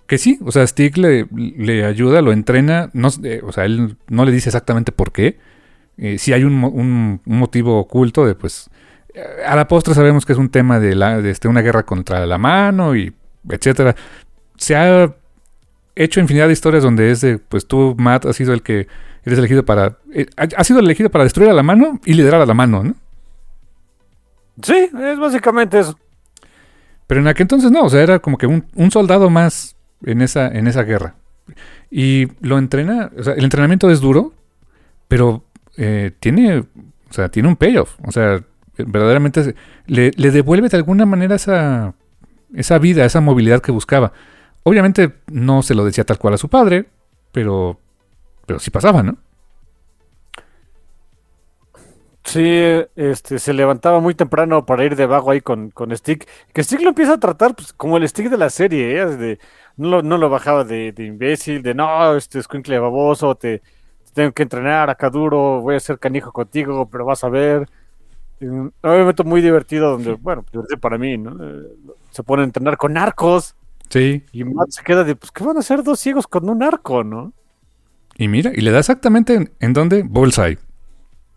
Que 0.06 0.18
sí, 0.18 0.38
o 0.44 0.52
sea, 0.52 0.66
Stick 0.66 0.98
le, 0.98 1.26
le 1.32 1.84
ayuda, 1.84 2.20
lo 2.20 2.32
entrena, 2.32 2.90
no, 2.92 3.08
eh, 3.22 3.40
o 3.42 3.52
sea, 3.52 3.64
él 3.64 3.96
no 4.08 4.24
le 4.26 4.32
dice 4.32 4.50
exactamente 4.50 4.92
por 4.92 5.12
qué. 5.12 5.38
Eh, 5.96 6.18
si 6.18 6.32
hay 6.32 6.44
un, 6.44 6.62
un, 6.62 7.20
motivo 7.24 7.78
oculto 7.78 8.26
de, 8.26 8.34
pues, 8.34 8.68
eh, 9.14 9.22
a 9.46 9.56
la 9.56 9.66
postre 9.66 9.94
sabemos 9.94 10.26
que 10.26 10.32
es 10.32 10.38
un 10.38 10.50
tema 10.50 10.78
de, 10.78 10.94
la, 10.94 11.22
de 11.22 11.30
este, 11.30 11.48
una 11.48 11.62
guerra 11.62 11.84
contra 11.84 12.26
la 12.26 12.36
mano 12.36 12.94
y 12.94 13.14
etcétera. 13.48 13.96
Se 14.56 14.76
ha 14.76 15.14
hecho 15.94 16.20
infinidad 16.20 16.48
de 16.48 16.52
historias 16.52 16.82
donde 16.82 17.10
es 17.10 17.22
de, 17.22 17.38
pues 17.38 17.66
tú, 17.66 17.94
Matt, 17.98 18.26
has 18.26 18.36
sido 18.36 18.52
el 18.52 18.62
que 18.62 18.88
eres 19.24 19.38
elegido 19.38 19.64
para, 19.64 19.98
ha 20.36 20.64
sido 20.64 20.80
elegido 20.80 21.10
para 21.10 21.24
destruir 21.24 21.48
a 21.48 21.54
la 21.54 21.62
mano 21.62 21.98
y 22.04 22.12
liderar 22.12 22.42
a 22.42 22.46
la 22.46 22.54
mano, 22.54 22.82
¿no? 22.82 22.94
Sí, 24.62 24.90
es 25.00 25.18
básicamente 25.18 25.78
eso. 25.78 25.98
Pero 27.06 27.20
en 27.20 27.28
aquel 27.28 27.44
entonces 27.44 27.70
no, 27.70 27.84
o 27.84 27.88
sea, 27.88 28.02
era 28.02 28.18
como 28.18 28.36
que 28.36 28.46
un, 28.46 28.66
un 28.74 28.90
soldado 28.90 29.30
más 29.30 29.73
en 30.04 30.22
esa, 30.22 30.48
en 30.48 30.66
esa 30.66 30.82
guerra. 30.82 31.14
Y 31.90 32.28
lo 32.40 32.58
entrena, 32.58 33.10
o 33.16 33.22
sea, 33.22 33.34
el 33.34 33.44
entrenamiento 33.44 33.90
es 33.90 34.00
duro, 34.00 34.32
pero 35.08 35.44
eh, 35.76 36.12
tiene, 36.20 36.58
o 36.58 37.12
sea, 37.12 37.28
tiene 37.28 37.48
un 37.48 37.56
payoff. 37.56 37.96
O 38.04 38.12
sea, 38.12 38.42
verdaderamente 38.76 39.54
le, 39.86 40.10
devuelve 40.10 40.68
de 40.68 40.76
alguna 40.76 41.06
manera 41.06 41.36
esa, 41.36 41.94
esa 42.54 42.78
vida, 42.78 43.04
esa 43.04 43.20
movilidad 43.20 43.60
que 43.60 43.72
buscaba. 43.72 44.12
Obviamente 44.62 45.12
no 45.30 45.62
se 45.62 45.74
lo 45.74 45.84
decía 45.84 46.04
tal 46.04 46.18
cual 46.18 46.34
a 46.34 46.38
su 46.38 46.48
padre, 46.48 46.86
pero, 47.32 47.78
pero 48.46 48.58
sí 48.58 48.70
pasaba, 48.70 49.02
¿no? 49.02 49.18
Sí, 52.24 52.42
este, 52.96 53.38
se 53.38 53.52
levantaba 53.52 54.00
muy 54.00 54.14
temprano 54.14 54.64
para 54.64 54.84
ir 54.84 54.96
de 54.96 55.06
ahí 55.30 55.42
con, 55.42 55.70
con 55.70 55.94
Stick. 55.94 56.26
Que 56.54 56.64
Stick 56.64 56.80
lo 56.80 56.88
empieza 56.88 57.14
a 57.14 57.20
tratar 57.20 57.54
pues, 57.54 57.74
como 57.74 57.98
el 57.98 58.08
Stick 58.08 58.30
de 58.30 58.38
la 58.38 58.48
serie, 58.48 58.98
¿eh? 58.98 59.06
De, 59.06 59.38
no, 59.76 59.88
lo, 59.88 60.02
no 60.02 60.18
lo 60.18 60.28
bajaba 60.30 60.64
de, 60.64 60.92
de 60.92 61.04
imbécil, 61.06 61.62
de 61.62 61.74
no, 61.74 62.16
este 62.16 62.38
escuincle 62.38 62.78
baboso, 62.78 63.34
te, 63.34 63.58
te 63.58 64.12
tengo 64.14 64.32
que 64.32 64.42
entrenar 64.44 64.90
acá 64.90 65.10
duro, 65.10 65.60
voy 65.60 65.76
a 65.76 65.80
ser 65.80 65.98
canijo 65.98 66.32
contigo, 66.32 66.88
pero 66.90 67.04
vas 67.04 67.24
a 67.24 67.28
ver. 67.28 67.68
Un 68.40 68.72
momento 68.82 69.24
muy 69.24 69.40
divertido 69.40 69.92
donde, 69.92 70.12
bueno, 70.14 70.44
divertido 70.52 70.78
para 70.80 70.98
mí, 70.98 71.16
¿no? 71.16 71.32
Eh, 71.42 71.66
Se 72.10 72.22
pone 72.22 72.42
a 72.42 72.44
entrenar 72.44 72.76
con 72.76 72.92
narcos 72.92 73.54
Sí. 73.88 74.24
y 74.32 74.44
Matt 74.44 74.70
se 74.70 74.82
queda 74.82 75.04
de, 75.04 75.14
pues, 75.14 75.30
¿qué 75.30 75.44
van 75.44 75.56
a 75.56 75.60
hacer 75.60 75.82
dos 75.82 76.00
ciegos 76.00 76.26
con 76.26 76.48
un 76.48 76.62
arco, 76.62 77.04
no? 77.04 77.32
Y 78.16 78.28
mira, 78.28 78.50
y 78.54 78.60
le 78.60 78.70
da 78.70 78.80
exactamente 78.80 79.34
en, 79.34 79.50
en 79.60 79.72
dónde, 79.72 80.02
Bullseye. 80.02 80.58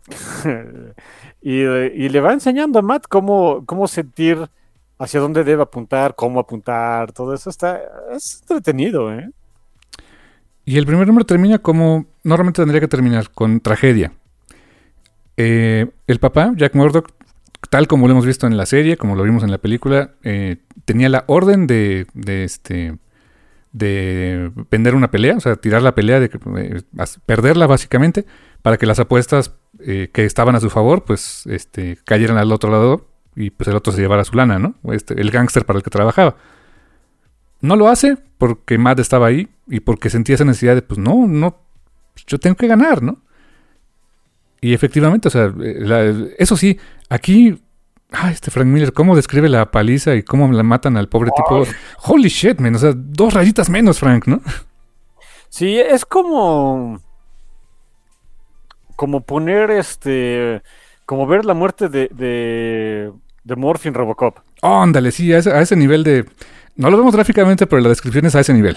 y, 1.42 1.62
eh, 1.62 1.94
y 1.96 2.10
le 2.10 2.20
va 2.20 2.34
enseñando 2.34 2.80
a 2.80 2.82
Matt 2.82 3.06
cómo, 3.08 3.64
cómo 3.66 3.88
sentir 3.88 4.50
hacia 5.00 5.20
dónde 5.20 5.44
debe 5.44 5.64
apuntar, 5.64 6.16
cómo 6.16 6.40
apuntar, 6.40 7.12
todo 7.12 7.34
eso 7.34 7.50
está 7.50 7.82
es 8.12 8.42
entretenido, 8.42 9.14
¿eh? 9.14 9.30
Y 10.66 10.78
el 10.78 10.86
primer 10.86 11.08
número 11.08 11.26
termina 11.26 11.60
como 11.60 12.08
normalmente 12.24 12.62
tendría 12.62 12.82
que 12.82 12.90
terminar, 12.90 13.32
con 13.32 13.62
tragedia. 13.62 14.12
Eh, 15.38 15.90
el 16.08 16.20
papá, 16.20 16.52
Jack 16.58 16.76
Murdoch, 16.76 17.08
tal 17.70 17.88
como 17.88 18.08
lo 18.08 18.12
hemos 18.12 18.26
visto 18.26 18.48
en 18.48 18.58
la 18.58 18.66
serie, 18.66 18.98
como 18.98 19.16
lo 19.16 19.24
vimos 19.24 19.44
en 19.44 19.52
la 19.52 19.60
película, 19.60 20.16
eh, 20.24 20.58
tenía 20.84 21.08
la 21.08 21.24
orden 21.28 21.68
de, 21.68 22.08
de, 22.14 22.44
este 22.44 22.98
de 23.72 24.52
vender 24.70 24.96
una 24.96 25.10
pelea, 25.10 25.38
o 25.38 25.40
sea, 25.40 25.56
tirar 25.56 25.84
la 25.84 25.96
pelea, 25.96 26.20
de 26.20 26.26
eh, 26.58 26.82
perderla 27.26 27.66
básicamente, 27.68 28.26
para 28.62 28.78
que 28.78 28.88
las 28.88 29.00
apuestas 29.00 29.54
que 29.80 30.26
estaban 30.26 30.56
a 30.56 30.60
su 30.60 30.72
favor, 30.72 31.06
pues, 31.06 31.46
este, 31.46 31.98
cayeran 32.04 32.38
al 32.38 32.52
otro 32.52 32.72
lado 32.72 33.06
y 33.38 33.50
pues 33.52 33.68
el 33.70 33.76
otro 33.76 33.94
se 33.94 34.02
llevara 34.02 34.24
su 34.26 34.36
lana, 34.36 34.58
¿no? 34.60 34.76
Este, 34.92 35.20
el 35.22 35.32
gángster 35.32 35.66
para 35.66 35.78
el 35.78 35.84
que 35.84 35.90
trabajaba. 35.90 36.36
No 37.62 37.76
lo 37.76 37.88
hace 37.88 38.18
porque 38.38 38.78
Matt 38.78 39.00
estaba 39.00 39.28
ahí 39.28 39.48
y 39.68 39.80
porque 39.80 40.10
sentía 40.10 40.36
esa 40.36 40.46
necesidad 40.46 40.76
de, 40.76 40.82
pues 40.82 41.00
no, 41.00 41.26
no, 41.28 41.58
yo 42.28 42.38
tengo 42.40 42.56
que 42.56 42.68
ganar, 42.68 43.02
¿no? 43.02 43.20
Y 44.60 44.74
efectivamente, 44.74 45.28
o 45.28 45.32
sea, 45.32 45.46
eh, 45.62 45.76
la- 45.80 46.04
eso 46.40 46.58
sí, 46.58 46.80
aquí, 47.10 47.62
ah, 48.12 48.32
este 48.32 48.50
Frank 48.52 48.68
Miller, 48.68 48.92
cómo 48.92 49.16
describe 49.16 49.50
la 49.50 49.70
paliza 49.72 50.16
y 50.16 50.24
cómo 50.24 50.52
la 50.52 50.64
matan 50.64 50.98
al 50.98 51.10
pobre 51.10 51.30
tipo. 51.36 51.64
Holy 52.04 52.30
shit, 52.30 52.60
man, 52.60 52.76
o 52.76 52.80
sea, 52.80 52.94
dos 52.96 53.34
rayitas 53.34 53.70
menos, 53.70 54.00
Frank, 54.00 54.26
¿no? 54.28 54.42
Sí, 55.50 55.78
es 55.80 56.06
como 56.06 57.02
como 58.96 59.22
poner 59.22 59.70
este 59.72 60.62
como 61.06 61.28
ver 61.28 61.46
la 61.46 61.54
muerte 61.54 61.88
de 61.88 62.10
de, 62.12 63.12
de 63.48 63.56
Morphin 63.56 63.94
Robocop. 63.94 64.40
Oh, 64.62 64.82
ándale, 64.82 65.12
sí, 65.12 65.32
a 65.34 65.40
ese, 65.40 65.52
a 65.52 65.62
ese 65.62 65.76
nivel 65.76 66.04
de... 66.04 66.26
No 66.76 66.92
lo 66.92 66.98
vemos 66.98 67.16
gráficamente, 67.16 67.66
pero 67.66 67.82
la 67.82 67.90
descripción 67.90 68.26
es 68.26 68.36
a 68.36 68.42
ese 68.42 68.54
nivel. 68.54 68.76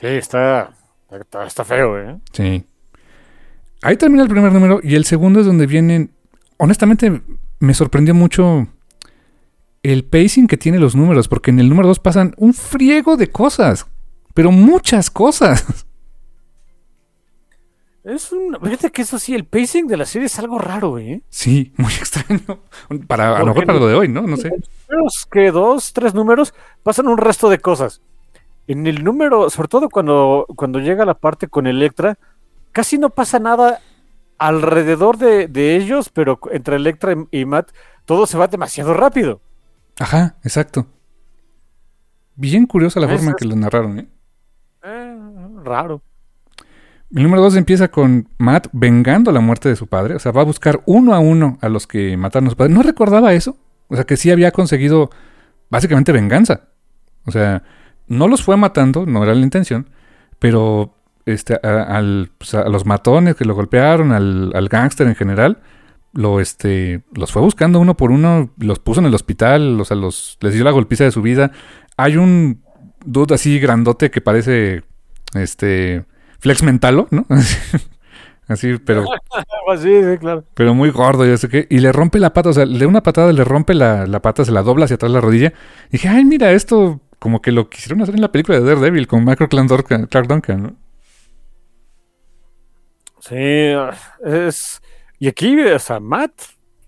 Sí, 0.00 0.06
está 0.06 0.70
está, 1.18 1.46
está 1.46 1.64
feo, 1.64 1.98
¿eh? 1.98 2.18
Sí. 2.32 2.64
Ahí 3.82 3.96
termina 3.96 4.22
el 4.22 4.28
primer 4.28 4.52
número 4.52 4.80
y 4.82 4.94
el 4.94 5.04
segundo 5.04 5.40
es 5.40 5.46
donde 5.46 5.66
vienen... 5.66 6.10
Honestamente, 6.58 7.22
me 7.58 7.74
sorprendió 7.74 8.14
mucho 8.14 8.68
el 9.82 10.04
pacing 10.04 10.46
que 10.46 10.58
tiene 10.58 10.78
los 10.78 10.94
números, 10.94 11.28
porque 11.28 11.50
en 11.50 11.60
el 11.60 11.68
número 11.68 11.88
2 11.88 12.00
pasan 12.00 12.34
un 12.36 12.52
friego 12.52 13.16
de 13.16 13.28
cosas, 13.28 13.86
pero 14.34 14.50
muchas 14.50 15.10
cosas. 15.10 15.86
Es 18.10 18.32
un 18.32 18.58
fíjate 18.60 18.90
que 18.90 19.02
eso 19.02 19.20
sí, 19.20 19.36
el 19.36 19.44
pacing 19.44 19.86
de 19.86 19.96
la 19.96 20.04
serie 20.04 20.26
es 20.26 20.36
algo 20.40 20.58
raro, 20.58 20.98
¿eh? 20.98 21.22
Sí, 21.28 21.72
muy 21.76 21.92
extraño. 21.98 22.40
Para, 23.06 23.36
a 23.36 23.40
lo 23.40 23.46
mejor 23.46 23.66
para 23.66 23.78
lo 23.78 23.86
de 23.86 23.94
hoy, 23.94 24.08
¿no? 24.08 24.22
No 24.22 24.36
sé. 24.36 24.50
Los 24.88 25.26
que 25.30 25.52
dos, 25.52 25.92
tres 25.92 26.12
números 26.12 26.52
pasan 26.82 27.06
un 27.06 27.18
resto 27.18 27.48
de 27.48 27.60
cosas. 27.60 28.02
En 28.66 28.88
el 28.88 29.04
número, 29.04 29.48
sobre 29.48 29.68
todo 29.68 29.88
cuando, 29.88 30.44
cuando 30.56 30.80
llega 30.80 31.04
la 31.04 31.14
parte 31.14 31.46
con 31.46 31.68
Electra, 31.68 32.18
casi 32.72 32.98
no 32.98 33.10
pasa 33.10 33.38
nada 33.38 33.80
alrededor 34.38 35.16
de, 35.16 35.46
de 35.46 35.76
ellos, 35.76 36.08
pero 36.08 36.40
entre 36.50 36.76
Electra 36.76 37.14
y, 37.30 37.44
Matt, 37.44 37.70
todo 38.06 38.26
se 38.26 38.38
va 38.38 38.48
demasiado 38.48 38.92
rápido. 38.92 39.40
Ajá, 40.00 40.34
exacto. 40.42 40.86
Bien 42.34 42.66
curiosa 42.66 42.98
la 42.98 43.06
Eso 43.06 43.16
forma 43.16 43.30
en 43.30 43.36
que 43.36 43.44
lo 43.44 43.54
narraron, 43.54 44.00
¿eh? 44.00 44.08
Eh, 44.82 45.16
raro. 45.62 46.02
El 47.14 47.22
número 47.24 47.42
2 47.42 47.56
empieza 47.56 47.88
con 47.88 48.28
Matt 48.38 48.68
vengando 48.72 49.32
la 49.32 49.40
muerte 49.40 49.68
de 49.68 49.76
su 49.76 49.86
padre. 49.88 50.14
O 50.14 50.18
sea, 50.18 50.30
va 50.32 50.42
a 50.42 50.44
buscar 50.44 50.80
uno 50.86 51.12
a 51.14 51.18
uno 51.18 51.58
a 51.60 51.68
los 51.68 51.86
que 51.86 52.16
mataron 52.16 52.46
a 52.46 52.50
su 52.50 52.56
padre. 52.56 52.72
No 52.72 52.82
recordaba 52.82 53.32
eso. 53.34 53.56
O 53.88 53.96
sea, 53.96 54.04
que 54.04 54.16
sí 54.16 54.30
había 54.30 54.52
conseguido 54.52 55.10
básicamente 55.70 56.12
venganza. 56.12 56.68
O 57.26 57.32
sea, 57.32 57.64
no 58.06 58.28
los 58.28 58.42
fue 58.42 58.56
matando, 58.56 59.06
no 59.06 59.22
era 59.24 59.34
la 59.34 59.40
intención, 59.42 59.88
pero 60.38 60.94
este, 61.26 61.58
a, 61.62 61.82
al- 61.96 62.30
pues, 62.38 62.54
a 62.54 62.68
los 62.68 62.86
matones 62.86 63.34
que 63.34 63.44
lo 63.44 63.54
golpearon, 63.54 64.12
al, 64.12 64.52
al 64.54 64.68
gángster 64.68 65.06
en 65.08 65.14
general, 65.16 65.58
lo, 66.12 66.40
este, 66.40 67.02
los 67.14 67.30
fue 67.32 67.42
buscando 67.42 67.78
uno 67.80 67.96
por 67.96 68.10
uno, 68.12 68.50
los 68.58 68.78
puso 68.78 69.00
en 69.00 69.06
el 69.06 69.14
hospital, 69.14 69.80
o 69.80 69.84
sea, 69.84 69.96
los, 69.96 70.38
les 70.40 70.54
dio 70.54 70.64
la 70.64 70.70
golpiza 70.70 71.04
de 71.04 71.10
su 71.12 71.22
vida. 71.22 71.50
Hay 71.96 72.16
un 72.16 72.62
dude 73.04 73.34
así 73.34 73.58
grandote 73.58 74.10
que 74.10 74.20
parece 74.20 74.82
este 75.34 76.04
Flex 76.40 76.62
Mentalo, 76.62 77.06
¿no? 77.10 77.26
así, 78.48 78.78
pero, 78.84 79.04
Ah, 79.68 79.76
sí, 79.78 80.02
sí, 80.02 80.18
claro. 80.18 80.44
pero 80.54 80.74
muy 80.74 80.90
gordo, 80.90 81.24
ya 81.26 81.36
sé 81.36 81.48
qué. 81.48 81.66
Y 81.70 81.78
le 81.78 81.92
rompe 81.92 82.18
la 82.18 82.32
pata, 82.32 82.48
o 82.50 82.52
sea, 82.52 82.66
de 82.66 82.86
una 82.86 83.02
patada 83.02 83.32
le 83.32 83.44
rompe 83.44 83.74
la, 83.74 84.06
la 84.06 84.20
pata, 84.20 84.44
se 84.44 84.52
la 84.52 84.62
dobla 84.62 84.84
hacia 84.86 84.96
atrás 84.96 85.12
la 85.12 85.20
rodilla. 85.20 85.52
Y 85.88 85.92
dije, 85.92 86.08
ay, 86.08 86.24
mira, 86.24 86.52
esto 86.52 87.00
como 87.18 87.42
que 87.42 87.52
lo 87.52 87.68
quisieron 87.68 88.00
hacer 88.02 88.14
en 88.14 88.22
la 88.22 88.32
película 88.32 88.58
de 88.58 88.64
Daredevil 88.64 89.06
con 89.06 89.24
Michael 89.24 89.48
Clark 89.50 89.68
Duncan, 89.68 90.06
Clark 90.06 90.26
Duncan, 90.26 90.62
¿no? 90.62 90.76
Sí, 93.20 93.36
es. 94.24 94.80
Y 95.18 95.28
aquí, 95.28 95.60
o 95.60 95.78
sea, 95.78 96.00
Matt, 96.00 96.32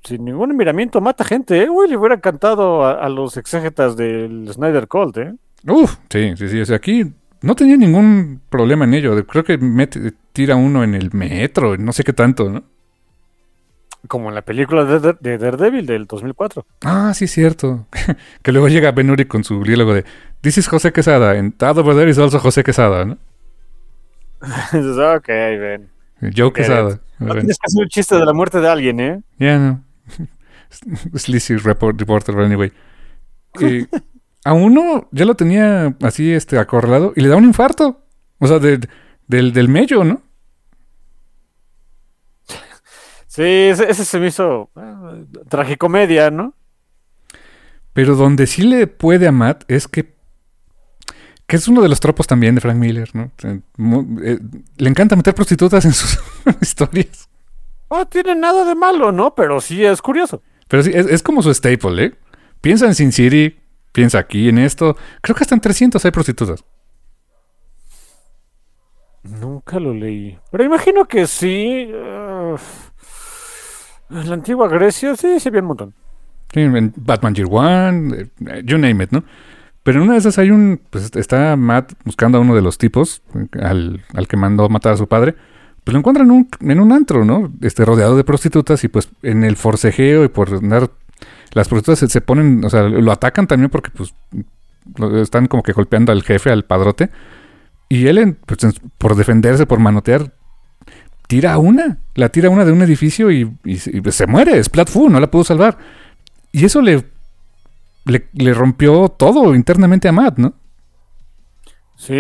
sin 0.02 0.24
ningún 0.24 0.56
miramiento, 0.56 1.00
mata 1.00 1.24
gente, 1.24 1.62
¿eh? 1.64 1.68
Uy, 1.70 1.88
le 1.88 1.96
hubiera 1.98 2.18
cantado 2.20 2.84
a, 2.84 2.92
a 3.04 3.08
los 3.10 3.36
exégetas 3.36 3.96
del 3.96 4.48
Snyder 4.50 4.88
Colt, 4.88 5.18
¿eh? 5.18 5.34
Uf, 5.68 5.96
sí, 6.08 6.32
sí, 6.36 6.48
sí. 6.48 6.60
O 6.60 6.64
sea, 6.64 6.76
aquí 6.76 7.12
no 7.42 7.54
tenía 7.54 7.76
ningún 7.76 8.40
problema 8.48 8.84
en 8.84 8.94
ello. 8.94 9.26
Creo 9.26 9.44
que 9.44 9.58
mete- 9.58 10.12
tira 10.32 10.56
uno 10.56 10.82
en 10.84 10.94
el 10.94 11.12
metro, 11.12 11.76
no 11.76 11.92
sé 11.92 12.04
qué 12.04 12.12
tanto, 12.12 12.48
¿no? 12.50 12.64
Como 14.08 14.28
en 14.30 14.34
la 14.34 14.42
película 14.42 14.84
de, 14.84 15.14
de 15.20 15.38
Daredevil 15.38 15.86
del 15.86 16.06
2004. 16.06 16.66
Ah, 16.84 17.12
sí, 17.14 17.28
cierto. 17.28 17.86
que 18.42 18.50
luego 18.52 18.68
llega 18.68 18.90
Ben 18.92 19.10
Urich 19.10 19.28
con 19.28 19.44
su 19.44 19.62
diálogo 19.62 19.94
de 19.94 20.04
This 20.40 20.58
is 20.58 20.68
José 20.68 20.92
Quesada, 20.92 21.32
and 21.38 21.56
that 21.58 21.76
over 21.76 21.94
there 21.94 22.10
is 22.10 22.18
also 22.18 22.40
José 22.40 22.64
Quesada, 22.64 23.04
¿no? 23.04 23.18
Ok, 25.16 25.28
ven. 25.28 25.88
Joe 26.36 26.52
Quesada. 26.52 27.00
No 27.20 27.34
tienes 27.34 27.58
que 27.58 27.66
hacer 27.66 27.82
un 27.82 27.88
chiste 27.88 28.16
de 28.16 28.24
la 28.24 28.32
muerte 28.32 28.60
de 28.60 28.68
alguien, 28.68 28.98
¿eh? 29.00 29.22
Ya 29.38 29.58
no. 29.58 29.84
Sleazy 31.16 31.56
report, 31.56 31.98
reporter, 32.00 32.34
but 32.34 32.44
anyway. 32.44 32.72
A 34.44 34.52
uno 34.54 35.08
ya 35.12 35.24
lo 35.24 35.34
tenía 35.34 35.96
así 36.02 36.32
este 36.32 36.58
acorralado 36.58 37.12
y 37.16 37.20
le 37.20 37.28
da 37.28 37.36
un 37.36 37.44
infarto. 37.44 38.04
O 38.38 38.46
sea, 38.46 38.58
de- 38.58 38.88
del, 39.28 39.52
del 39.52 39.68
mello, 39.68 40.04
¿no? 40.04 40.22
Sí, 43.26 43.42
ese, 43.42 43.90
ese 43.90 44.04
se 44.04 44.18
me 44.20 44.26
hizo 44.26 44.70
eh, 44.76 45.24
tragicomedia, 45.48 46.30
¿no? 46.30 46.54
Pero 47.94 48.14
donde 48.14 48.46
sí 48.46 48.62
le 48.62 48.86
puede 48.86 49.26
a 49.26 49.32
Matt 49.32 49.64
es 49.68 49.88
que. 49.88 50.14
Que 51.46 51.56
es 51.56 51.68
uno 51.68 51.82
de 51.82 51.88
los 51.88 52.00
tropos 52.00 52.26
también 52.26 52.54
de 52.54 52.60
Frank 52.60 52.76
Miller, 52.76 53.10
¿no? 53.14 53.30
Eh, 53.42 54.38
le 54.76 54.88
encanta 54.88 55.16
meter 55.16 55.34
prostitutas 55.34 55.84
en 55.84 55.92
sus 55.92 56.18
historias. 56.60 57.28
No 57.90 58.06
tiene 58.06 58.34
nada 58.34 58.64
de 58.64 58.74
malo, 58.74 59.12
¿no? 59.12 59.34
Pero 59.34 59.60
sí 59.60 59.84
es 59.84 60.00
curioso. 60.00 60.42
Pero 60.68 60.82
sí, 60.82 60.90
es, 60.94 61.06
es 61.06 61.22
como 61.22 61.42
su 61.42 61.52
staple, 61.52 62.04
¿eh? 62.04 62.14
Piensa 62.60 62.86
en 62.86 62.94
Sin 62.94 63.12
City, 63.12 63.56
piensa 63.92 64.18
aquí 64.18 64.48
en 64.48 64.58
esto. 64.58 64.96
Creo 65.20 65.36
que 65.36 65.44
hasta 65.44 65.54
en 65.54 65.60
300 65.60 66.04
hay 66.04 66.10
prostitutas. 66.10 66.64
Nunca 69.22 69.78
lo 69.78 69.94
leí. 69.94 70.38
Pero 70.50 70.64
imagino 70.64 71.06
que 71.06 71.26
sí. 71.26 71.86
eh, 71.88 72.56
en 74.10 74.28
la 74.28 74.34
antigua 74.34 74.68
Grecia 74.68 75.14
sí 75.16 75.38
se 75.38 75.50
ve 75.50 75.60
un 75.60 75.66
montón. 75.66 75.94
Sí, 76.52 76.60
en 76.60 76.92
Batman 76.96 77.34
Year 77.34 77.48
One, 77.50 78.28
eh, 78.46 78.62
you 78.64 78.76
name 78.78 79.04
it, 79.04 79.10
¿no? 79.12 79.24
Pero 79.82 79.98
en 79.98 80.04
una 80.04 80.12
de 80.14 80.18
esas 80.18 80.38
hay 80.38 80.50
un. 80.50 80.80
Pues 80.90 81.10
está 81.16 81.56
Matt 81.56 81.92
buscando 82.04 82.38
a 82.38 82.40
uno 82.40 82.54
de 82.54 82.62
los 82.62 82.78
tipos, 82.78 83.22
eh, 83.34 83.46
al, 83.62 84.04
al 84.14 84.28
que 84.28 84.36
mandó 84.36 84.68
matar 84.68 84.92
a 84.94 84.96
su 84.96 85.06
padre. 85.06 85.34
Pues 85.84 85.92
lo 85.92 85.98
encuentran 85.98 86.26
en 86.26 86.32
un, 86.32 86.48
en 86.60 86.80
un 86.80 86.92
antro, 86.92 87.24
¿no? 87.24 87.52
Este, 87.60 87.84
rodeado 87.84 88.16
de 88.16 88.22
prostitutas 88.24 88.84
y 88.84 88.88
pues 88.88 89.08
en 89.22 89.44
el 89.44 89.56
forcejeo 89.56 90.24
y 90.24 90.28
por 90.28 90.52
andar. 90.54 90.90
Las 91.52 91.68
prostitutas 91.68 92.10
se, 92.10 92.20
ponen, 92.20 92.64
o 92.64 92.70
sea, 92.70 92.82
lo 92.82 93.12
atacan 93.12 93.46
también 93.46 93.70
porque 93.70 93.90
pues 93.90 94.14
están 95.20 95.46
como 95.46 95.62
que 95.62 95.72
golpeando 95.72 96.12
al 96.12 96.22
jefe, 96.22 96.50
al 96.50 96.64
padrote. 96.64 97.10
Y 97.88 98.06
él, 98.06 98.36
pues, 98.46 98.58
por 98.96 99.16
defenderse, 99.16 99.66
por 99.66 99.78
manotear, 99.78 100.32
tira 101.26 101.58
una, 101.58 101.98
la 102.14 102.30
tira 102.30 102.50
una 102.50 102.64
de 102.64 102.72
un 102.72 102.82
edificio 102.82 103.30
y, 103.30 103.50
se 103.76 104.26
muere, 104.26 104.58
es 104.58 104.70
Fu, 104.86 105.08
no 105.08 105.20
la 105.20 105.30
pudo 105.30 105.44
salvar. 105.44 105.78
Y 106.52 106.64
eso 106.64 106.80
le, 106.80 107.04
le, 108.04 108.54
rompió 108.54 109.08
todo 109.08 109.54
internamente 109.54 110.08
a 110.08 110.12
Matt, 110.12 110.38
¿no? 110.38 110.54
Sí, 111.96 112.14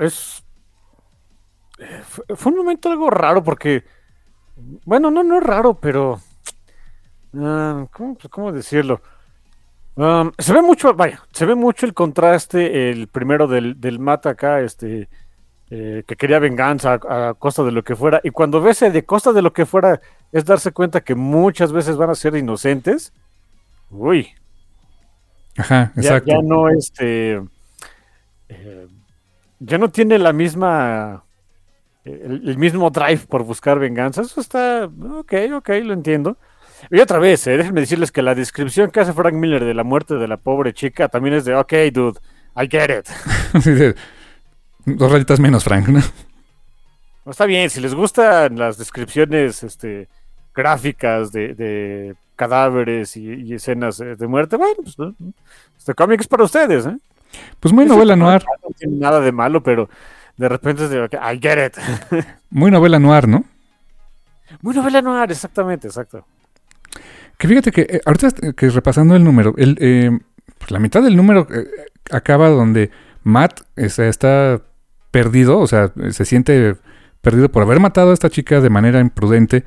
es... 0.00 0.42
Fue 2.34 2.52
un 2.52 2.58
momento 2.58 2.90
algo 2.90 3.10
raro 3.10 3.42
porque... 3.44 3.84
Bueno, 4.84 5.10
no, 5.10 5.22
no 5.22 5.38
es 5.38 5.44
raro, 5.44 5.74
pero... 5.74 6.20
Ah, 7.36 7.86
¿cómo, 8.30 8.52
decirlo? 8.52 9.00
Um, 9.96 10.30
se 10.38 10.52
ve 10.52 10.62
mucho, 10.62 10.94
vaya, 10.94 11.22
se 11.32 11.44
ve 11.44 11.54
mucho 11.54 11.84
el 11.84 11.92
contraste, 11.92 12.90
el 12.90 13.08
primero 13.08 13.48
del, 13.48 13.80
del 13.80 13.98
Matt 13.98 14.26
acá, 14.26 14.60
este 14.60 15.08
eh, 15.70 16.02
que 16.06 16.16
quería 16.16 16.38
venganza 16.38 16.94
a, 16.94 17.34
costa 17.34 17.62
de 17.62 17.72
lo 17.72 17.84
que 17.84 17.94
fuera, 17.94 18.22
y 18.24 18.30
cuando 18.30 18.62
ves 18.62 18.80
de 18.80 19.04
costa 19.04 19.34
de 19.34 19.42
lo 19.42 19.52
que 19.52 19.66
fuera 19.66 20.00
es 20.32 20.46
darse 20.46 20.72
cuenta 20.72 21.02
que 21.02 21.14
muchas 21.14 21.72
veces 21.72 21.98
van 21.98 22.08
a 22.08 22.14
ser 22.14 22.34
inocentes, 22.36 23.12
uy. 23.90 24.28
Ajá, 25.58 25.92
exacto. 25.94 26.30
Ya, 26.30 26.40
no, 26.40 26.70
este, 26.70 27.42
eh, 28.48 28.88
ya 29.58 29.76
no 29.76 29.90
tiene 29.90 30.18
la 30.18 30.32
misma, 30.32 31.24
el, 32.04 32.56
mismo 32.56 32.88
drive 32.88 33.26
por 33.28 33.44
buscar 33.44 33.78
venganza, 33.78 34.22
eso 34.22 34.40
está, 34.40 34.86
ok, 34.86 35.34
ok, 35.56 35.68
lo 35.82 35.92
entiendo. 35.92 36.38
Y 36.90 37.00
otra 37.00 37.18
vez, 37.18 37.46
eh, 37.46 37.56
déjenme 37.56 37.80
decirles 37.80 38.12
que 38.12 38.22
la 38.22 38.34
descripción 38.34 38.90
que 38.90 39.00
hace 39.00 39.12
Frank 39.12 39.34
Miller 39.34 39.64
de 39.64 39.74
la 39.74 39.84
muerte 39.84 40.14
de 40.14 40.28
la 40.28 40.36
pobre 40.36 40.72
chica 40.72 41.08
también 41.08 41.34
es 41.34 41.44
de, 41.44 41.54
ok, 41.54 41.72
dude, 41.92 42.18
I 42.56 42.68
get 42.68 42.90
it. 42.90 43.08
Dos 44.86 45.12
rayitas 45.12 45.40
menos, 45.40 45.64
Frank, 45.64 45.88
¿no? 45.88 46.00
Está 47.26 47.44
bien, 47.44 47.68
si 47.68 47.80
les 47.80 47.94
gustan 47.94 48.58
las 48.58 48.78
descripciones 48.78 49.62
este, 49.62 50.08
gráficas 50.54 51.30
de, 51.30 52.14
cadáveres 52.36 53.16
y, 53.16 53.52
escenas 53.52 53.98
de 53.98 54.26
muerte, 54.26 54.56
bueno, 54.56 54.76
pues 54.82 54.96
este 55.76 55.94
cómic 55.94 56.20
es 56.20 56.28
para 56.28 56.44
ustedes, 56.44 56.86
¿eh? 56.86 56.96
Pues 57.60 57.74
muy 57.74 57.84
novela 57.84 58.16
noir. 58.16 58.42
No 58.62 58.74
tiene 58.76 58.96
nada 58.96 59.20
de 59.20 59.32
malo, 59.32 59.62
pero 59.62 59.90
de 60.36 60.48
repente 60.48 60.84
es 60.84 60.90
de, 60.90 61.04
I 61.12 61.38
get 61.40 61.66
it. 61.66 62.24
Muy 62.50 62.70
novela 62.70 62.98
noir, 62.98 63.28
¿no? 63.28 63.44
Muy 64.62 64.74
novela 64.74 65.02
noir, 65.02 65.30
exactamente, 65.30 65.88
exacto. 65.88 66.24
Que 67.38 67.46
fíjate 67.46 67.70
que 67.70 67.82
eh, 67.82 68.00
ahorita 68.04 68.52
que 68.52 68.68
repasando 68.68 69.14
el 69.14 69.22
número, 69.22 69.54
el, 69.56 69.78
eh, 69.80 70.10
pues 70.58 70.72
la 70.72 70.80
mitad 70.80 71.02
del 71.02 71.16
número 71.16 71.46
eh, 71.54 71.66
acaba 72.10 72.48
donde 72.48 72.90
Matt 73.22 73.60
está 73.76 74.60
perdido, 75.12 75.60
o 75.60 75.66
sea, 75.68 75.92
se 76.10 76.24
siente 76.24 76.76
perdido 77.22 77.48
por 77.50 77.62
haber 77.62 77.78
matado 77.78 78.10
a 78.10 78.14
esta 78.14 78.28
chica 78.28 78.60
de 78.60 78.70
manera 78.70 79.00
imprudente. 79.00 79.64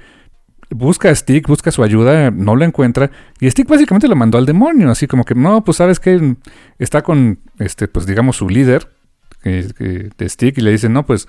Busca 0.69 1.09
a 1.09 1.15
Stick, 1.15 1.47
busca 1.47 1.71
su 1.71 1.81
ayuda, 1.81 2.29
no 2.29 2.55
la 2.57 2.65
encuentra. 2.65 3.09
Y 3.39 3.49
Stick 3.49 3.67
básicamente 3.67 4.07
lo 4.07 4.15
mandó 4.15 4.37
al 4.37 4.45
demonio, 4.45 4.89
así 4.89 5.07
como 5.07 5.23
que, 5.23 5.35
no, 5.35 5.63
pues 5.63 5.77
sabes 5.77 5.99
que 5.99 6.35
está 6.77 7.01
con, 7.01 7.39
este, 7.59 7.87
pues 7.87 8.05
digamos, 8.05 8.37
su 8.37 8.49
líder 8.49 8.89
de 9.43 10.29
Stick 10.29 10.57
y 10.57 10.61
le 10.61 10.71
dice, 10.71 10.87
no, 10.87 11.05
pues, 11.05 11.27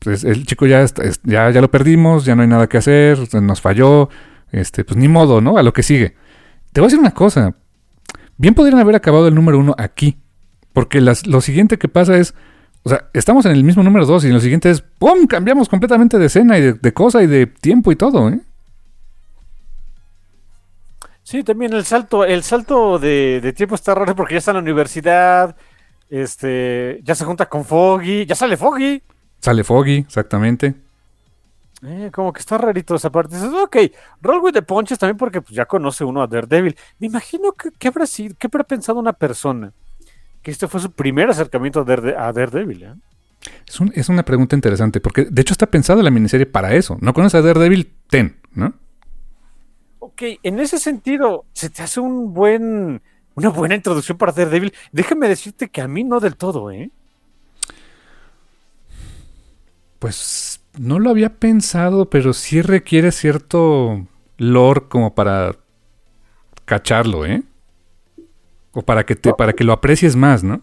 pues 0.00 0.24
el 0.24 0.46
chico 0.46 0.66
ya, 0.66 0.84
ya, 1.24 1.50
ya 1.50 1.60
lo 1.60 1.70
perdimos, 1.70 2.24
ya 2.24 2.34
no 2.36 2.42
hay 2.42 2.48
nada 2.48 2.68
que 2.68 2.78
hacer, 2.78 3.18
nos 3.34 3.60
falló, 3.60 4.10
este, 4.52 4.84
pues 4.84 4.96
ni 4.96 5.08
modo, 5.08 5.40
¿no? 5.40 5.56
A 5.56 5.62
lo 5.62 5.72
que 5.72 5.82
sigue. 5.82 6.16
Te 6.72 6.80
voy 6.80 6.86
a 6.86 6.88
decir 6.88 7.00
una 7.00 7.12
cosa. 7.12 7.54
Bien 8.36 8.54
podrían 8.54 8.80
haber 8.80 8.96
acabado 8.96 9.28
el 9.28 9.34
número 9.34 9.58
uno 9.58 9.74
aquí. 9.78 10.18
Porque 10.72 11.00
lo 11.00 11.40
siguiente 11.40 11.78
que 11.78 11.88
pasa 11.88 12.16
es, 12.16 12.34
o 12.82 12.88
sea, 12.88 13.10
estamos 13.12 13.44
en 13.44 13.52
el 13.52 13.64
mismo 13.64 13.82
número 13.82 14.06
2 14.06 14.24
y 14.24 14.28
lo 14.28 14.40
siguiente 14.40 14.70
es, 14.70 14.80
¡pum! 14.80 15.26
Cambiamos 15.26 15.68
completamente 15.68 16.18
de 16.18 16.26
escena 16.26 16.58
y 16.58 16.72
de, 16.72 16.92
cosa 16.94 17.22
y 17.22 17.26
de 17.26 17.46
tiempo 17.46 17.92
y 17.92 17.96
todo, 17.96 18.28
¿eh? 18.30 18.40
Sí, 21.22 21.44
también 21.44 21.72
el 21.74 21.84
salto, 21.84 22.24
el 22.24 22.42
salto 22.42 22.98
de, 22.98 23.52
tiempo 23.56 23.74
está 23.74 23.94
raro 23.94 24.16
porque 24.16 24.34
ya 24.34 24.38
está 24.38 24.52
en 24.52 24.56
la 24.56 24.62
universidad, 24.62 25.54
este, 26.08 27.00
ya 27.04 27.14
se 27.14 27.24
junta 27.24 27.46
con 27.46 27.64
Foggy, 27.64 28.24
ya 28.26 28.34
sale 28.34 28.56
Foggy. 28.56 29.02
Sale 29.40 29.62
Foggy, 29.62 29.98
exactamente. 29.98 30.74
Eh, 31.82 32.10
como 32.12 32.32
que 32.32 32.40
está 32.40 32.58
rarito 32.58 32.94
esa 32.94 33.10
parte. 33.10 33.36
Dices, 33.36 33.52
ok, 33.52 33.76
roll 34.20 34.42
with 34.42 34.52
the 34.52 34.62
punches 34.62 34.98
también 34.98 35.16
porque 35.16 35.40
pues, 35.40 35.54
ya 35.54 35.66
conoce 35.66 36.04
uno 36.04 36.22
a 36.22 36.26
Daredevil. 36.26 36.76
Me 36.98 37.06
imagino 37.06 37.52
que, 37.52 37.70
que 37.70 37.88
habrá 37.88 38.06
sido, 38.06 38.34
que 38.36 38.46
habrá 38.46 38.64
pensado 38.64 38.98
una 38.98 39.12
persona 39.12 39.72
que 40.42 40.50
este 40.50 40.68
fue 40.68 40.80
su 40.80 40.92
primer 40.92 41.30
acercamiento 41.30 41.80
a, 41.80 42.32
Daredevil. 42.32 42.82
¿eh? 42.82 42.94
Es, 43.66 44.08
una 44.08 44.24
pregunta 44.24 44.56
interesante, 44.56 45.00
porque 45.00 45.24
de 45.24 45.42
hecho 45.42 45.54
está 45.54 45.66
pensada 45.66 46.02
la 46.02 46.10
miniserie 46.10 46.46
para 46.46 46.74
eso. 46.74 46.98
¿No 47.00 47.12
conoces 47.12 47.40
a 47.40 47.42
Daredevil? 47.42 47.92
Ten, 48.08 48.36
¿no? 48.52 48.74
Ok, 49.98 50.22
en 50.42 50.58
ese 50.58 50.78
sentido, 50.78 51.44
se 51.52 51.70
te 51.70 51.82
hace 51.82 52.00
un 52.00 52.32
buen, 52.32 53.02
una 53.34 53.48
buena 53.50 53.74
introducción 53.74 54.18
para 54.18 54.32
Daredevil. 54.32 54.72
Déjame 54.92 55.28
decirte 55.28 55.68
que 55.68 55.80
a 55.80 55.88
mí 55.88 56.04
no 56.04 56.20
del 56.20 56.36
todo, 56.36 56.70
¿eh? 56.70 56.90
Pues 60.00 60.60
no 60.76 60.98
lo 60.98 61.10
había 61.10 61.36
pensado, 61.36 62.10
pero 62.10 62.32
sí 62.32 62.62
requiere 62.62 63.12
cierto 63.12 64.06
lore 64.38 64.88
como 64.88 65.14
para 65.14 65.54
cacharlo, 66.64 67.26
¿eh? 67.26 67.42
O 68.72 68.82
para 68.82 69.04
que, 69.04 69.14
te, 69.14 69.32
para 69.34 69.52
que 69.52 69.62
lo 69.62 69.72
aprecies 69.72 70.16
más, 70.16 70.42
¿no? 70.42 70.62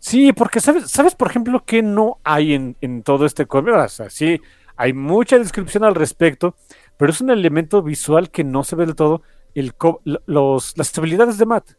Sí, 0.00 0.32
porque 0.32 0.60
sabes, 0.60 0.90
sabes 0.90 1.14
por 1.14 1.30
ejemplo, 1.30 1.64
que 1.64 1.82
no 1.82 2.18
hay 2.24 2.54
en, 2.54 3.02
todo 3.02 3.26
este 3.26 3.46
cómic. 3.46 3.74
O 3.74 3.88
sea, 3.88 4.10
sí, 4.10 4.40
hay 4.76 4.92
mucha 4.92 5.38
descripción 5.38 5.84
al 5.84 5.94
respecto, 5.94 6.54
pero 6.96 7.10
es 7.10 7.20
un 7.20 7.30
elemento 7.30 7.82
visual 7.82 8.30
que 8.30 8.44
no 8.44 8.64
se 8.64 8.76
ve 8.76 8.86
del 8.86 8.94
todo. 8.94 9.22
El, 9.54 9.72
los, 10.26 10.76
las 10.76 10.98
habilidades 10.98 11.38
de 11.38 11.46
Matt. 11.46 11.70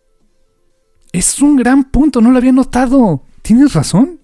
Es 1.11 1.41
un 1.41 1.55
gran 1.55 1.85
punto, 1.91 2.19
no 2.19 2.31
lo 2.31 2.37
había 2.37 2.51
notado. 2.51 3.23
Tienes 3.41 3.73
razón. 3.73 4.18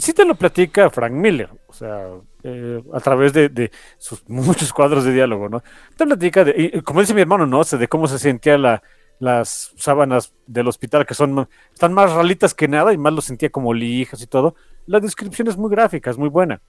Sí 0.00 0.14
te 0.14 0.24
lo 0.24 0.34
platica 0.34 0.88
Frank 0.88 1.12
Miller, 1.12 1.50
o 1.66 1.72
sea, 1.72 2.08
eh, 2.42 2.82
a 2.92 3.00
través 3.00 3.32
de, 3.32 3.70
sus 3.98 4.22
muchos 4.28 4.72
cuadros 4.72 5.04
de 5.04 5.12
diálogo, 5.12 5.48
¿no? 5.48 5.62
Te 5.96 6.06
platica, 6.06 6.44
de, 6.44 6.82
como 6.84 7.00
dice 7.00 7.14
mi 7.14 7.20
hermano, 7.20 7.46
¿no? 7.46 7.62
de 7.62 7.88
cómo 7.88 8.08
se 8.08 8.18
sentía 8.18 8.56
la, 8.56 8.82
las 9.18 9.72
sábanas 9.76 10.32
del 10.46 10.66
hospital 10.66 11.06
que 11.06 11.14
son 11.14 11.48
están 11.72 11.92
más 11.92 12.12
ralitas 12.12 12.54
que 12.54 12.66
nada 12.66 12.92
y 12.92 12.98
más 12.98 13.12
lo 13.12 13.20
sentía 13.20 13.50
como 13.50 13.74
lijas 13.74 14.20
y 14.22 14.26
todo. 14.26 14.56
La 14.86 14.98
descripción 14.98 15.46
es 15.48 15.56
muy 15.56 15.70
gráfica, 15.70 16.10
es 16.10 16.18
muy 16.18 16.30
buena. 16.30 16.60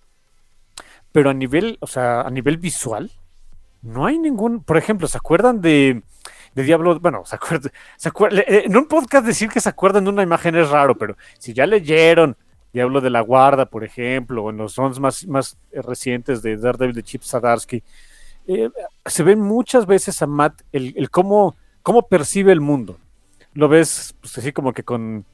Pero 1.14 1.30
a 1.30 1.34
nivel, 1.34 1.78
o 1.80 1.88
sea, 1.88 2.22
a 2.22 2.30
nivel 2.30 2.58
visual, 2.58 3.12
no 3.82 4.06
hay 4.06 4.20
ningún, 4.20 4.64
por 4.64 4.78
ejemplo, 4.78 5.08
¿se 5.08 5.18
acuerdan 5.18 5.62
de, 5.62 6.04
de 6.54 6.64
Diablo? 6.64 7.00
Bueno, 7.00 7.24
¿se 7.26 7.36
acuerdan, 7.36 7.72
se 7.98 8.10
eh, 8.10 8.64
en 8.66 8.78
un 8.78 8.88
podcast 8.88 9.26
decir 9.26 9.50
que 9.50 9.62
se 9.62 9.70
acuerdan 9.70 10.04
de 10.04 10.10
una 10.10 10.24
imagen 10.24 10.56
es 10.56 10.70
raro, 10.70 10.96
pero 10.96 11.16
si 11.40 11.54
ya 11.54 11.66
leyeron 11.66 12.36
Diablo 12.74 13.02
de 13.02 13.10
la 13.10 13.22
Guarda, 13.22 13.66
por 13.66 13.84
ejemplo, 13.84 14.46
o 14.46 14.50
en 14.50 14.58
los 14.58 14.74
sons 14.74 15.00
más, 15.00 15.28
más 15.28 15.58
recientes 15.72 16.42
de 16.42 16.58
Daredevil 16.58 16.96
de 16.96 17.04
Chip 17.04 17.24
Zadarsky, 17.24 17.84
eh, 18.48 18.70
se 19.06 19.24
ven 19.24 19.40
muchas 19.40 19.86
veces 19.86 20.22
a 20.22 20.28
Matt 20.28 20.62
el, 20.72 20.94
el 20.98 21.10
cómo 21.10 21.56
cómo 21.84 22.08
percibe 22.08 22.52
el 22.52 22.62
mundo. 22.62 22.98
Lo 23.54 23.68
ves 23.68 24.16
pues, 24.22 24.38
así 24.38 24.52
como 24.52 24.74
que 24.74 24.84
con, 24.84 25.26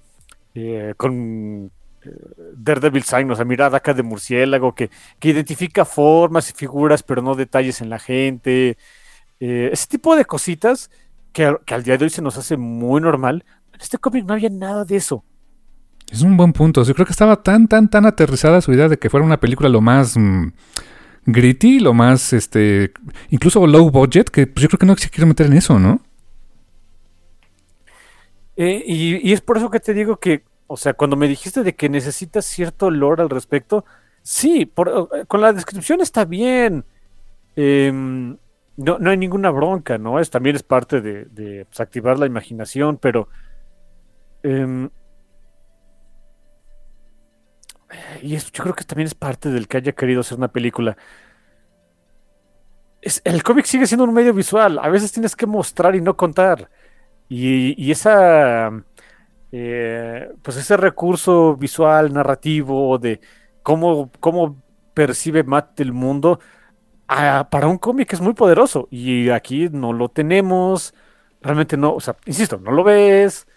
eh, 0.56 0.94
con 0.98 1.72
eh, 2.04 2.10
Daredevil 2.56 3.04
Sign, 3.04 3.30
o 3.32 3.36
sea, 3.36 3.46
mirada 3.46 3.78
acá 3.78 3.94
de 3.94 4.04
murciélago, 4.04 4.74
que, 4.74 4.90
que, 5.20 5.30
identifica 5.30 5.86
formas 5.86 6.50
y 6.50 6.54
figuras, 6.54 7.04
pero 7.04 7.22
no 7.22 7.36
detalles 7.36 7.82
en 7.82 7.90
la 7.90 8.00
gente. 8.00 8.78
Eh, 9.40 9.70
ese 9.72 9.88
tipo 9.88 10.16
de 10.16 10.26
cositas 10.26 10.90
que, 11.32 11.46
al 11.46 11.84
día 11.84 11.98
de 11.98 12.06
hoy 12.06 12.10
se 12.10 12.22
nos 12.22 12.38
hace 12.38 12.58
muy 12.58 13.02
normal. 13.02 13.46
En 13.74 13.82
este 13.82 13.98
cómic 13.98 14.26
no 14.26 14.34
había 14.34 14.50
nada 14.50 14.86
de 14.86 14.96
eso. 14.96 15.24
Es 16.12 16.22
un 16.22 16.38
buen 16.38 16.54
punto. 16.54 16.84
Yo 16.84 16.94
creo 16.94 17.06
que 17.06 17.12
estaba 17.12 17.44
tan, 17.44 17.68
tan, 17.68 17.90
tan 17.90 18.06
aterrizada 18.06 18.62
su 18.62 18.74
idea 18.74 18.88
de 18.88 18.98
que 18.98 19.10
fuera 19.10 19.26
una 19.26 19.40
película 19.40 19.68
lo 19.70 19.82
más 19.82 20.18
mm, 20.18 20.52
gritty, 21.26 21.80
lo 21.80 21.94
más, 21.94 22.34
este, 22.34 22.94
incluso 23.30 23.68
low 23.68 23.92
budget, 23.92 24.30
que 24.30 24.48
pues, 24.48 24.64
yo 24.64 24.70
creo 24.70 24.80
que 24.80 24.86
no 24.86 24.96
se 24.96 25.10
quiere 25.10 25.28
meter 25.28 25.48
en 25.48 25.54
eso, 25.54 25.78
¿no? 25.80 26.02
Eh, 28.56 28.84
y, 28.88 29.32
es 29.34 29.42
por 29.42 29.58
eso 29.58 29.70
que 29.70 29.80
te 29.80 29.94
digo 29.94 30.18
que, 30.18 30.44
o 30.66 30.78
sea, 30.78 30.94
cuando 30.94 31.16
me 31.16 31.28
dijiste 31.28 31.62
de 31.62 31.76
que 31.76 31.90
necesitas 31.90 32.46
cierto 32.46 32.90
lore 32.90 33.22
al 33.22 33.30
respecto, 33.30 33.86
sí, 34.24 34.62
eh, 34.76 35.26
con 35.28 35.42
la 35.42 35.54
descripción 35.54 36.02
está 36.02 36.26
bien. 36.26 36.86
Em, 37.56 38.38
no, 38.78 38.98
no, 39.00 39.10
hay 39.10 39.18
ninguna 39.18 39.52
bronca, 39.52 39.98
¿no? 39.98 40.20
Es, 40.20 40.30
también 40.30 40.56
es 40.56 40.64
parte 40.64 41.02
de, 41.02 41.66
pues, 41.66 41.80
activar 41.80 42.18
la 42.18 42.26
imaginación, 42.26 42.98
pero... 42.98 43.28
Em, 44.44 44.90
y 48.22 48.36
eso 48.36 48.50
yo 48.54 48.64
creo 48.64 48.76
que 48.76 48.84
también 48.84 49.08
es 49.08 49.16
parte 49.16 49.50
del 49.50 49.68
que 49.68 49.78
haya 49.78 49.94
querido 49.94 50.22
hacer 50.22 50.38
una 50.38 50.50
película. 50.50 50.98
el 53.24 53.44
cómic 53.44 53.66
sigue 53.66 53.88
siendo 53.88 54.04
un 54.06 54.14
medio 54.14 54.34
visual. 54.34 54.80
A 54.80 54.90
veces 54.90 55.12
tienes 55.12 55.36
que 55.36 55.46
mostrar 55.46 55.96
y 55.96 56.02
no 56.02 56.18
contar. 56.18 56.70
Y, 57.30 57.92
esa, 57.92 58.72
eh, 59.52 60.30
pues 60.42 60.58
ese 60.58 60.78
recurso 60.78 61.56
visual, 61.56 62.14
narrativo, 62.14 62.98
de 62.98 63.20
cómo, 63.64 64.12
cómo 64.20 64.62
percibe 64.94 65.44
Matt 65.44 65.78
del 65.78 65.94
mundo 65.94 66.40
para 67.08 67.68
un 67.68 67.78
cómic 67.78 68.14
es 68.14 68.22
muy 68.22 68.34
poderoso. 68.34 68.88
Y 68.92 69.30
aquí 69.30 69.70
no 69.72 69.94
lo 69.94 70.10
tenemos. 70.10 70.94
Realmente 71.42 71.78
no, 71.78 71.96
o 71.96 72.00
sea, 72.00 72.16
insisto, 72.26 72.58
no 72.58 72.72
lo 72.72 72.84
ves. 72.84 73.48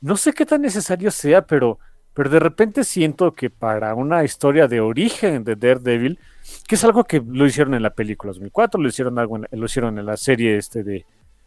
No 0.00 0.16
sé 0.16 0.32
qué 0.32 0.46
tan 0.46 0.62
necesario 0.62 1.10
sea, 1.10 1.46
pero, 1.46 1.78
pero 2.14 2.28
de 2.28 2.40
repente 2.40 2.84
siento 2.84 3.32
que 3.32 3.50
para 3.50 3.94
una 3.94 4.24
historia 4.24 4.66
de 4.66 4.80
origen 4.80 5.44
de 5.44 5.56
Daredevil, 5.56 6.18
que 6.66 6.74
es 6.74 6.84
algo 6.84 7.04
que 7.04 7.22
lo 7.26 7.46
hicieron 7.46 7.74
en 7.74 7.82
la 7.82 7.90
película 7.90 8.32
2004, 8.32 8.80
lo 8.80 8.88
hicieron, 8.88 9.18
algo 9.18 9.36
en, 9.36 9.46
lo 9.50 9.66
hicieron 9.66 9.98
en 9.98 10.06
la 10.06 10.16
serie 10.16 10.56
este 10.56 10.82
de, 10.82 11.04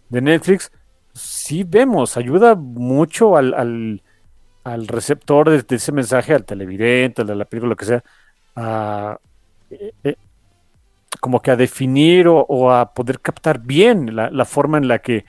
de 0.10 0.22
Netflix, 0.22 0.72
sí 1.14 1.64
vemos, 1.64 2.18
ayuda 2.18 2.56
mucho 2.56 3.38
al, 3.38 4.02
al, 4.64 4.88
receptor 4.88 5.49
de, 5.49 5.76
ese 5.76 5.91
mensaje, 5.91 6.34
al 6.34 6.45
televidente, 6.45 7.23
de 7.23 7.35
la 7.35 7.45
película, 7.45 7.72
lo 7.72 7.76
que 7.76 7.85
sea, 7.85 8.03
a, 8.56 9.19
eh, 9.69 9.91
eh, 10.03 10.15
como 11.19 11.41
que 11.41 11.52
a 11.52 11.56
definir 11.56 12.27
o, 12.27 12.72
a 12.72 12.94
poder 12.94 13.19
captar 13.19 13.60
bien 13.60 14.15
la, 14.15 14.45
forma 14.45 14.77
en 14.77 14.88
la 14.88 14.99
que 14.99 15.26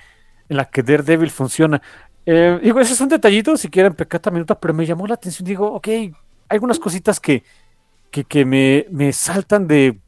en 0.48 0.56
la 0.59 0.66
que 0.66 0.82
Daredevil 0.82 1.31
funciona. 1.31 1.81
Eh, 2.27 2.59
digo, 2.63 2.81
ese 2.81 2.95
es 2.95 3.01
un 3.01 3.09
detallito, 3.09 3.57
si 3.57 3.69
quieren 3.69 3.95
pecata 3.95 4.31
minuta, 4.31 4.59
pero 4.59 4.73
me 4.73 4.87
llamó 4.87 5.07
la 5.07 5.15
atención. 5.15 5.47
Digo, 5.47 5.73
ok, 5.73 5.89
hay 5.89 6.13
algunas 6.49 6.79
cositas 6.79 7.21
que, 7.21 7.43
que, 8.11 8.45
me, 8.45 8.87
me, 8.91 9.13
saltan 9.13 9.67
de. 9.67 9.99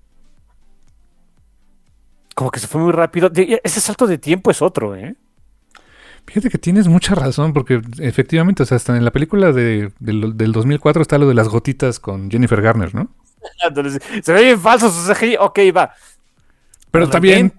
Como 2.35 2.51
que 2.51 2.61
se 2.61 2.67
fue 2.67 2.81
muy 2.81 2.93
rápido. 2.93 3.31
ese 3.35 3.81
salto 3.81 4.07
de 4.07 4.19
tiempo 4.19 4.51
es 4.51 4.63
otro, 4.63 4.95
¿eh? 4.95 5.15
Fíjate 6.27 6.51
que 6.51 6.59
tienes 6.59 6.89
mucha 6.89 7.15
razón, 7.15 7.53
porque 7.53 7.81
efectivamente, 7.99 8.63
o 8.63 8.67
sea, 8.67 8.77
hasta 8.77 8.97
en 8.97 9.05
la 9.05 9.13
película 9.13 9.53
de, 9.53 9.93
del, 10.01 10.37
del 10.37 10.53
2004 10.53 11.03
está 11.03 11.19
lo 11.19 11.29
de 11.29 11.35
las 11.35 11.49
gotitas 11.49 12.01
con 12.01 12.31
Jennifer 12.31 12.61
Garner, 12.61 12.95
¿no? 12.95 13.11
se 14.23 14.33
ve 14.33 14.43
bien 14.43 14.61
falso 14.61 14.91
su 14.91 15.13
CGI, 15.13 15.37
ok, 15.39 15.59
va. 15.77 15.93
Pero 16.91 17.05
está 17.05 17.21
bien, 17.21 17.53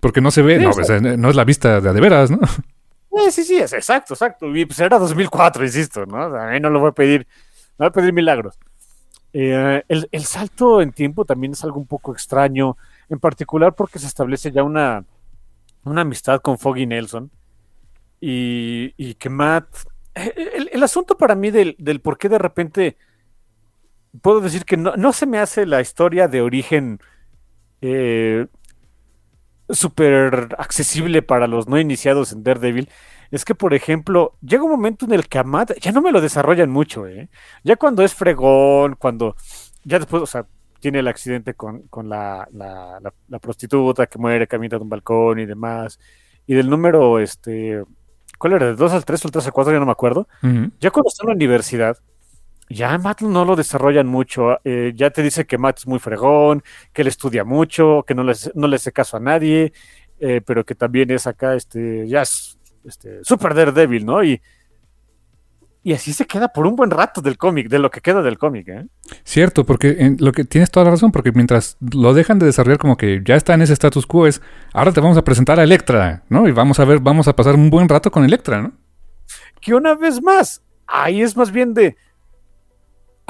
porque 0.00 0.20
no 0.20 0.30
se 0.30 0.42
ve, 0.42 0.58
no, 0.58 0.72
no, 1.16 1.30
es 1.30 1.36
la 1.36 1.44
vista 1.44 1.80
de, 1.80 1.92
de 1.92 2.00
veras, 2.00 2.30
¿no? 2.30 2.38
Eh, 3.12 3.30
sí, 3.30 3.44
sí, 3.44 3.56
es 3.56 3.72
exacto, 3.72 4.14
exacto. 4.14 4.54
Y 4.54 4.64
pues 4.66 4.78
era 4.78 4.98
2004, 4.98 5.64
insisto, 5.64 6.06
¿no? 6.06 6.22
a 6.22 6.50
mí 6.50 6.60
no 6.60 6.70
lo 6.70 6.80
voy 6.80 6.90
a 6.90 6.92
pedir, 6.92 7.26
no 7.78 7.84
voy 7.84 7.88
a 7.88 7.92
pedir 7.92 8.12
milagros. 8.12 8.58
Eh, 9.32 9.82
el, 9.88 10.08
el, 10.10 10.24
salto 10.24 10.82
en 10.82 10.92
tiempo 10.92 11.24
también 11.24 11.52
es 11.52 11.62
algo 11.62 11.78
un 11.78 11.86
poco 11.86 12.12
extraño, 12.12 12.76
en 13.08 13.20
particular 13.20 13.74
porque 13.74 13.98
se 13.98 14.06
establece 14.06 14.50
ya 14.50 14.64
una, 14.64 15.04
una 15.84 16.00
amistad 16.02 16.40
con 16.40 16.58
Foggy 16.58 16.86
Nelson 16.86 17.30
y, 18.20 18.94
y 18.96 19.14
que 19.14 19.30
Matt... 19.30 19.66
El, 20.14 20.68
el, 20.72 20.82
asunto 20.82 21.16
para 21.16 21.36
mí 21.36 21.52
del, 21.52 21.76
del 21.78 22.00
por 22.00 22.18
qué 22.18 22.28
de 22.28 22.38
repente 22.38 22.96
puedo 24.20 24.40
decir 24.40 24.64
que 24.64 24.76
no, 24.76 24.96
no 24.96 25.12
se 25.12 25.24
me 25.24 25.38
hace 25.38 25.66
la 25.66 25.80
historia 25.80 26.26
de 26.26 26.42
origen 26.42 27.00
eh, 27.80 28.46
súper 29.72 30.54
accesible 30.58 31.22
para 31.22 31.46
los 31.46 31.68
no 31.68 31.78
iniciados 31.78 32.32
en 32.32 32.42
Daredevil 32.42 32.88
es 33.30 33.44
que, 33.44 33.54
por 33.54 33.74
ejemplo, 33.74 34.36
llega 34.40 34.64
un 34.64 34.70
momento 34.70 35.06
en 35.06 35.12
el 35.12 35.28
que 35.28 35.38
a 35.38 35.44
Matt 35.44 35.78
ya 35.80 35.92
no 35.92 36.02
me 36.02 36.10
lo 36.10 36.20
desarrollan 36.20 36.70
mucho, 36.70 37.06
¿eh? 37.06 37.28
Ya 37.62 37.76
cuando 37.76 38.02
es 38.02 38.14
fregón, 38.14 38.96
cuando 38.96 39.36
ya 39.84 39.98
después, 39.98 40.22
o 40.22 40.26
sea, 40.26 40.46
tiene 40.80 40.98
el 40.98 41.08
accidente 41.08 41.54
con, 41.54 41.82
con 41.82 42.08
la, 42.08 42.48
la, 42.52 42.98
la, 43.28 43.38
prostituta 43.38 44.06
que 44.06 44.18
muere, 44.18 44.48
camina 44.48 44.78
de 44.78 44.82
un 44.82 44.88
balcón 44.88 45.38
y 45.38 45.46
demás, 45.46 46.00
y 46.46 46.54
del 46.54 46.68
número, 46.68 47.20
este, 47.20 47.84
¿cuál 48.38 48.54
era? 48.54 48.66
¿De 48.66 48.74
2 48.74 48.92
al 48.92 49.04
3 49.04 49.24
o 49.24 49.28
el 49.28 49.32
3 49.32 49.46
al 49.46 49.52
4? 49.52 49.72
Ya 49.72 49.78
no 49.78 49.86
me 49.86 49.92
acuerdo. 49.92 50.26
Ya 50.80 50.90
cuando 50.90 51.08
está 51.08 51.22
en 51.22 51.28
la 51.28 51.34
universidad, 51.34 51.98
ya 52.70 52.96
Matt 52.98 53.22
no 53.22 53.44
lo 53.44 53.56
desarrollan 53.56 54.06
mucho. 54.06 54.60
Eh, 54.64 54.92
ya 54.94 55.10
te 55.10 55.22
dice 55.22 55.44
que 55.44 55.58
Matt 55.58 55.78
es 55.78 55.86
muy 55.86 55.98
fregón, 55.98 56.62
que 56.92 57.02
él 57.02 57.08
estudia 57.08 57.44
mucho, 57.44 58.04
que 58.06 58.14
no 58.14 58.22
le, 58.22 58.32
no 58.54 58.68
le 58.68 58.76
hace 58.76 58.92
caso 58.92 59.16
a 59.16 59.20
nadie, 59.20 59.72
eh, 60.20 60.40
pero 60.46 60.64
que 60.64 60.76
también 60.76 61.10
es 61.10 61.26
acá, 61.26 61.54
este, 61.54 62.06
ya 62.06 62.22
es 62.22 62.58
este, 62.84 63.24
super 63.24 63.54
Daredevil, 63.54 64.06
¿no? 64.06 64.22
Y, 64.22 64.40
y 65.82 65.94
así 65.94 66.12
se 66.12 66.26
queda 66.26 66.48
por 66.48 66.64
un 66.64 66.76
buen 66.76 66.90
rato 66.90 67.20
del 67.20 67.38
cómic, 67.38 67.68
de 67.68 67.80
lo 67.80 67.90
que 67.90 68.00
queda 68.00 68.22
del 68.22 68.38
cómic, 68.38 68.68
¿eh? 68.68 68.86
Cierto, 69.24 69.66
porque 69.66 69.96
en 69.98 70.18
lo 70.20 70.30
que 70.30 70.44
tienes 70.44 70.70
toda 70.70 70.84
la 70.84 70.90
razón, 70.92 71.10
porque 71.10 71.32
mientras 71.32 71.76
lo 71.80 72.14
dejan 72.14 72.38
de 72.38 72.46
desarrollar 72.46 72.78
como 72.78 72.96
que 72.96 73.20
ya 73.24 73.34
está 73.34 73.54
en 73.54 73.62
ese 73.62 73.72
status 73.72 74.06
quo 74.06 74.28
es, 74.28 74.40
ahora 74.72 74.92
te 74.92 75.00
vamos 75.00 75.16
a 75.16 75.24
presentar 75.24 75.58
a 75.58 75.64
Electra, 75.64 76.22
¿no? 76.28 76.46
Y 76.46 76.52
vamos 76.52 76.78
a 76.78 76.84
ver, 76.84 77.00
vamos 77.00 77.26
a 77.26 77.34
pasar 77.34 77.56
un 77.56 77.68
buen 77.68 77.88
rato 77.88 78.12
con 78.12 78.24
Electra, 78.24 78.62
¿no? 78.62 78.72
Que 79.60 79.74
una 79.74 79.96
vez 79.96 80.22
más, 80.22 80.62
ahí 80.86 81.22
es 81.22 81.36
más 81.36 81.50
bien 81.50 81.74
de, 81.74 81.96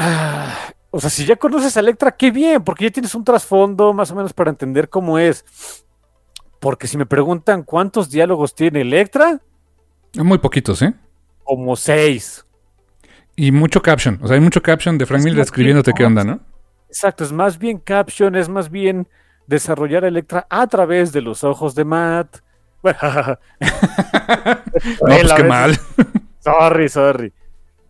Ah, 0.02 0.72
o 0.90 0.98
sea, 0.98 1.10
si 1.10 1.27
ya 1.27 1.36
conoces 1.36 1.77
a 1.77 1.81
Electra, 1.81 2.12
qué 2.12 2.31
bien, 2.31 2.64
porque 2.64 2.85
ya 2.85 2.90
tienes 2.90 3.14
un 3.14 3.22
trasfondo 3.22 3.93
más 3.93 4.10
o 4.10 4.14
menos 4.14 4.32
para 4.32 4.48
entender 4.48 4.89
cómo 4.89 5.18
es. 5.18 5.44
Porque 6.59 6.86
si 6.86 6.97
me 6.97 7.05
preguntan 7.05 7.64
cuántos 7.64 8.09
diálogos 8.10 8.55
tiene 8.55 8.81
Electra. 8.81 9.40
Muy 10.14 10.39
poquitos, 10.39 10.81
¿eh? 10.81 10.94
Como 11.44 11.77
seis. 11.77 12.47
Y 13.36 13.52
mucho 13.52 13.82
caption. 13.82 14.18
O 14.22 14.27
sea, 14.27 14.36
hay 14.36 14.40
mucho 14.40 14.62
caption 14.62 14.97
de 14.97 15.05
Frank 15.05 15.22
Miller 15.22 15.40
escribiéndote 15.40 15.93
qué 15.93 16.06
onda, 16.06 16.24
¿no? 16.24 16.40
Exacto, 16.89 17.22
es 17.22 17.32
más 17.32 17.59
bien 17.59 17.78
caption, 17.78 18.35
es 18.36 18.48
más 18.48 18.70
bien 18.70 19.06
desarrollar 19.47 20.05
a 20.05 20.09
Electra 20.09 20.47
a 20.48 20.66
través 20.66 21.12
de 21.12 21.20
los 21.20 21.44
ojos 21.44 21.74
de 21.74 21.85
Matt. 21.85 22.39
Bueno, 22.82 22.98
no, 23.60 24.98
pues 24.98 25.32
qué 25.35 25.44
mal. 25.44 25.78
sorry, 26.40 26.89
sorry. 26.89 27.35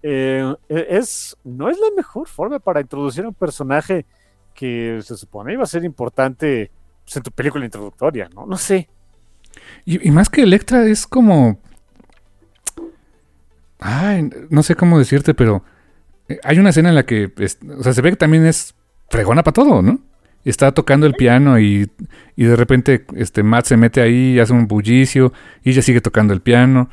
Eh, 0.02 0.54
e, 0.68 0.86
es, 0.90 1.36
no 1.44 1.68
es 1.68 1.78
la 1.78 1.88
mejor 1.96 2.26
forma 2.28 2.58
para 2.58 2.80
introducir 2.80 3.24
a 3.24 3.28
un 3.28 3.34
personaje 3.34 4.06
que 4.54 5.00
se 5.02 5.16
supone 5.16 5.52
iba 5.52 5.62
a 5.62 5.66
ser 5.66 5.84
importante 5.84 6.70
pues, 7.04 7.16
en 7.16 7.22
tu 7.22 7.30
película 7.30 7.64
introductoria, 7.64 8.28
¿no? 8.34 8.46
No 8.46 8.56
sé. 8.56 8.88
Y, 9.84 10.10
más 10.10 10.28
que 10.28 10.42
Electra 10.42 10.86
es 10.86 11.06
como... 11.06 11.58
Ay, 13.78 14.28
no 14.50 14.62
sé 14.62 14.74
cómo 14.74 14.98
decirte, 14.98 15.34
pero 15.34 15.64
eh, 16.28 16.38
hay 16.44 16.58
una 16.58 16.70
escena 16.70 16.90
en 16.90 16.94
la 16.94 17.06
que, 17.06 17.32
o 17.78 17.82
sea, 17.82 17.94
se 17.94 18.02
ve 18.02 18.10
que 18.10 18.16
también 18.16 18.44
es 18.46 18.74
fregona 19.08 19.42
para 19.42 19.54
todo, 19.54 19.82
¿no? 19.82 19.98
Está 20.44 20.72
tocando 20.72 21.06
el 21.06 21.14
piano 21.14 21.58
y, 21.58 21.90
y, 22.36 22.44
de 22.44 22.56
repente 22.56 23.04
este 23.16 23.42
Matt 23.42 23.66
se 23.66 23.76
mete 23.76 24.00
ahí, 24.00 24.38
hace 24.38 24.52
un 24.52 24.68
bullicio 24.68 25.32
y 25.62 25.70
ella 25.70 25.82
sigue 25.82 26.00
tocando 26.00 26.32
el 26.32 26.40
piano. 26.40 26.88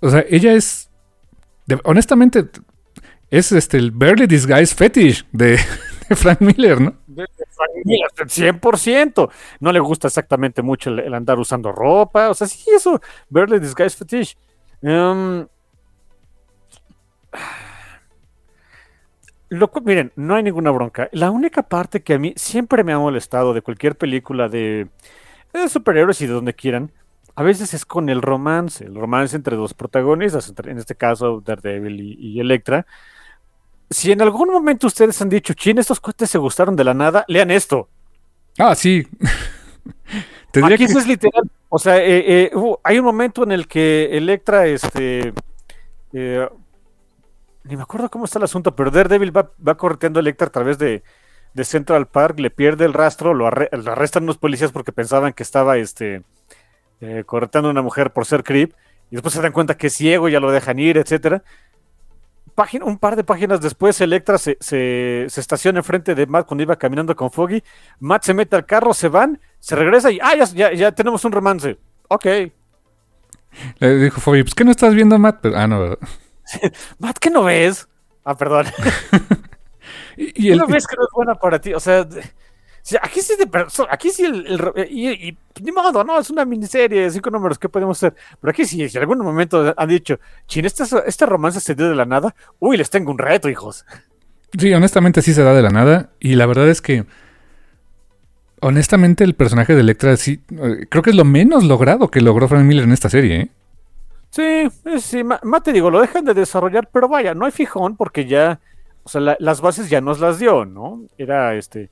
O 0.00 0.10
sea, 0.10 0.24
ella 0.28 0.54
es 0.54 0.89
honestamente, 1.84 2.48
es 3.30 3.52
este 3.52 3.78
el 3.78 3.90
Barely 3.92 4.26
Disguised 4.26 4.76
Fetish 4.76 5.26
de, 5.32 5.58
Frank 6.16 6.40
Miller, 6.40 6.80
¿no? 6.80 6.94
De, 7.06 7.24
Frank 7.50 7.70
Miller, 7.84 8.10
100%. 8.16 9.30
No 9.60 9.72
le 9.72 9.80
gusta 9.80 10.08
exactamente 10.08 10.62
mucho 10.62 10.90
el, 10.90 11.14
andar 11.14 11.38
usando 11.38 11.72
ropa. 11.72 12.30
O 12.30 12.34
sea, 12.34 12.46
sí, 12.46 12.70
eso, 12.74 13.00
Barely 13.28 13.60
Disguised 13.60 13.98
Fetish. 13.98 14.36
Um, 14.82 15.46
miren, 19.84 20.12
no 20.14 20.36
hay 20.36 20.42
ninguna 20.44 20.70
bronca. 20.70 21.08
La 21.12 21.30
única 21.30 21.64
parte 21.64 22.02
que 22.02 22.14
a 22.14 22.18
mí 22.18 22.32
siempre 22.36 22.84
me 22.84 22.92
ha 22.92 22.98
molestado 22.98 23.52
de 23.52 23.62
cualquier 23.62 23.98
película 23.98 24.48
de 24.48 24.88
superhéroes 25.68 26.20
y 26.22 26.26
de 26.26 26.32
donde 26.32 26.54
quieran 26.54 26.92
a 27.34 27.42
veces 27.42 27.74
es 27.74 27.84
con 27.84 28.08
el 28.08 28.22
romance, 28.22 28.84
el 28.84 28.94
romance 28.94 29.36
entre 29.36 29.56
dos 29.56 29.74
protagonistas, 29.74 30.52
en 30.64 30.78
este 30.78 30.94
caso 30.94 31.42
Daredevil 31.44 32.16
y, 32.18 32.40
Electra. 32.40 32.86
Si 33.88 34.12
en 34.12 34.22
algún 34.22 34.50
momento 34.50 34.86
ustedes 34.86 35.20
han 35.20 35.28
dicho, 35.28 35.54
chin, 35.54 35.78
estos 35.78 36.00
cohetes 36.00 36.30
se 36.30 36.38
gustaron 36.38 36.76
de 36.76 36.84
la 36.84 36.94
nada, 36.94 37.24
lean 37.28 37.50
esto. 37.50 37.88
Ah, 38.58 38.74
sí. 38.74 39.06
Aquí 40.64 40.84
eso 40.84 40.98
es 40.98 41.06
literal. 41.06 41.50
O 41.68 41.78
sea, 41.78 41.98
eh, 41.98 42.50
eh, 42.52 42.52
hay 42.82 42.98
un 42.98 43.04
momento 43.04 43.44
en 43.44 43.52
el 43.52 43.68
que 43.68 44.16
Electra, 44.16 44.66
este. 44.66 45.32
Eh, 46.12 46.48
ni 47.64 47.76
me 47.76 47.82
acuerdo 47.82 48.10
cómo 48.10 48.24
está 48.24 48.38
el 48.38 48.44
asunto, 48.44 48.74
pero 48.74 48.90
Daredevil 48.90 49.36
va, 49.36 49.50
va 49.66 49.76
correteando 49.76 50.18
a 50.18 50.22
Electra 50.22 50.48
a 50.48 50.50
través 50.50 50.78
de, 50.78 51.02
Central 51.62 52.08
Park, 52.08 52.40
le 52.40 52.50
pierde 52.50 52.84
el 52.84 52.94
rastro, 52.94 53.34
lo, 53.34 53.46
arrestan 53.46 54.24
unos 54.24 54.38
policías 54.38 54.72
porque 54.72 54.92
pensaban 54.92 55.32
que 55.32 55.42
estaba 55.42 55.76
este 55.76 56.22
eh, 57.00 57.24
a 57.28 57.60
una 57.60 57.82
mujer 57.82 58.12
por 58.12 58.26
ser 58.26 58.42
creep, 58.42 58.72
y 59.10 59.16
después 59.16 59.34
se 59.34 59.42
dan 59.42 59.52
cuenta 59.52 59.76
que 59.76 59.88
es 59.88 59.94
ciego, 59.94 60.28
ya 60.28 60.40
lo 60.40 60.50
dejan 60.50 60.78
ir, 60.78 60.96
etcétera. 60.96 61.42
Página, 62.54 62.84
un 62.84 62.98
par 62.98 63.16
de 63.16 63.24
páginas 63.24 63.60
después, 63.60 64.00
Electra 64.00 64.38
se, 64.38 64.56
se, 64.60 65.24
estaciona 65.24 65.78
enfrente 65.78 66.14
de 66.14 66.26
Matt 66.26 66.46
cuando 66.46 66.62
iba 66.62 66.76
caminando 66.76 67.16
con 67.16 67.30
Foggy. 67.30 67.62
Matt 68.00 68.24
se 68.24 68.34
mete 68.34 68.56
al 68.56 68.66
carro, 68.66 68.92
se 68.92 69.08
van, 69.08 69.40
se 69.58 69.76
regresa 69.76 70.10
y 70.10 70.18
¡ah, 70.20 70.34
ya, 70.52 70.72
ya, 70.72 70.92
tenemos 70.92 71.24
un 71.24 71.32
romance! 71.32 71.78
Ok. 72.08 72.26
Le 73.78 73.96
dijo 73.96 74.20
Foggy, 74.20 74.42
pues 74.42 74.54
¿qué 74.54 74.64
no 74.64 74.70
estás 74.70 74.94
viendo, 74.94 75.18
Matt? 75.18 75.46
ah, 75.54 75.66
no, 75.66 75.96
Matt, 76.98 77.18
¿qué 77.18 77.30
no 77.30 77.44
ves? 77.44 77.88
Ah, 78.24 78.36
perdón. 78.36 78.66
y, 80.16 80.50
¿Qué 80.50 80.56
no 80.56 80.66
ves 80.66 80.86
que 80.86 80.96
no 80.96 81.04
es 81.04 81.10
buena 81.14 81.34
para 81.34 81.60
ti? 81.60 81.72
O 81.72 81.80
sea, 81.80 82.06
aquí 83.02 83.20
sí, 83.20 83.34
de, 83.36 83.48
aquí 83.90 84.10
sí 84.10 84.24
el, 84.24 84.72
y, 84.90 85.36
ni 85.62 85.72
modo, 85.72 86.02
no, 86.04 86.18
es 86.18 86.30
una 86.30 86.44
miniserie 86.44 87.02
de 87.02 87.10
cinco 87.10 87.30
números, 87.30 87.58
¿qué 87.58 87.68
podemos 87.68 87.98
hacer? 87.98 88.14
Pero 88.40 88.50
aquí 88.50 88.64
sí, 88.64 88.88
si 88.88 88.96
en 88.96 89.02
algún 89.02 89.18
momento 89.18 89.74
han 89.76 89.88
dicho, 89.88 90.18
chin, 90.46 90.64
este, 90.64 90.84
este 91.06 91.26
romance 91.26 91.60
se 91.60 91.74
dio 91.74 91.88
de 91.88 91.94
la 91.94 92.06
nada, 92.06 92.34
uy, 92.58 92.76
les 92.76 92.90
tengo 92.90 93.10
un 93.10 93.18
reto, 93.18 93.48
hijos. 93.48 93.84
Sí, 94.58 94.72
honestamente 94.74 95.22
sí 95.22 95.32
se 95.32 95.42
da 95.44 95.54
de 95.54 95.62
la 95.62 95.70
nada. 95.70 96.10
Y 96.18 96.34
la 96.34 96.46
verdad 96.46 96.68
es 96.68 96.80
que. 96.82 97.04
Honestamente, 98.62 99.24
el 99.24 99.34
personaje 99.34 99.74
de 99.74 99.80
Electra 99.80 100.16
sí. 100.16 100.40
eh, 100.50 100.86
Creo 100.90 101.02
que 101.02 101.10
es 101.10 101.16
lo 101.16 101.24
menos 101.24 101.64
logrado 101.64 102.10
que 102.10 102.20
logró 102.20 102.46
Frank 102.48 102.64
Miller 102.64 102.84
en 102.84 102.92
esta 102.92 103.08
serie, 103.08 103.40
¿eh? 103.40 103.50
Sí, 104.30 104.42
eh, 104.42 105.00
sí, 105.00 105.24
más 105.24 105.62
te 105.62 105.72
digo, 105.72 105.90
lo 105.90 106.00
dejan 106.00 106.24
de 106.24 106.34
desarrollar, 106.34 106.88
pero 106.92 107.08
vaya, 107.08 107.34
no 107.34 107.46
hay 107.46 107.52
fijón 107.52 107.96
porque 107.96 108.26
ya, 108.26 108.60
o 109.02 109.08
sea, 109.08 109.20
la- 109.20 109.36
las 109.40 109.60
bases 109.60 109.88
ya 109.88 110.00
nos 110.00 110.20
las 110.20 110.38
dio, 110.38 110.64
¿no? 110.66 111.02
Era 111.18 111.54
este, 111.56 111.90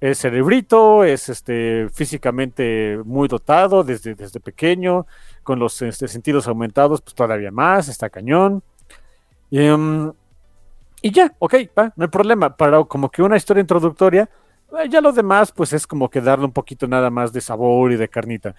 es 0.00 0.18
cerebrito, 0.18 1.04
es 1.04 1.28
este, 1.28 1.88
físicamente 1.92 2.98
muy 3.04 3.26
dotado 3.26 3.82
desde, 3.82 4.14
desde 4.14 4.38
pequeño, 4.38 5.06
con 5.42 5.58
los 5.58 5.82
este, 5.82 6.06
sentidos 6.06 6.46
aumentados, 6.46 7.00
pues 7.00 7.14
todavía 7.14 7.50
más, 7.50 7.88
está 7.88 8.08
cañón. 8.08 8.62
Y, 9.50 9.60
em, 9.60 10.12
y 11.02 11.10
ya, 11.10 11.34
ok, 11.38 11.54
va, 11.76 11.92
no 11.96 12.04
hay 12.04 12.10
problema. 12.10 12.56
Para 12.56 12.84
como 12.84 13.10
que 13.10 13.22
una 13.22 13.36
historia 13.36 13.60
introductoria, 13.60 14.28
eh, 14.78 14.88
ya 14.88 15.00
lo 15.00 15.12
demás, 15.12 15.52
pues 15.52 15.72
es 15.72 15.86
como 15.86 16.08
que 16.08 16.20
darle 16.20 16.44
un 16.44 16.52
poquito 16.52 16.86
nada 16.86 17.10
más 17.10 17.32
de 17.32 17.40
sabor 17.40 17.92
y 17.92 17.96
de 17.96 18.08
carnita. 18.08 18.54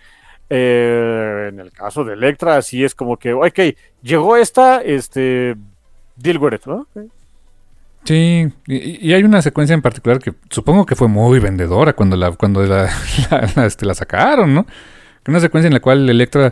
Eh, 0.50 1.50
en 1.50 1.60
el 1.60 1.72
caso 1.72 2.04
de 2.04 2.14
Electra, 2.14 2.62
sí 2.62 2.84
es 2.84 2.96
como 2.96 3.18
que, 3.18 3.34
ok, 3.34 3.60
llegó 4.02 4.36
esta, 4.36 4.82
este, 4.82 5.56
deal 6.16 6.38
with 6.38 6.54
it, 6.54 6.66
¿no? 6.66 6.88
Sí, 8.10 8.52
y, 8.66 9.14
hay 9.14 9.22
una 9.22 9.40
secuencia 9.40 9.76
en 9.76 9.84
particular 9.84 10.18
que 10.18 10.34
supongo 10.50 10.84
que 10.84 10.96
fue 10.96 11.08
muy 11.08 11.38
vendedora 11.38 11.94
cuando 11.94 12.18
la, 12.18 12.32
cuando 12.32 12.66
la, 12.66 12.90
este, 13.68 13.86
la 13.86 13.94
sacaron, 13.94 14.52
¿no? 14.52 14.66
Una 15.28 15.40
secuencia 15.40 15.68
en 15.68 15.76
la 15.76 15.80
cual 15.80 16.10
Electra, 16.10 16.52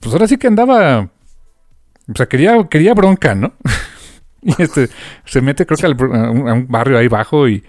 pues 0.00 0.12
ahora 0.12 0.28
sí 0.28 0.36
que 0.36 0.48
andaba, 0.48 1.00
o 1.00 2.14
sea, 2.14 2.26
quería, 2.26 2.62
quería 2.68 2.92
bronca, 2.92 3.34
¿no? 3.34 3.54
y 4.42 4.62
este, 4.62 4.90
se 5.24 5.40
mete 5.40 5.64
creo 5.64 5.78
que 5.78 5.86
al 5.86 5.96
a, 6.14 6.30
un, 6.30 6.66
barrio 6.68 6.98
ahí 6.98 7.08
bajo 7.08 7.48
y, 7.48 7.64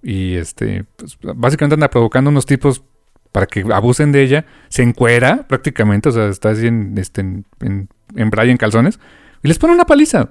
y 0.00 0.36
este, 0.36 0.84
pues, 0.94 1.18
básicamente 1.20 1.74
anda 1.74 1.90
provocando 1.90 2.30
unos 2.30 2.46
tipos 2.46 2.84
para 3.32 3.46
que 3.46 3.64
abusen 3.72 4.12
de 4.12 4.22
ella, 4.22 4.46
se 4.68 4.84
encuera 4.84 5.48
prácticamente, 5.48 6.10
o 6.10 6.12
sea, 6.12 6.28
está 6.28 6.50
así 6.50 6.68
en, 6.68 6.96
este, 6.96 7.22
en, 7.22 7.44
en, 7.58 7.88
en 8.14 8.30
braya, 8.30 8.52
en 8.52 8.56
calzones, 8.56 9.00
y 9.42 9.48
les 9.48 9.58
pone 9.58 9.74
una 9.74 9.84
paliza. 9.84 10.30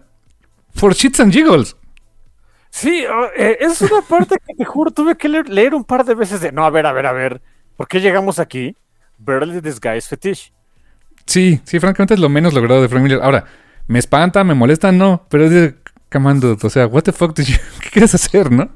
For 0.73 0.93
shits 0.93 1.19
and 1.19 1.33
giggles. 1.33 1.75
Sí, 2.75 3.05
eh, 3.37 3.57
es 3.59 3.79
una 3.83 4.01
parte 4.01 4.35
que 4.47 4.55
te 4.55 4.65
juro, 4.65 4.89
tuve 4.89 5.15
que 5.15 5.29
leer, 5.29 5.47
leer 5.47 5.75
un 5.75 5.83
par 5.83 6.03
de 6.03 6.15
veces 6.15 6.41
de, 6.41 6.51
no, 6.51 6.65
a 6.65 6.71
ver, 6.71 6.87
a 6.87 6.91
ver, 6.91 7.05
a 7.05 7.11
ver, 7.11 7.39
¿por 7.77 7.87
qué 7.87 8.01
llegamos 8.01 8.39
aquí? 8.39 8.75
Barely 9.19 9.61
Disguise 9.61 10.07
Fetish. 10.07 10.51
Sí, 11.27 11.61
sí, 11.65 11.79
francamente 11.79 12.15
es 12.15 12.19
lo 12.19 12.29
menos 12.29 12.51
logrado 12.51 12.81
de 12.81 12.89
Frank 12.89 13.03
Miller. 13.03 13.19
Ahora, 13.21 13.45
me 13.85 13.99
espanta, 13.99 14.43
me 14.43 14.55
molesta, 14.55 14.91
no, 14.91 15.23
pero 15.29 15.45
es 15.45 15.51
de 15.51 15.75
Camando, 16.09 16.57
o 16.59 16.69
sea, 16.71 16.87
what 16.87 17.03
the 17.03 17.11
fuck 17.11 17.35
did 17.37 17.45
you- 17.45 17.57
¿qué 17.79 17.89
quieres 17.91 18.15
hacer, 18.15 18.51
no? 18.51 18.67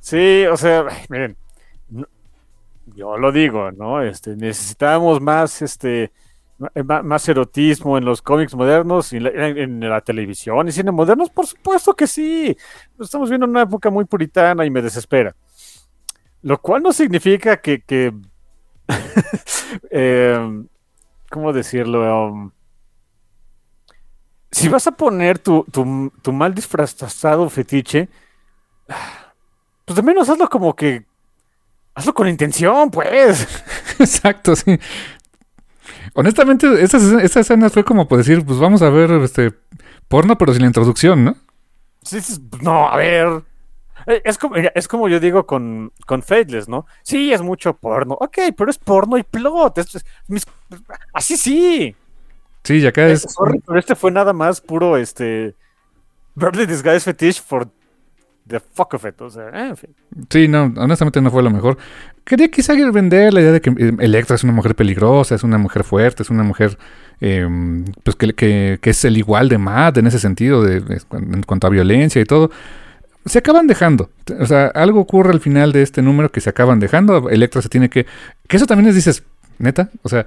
Sí, 0.00 0.44
o 0.46 0.56
sea, 0.56 0.84
miren, 1.08 1.36
yo 2.86 3.16
lo 3.18 3.30
digo, 3.30 3.70
¿no? 3.70 4.02
Este, 4.02 4.34
necesitamos 4.34 5.20
más, 5.20 5.62
este, 5.62 6.10
más 6.84 7.28
erotismo 7.28 7.98
en 7.98 8.04
los 8.04 8.22
cómics 8.22 8.54
modernos 8.54 9.12
y 9.12 9.16
en, 9.16 9.80
la 9.80 10.00
televisión 10.00 10.68
y 10.68 10.72
cine 10.72 10.90
modernos, 10.90 11.30
por 11.30 11.46
supuesto 11.46 11.94
que 11.94 12.06
sí. 12.06 12.56
Estamos 12.98 13.28
viendo 13.28 13.46
una 13.46 13.62
época 13.62 13.90
muy 13.90 14.04
puritana 14.04 14.64
y 14.64 14.70
me 14.70 14.82
desespera. 14.82 15.34
Lo 16.42 16.60
cual 16.60 16.82
no 16.82 16.92
significa 16.92 17.58
que, 17.58 17.82
em, 19.90 20.66
¿cómo 21.30 21.52
decirlo? 21.52 22.28
Um, 22.28 22.50
si 24.50 24.68
vas 24.68 24.86
a 24.86 24.92
poner 24.92 25.38
tu, 25.38 25.64
tu, 25.70 26.12
tu 26.20 26.32
mal 26.32 26.54
disfrazado 26.54 27.48
fetiche, 27.48 28.08
pues 29.84 29.96
de 29.96 30.02
menos 30.02 30.28
hazlo 30.28 30.48
como 30.48 30.74
que. 30.74 31.06
Hazlo 31.94 32.14
con 32.14 32.28
intención, 32.28 32.90
pues. 32.90 33.46
Exacto, 33.98 34.56
sí. 34.56 34.78
Honestamente, 36.14 36.82
esa, 36.82 36.98
esa 37.22 37.40
escena 37.40 37.70
fue 37.70 37.84
como 37.84 38.06
por 38.08 38.18
decir, 38.18 38.44
pues 38.44 38.58
vamos 38.58 38.82
a 38.82 38.90
ver 38.90 39.10
este 39.22 39.52
porno, 40.08 40.36
pero 40.38 40.52
sin 40.52 40.62
la 40.62 40.68
introducción, 40.68 41.24
¿no? 41.24 41.36
Sí, 42.02 42.20
sí, 42.20 42.38
no, 42.60 42.88
a 42.88 42.96
ver. 42.96 43.42
Eh, 44.06 44.20
Es 44.24 44.36
como, 44.38 44.56
es 44.56 44.88
como 44.88 45.08
yo 45.08 45.20
digo 45.20 45.46
con, 45.46 45.92
con 46.06 46.22
Faithless, 46.22 46.68
¿no? 46.68 46.86
Sí, 47.02 47.32
es 47.32 47.40
mucho 47.42 47.74
porno. 47.74 48.14
Ok, 48.20 48.38
pero 48.56 48.70
es 48.70 48.78
porno 48.78 49.16
y 49.16 49.22
plot. 49.22 49.78
Esto 49.78 49.98
es- 49.98 50.06
mis- 50.28 50.46
así 51.12 51.36
sí. 51.36 51.94
Sí, 52.64 52.78
y 52.78 52.86
acá 52.86 53.06
es. 53.08 53.22
sorry, 53.22 53.60
pero 53.66 53.78
este 53.78 53.94
fue 53.96 54.10
nada 54.10 54.32
más 54.32 54.60
puro, 54.60 54.96
este... 54.96 55.54
Barely 56.34 56.66
Disguise 56.66 57.00
Fetish 57.00 57.42
for 57.42 57.68
the 58.46 58.60
fuck 58.60 58.94
of 58.94 59.04
it. 59.04 59.20
O 59.20 59.30
sea, 59.30 59.48
eh, 59.50 59.68
en 59.68 59.76
fin. 59.76 59.90
Sí, 60.30 60.48
no, 60.48 60.72
honestamente 60.76 61.20
no 61.20 61.30
fue 61.30 61.42
lo 61.42 61.50
mejor. 61.50 61.76
Quería 62.24 62.48
quizá 62.50 62.74
vender 62.92 63.32
la 63.34 63.40
idea 63.40 63.52
de 63.52 63.60
que 63.60 63.70
eh, 63.70 63.92
Electra 64.00 64.36
es 64.36 64.44
una 64.44 64.52
mujer 64.52 64.74
peligrosa, 64.74 65.34
es 65.34 65.42
una 65.42 65.58
mujer 65.58 65.84
fuerte, 65.84 66.22
es 66.22 66.30
una 66.30 66.42
mujer 66.42 66.78
eh, 67.20 67.48
pues 68.02 68.16
que, 68.16 68.78
que- 68.80 68.90
es 68.90 69.04
el 69.04 69.16
igual 69.16 69.48
de 69.48 69.58
Matt 69.58 69.98
en 69.98 70.06
ese 70.06 70.18
sentido, 70.18 70.62
de, 70.62 70.76
en 71.12 71.42
cuanto 71.42 71.66
a 71.66 71.70
violencia 71.70 72.20
y 72.20 72.24
todo. 72.24 72.50
Se 73.24 73.38
acaban 73.38 73.68
dejando. 73.68 74.10
O 74.40 74.46
sea, 74.46 74.66
algo 74.66 75.00
ocurre 75.00 75.30
al 75.30 75.40
final 75.40 75.70
de 75.72 75.82
este 75.82 76.02
número 76.02 76.32
que 76.32 76.40
se 76.40 76.50
acaban 76.50 76.80
dejando. 76.80 77.30
Electra 77.30 77.62
se 77.62 77.68
tiene 77.68 77.88
que... 77.88 78.06
Que 78.48 78.56
eso 78.56 78.66
también 78.66 78.88
es, 78.88 78.96
dices, 78.96 79.22
neta, 79.58 79.90
o 80.02 80.08
sea, 80.08 80.26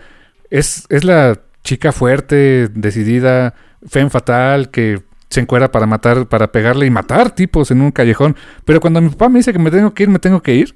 es, 0.49 0.85
es 0.87 1.03
la 1.03 1.37
chica 1.63 1.91
fuerte, 1.91 2.69
decidida, 2.73 3.53
femme 3.85 4.09
fatal, 4.09 4.71
que 4.71 5.01
se 5.30 5.41
encuera 5.41 5.72
para 5.72 5.85
matar, 5.85 6.27
para 6.27 6.52
pegarle 6.52 6.85
y 6.85 6.89
matar 6.89 7.31
tipos 7.31 7.72
en 7.72 7.81
un 7.81 7.91
callejón. 7.91 8.35
Pero 8.65 8.80
cuando 8.80 9.02
mi 9.02 9.10
papá 9.10 9.30
me 9.30 9.39
dice 9.39 9.53
que 9.53 9.60
me 9.60 9.72
tengo 9.72 9.93
que 9.93 10.03
ir, 10.03 10.10
me 10.10 10.19
tengo 10.19 10.41
que 10.41 10.53
ir. 10.56 10.76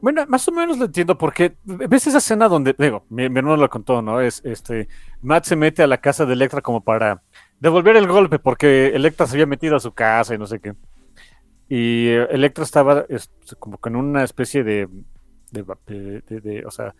Bueno, 0.00 0.24
más 0.28 0.48
o 0.48 0.52
menos 0.52 0.78
lo 0.78 0.86
entiendo 0.86 1.18
porque 1.18 1.56
ves 1.64 2.06
esa 2.06 2.18
escena 2.18 2.48
donde, 2.48 2.74
digo, 2.78 3.04
mi, 3.10 3.24
hermano 3.24 3.56
lo 3.56 3.68
contó, 3.68 4.00
¿no? 4.00 4.20
Es 4.20 4.40
este, 4.44 4.88
Matt 5.20 5.44
se 5.44 5.56
mete 5.56 5.82
a 5.82 5.86
la 5.86 5.98
casa 5.98 6.24
de 6.24 6.32
Electra 6.32 6.62
como 6.62 6.82
para 6.82 7.22
devolver 7.58 7.96
el 7.96 8.06
golpe 8.06 8.38
porque 8.38 8.88
Electra 8.94 9.26
se 9.26 9.34
había 9.34 9.46
metido 9.46 9.76
a 9.76 9.80
su 9.80 9.92
casa 9.92 10.34
y 10.34 10.38
no 10.38 10.46
sé 10.46 10.58
qué. 10.60 10.74
Y 11.68 12.08
eh, 12.08 12.26
Electra 12.30 12.64
estaba 12.64 13.04
es, 13.10 13.30
como 13.58 13.76
con 13.76 13.94
una 13.94 14.24
especie 14.24 14.64
de- 14.64 14.88
de- 15.50 16.64
o 16.66 16.70
sea, 16.70 16.94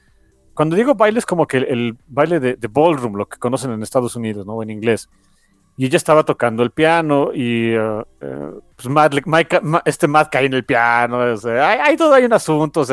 cuando 0.61 0.77
digo 0.77 0.95
baile 0.95 1.19
es 1.19 1.25
como 1.25 1.47
que 1.47 1.57
el, 1.57 1.97
baile 2.07 2.39
de, 2.39 2.69
ballroom, 2.69 3.15
lo 3.15 3.27
que 3.27 3.39
conocen 3.39 3.73
en 3.73 3.83
Estados 3.83 4.15
Unidos, 4.15 4.45
¿no? 4.45 4.63
En 4.63 4.69
inglés. 4.69 5.09
Y 5.79 5.87
ella 5.87 5.97
estaba 5.97 6.23
tocando 6.23 6.63
el 6.63 6.71
piano 6.71 7.31
y 7.33 7.75
Ma- 8.85 9.83
este 9.87 10.07
Matt 10.07 10.31
cae 10.31 10.45
en 10.45 10.53
el 10.53 10.67
piano. 10.67 11.19
hay, 11.19 11.97
todo, 11.97 12.13
hay 12.13 12.27
un 12.27 12.35
asunto. 12.35 12.85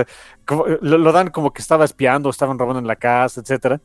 lo, 0.80 1.11
dan 1.11 1.30
como 1.30 1.52
que 1.52 1.61
estaba 1.61 1.84
espiando, 1.84 2.30
estaban 2.30 2.57
robando 2.57 2.80
en 2.80 2.88
la 2.88 2.95
casa, 2.95 3.41
etcétera. 3.41 3.81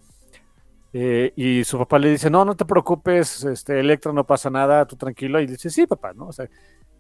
Eh, 0.93 1.33
y 1.35 1.65
su 1.65 1.77
papá 1.77 1.99
le 1.99 2.11
dice, 2.11 2.31
no, 2.31 2.45
no 2.45 2.55
te 2.55 2.65
preocupes, 2.65 3.43
este, 3.43 3.81
Electra, 3.81 4.13
no 4.13 4.23
pasa 4.23 4.49
nada, 4.49 4.87
tú 4.87 4.95
tranquilo. 4.95 5.41
Y 5.41 5.47
dice, 5.47 5.71
sí, 5.71 5.89
papá, 5.89 6.13
¿no? 6.13 6.29
O 6.29 6.33
sea, 6.33 6.49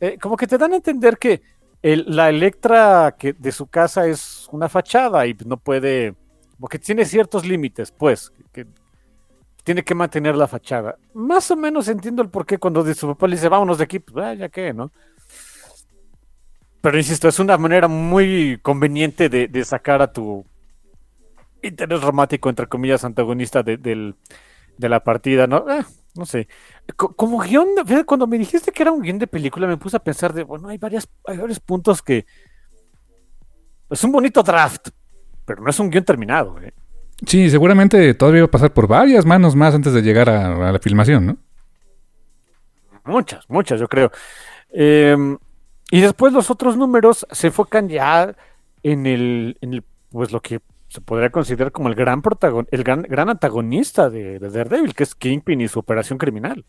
eh, 0.00 0.18
como 0.20 0.36
que 0.36 0.48
te 0.48 0.58
dan 0.58 0.72
a 0.72 0.76
entender 0.76 1.16
que 1.16 1.42
la 1.82 2.28
Electra 2.28 3.14
de 3.20 3.52
su 3.52 3.68
casa 3.68 4.08
es 4.08 4.48
una 4.50 4.68
fachada 4.68 5.24
y 5.28 5.36
no 5.46 5.58
puede, 5.58 6.16
porque 6.62 6.78
tiene 6.78 7.04
ciertos 7.04 7.44
límites, 7.44 7.90
pues, 7.90 8.32
que, 8.52 8.68
tiene 9.64 9.82
que 9.82 9.96
mantener 9.96 10.36
la 10.36 10.46
fachada. 10.46 10.96
Más 11.12 11.50
o 11.50 11.56
menos 11.56 11.88
entiendo 11.88 12.22
el 12.22 12.30
porqué 12.30 12.56
cuando 12.56 12.84
su 12.94 13.08
papá 13.08 13.26
le 13.26 13.34
dice, 13.34 13.48
vámonos 13.48 13.78
de 13.78 13.84
aquí, 13.84 13.98
pues 13.98 14.24
ah, 14.24 14.32
ya 14.34 14.48
que, 14.48 14.72
¿no? 14.72 14.92
Pero 16.80 16.96
insisto, 16.96 17.26
es 17.26 17.40
una 17.40 17.58
manera 17.58 17.88
muy 17.88 18.60
conveniente 18.62 19.28
de, 19.28 19.64
sacar 19.64 20.02
a 20.02 20.12
tu 20.12 20.44
interés 21.62 22.00
romántico, 22.00 22.48
entre 22.48 22.68
comillas, 22.68 23.04
antagonista 23.04 23.64
de, 23.64 23.76
del- 23.76 24.14
de 24.78 24.88
la 24.88 25.02
partida, 25.02 25.48
¿no? 25.48 25.68
Eh, 25.68 25.84
no 26.14 26.26
sé. 26.26 26.46
Co- 26.94 27.12
Como 27.16 27.40
guion, 27.40 27.70
cuando 28.06 28.28
me 28.28 28.38
dijiste 28.38 28.70
que 28.70 28.84
era 28.84 28.92
un 28.92 29.02
guion 29.02 29.18
de 29.18 29.26
película, 29.26 29.66
me 29.66 29.78
puse 29.78 29.96
a 29.96 30.00
pensar 30.04 30.32
de, 30.32 30.44
bueno, 30.44 30.68
hay 30.68 30.78
varios 30.78 31.08
puntos 31.66 32.02
que... 32.02 32.24
Es 33.90 34.04
un 34.04 34.12
bonito 34.12 34.44
draft, 34.44 34.90
pero 35.44 35.62
no 35.62 35.70
es 35.70 35.78
un 35.80 35.90
guion 35.90 36.04
terminado, 36.04 36.58
¿eh? 36.60 36.72
Sí, 37.26 37.48
seguramente 37.50 38.14
todavía 38.14 38.42
va 38.42 38.46
a 38.46 38.50
pasar 38.50 38.72
por 38.72 38.88
varias 38.88 39.24
manos 39.24 39.54
más 39.54 39.74
antes 39.74 39.92
de 39.92 40.02
llegar 40.02 40.28
a, 40.28 40.68
a 40.68 40.72
la 40.72 40.78
filmación, 40.80 41.26
¿no? 41.26 41.36
Muchas, 43.04 43.48
muchas, 43.48 43.80
yo 43.80 43.88
creo. 43.88 44.10
Eh, 44.72 45.16
y 45.90 46.00
después 46.00 46.32
los 46.32 46.50
otros 46.50 46.76
números 46.76 47.26
se 47.30 47.48
enfocan 47.48 47.88
ya 47.88 48.34
en 48.82 49.06
el, 49.06 49.56
en 49.60 49.74
el, 49.74 49.84
pues 50.10 50.32
lo 50.32 50.40
que 50.40 50.60
se 50.88 51.00
podría 51.00 51.30
considerar 51.30 51.72
como 51.72 51.88
el 51.88 51.94
gran 51.94 52.22
protagon 52.22 52.66
el 52.70 52.82
gran, 52.84 53.02
gran 53.02 53.28
antagonista 53.28 54.10
de, 54.10 54.38
de 54.38 54.50
Daredevil, 54.50 54.94
que 54.94 55.04
es 55.04 55.14
Kingpin 55.14 55.60
y 55.60 55.68
su 55.68 55.78
operación 55.78 56.18
criminal. 56.18 56.64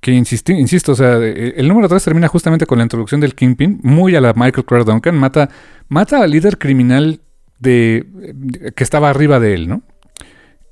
Que 0.00 0.12
insisti- 0.12 0.58
insisto, 0.58 0.92
o 0.92 0.94
sea, 0.94 1.18
eh, 1.18 1.54
el 1.56 1.68
número 1.68 1.88
3 1.88 2.02
termina 2.02 2.28
justamente 2.28 2.66
con 2.66 2.78
la 2.78 2.84
introducción 2.84 3.20
del 3.20 3.34
Kingpin, 3.34 3.80
muy 3.82 4.16
a 4.16 4.20
la 4.20 4.32
Michael 4.34 4.64
Clark 4.64 4.84
Duncan, 4.86 5.16
mata, 5.16 5.50
mata 5.88 6.22
al 6.22 6.30
líder 6.30 6.58
criminal 6.58 7.20
de, 7.60 8.04
de- 8.10 8.72
que 8.72 8.84
estaba 8.84 9.10
arriba 9.10 9.38
de 9.38 9.54
él, 9.54 9.68
¿no? 9.68 9.82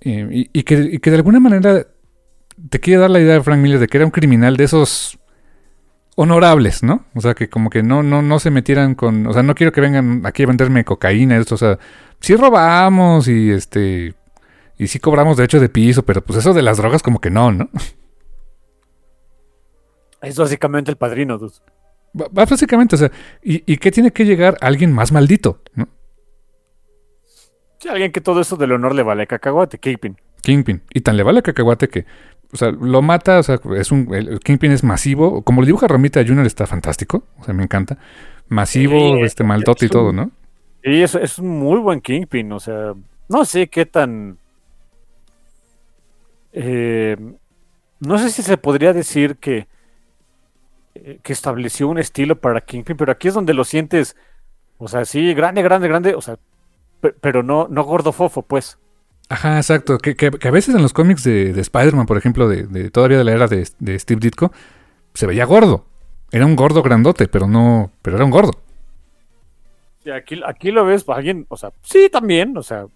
Eh, 0.00 0.28
y, 0.30 0.50
y 0.60 0.62
que, 0.64 0.74
y 0.74 0.98
que 0.98 1.10
de 1.10 1.16
alguna 1.16 1.40
manera 1.40 1.86
te 2.70 2.80
quiere 2.80 3.00
dar 3.00 3.10
la 3.10 3.20
idea 3.20 3.34
de 3.34 3.42
Frank 3.42 3.60
Miller 3.60 3.78
de 3.78 3.86
que 3.88 3.98
era 3.98 4.04
un 4.06 4.10
criminal 4.12 4.56
de 4.56 4.64
esos 4.64 5.18
honorables, 6.16 6.82
¿no? 6.82 7.04
O 7.14 7.20
sea, 7.20 7.34
que 7.34 7.48
como 7.48 7.70
que 7.70 7.82
no, 7.84 8.02
no, 8.02 8.22
no 8.22 8.40
se 8.40 8.50
metieran 8.50 8.96
con, 8.96 9.26
o 9.26 9.32
sea, 9.32 9.44
no 9.44 9.54
quiero 9.54 9.70
que 9.72 9.80
vengan 9.80 10.22
aquí 10.26 10.42
a 10.42 10.46
venderme 10.46 10.84
cocaína, 10.84 11.36
esto, 11.36 11.54
o 11.54 11.58
sea, 11.58 11.78
sí 12.20 12.34
robamos 12.34 13.28
y 13.28 13.50
este, 13.52 14.14
y 14.78 14.86
sí 14.88 14.98
cobramos 14.98 15.36
derecho 15.36 15.60
de 15.60 15.68
piso, 15.68 16.04
pero 16.04 16.22
pues 16.24 16.40
eso 16.40 16.52
de 16.54 16.62
las 16.62 16.78
drogas 16.78 17.02
como 17.04 17.20
que 17.20 17.30
no, 17.30 17.52
¿no? 17.52 17.70
Es 20.20 20.36
básicamente 20.36 20.90
el 20.90 20.96
padrino, 20.96 21.38
dude. 21.38 21.54
Básicamente, 22.12 22.96
o 22.96 22.98
sea, 22.98 23.12
¿y, 23.42 23.62
¿y 23.72 23.76
qué 23.76 23.92
tiene 23.92 24.10
que 24.12 24.24
llegar 24.24 24.56
alguien 24.60 24.92
más 24.92 25.12
maldito, 25.12 25.62
¿no? 25.74 25.88
Sí, 27.78 27.88
alguien 27.88 28.12
que 28.12 28.20
todo 28.20 28.40
eso 28.40 28.56
del 28.56 28.72
honor 28.72 28.94
le 28.94 29.02
vale 29.02 29.26
cacahuate, 29.26 29.78
Kingpin. 29.78 30.16
Kingpin. 30.42 30.82
Y 30.92 31.00
tan 31.02 31.16
le 31.16 31.22
vale 31.22 31.42
cacahuate 31.42 31.88
que, 31.88 32.06
o 32.52 32.56
sea, 32.56 32.70
lo 32.70 33.02
mata, 33.02 33.38
o 33.38 33.42
sea, 33.42 33.60
es 33.76 33.92
un, 33.92 34.12
el 34.14 34.40
Kingpin 34.40 34.72
es 34.72 34.82
masivo. 34.84 35.42
Como 35.42 35.60
le 35.62 35.66
dibuja 35.66 35.88
Romita 35.88 36.24
Junior 36.26 36.46
está 36.46 36.66
fantástico, 36.66 37.24
o 37.38 37.44
sea, 37.44 37.54
me 37.54 37.62
encanta. 37.64 37.98
Masivo, 38.48 39.18
Sí, 39.18 39.22
este 39.22 39.44
maldote 39.44 39.86
y 39.86 39.88
todo, 39.90 40.12
¿no? 40.12 40.30
Y 40.82 41.02
es, 41.02 41.14
es 41.14 41.38
un 41.38 41.48
muy 41.58 41.78
buen 41.80 42.00
Kingpin, 42.00 42.52
o 42.52 42.60
sea, 42.60 42.94
no 43.28 43.44
sé 43.44 43.68
qué 43.68 43.86
tan... 43.86 44.38
eh, 46.52 47.16
no 48.00 48.18
sé 48.18 48.30
si 48.30 48.42
se 48.42 48.56
podría 48.58 48.92
decir 48.92 49.36
que, 49.38 49.68
eh, 50.94 51.20
que 51.22 51.32
estableció 51.32 51.88
un 51.88 51.98
estilo 51.98 52.40
para 52.40 52.60
Kingpin, 52.62 52.96
pero 52.96 53.12
aquí 53.12 53.28
es 53.28 53.34
donde 53.34 53.54
lo 53.54 53.64
sientes, 53.64 54.16
o 54.78 54.88
sea, 54.88 55.04
sí, 55.04 55.34
grande, 55.34 55.62
grande, 55.62 55.88
grande, 55.88 56.14
o 56.14 56.20
sea, 56.20 56.38
pero 57.20 57.42
no, 57.42 57.68
no 57.68 57.84
gordo 57.84 58.12
fofo, 58.12 58.42
pues. 58.42 58.78
Ajá, 59.28 59.56
exacto. 59.58 59.98
Que, 59.98 60.16
que- 60.16 60.30
que 60.30 60.48
a 60.48 60.50
veces 60.50 60.74
en 60.74 60.82
los 60.82 60.92
cómics 60.92 61.22
de, 61.24 61.52
de 61.52 61.60
Spider-Man, 61.60 62.06
por 62.06 62.16
ejemplo, 62.16 62.48
de, 62.48 62.64
de 62.66 62.90
todavía 62.90 63.18
de 63.18 63.24
la 63.24 63.32
era 63.32 63.46
de, 63.46 63.68
de 63.78 63.98
Steve 63.98 64.20
Ditko, 64.20 64.52
se 65.14 65.26
veía 65.26 65.44
gordo. 65.44 65.84
Era 66.30 66.46
un 66.46 66.56
gordo 66.56 66.82
grandote, 66.82 67.28
pero 67.28 67.46
no, 67.46 67.90
pero 68.02 68.16
era 68.16 68.24
un 68.24 68.30
gordo. 68.30 68.52
Y 70.04 70.10
aquí, 70.10 70.40
aquí 70.46 70.70
lo 70.70 70.84
ves, 70.84 71.04
pues, 71.04 71.18
alguien, 71.18 71.46
o 71.48 71.56
sea, 71.56 71.72
sí, 71.82 72.08
también, 72.10 72.56
o 72.56 72.62
sea, 72.62 72.86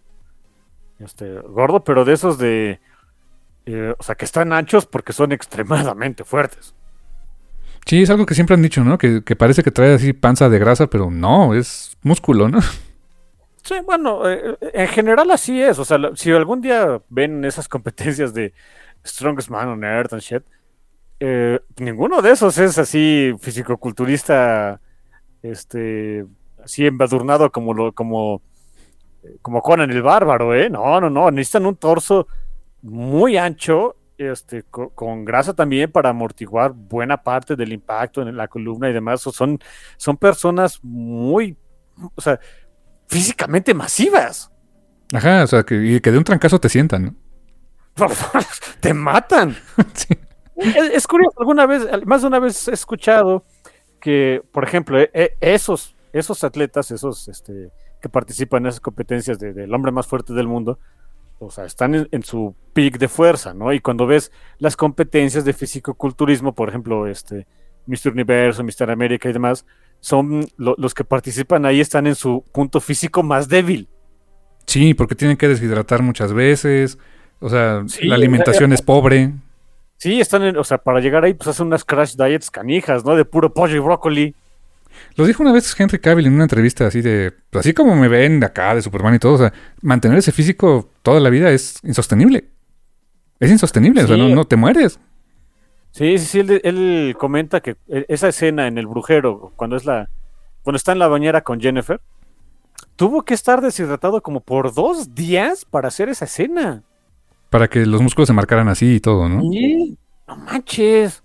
este, 0.99 1.31
gordo, 1.41 1.83
pero 1.85 2.05
de 2.05 2.15
esos 2.15 2.39
de, 2.39 2.81
eh, 3.67 3.95
o 3.99 4.03
sea, 4.03 4.15
que 4.15 4.25
están 4.25 4.53
anchos 4.53 4.87
porque 4.87 5.13
son 5.13 5.33
extremadamente 5.39 6.25
fuertes. 6.25 6.75
Sí, 7.85 8.03
es 8.03 8.11
algo 8.11 8.27
que 8.27 8.35
siempre 8.35 8.55
han 8.55 8.63
dicho, 8.63 8.85
¿no? 8.85 8.97
Que, 8.97 9.25
que 9.25 9.35
parece 9.37 9.63
que 9.63 9.73
trae 9.73 9.95
así 9.95 10.13
panza 10.13 10.49
de 10.49 10.59
grasa, 10.59 10.87
pero 10.87 11.11
no, 11.11 11.55
es 11.55 11.97
músculo, 12.03 12.49
¿no? 12.49 12.61
Sí, 13.63 13.75
bueno, 13.85 14.29
eh, 14.29 14.57
en 14.73 14.89
general 14.89 15.31
así 15.31 15.61
es. 15.63 15.79
O 15.79 15.85
sea, 15.85 15.99
si 16.15 16.33
algún 16.33 16.61
día 16.61 17.01
ven 17.09 17.45
esas 17.45 17.69
competencias 17.69 18.35
de 18.35 18.53
Strongest 19.07 19.51
Man 19.51 19.69
on 19.69 19.85
Earth 19.85 20.13
and 20.13 20.23
shit, 20.23 20.43
eh, 21.21 21.61
ninguno 21.79 22.23
de 22.23 22.33
esos 22.33 22.59
es 22.59 22.79
así 22.79 23.33
fisicoculturista, 23.41 24.81
este, 25.43 26.27
así 26.65 26.87
embadurnado 26.87 27.53
como 27.53 27.75
lo, 27.75 27.93
como, 27.93 28.43
eh, 29.25 29.37
como 29.43 29.63
Conan 29.63 29.91
el 29.91 30.03
Bárbaro, 30.03 30.55
¿eh? 30.55 30.71
No, 30.71 31.01
no, 31.01 31.11
no. 31.11 31.31
Necesitan 31.31 31.67
un 31.67 31.77
torso 31.77 32.27
muy 32.83 33.37
ancho, 33.37 33.97
este, 34.19 34.65
co- 34.65 34.91
con 34.91 35.25
grasa 35.25 35.55
también 35.55 35.91
para 35.93 36.11
amortiguar 36.11 36.73
buena 36.73 37.23
parte 37.23 37.57
del 37.57 37.73
impacto 37.73 38.23
en 38.23 38.37
la 38.37 38.49
columna 38.49 38.91
y 38.91 38.93
demás. 38.93 39.27
O 39.27 39.33
son, 39.33 39.59
son 39.97 40.17
personas 40.17 40.81
muy, 40.83 41.57
o 42.17 42.21
sea, 42.21 42.41
físicamente 43.13 43.75
masivas. 43.75 44.51
Ajá, 45.13 45.45
o 45.45 45.47
sea, 45.47 45.63
que, 45.65 45.75
de 46.01 46.19
un 46.19 46.25
trancazo 46.25 46.59
te 46.59 46.69
sientan, 46.71 47.05
¿no? 47.05 47.15
Te 48.81 48.95
matan. 48.95 49.57
Sí. 49.95 50.17
Es, 50.57 50.91
es 50.93 51.07
curioso, 51.07 51.35
alguna 51.41 51.67
vez, 51.67 51.83
más 52.07 52.21
de 52.21 52.29
una 52.29 52.39
vez 52.39 52.69
he 52.69 52.73
escuchado 52.73 53.45
que, 54.01 54.43
por 54.53 54.63
ejemplo, 54.65 55.01
eh, 55.01 55.11
eh, 55.13 55.35
esos, 55.41 55.97
esos 56.13 56.45
atletas, 56.45 56.91
esos 56.91 57.27
este, 57.29 57.71
que 58.01 58.09
participan 58.09 58.63
en 58.63 58.69
esas 58.69 58.81
competencias 58.81 59.39
de- 59.39 59.53
del 59.55 59.75
hombre 59.75 59.91
más 59.93 60.07
fuerte 60.07 60.33
del 60.35 60.47
mundo, 60.47 60.79
o 61.39 61.51
sea, 61.51 61.65
están 61.65 61.95
en, 61.95 62.09
en 62.13 62.23
su 62.23 62.55
peak 62.75 62.99
de 62.99 63.09
fuerza, 63.09 63.55
¿no? 63.55 63.73
Y 63.73 63.81
cuando 63.81 64.07
ves 64.07 64.31
las 64.59 64.77
competencias 64.77 65.45
de 65.45 65.53
fisicoculturismo, 65.53 66.55
por 66.55 66.69
ejemplo, 66.69 67.07
este, 67.09 67.47
Mr. 67.87 68.13
Universo, 68.13 68.63
Mr. 68.63 68.91
América 68.91 69.29
y 69.29 69.33
demás, 69.33 69.65
son 70.03 70.45
lo- 70.57 70.75
los 70.79 70.95
que 70.95 71.05
participan 71.05 71.65
ahí 71.65 71.81
están 71.81 72.07
en 72.09 72.17
su 72.17 72.45
punto 72.53 72.81
físico 72.81 73.23
más 73.23 73.49
débil. 73.49 73.89
Sí, 74.67 74.95
porque 74.95 75.15
tienen 75.15 75.37
que 75.37 75.47
deshidratar 75.49 76.03
muchas 76.03 76.33
veces. 76.33 76.99
O 77.41 77.49
sea, 77.49 77.85
Sí, 77.87 78.07
la 78.07 78.15
o 78.15 78.19
alimentación 78.19 78.71
sea, 78.71 78.75
es 78.75 78.83
pobre. 78.83 79.33
Sí, 79.97 80.21
están 80.21 80.43
en, 80.43 80.57
o 80.57 80.65
sea, 80.65 80.79
para 80.79 80.99
llegar 81.01 81.25
ahí, 81.25 81.35
pues 81.35 81.49
hacen 81.49 81.67
unas 81.69 81.85
crash 81.85 82.17
diets 82.17 82.51
canijas, 82.51 83.05
¿no? 83.05 83.15
De 83.15 83.25
puro 83.25 83.55
pollo 83.55 83.77
y 83.77 83.79
brócoli. 83.79 84.35
Lo 85.15 85.25
dijo 85.25 85.43
una 85.43 85.53
vez 85.53 85.75
Henry 85.79 85.99
Cavill 86.01 86.27
en 86.27 86.35
una 86.35 86.43
entrevista 86.45 86.87
así 86.89 87.01
de, 87.01 87.33
pues, 87.51 87.65
así 87.65 87.73
como 87.73 87.95
me 87.95 88.09
ven 88.09 88.41
de 88.41 88.47
acá, 88.47 88.75
de 88.75 88.83
Superman 88.83 89.15
y 89.15 89.19
todo, 89.21 89.35
o 89.35 89.39
sea, 89.39 89.53
mantener 89.81 90.19
ese 90.19 90.33
físico 90.33 90.91
toda 91.03 91.21
la 91.21 91.31
vida 91.31 91.51
es 91.51 91.77
insostenible. 91.85 92.45
Es 93.41 93.51
insostenible, 93.51 94.03
o 94.03 94.07
sea, 94.09 94.17
no, 94.17 94.29
no 94.29 94.45
te 94.45 94.57
mueres. 94.57 94.99
Sí, 95.93 96.19
sí, 96.19 96.27
sí, 96.27 96.41
él, 96.41 96.61
él 96.65 97.17
comenta 97.19 97.61
que 97.61 97.77
e- 97.89 98.07
esa 98.09 98.29
escena 98.29 98.67
en 98.67 98.79
el 98.79 98.87
brujero, 98.87 99.53
cuando 99.57 99.77
es 99.77 99.85
la, 99.85 100.09
cuando 100.63 100.77
está 100.77 100.93
en 100.93 100.99
la 100.99 101.09
bañera 101.09 101.43
con 101.43 101.61
Jennifer, 101.61 102.01
tuvo 102.97 103.23
que 103.23 103.35
estar 103.35 103.61
deshidratado 103.61 104.23
como 104.23 104.41
por 104.41 104.73
dos 104.75 105.15
días 105.15 105.65
para 105.65 105.89
hacer 105.89 106.09
esa 106.09 106.25
escena. 106.25 106.83
Para 107.51 107.69
que 107.69 107.85
los 107.85 108.01
músculos 108.01 108.29
se 108.29 108.33
marcaran 108.33 108.69
así 108.69 108.97
y 108.97 109.01
todo, 109.01 109.29
¿no? 109.29 109.43
Sí, 109.43 109.99
no 110.27 110.37
manches. 110.37 111.23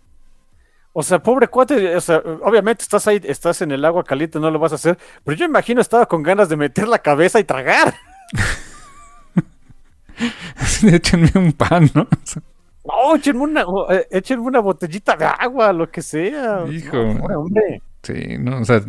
O 0.91 1.03
sea, 1.03 1.21
pobre 1.21 1.47
cuate, 1.47 1.95
o 1.95 2.01
sea, 2.01 2.17
obviamente 2.41 2.81
estás 2.81 3.07
ahí, 3.07 3.21
estás 3.23 3.61
en 3.61 3.71
el 3.71 3.85
agua 3.85 4.03
caliente, 4.03 4.39
no 4.39 4.49
lo 4.49 4.59
vas 4.59 4.71
a 4.71 4.75
hacer, 4.75 4.97
pero 5.23 5.37
yo 5.37 5.45
imagino 5.45 5.79
estaba 5.79 6.07
con 6.07 6.23
ganas 6.23 6.49
de 6.49 6.57
meter 6.57 6.87
la 6.87 6.99
cabeza 6.99 7.39
y 7.39 7.43
tragar. 7.43 7.93
Échenme 10.83 11.31
un 11.35 11.53
pan, 11.53 11.89
¿no? 11.93 12.07
No, 12.87 13.15
échenme 13.15 13.41
una, 13.41 13.65
eh, 13.89 14.07
échenme 14.11 14.43
una 14.43 14.59
botellita 14.59 15.15
de 15.15 15.25
agua, 15.25 15.73
lo 15.73 15.89
que 15.91 16.01
sea. 16.01 16.63
Hijo. 16.71 16.95
No, 16.97 17.39
hombre. 17.41 17.81
sí, 18.03 18.37
¿no? 18.39 18.59
O 18.61 18.65
sea, 18.65 18.81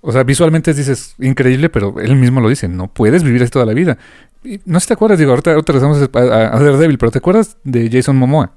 o 0.00 0.12
sea, 0.12 0.22
visualmente 0.24 0.74
dices 0.74 1.14
increíble, 1.20 1.68
pero 1.70 1.98
él 2.00 2.16
mismo 2.16 2.40
lo 2.40 2.48
dice, 2.48 2.68
no 2.68 2.88
puedes 2.88 3.22
vivir 3.22 3.42
así 3.42 3.50
toda 3.50 3.66
la 3.66 3.74
vida. 3.74 3.98
Y 4.44 4.60
no 4.64 4.78
sé 4.78 4.84
si 4.84 4.88
te 4.88 4.94
acuerdas, 4.94 5.18
digo, 5.18 5.30
ahorita, 5.32 5.52
ahorita 5.52 5.72
regresamos 5.72 6.08
a, 6.14 6.18
a, 6.18 6.56
a 6.56 6.60
Daredevil, 6.60 6.98
pero 6.98 7.10
¿te 7.10 7.18
acuerdas 7.18 7.56
de 7.64 7.90
Jason 7.90 8.16
Momoa? 8.16 8.52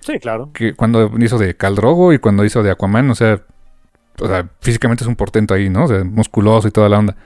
Sí, 0.00 0.18
claro. 0.18 0.50
que 0.54 0.74
cuando 0.74 1.10
hizo 1.18 1.38
de 1.38 1.54
Khal 1.56 1.76
Drogo 1.76 2.12
y 2.12 2.18
cuando 2.18 2.44
hizo 2.44 2.62
de 2.62 2.70
Aquaman, 2.70 3.10
o 3.10 3.14
sea, 3.14 3.42
o 4.18 4.26
sea, 4.26 4.48
físicamente 4.60 5.04
es 5.04 5.08
un 5.08 5.14
portento 5.16 5.54
ahí, 5.54 5.68
¿no? 5.70 5.84
O 5.84 5.88
sea, 5.88 6.04
musculoso 6.04 6.66
y 6.68 6.70
toda 6.70 6.88
la 6.88 6.98
onda. 6.98 7.16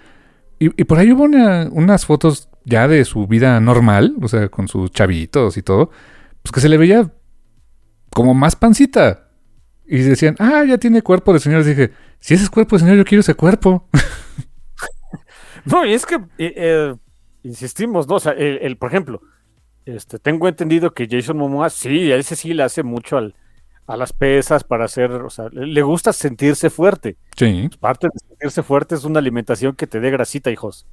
Y, 0.58 0.66
y 0.80 0.84
por 0.84 0.98
ahí 0.98 1.12
hubo 1.12 1.24
una- 1.24 1.68
unas 1.70 2.04
fotos 2.04 2.48
ya 2.64 2.88
de 2.88 3.04
su 3.04 3.26
vida 3.26 3.58
normal, 3.60 4.14
o 4.20 4.28
sea, 4.28 4.48
con 4.48 4.68
sus 4.68 4.90
chavitos 4.90 5.56
y 5.56 5.62
todo, 5.62 5.90
pues 6.44 6.52
que 6.52 6.60
se 6.60 6.68
le 6.68 6.76
veía 6.76 7.10
como 8.10 8.34
más 8.34 8.54
pancita. 8.54 9.30
Y 9.86 9.98
decían, 9.98 10.36
ah, 10.38 10.62
ya 10.64 10.78
tiene 10.78 11.02
cuerpo 11.02 11.32
de 11.32 11.40
señor. 11.40 11.62
Y 11.62 11.70
dije, 11.70 11.92
si 12.20 12.34
ese 12.34 12.44
es 12.44 12.50
cuerpo 12.50 12.76
de 12.76 12.80
señor, 12.80 12.96
yo 12.98 13.04
quiero 13.04 13.20
ese 13.20 13.34
cuerpo. 13.34 13.88
No, 15.66 15.86
y 15.86 15.94
es 15.94 16.04
que 16.04 16.16
eh, 16.36 16.52
eh, 16.56 16.94
insistimos, 17.42 18.06
¿no? 18.06 18.16
O 18.16 18.20
sea, 18.20 18.32
el, 18.32 18.58
el, 18.60 18.76
por 18.76 18.90
ejemplo, 18.90 19.22
este, 19.86 20.18
tengo 20.18 20.46
entendido 20.46 20.92
que 20.92 21.08
Jason 21.10 21.38
Momoa 21.38 21.70
sí, 21.70 22.12
a 22.12 22.16
ese 22.16 22.36
sí 22.36 22.52
le 22.52 22.64
hace 22.64 22.82
mucho 22.82 23.16
al, 23.16 23.34
a 23.86 23.96
las 23.96 24.12
pesas 24.12 24.64
para 24.64 24.84
hacer, 24.84 25.10
o 25.10 25.30
sea, 25.30 25.48
le, 25.50 25.82
gusta 25.82 26.12
sentirse 26.12 26.70
fuerte. 26.70 27.16
Sí. 27.36 27.70
Parte 27.80 28.08
de 28.12 28.18
sentirse 28.28 28.62
fuerte 28.62 28.94
es 28.94 29.04
una 29.04 29.18
alimentación 29.18 29.74
que 29.74 29.86
te 29.86 30.00
dé 30.00 30.10
grasita, 30.10 30.50
hijos. 30.50 30.86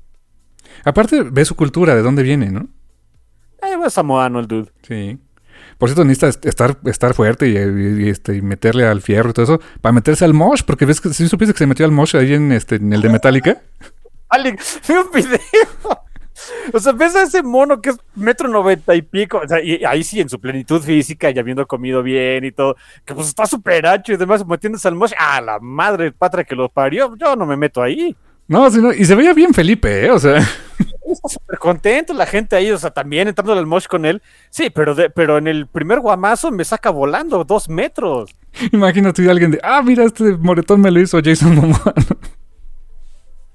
Aparte, 0.84 1.24
ve 1.24 1.44
su 1.44 1.56
cultura, 1.56 1.96
de 1.96 2.02
dónde 2.02 2.24
viene, 2.24 2.52
¿no? 2.52 2.70
Eh, 3.62 3.78
es 3.86 3.94
samoano 3.94 4.40
el 4.40 4.48
dude. 4.48 4.72
Sí. 4.84 5.20
Por 5.78 5.90
cierto, 5.90 6.04
necesita 6.04 6.28
est- 6.28 6.46
estar, 6.46 6.78
estar 6.86 7.14
fuerte 7.14 7.48
y, 7.48 7.58
y- 7.58 8.06
y, 8.06 8.10
este, 8.10 8.36
y 8.36 8.42
meterle 8.42 8.86
al 8.86 9.02
fierro 9.02 9.30
y 9.30 9.34
todo 9.34 9.44
eso 9.44 9.62
para 9.82 9.94
meterse 9.94 10.26
al 10.26 10.34
mosh, 10.34 10.62
porque 10.66 10.86
ves 10.86 11.02
que 11.02 11.10
si 11.14 11.28
supiste 11.28 11.54
que 11.54 11.60
se 11.60 11.68
metió 11.68 11.86
al 11.86 11.92
mosh 11.92 12.16
ahí 12.16 12.34
en, 12.34 12.52
este, 12.52 12.76
en 12.76 12.92
el 12.94 13.02
de 13.02 13.10
Metallica. 13.10 13.62
Alex, 14.30 14.80
ve 14.88 15.00
un 15.00 15.12
video. 15.14 15.40
O 16.74 16.80
sea, 16.80 16.94
ves 16.94 17.16
a 17.16 17.24
ese 17.24 17.44
mono 17.44 17.82
que 17.82 17.92
es 17.92 17.98
metro 18.16 18.48
noventa 18.48 18.96
y 18.96 19.04
pico, 19.04 19.42
o 19.44 19.48
sea, 19.48 19.62
y 19.62 19.84
ahí 19.86 20.04
sí 20.04 20.20
en 20.22 20.30
su 20.30 20.40
plenitud 20.40 20.82
física 20.82 21.30
y 21.30 21.38
habiendo 21.38 21.68
comido 21.68 22.02
bien 22.02 22.44
y 22.46 22.52
todo, 22.52 22.76
que 23.06 23.14
pues 23.14 23.28
está 23.28 23.46
súper 23.46 23.86
ancho 23.86 24.14
y 24.14 24.18
demás, 24.18 24.44
metiéndose 24.48 24.88
al 24.88 24.96
mosh, 24.96 25.12
ah, 25.20 25.40
la 25.42 25.60
madre 25.60 26.12
patria 26.12 26.44
que 26.44 26.56
lo 26.56 26.68
parió, 26.70 27.16
yo 27.16 27.36
no 27.36 27.46
me 27.46 27.58
meto 27.58 27.84
ahí. 27.84 28.16
No, 28.48 28.72
sí, 28.72 28.80
no, 28.82 28.92
y 28.92 29.06
se 29.06 29.14
veía 29.14 29.34
bien 29.36 29.54
Felipe, 29.54 30.06
¿eh? 30.06 30.10
O 30.12 30.18
sea, 30.20 30.44
Está 31.06 31.30
súper 31.30 31.58
contento 31.58 32.14
la 32.14 32.26
gente 32.26 32.56
ahí, 32.56 32.72
o 32.72 32.78
sea, 32.78 32.92
también 32.92 33.28
entrando 33.28 33.54
al 33.54 33.66
mosh 33.66 33.88
con 33.88 34.06
él. 34.06 34.22
Sí, 34.50 34.70
pero, 34.70 34.94
de, 34.94 35.10
pero 35.10 35.38
en 35.38 35.48
el 35.48 35.68
primer 35.68 36.00
guamazo 36.00 36.52
me 36.52 36.64
saca 36.64 36.90
volando 36.90 37.44
dos 37.44 37.68
metros. 37.70 38.36
imagínate 38.72 39.28
a 39.28 39.32
alguien 39.32 39.52
de, 39.52 39.60
ah, 39.64 39.82
mira, 39.82 40.04
este 40.04 40.38
moretón 40.38 40.82
me 40.82 40.92
lo 40.92 41.00
hizo 41.00 41.20
Jason 41.24 41.56
Momoa. 41.56 41.94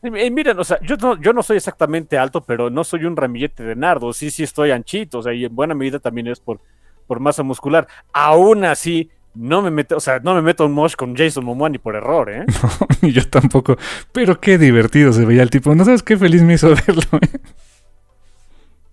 y 0.02 0.30
miren, 0.30 0.58
o 0.58 0.64
sea, 0.64 0.78
yo 0.82 0.96
no, 0.96 1.20
yo 1.20 1.32
no 1.32 1.42
soy 1.42 1.56
exactamente 1.58 2.18
alto, 2.18 2.42
pero 2.42 2.68
no 2.68 2.82
soy 2.84 3.04
un 3.04 3.16
ramillete 3.16 3.62
de 3.62 3.76
nardo. 3.76 4.12
Sí, 4.12 4.30
sí 4.30 4.42
estoy 4.42 4.72
anchito, 4.72 5.18
o 5.18 5.22
sea, 5.22 5.32
y 5.32 5.44
en 5.44 5.54
buena 5.54 5.74
medida 5.74 5.98
también 5.98 6.26
es 6.26 6.40
por, 6.40 6.60
por 7.06 7.20
masa 7.20 7.42
muscular. 7.42 7.86
Aún 8.12 8.64
así, 8.64 9.10
no 9.36 9.62
me 9.62 9.70
meto, 9.70 9.96
o 9.96 10.00
sea, 10.00 10.18
no 10.20 10.34
me 10.34 10.42
meto 10.42 10.64
un 10.64 10.72
mosh 10.72 10.94
con 10.94 11.14
Jason 11.14 11.44
Momoa 11.44 11.68
ni 11.68 11.78
por 11.78 11.94
error, 11.94 12.30
¿eh? 12.30 12.44
No, 13.02 13.08
yo 13.08 13.28
tampoco. 13.28 13.76
Pero 14.12 14.40
qué 14.40 14.58
divertido 14.58 15.12
se 15.12 15.24
veía 15.24 15.42
el 15.42 15.50
tipo. 15.50 15.74
No 15.74 15.84
sabes 15.84 16.02
qué 16.02 16.16
feliz 16.16 16.42
me 16.42 16.54
hizo 16.54 16.70
verlo, 16.86 17.02
¿eh? 17.20 17.38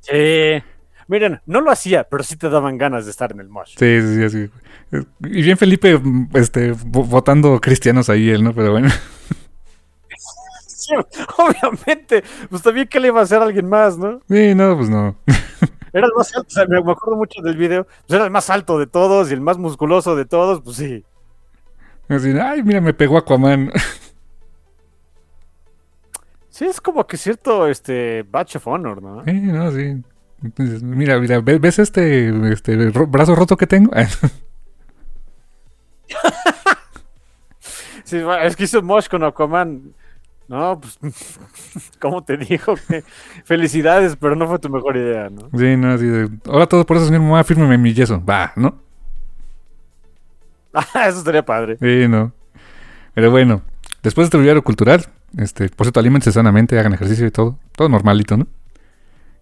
Sí. 0.02 0.64
Miren, 1.08 1.42
no 1.46 1.62
lo 1.62 1.72
hacía, 1.72 2.06
pero 2.06 2.24
sí 2.24 2.38
te 2.38 2.50
daban 2.50 2.78
ganas 2.78 3.06
de 3.06 3.12
estar 3.12 3.32
en 3.32 3.40
el 3.40 3.50
mosh. 3.50 3.76
Sí, 3.78 4.02
sí, 4.02 4.30
sí. 4.30 4.50
Y 5.22 5.42
bien 5.42 5.58
Felipe, 5.58 6.00
este, 6.34 6.74
votando 6.86 7.60
cristianos 7.60 8.10
ahí 8.10 8.30
él, 8.30 8.44
¿no? 8.44 8.54
Pero 8.54 8.72
bueno. 8.72 8.90
Sí, 10.84 10.94
obviamente. 11.38 12.26
Pues 12.50 12.62
también, 12.62 12.90
¿qué 12.90 13.00
le 13.00 13.08
iba 13.08 13.22
a 13.22 13.24
hacer 13.24 13.40
a 13.40 13.46
alguien 13.46 13.70
más, 13.70 13.98
no? 13.98 14.20
Sí, 14.28 14.54
no, 14.54 14.76
pues 14.76 14.90
no. 14.90 15.16
Era 15.94 16.08
el 16.08 16.14
más 16.16 16.36
alto, 16.36 16.48
o 16.48 16.52
sea, 16.52 16.66
me 16.66 16.80
acuerdo 16.80 17.16
mucho 17.16 17.42
del 17.42 17.56
video. 17.56 17.86
Pues 17.86 18.16
era 18.16 18.26
el 18.26 18.32
más 18.32 18.50
alto 18.50 18.80
de 18.80 18.88
todos 18.88 19.30
y 19.30 19.34
el 19.34 19.42
más 19.42 19.60
musculoso 19.60 20.16
de 20.16 20.26
todos, 20.26 20.62
pues 20.62 20.78
sí. 20.78 21.06
Así, 22.10 22.32
ay, 22.38 22.64
mira, 22.64 22.82
me 22.82 22.94
pegó 22.94 23.18
Aquaman. 23.18 23.72
Sí, 26.50 26.66
es 26.66 26.80
como 26.80 27.08
que 27.08 27.18
cierto, 27.18 27.68
este, 27.68 28.24
Batch 28.30 28.58
of 28.58 28.68
Honor, 28.68 29.02
¿no? 29.02 29.24
Sí, 29.26 29.34
no, 29.34 29.72
sí. 29.72 30.04
Mira, 30.84 31.20
mira, 31.20 31.40
¿ves 31.40 31.80
este, 31.80 32.30
este 32.52 32.90
brazo 32.92 33.34
roto 33.34 33.58
que 33.58 33.66
tengo? 33.66 33.92
sí, 38.04 38.22
es 38.44 38.56
que 38.56 38.66
hizo 38.66 38.84
Mosh 38.84 39.08
con 39.08 39.24
Aquaman. 39.24 39.96
No, 40.48 40.80
pues, 40.80 41.00
¿cómo 42.00 42.24
te 42.24 42.38
dijo? 42.38 42.76
Que 42.88 43.04
felicidades, 43.46 44.16
pero 44.16 44.36
no 44.36 44.48
fue 44.48 44.60
tu 44.60 44.70
mejor 44.70 44.98
idea, 44.98 45.30
¿no? 45.30 45.50
Sí, 45.58 45.78
no, 45.78 45.94
así 45.94 46.06
de, 46.06 46.30
ahora 46.46 46.68
todo 46.68 46.86
por 46.86 46.98
eso, 46.98 47.06
señor 47.06 47.22
mamá, 47.22 47.44
fírmeme 47.44 47.78
mi 47.78 47.94
yeso. 47.94 48.24
Va, 48.24 48.54
¿no? 48.56 48.76
Ah, 50.74 51.08
eso 51.08 51.20
estaría 51.20 51.46
padre. 51.46 51.78
Sí, 51.80 52.08
no. 52.08 52.34
Pero 53.14 53.30
bueno, 53.30 53.62
después 54.02 54.26
de 54.26 54.28
este 54.30 54.38
video 54.40 54.64
cultural, 54.64 55.06
este, 55.38 55.70
por 55.70 55.86
cierto, 55.86 56.00
alimentense 56.00 56.32
sanamente, 56.32 56.80
hagan 56.80 56.94
ejercicio 56.94 57.28
y 57.28 57.32
todo. 57.32 57.60
Todo 57.76 57.90
normalito, 57.90 58.38
¿no? 58.38 58.48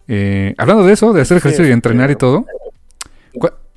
Eh, 0.08 0.54
hablando 0.58 0.84
de 0.84 0.92
eso, 0.92 1.14
de 1.14 1.22
hacer 1.22 1.38
ejercicio 1.38 1.66
y 1.66 1.72
entrenar 1.72 2.10
y 2.10 2.16
todo. 2.16 2.44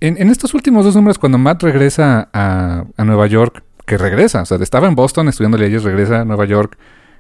En, 0.02 0.30
estos 0.30 0.54
últimos 0.54 0.84
dos 0.84 0.96
números, 0.96 1.18
cuando 1.18 1.38
Matt 1.38 1.64
regresa 1.64 2.28
a, 2.34 2.84
a, 2.98 3.04
Nueva 3.06 3.28
York, 3.28 3.64
que 3.86 3.98
regresa, 3.98 4.42
o 4.42 4.46
sea, 4.46 4.58
estaba 4.58 4.88
en 4.88 4.96
Boston 4.96 5.30
estudiando 5.30 5.58
leyes, 5.58 5.84
regresa 5.84 6.22
a 6.22 6.26
Nueva 6.26 6.44
York 6.44 6.78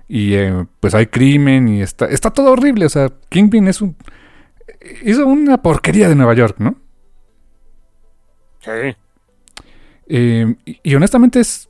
y 0.08 0.36
eh, 0.36 0.66
pues 0.80 0.94
hay 0.94 1.08
crimen 1.08 1.68
y 1.68 1.82
está, 1.82 2.06
está 2.06 2.32
todo 2.32 2.52
horrible. 2.52 2.86
O 2.86 2.90
sea, 2.90 3.12
Kingpin 3.30 3.68
es 3.68 3.82
un. 3.82 3.96
Hizo 5.04 5.26
una 5.26 5.62
porquería 5.62 6.08
de 6.10 6.16
Nueva 6.16 6.34
York, 6.34 6.58
¿no? 6.60 6.76
Sí. 8.60 8.96
Eh, 10.08 10.56
y, 10.84 10.96
honestamente 10.96 11.40
es. 11.40 11.70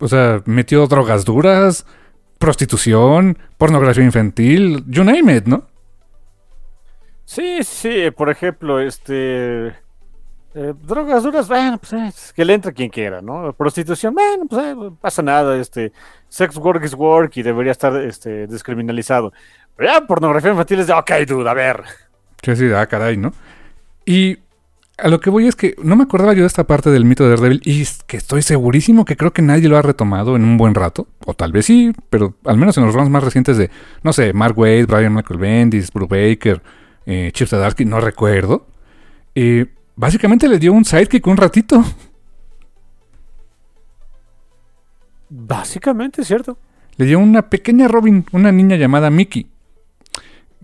O 0.00 0.08
sea, 0.08 0.42
metió 0.44 0.86
drogas 0.88 1.24
duras, 1.24 1.86
prostitución, 2.38 3.38
pornografía 3.58 4.04
infantil, 4.04 4.84
you 4.88 5.04
name 5.04 5.36
it, 5.36 5.46
¿no? 5.46 5.68
Sí, 7.24 7.62
sí, 7.62 8.10
por 8.10 8.28
ejemplo, 8.28 8.80
este. 8.80 9.74
Eh, 10.54 10.72
drogas 10.82 11.22
duras, 11.22 11.46
bueno, 11.46 11.78
pues 11.78 12.32
que 12.34 12.44
le 12.44 12.54
entre 12.54 12.72
quien 12.72 12.88
quiera, 12.88 13.20
¿no? 13.20 13.52
Prostitución, 13.52 14.14
bueno, 14.14 14.46
pues 14.48 14.76
no 14.76 14.94
pasa 14.94 15.22
nada, 15.22 15.56
este 15.58 15.92
sex 16.28 16.56
work 16.56 16.84
is 16.84 16.94
work 16.94 17.36
y 17.36 17.42
debería 17.42 17.72
estar 17.72 17.94
este, 17.96 18.46
descriminalizado. 18.46 19.32
Pero 19.76 19.92
ya 19.92 20.06
pornografía 20.06 20.50
infantil 20.50 20.80
es 20.80 20.86
de, 20.86 20.94
ok, 20.94 21.10
dude, 21.26 21.48
a 21.48 21.54
ver. 21.54 21.84
Sí, 22.42 22.56
sí, 22.56 22.72
ah, 22.74 22.86
caray, 22.86 23.16
¿no? 23.16 23.32
Y 24.06 24.38
a 24.96 25.08
lo 25.08 25.20
que 25.20 25.30
voy 25.30 25.46
es 25.46 25.54
que 25.54 25.76
no 25.82 25.96
me 25.96 26.04
acordaba 26.04 26.32
yo 26.32 26.40
de 26.40 26.46
esta 26.46 26.66
parte 26.66 26.90
del 26.90 27.04
mito 27.04 27.24
de 27.24 27.30
Daredevil 27.30 27.60
y 27.64 27.86
que 28.06 28.16
estoy 28.16 28.42
segurísimo 28.42 29.04
que 29.04 29.16
creo 29.16 29.32
que 29.32 29.42
nadie 29.42 29.68
lo 29.68 29.76
ha 29.76 29.82
retomado 29.82 30.34
en 30.34 30.44
un 30.44 30.56
buen 30.56 30.74
rato. 30.74 31.06
O 31.24 31.34
tal 31.34 31.52
vez 31.52 31.66
sí, 31.66 31.92
pero 32.10 32.34
al 32.44 32.56
menos 32.56 32.76
en 32.78 32.86
los 32.86 32.94
runs 32.94 33.10
más 33.10 33.22
recientes 33.22 33.56
de, 33.58 33.70
no 34.02 34.12
sé, 34.12 34.32
Mark 34.32 34.58
Wade, 34.58 34.86
Brian 34.86 35.14
Michael 35.14 35.38
Bendis, 35.38 35.92
Bruce 35.92 36.30
Baker, 36.30 36.62
eh, 37.06 37.30
Chip 37.32 37.48
Zdarsky, 37.48 37.84
no 37.84 38.00
recuerdo. 38.00 38.66
Eh, 39.34 39.66
básicamente 39.98 40.48
le 40.48 40.58
dio 40.58 40.72
un 40.72 40.84
sidekick 40.84 41.26
un 41.26 41.36
ratito. 41.36 41.84
Básicamente, 45.28 46.24
cierto. 46.24 46.56
Le 46.96 47.04
dio 47.04 47.18
una 47.18 47.50
pequeña 47.50 47.88
Robin, 47.88 48.24
una 48.32 48.50
niña 48.50 48.76
llamada 48.76 49.10
Mickey, 49.10 49.46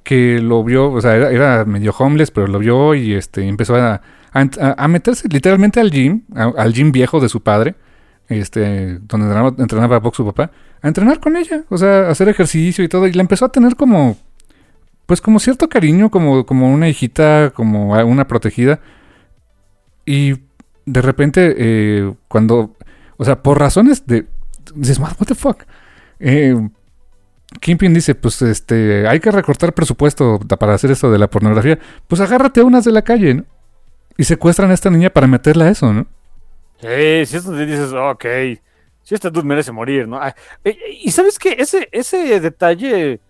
que 0.03 0.41
lo 0.41 0.65
vio, 0.65 0.91
o 0.91 1.01
sea, 1.01 1.17
era, 1.17 1.65
medio 1.65 1.93
homeless, 1.97 2.31
pero 2.31 2.47
lo 2.47 2.59
vio 2.59 2.95
y 2.95 3.15
este 3.15 3.47
empezó 3.47 3.77
a, 3.77 4.01
a, 4.33 4.89
meterse 4.89 5.29
literalmente 5.29 5.81
al 5.81 5.91
gym, 5.91 6.23
al 6.35 6.73
gym 6.73 6.91
viejo 6.91 7.21
de 7.21 7.29
su 7.29 7.43
padre, 7.43 7.75
este, 8.29 8.99
donde 9.01 9.27
entrenaba, 9.27 9.55
entrenaba 9.59 9.99
box 10.01 10.17
su 10.17 10.27
papá, 10.27 10.51
a 10.83 10.89
entrenar 10.89 11.21
con 11.21 11.37
ella, 11.37 11.65
o 11.69 11.79
sea, 11.79 12.07
a 12.07 12.11
hacer 12.11 12.29
ejercicio 12.29 12.83
y 12.83 12.89
todo, 12.89 13.07
y 13.07 13.13
la 13.13 13.23
empezó 13.23 13.45
a 13.45 13.53
tener 13.53 13.77
como, 13.77 14.17
pues 15.07 15.21
como 15.21 15.39
cierto 15.39 15.69
cariño, 15.69 16.11
como, 16.11 16.47
como 16.47 16.73
una 16.73 16.89
hijita, 16.89 17.53
como 17.55 17.93
una 17.93 18.27
protegida, 18.27 18.81
y 20.07 20.35
de 20.87 21.03
repente, 21.03 21.55
eh, 21.57 22.15
cuando, 22.29 22.77
o 23.17 23.25
sea, 23.25 23.43
por 23.43 23.59
razones 23.59 24.07
de 24.07 24.27
dices, 24.75 24.99
what 24.99 25.15
the 25.27 25.35
fuck. 25.35 25.65
Eh, 26.21 26.57
Kimpin 27.61 27.95
dice, 27.95 28.15
pues 28.15 28.43
este, 28.43 29.07
hay 29.07 29.21
que 29.21 29.31
recortar 29.31 29.73
presupuesto 29.73 30.39
para 30.39 30.75
hacer 30.75 30.91
esto 30.91 31.11
de 31.11 31.19
la 31.19 31.29
pornografía. 31.29 31.79
Pues 32.09 32.21
agárrate 32.21 32.61
a 32.61 32.65
unas 32.65 32.85
de 32.85 32.93
la 32.93 33.03
calle, 33.03 33.35
¿no? 33.35 33.45
Y 34.17 34.25
secuestran 34.25 34.71
a 34.71 34.75
esta 34.75 34.91
niña 34.91 35.11
para 35.11 35.27
meterla 35.27 35.67
a 35.67 35.71
eso, 35.71 35.93
¿no? 35.93 36.07
Sí, 36.81 37.27
si 37.27 37.37
esto 37.37 37.53
te 37.53 37.67
dices, 37.67 37.93
ok, 37.93 38.25
si 39.03 39.15
esta 39.15 39.31
dude 39.31 39.47
merece 39.47 39.73
morir, 39.73 40.07
¿no? 40.09 40.19
Ah, 40.19 40.35
y 41.01 41.11
sabes 41.11 41.39
que 41.39 41.57
ese, 41.59 41.89
ese 41.93 42.41
detalle, 42.41 43.21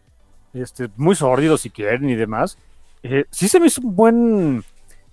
este, 0.52 0.88
muy 0.96 1.14
sórdido 1.14 1.56
si 1.56 1.70
quieren 1.70 2.08
y 2.08 2.14
demás, 2.14 2.58
eh, 3.02 3.24
sí 3.30 3.48
se 3.48 3.60
me 3.60 3.66
hizo 3.66 3.82
un 3.82 3.94
buen, 3.96 4.64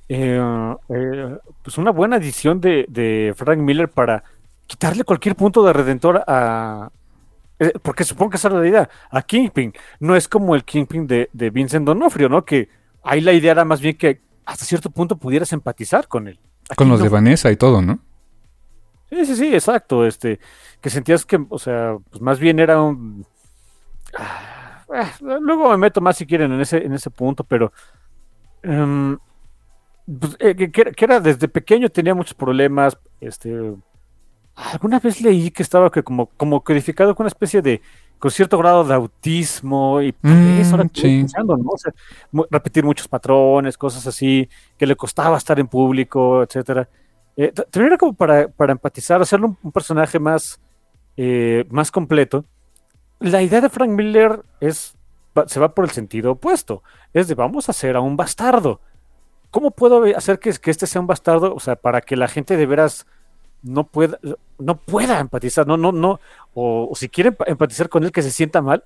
pues 0.07 1.77
una 1.77 1.91
buena 1.91 2.17
edición 2.17 2.59
de, 2.59 2.85
de 2.89 3.33
Frank 3.35 3.59
Miller 3.59 3.89
para 3.89 4.23
quitarle 4.67 5.03
cualquier 5.03 5.35
punto 5.35 5.63
de 5.63 5.73
redentor 5.73 6.23
a. 6.27 6.89
Eh, 7.59 7.73
porque 7.81 8.03
supongo 8.03 8.31
que 8.31 8.37
esa 8.37 8.47
es 8.47 8.53
la 8.53 8.67
idea. 8.67 8.89
A 9.09 9.21
Kingpin. 9.21 9.73
No 9.99 10.15
es 10.15 10.27
como 10.27 10.55
el 10.55 10.63
Kingpin 10.63 11.05
de, 11.07 11.29
de 11.31 11.49
Vincent 11.49 11.85
Donofrio, 11.85 12.29
¿no? 12.29 12.43
Que 12.43 12.69
ahí 13.03 13.21
la 13.21 13.33
idea 13.33 13.51
era 13.51 13.65
más 13.65 13.81
bien 13.81 13.97
que 13.97 14.21
hasta 14.45 14.65
cierto 14.65 14.89
punto 14.89 15.17
pudieras 15.17 15.53
empatizar 15.53 16.07
con 16.07 16.27
él. 16.27 16.39
con 16.75 16.89
los 16.89 17.01
de 17.01 17.09
Vanessa 17.09 17.51
y 17.51 17.57
todo, 17.57 17.81
¿no? 17.81 17.99
Sí, 19.09 19.25
sí, 19.25 19.35
sí, 19.35 19.53
exacto. 19.53 20.05
Este, 20.05 20.39
que 20.79 20.89
sentías 20.89 21.25
que, 21.25 21.39
o 21.49 21.59
sea, 21.59 21.97
pues 22.09 22.21
más 22.21 22.39
bien 22.39 22.59
era 22.59 22.81
un. 22.81 23.25
Ah, 24.17 24.85
eh, 24.95 25.05
luego 25.19 25.69
me 25.69 25.77
meto 25.77 26.01
más 26.01 26.17
si 26.17 26.25
quieren 26.25 26.51
en 26.53 26.61
ese, 26.61 26.77
en 26.77 26.93
ese 26.93 27.09
punto, 27.09 27.43
pero. 27.43 27.71
Em, 28.63 29.17
pues, 30.05 30.35
eh, 30.39 30.55
que, 30.55 30.71
que, 30.71 31.05
era 31.05 31.19
desde 31.19 31.47
pequeño 31.47 31.89
tenía 31.89 32.15
muchos 32.15 32.33
problemas. 32.33 32.97
Este 33.19 33.73
Alguna 34.55 34.99
vez 34.99 35.21
leí 35.21 35.49
que 35.49 35.63
estaba 35.63 35.89
que 35.91 36.03
como, 36.03 36.27
como 36.27 36.63
codificado 36.63 37.15
con 37.15 37.23
una 37.23 37.29
especie 37.29 37.61
de 37.61 37.81
con 38.19 38.29
cierto 38.29 38.57
grado 38.59 38.83
de 38.83 38.93
autismo 38.93 39.99
y 40.01 40.13
mm, 40.21 40.59
eso 40.59 40.77
pensando, 40.77 41.57
¿no? 41.57 42.45
repetir 42.51 42.83
muchos 42.83 43.07
patrones, 43.07 43.77
cosas 43.77 44.05
así, 44.05 44.47
que 44.77 44.85
le 44.85 44.95
costaba 44.95 45.37
estar 45.37 45.59
en 45.59 45.67
público, 45.67 46.43
etcétera. 46.43 46.87
Eh, 47.35 47.51
también 47.51 47.87
era 47.87 47.97
como 47.97 48.13
para, 48.13 48.47
para 48.47 48.73
empatizar, 48.73 49.19
hacerlo 49.21 49.57
un, 49.63 49.71
personaje 49.71 50.19
más, 50.19 50.59
eh, 51.17 51.65
más 51.71 51.89
completo. 51.89 52.45
La 53.19 53.41
idea 53.41 53.59
de 53.59 53.69
Frank 53.69 53.89
Miller 53.89 54.43
es, 54.59 54.95
se 55.47 55.59
va 55.59 55.73
por 55.73 55.85
el 55.85 55.91
sentido 55.91 56.33
opuesto. 56.33 56.83
Es 57.13 57.27
de 57.27 57.33
vamos 57.33 57.69
a 57.69 57.71
hacer 57.71 57.95
a 57.95 58.01
un 58.01 58.15
bastardo. 58.15 58.81
¿Cómo 59.51 59.71
puedo 59.71 60.03
hacer 60.15 60.39
que, 60.39 60.51
que 60.53 60.71
este 60.71 60.87
sea 60.87 61.01
un 61.01 61.07
bastardo? 61.07 61.53
O 61.53 61.59
sea, 61.59 61.75
para 61.75 62.01
que 62.01 62.15
la 62.15 62.27
gente 62.27 62.57
de 62.57 62.65
veras 62.65 63.05
no 63.63 63.85
pueda, 63.85 64.19
no 64.57 64.77
pueda 64.77 65.19
empatizar, 65.19 65.67
no, 65.67 65.77
no, 65.77 65.91
no, 65.91 66.19
o, 66.53 66.91
si 66.95 67.09
quiere 67.09 67.35
empatizar 67.45 67.89
con 67.89 68.03
él 68.03 68.11
que 68.11 68.21
se 68.21 68.31
sienta 68.31 68.61
mal, 68.61 68.83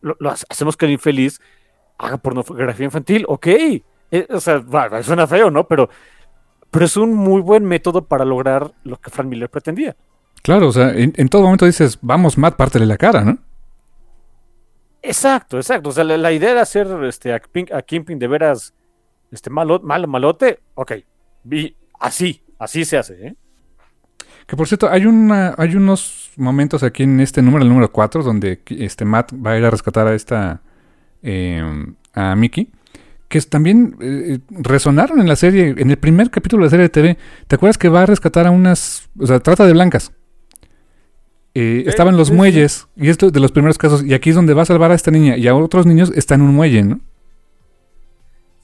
lo, 0.00 0.16
hacemos 0.48 0.76
que 0.76 0.86
el 0.86 0.92
infeliz 0.92 1.40
haga 1.98 2.16
pornografía 2.16 2.86
infantil, 2.86 3.24
ok, 3.28 3.46
eh, 3.46 4.26
o 4.30 4.40
sea, 4.40 4.62
suena 5.02 5.26
feo, 5.26 5.50
¿no? 5.50 5.66
Pero, 5.66 5.90
pero 6.70 6.84
es 6.84 6.96
un 6.96 7.14
muy 7.14 7.42
buen 7.42 7.64
método 7.64 8.04
para 8.04 8.24
lograr 8.24 8.72
lo 8.84 8.98
que 8.98 9.10
Frank 9.10 9.28
Miller 9.28 9.50
pretendía. 9.50 9.96
Claro, 10.42 10.68
o 10.68 10.72
sea, 10.72 10.92
en, 10.94 11.28
todo 11.28 11.42
momento 11.42 11.66
dices, 11.66 11.98
vamos, 12.00 12.38
Matt, 12.38 12.56
pártele 12.56 12.86
la 12.86 12.96
cara, 12.96 13.24
¿no? 13.24 13.38
Exacto, 15.02 15.56
exacto. 15.56 15.90
O 15.90 15.92
sea, 15.92 16.04
la, 16.04 16.32
idea 16.32 16.52
era 16.52 16.62
hacer 16.62 16.86
este, 17.04 17.32
a, 17.32 17.40
a 17.72 17.82
Kingpin 17.82 18.18
de 18.18 18.28
veras 18.28 18.72
este, 19.30 19.50
malo, 19.50 19.80
malo, 19.82 20.06
malote, 20.08 20.60
ok. 20.74 20.92
Y 21.50 21.76
así, 22.00 22.42
así 22.58 22.84
se 22.84 22.98
hace, 22.98 23.26
¿eh? 23.26 23.36
Que 24.46 24.56
por 24.56 24.66
cierto, 24.66 24.88
hay 24.88 25.04
una, 25.04 25.54
hay 25.58 25.76
unos 25.76 26.30
momentos 26.36 26.82
aquí 26.82 27.02
en 27.02 27.20
este 27.20 27.42
número, 27.42 27.62
el 27.64 27.68
número 27.68 27.92
4, 27.92 28.22
donde 28.22 28.62
este 28.66 29.04
Matt 29.04 29.32
va 29.34 29.52
a 29.52 29.58
ir 29.58 29.64
a 29.64 29.70
rescatar 29.70 30.06
a 30.06 30.14
esta 30.14 30.62
em, 31.22 31.94
a 32.14 32.34
Mickey. 32.34 32.70
que 33.28 33.42
también 33.42 33.96
eh, 34.00 34.38
resonaron 34.48 35.20
en 35.20 35.28
la 35.28 35.36
serie, 35.36 35.74
en 35.76 35.90
el 35.90 35.98
primer 35.98 36.30
capítulo 36.30 36.62
de 36.62 36.66
la 36.66 36.70
serie 36.70 36.84
de 36.84 36.88
TV. 36.88 37.18
¿Te 37.46 37.56
acuerdas 37.56 37.76
que 37.76 37.90
va 37.90 38.04
a 38.04 38.06
rescatar 38.06 38.46
a 38.46 38.50
unas, 38.50 39.10
o 39.18 39.26
sea, 39.26 39.38
trata 39.40 39.66
de 39.66 39.74
blancas? 39.74 40.12
Eh, 41.54 41.84
estaba 41.86 42.10
en 42.10 42.16
los 42.16 42.30
muelles, 42.30 42.88
y 42.96 43.10
esto 43.10 43.26
es 43.26 43.32
de 43.34 43.40
los 43.40 43.52
primeros 43.52 43.76
casos, 43.76 44.02
y 44.02 44.14
aquí 44.14 44.30
es 44.30 44.36
donde 44.36 44.54
va 44.54 44.62
a 44.62 44.66
salvar 44.66 44.92
a 44.92 44.94
esta 44.94 45.10
niña, 45.10 45.36
y 45.36 45.46
a 45.46 45.54
otros 45.54 45.84
niños 45.84 46.10
está 46.14 46.36
en 46.36 46.42
un 46.42 46.54
muelle, 46.54 46.84
¿no? 46.84 47.00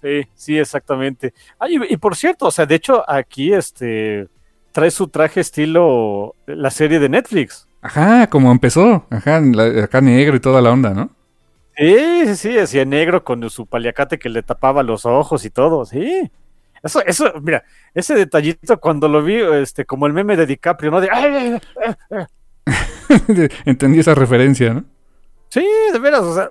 Sí, 0.05 0.29
sí, 0.35 0.59
exactamente. 0.59 1.33
Ay, 1.59 1.77
y, 1.89 1.95
y 1.95 1.97
por 1.97 2.15
cierto, 2.15 2.47
o 2.49 2.51
sea, 2.51 2.67
de 2.67 2.75
hecho, 2.75 3.03
aquí 3.11 3.55
este 3.55 4.29
trae 4.71 4.91
su 4.91 5.09
traje 5.09 5.41
estilo 5.41 6.35
la 6.47 6.71
serie 6.71 6.99
de 6.99 7.09
Netflix. 7.09 7.67
Ajá, 7.81 8.27
como 8.29 8.53
empezó, 8.53 9.07
ajá, 9.09 9.41
la- 9.41 9.85
acá 9.85 10.03
negro 10.03 10.37
y 10.37 10.41
toda 10.41 10.61
la 10.61 10.73
onda, 10.73 10.91
¿no? 10.93 11.11
Sí, 11.77 12.27
sí, 12.27 12.37
sí, 12.37 12.59
hacía 12.59 12.85
negro 12.85 13.25
con 13.25 13.49
su 13.49 13.65
paliacate 13.67 14.19
que 14.19 14.29
le 14.29 14.43
tapaba 14.43 14.83
los 14.83 15.07
ojos 15.07 15.43
y 15.47 15.51
todo, 15.51 15.87
sí. 15.87 16.31
Eso, 16.83 17.01
eso, 17.07 17.33
mira, 17.41 17.65
ese 17.95 18.15
detallito 18.15 18.79
cuando 18.79 19.09
lo 19.09 19.23
vi, 19.23 19.37
este, 19.41 19.87
como 19.87 20.07
el 20.07 20.13
meme 20.13 20.37
de 20.37 20.45
DiCaprio, 20.45 20.91
¿no? 20.91 21.01
De, 21.01 21.09
"Ay, 21.11 21.33
ay, 21.35 21.59
ay, 22.11 22.27
ay". 22.67 23.49
Entendí 23.65 24.01
esa 24.01 24.15
referencia, 24.15 24.75
¿no? 24.75 24.85
Sí, 25.49 25.67
de 25.95 25.99
veras, 25.99 26.21
o 26.25 26.35
sea. 26.35 26.51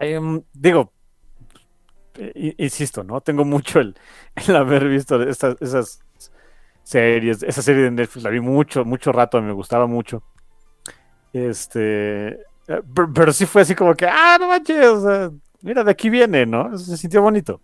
em, 0.00 0.42
digo, 0.52 0.92
insisto, 2.58 3.04
¿no? 3.04 3.20
Tengo 3.20 3.44
mucho 3.44 3.80
el, 3.80 3.96
el 4.48 4.56
haber 4.56 4.88
visto 4.88 5.22
estas, 5.22 5.56
esas 5.60 6.00
series, 6.82 7.42
esa 7.42 7.62
serie 7.62 7.82
de 7.82 7.90
Netflix, 7.90 8.22
la 8.22 8.30
vi 8.30 8.40
mucho, 8.40 8.84
mucho 8.84 9.12
rato, 9.12 9.40
me 9.40 9.52
gustaba 9.52 9.86
mucho. 9.86 10.22
Este, 11.32 12.28
eh, 12.28 12.82
pero, 12.94 13.12
pero 13.12 13.32
sí 13.32 13.46
fue 13.46 13.62
así 13.62 13.74
como 13.74 13.94
que, 13.94 14.06
ah, 14.06 14.36
no 14.38 14.48
manches, 14.48 14.86
o 14.86 15.02
sea, 15.02 15.30
mira, 15.62 15.82
de 15.82 15.90
aquí 15.90 16.10
viene, 16.10 16.46
¿no? 16.46 16.76
Se 16.78 16.96
sintió 16.96 17.22
bonito. 17.22 17.60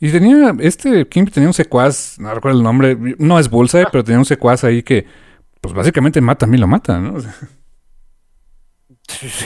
Y 0.00 0.10
tenía, 0.10 0.54
este 0.60 1.06
Kim 1.08 1.26
tenía 1.26 1.48
un 1.48 1.54
secuaz, 1.54 2.18
no 2.18 2.34
recuerdo 2.34 2.58
el 2.58 2.64
nombre, 2.64 2.96
no 3.18 3.38
es 3.38 3.48
Bullseye, 3.48 3.86
pero 3.92 4.02
tenía 4.02 4.18
un 4.18 4.24
secuaz 4.24 4.64
ahí 4.64 4.82
que, 4.82 5.06
pues 5.60 5.74
básicamente 5.74 6.20
Matt 6.20 6.40
también 6.40 6.60
lo 6.60 6.66
mata, 6.66 6.98
¿no? 6.98 7.18
Sí, 9.06 9.28
sí. 9.28 9.44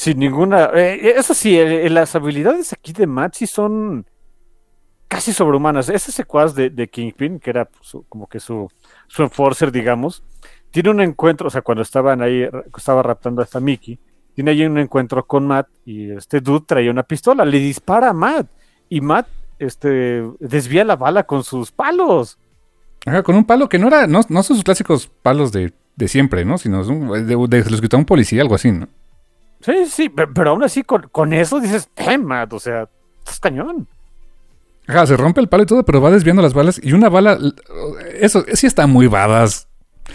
Sin 0.00 0.18
ninguna. 0.18 0.70
eh, 0.74 1.12
eso 1.18 1.34
sí, 1.34 1.58
eh, 1.58 1.84
eh, 1.84 1.90
las 1.90 2.14
habilidades 2.14 2.72
aquí 2.72 2.94
de 2.94 3.06
sí 3.34 3.46
son 3.46 4.06
casi 5.08 5.34
sobrehumanas. 5.34 5.90
Ese 5.90 6.10
secuaz 6.10 6.54
de, 6.54 6.70
de 6.70 6.88
Kingpin, 6.88 7.38
que 7.38 7.50
era 7.50 7.66
pues, 7.66 7.86
su- 7.86 8.04
como 8.08 8.26
que 8.26 8.40
su, 8.40 8.66
su 9.08 9.22
enforcer, 9.22 9.70
digamos, 9.70 10.22
tiene 10.70 10.88
un 10.88 11.02
encuentro, 11.02 11.48
o 11.48 11.50
sea, 11.50 11.60
cuando 11.60 11.82
estaban 11.82 12.22
ahí, 12.22 12.48
estaba 12.74 13.02
raptando 13.02 13.42
a 13.42 13.44
esta 13.44 13.60
Mickey, 13.60 13.98
tiene 14.34 14.52
ahí 14.52 14.64
un 14.64 14.78
encuentro 14.78 15.26
con 15.26 15.46
Matt 15.46 15.68
y 15.84 16.10
este 16.12 16.40
dude 16.40 16.64
traía 16.66 16.90
una 16.90 17.02
pistola, 17.02 17.44
le 17.44 17.58
dispara 17.58 18.08
a 18.08 18.14
Matt 18.14 18.46
y 18.88 19.02
Matt 19.02 19.26
este, 19.58 20.22
desvía 20.38 20.82
la 20.82 20.96
bala 20.96 21.24
con 21.24 21.44
sus 21.44 21.72
palos. 21.72 22.38
Ajá, 23.04 23.22
con 23.22 23.36
un 23.36 23.44
palo 23.44 23.68
que 23.68 23.78
no 23.78 23.88
era, 23.88 24.06
no, 24.06 24.22
no 24.30 24.42
son 24.42 24.56
sus 24.56 24.64
clásicos 24.64 25.08
palos 25.22 25.52
de, 25.52 25.74
de 25.94 26.08
siempre, 26.08 26.46
¿no? 26.46 26.56
Sino 26.56 26.80
un- 26.88 27.26
de, 27.26 27.36
de 27.36 27.70
los 27.70 27.82
que 27.82 27.94
un 27.98 28.06
policía, 28.06 28.40
algo 28.40 28.54
así, 28.54 28.72
¿no? 28.72 28.88
Sí, 29.60 29.86
sí, 29.86 30.08
pe- 30.08 30.26
pero, 30.28 30.50
aún 30.50 30.62
así 30.64 30.82
con, 30.82 31.08
con 31.12 31.32
eso 31.32 31.60
dices, 31.60 31.90
Matt, 32.20 32.52
o 32.52 32.58
sea, 32.58 32.88
estás 33.18 33.40
cañón. 33.40 33.86
Ajá, 34.86 35.06
se 35.06 35.16
rompe 35.16 35.40
el 35.40 35.48
palo 35.48 35.62
y 35.62 35.66
todo, 35.66 35.84
pero 35.84 36.00
va 36.00 36.10
desviando 36.10 36.42
las 36.42 36.54
balas 36.54 36.80
y 36.82 36.92
una 36.92 37.08
bala, 37.08 37.38
eso 38.14 38.44
sí 38.54 38.66
está 38.66 38.86
muy 38.86 39.06
badass. 39.06 39.68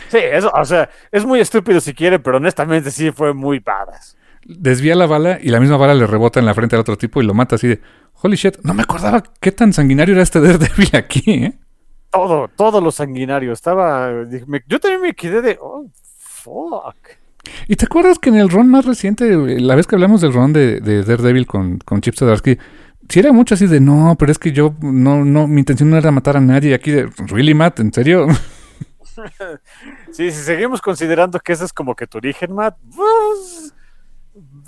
Sí, 0.10 0.18
eso, 0.20 0.52
o 0.54 0.66
sea, 0.66 0.90
es 1.12 1.26
muy 1.26 1.40
estúpido 1.40 1.80
si 1.80 1.94
quiere, 1.94 2.20
pero 2.20 2.38
honestamente 2.38 2.92
sí 2.92 3.12
fue 3.12 3.34
muy 3.34 3.60
badass. 3.60 4.18
Desvía 4.44 4.96
la 4.96 5.06
bala 5.06 5.40
y 5.42 5.50
la 5.50 5.60
misma 5.60 5.78
bala 5.78 5.94
le 5.94 6.06
rebota 6.06 6.40
en 6.40 6.46
la 6.46 6.54
frente 6.54 6.76
al 6.76 6.82
otro 6.82 6.98
tipo 6.98 7.22
y 7.22 7.26
lo 7.26 7.34
mata 7.34 7.56
así 7.56 7.68
de, 7.68 7.82
holy 8.22 8.36
shit, 8.36 8.58
no 8.64 8.74
me 8.74 8.84
acordaba 8.84 9.24
qué 9.40 9.52
tan 9.52 9.72
sanguinario 9.72 10.14
era 10.16 10.24
este 10.24 10.40
Daredevil 10.42 10.90
aquí, 10.94 11.24
¿eh? 11.32 11.54
Todo, 12.12 12.50
todo 12.50 12.82
lo 12.82 12.92
sanguinario. 12.92 13.52
Estaba. 13.54 14.10
yo 14.68 14.80
también 14.80 15.02
me 15.02 15.14
quedé 15.14 15.42
de. 15.42 15.58
Oh, 15.62 15.86
fuck. 15.94 16.96
¿Y 17.68 17.76
te 17.76 17.86
acuerdas 17.86 18.20
que 18.20 18.30
en 18.30 18.36
el 18.36 18.50
ron 18.50 18.68
más 18.70 18.86
reciente, 18.86 19.32
eh, 19.32 19.60
la 19.60 19.76
vez 19.76 19.88
que 19.88 19.96
hablamos 19.96 20.22
del 20.22 20.34
ron 20.34 20.54
de, 20.54 20.80
de 20.80 21.04
Daredevil 21.04 21.48
con, 21.48 21.80
con 21.80 22.02
Chip 22.02 22.16
Zdarsky, 22.16 22.58
si 23.10 23.20
era 23.20 23.32
mucho 23.32 23.54
así 23.56 23.68
de 23.68 23.80
no, 23.80 24.16
pero 24.18 24.32
es 24.32 24.40
que 24.40 24.52
yo 24.52 24.76
no, 24.82 25.24
no, 25.24 25.48
mi 25.48 25.60
intención 25.60 25.90
no 25.90 25.98
era 25.98 26.12
matar 26.12 26.38
a 26.38 26.42
nadie. 26.42 26.74
Aquí 26.74 26.92
de, 26.92 27.10
¿really, 27.28 27.54
Matt? 27.54 27.80
¿En 27.80 27.94
serio? 27.94 28.28
Sí, 30.12 30.30
si 30.30 30.44
seguimos 30.44 30.82
considerando 30.82 31.40
que 31.40 31.54
ese 31.54 31.64
es 31.64 31.72
como 31.72 31.96
que 31.96 32.06
tu 32.06 32.18
origen, 32.18 32.54
Matt, 32.54 32.78
pues, 32.94 33.74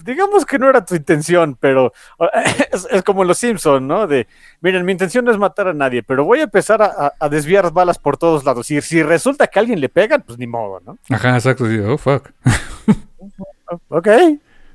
digamos 0.04 0.46
que 0.46 0.58
no 0.60 0.70
era 0.70 0.86
tu 0.86 0.96
intención, 0.96 1.58
pero 1.60 1.92
es, 2.72 2.88
es 2.90 3.04
como 3.04 3.24
los 3.24 3.38
Simpson, 3.38 3.88
¿no? 3.88 4.08
De, 4.08 4.28
miren, 4.62 4.86
mi 4.86 4.92
intención 4.94 5.26
no 5.26 5.32
es 5.32 5.38
matar 5.38 5.68
a 5.68 5.74
nadie, 5.74 6.04
pero 6.04 6.24
voy 6.26 6.40
a 6.40 6.44
empezar 6.44 6.82
a, 6.82 7.14
a- 7.20 7.30
desviar 7.30 7.72
balas 7.72 8.00
por 8.00 8.18
todos 8.18 8.46
lados. 8.46 8.72
Y 8.72 8.82
si 8.82 9.04
resulta 9.04 9.48
que 9.48 9.60
a 9.60 9.62
alguien 9.62 9.82
le 9.82 9.90
pegan, 9.90 10.22
pues 10.22 10.38
ni 10.38 10.48
modo, 10.48 10.82
¿no? 10.86 10.98
Ajá, 11.10 11.36
exacto. 11.36 11.66
oh, 11.88 11.98
fuck. 11.98 12.30
Ok. 13.90 14.08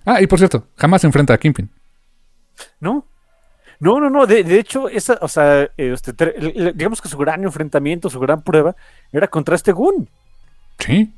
Ah, 0.05 0.21
y 0.21 0.27
por 0.27 0.39
cierto, 0.39 0.67
jamás 0.77 1.01
se 1.01 1.07
enfrenta 1.07 1.33
a 1.33 1.39
Kingpin. 1.39 1.71
No. 2.81 3.07
No, 3.81 3.99
no, 4.01 4.11
no. 4.11 4.27
De, 4.27 4.45
de 4.45 4.59
hecho, 4.59 4.89
esa, 4.89 5.19
o 5.23 5.29
sea, 5.29 5.69
este, 5.77 6.13
digamos 6.75 7.01
que 7.01 7.09
su 7.09 7.17
gran 7.17 7.43
enfrentamiento, 7.45 8.11
su 8.11 8.21
gran 8.21 8.43
prueba, 8.43 8.77
era 9.13 9.29
contra 9.29 9.55
este 9.57 9.73
Gun. 9.73 10.09
Sí. 10.79 11.13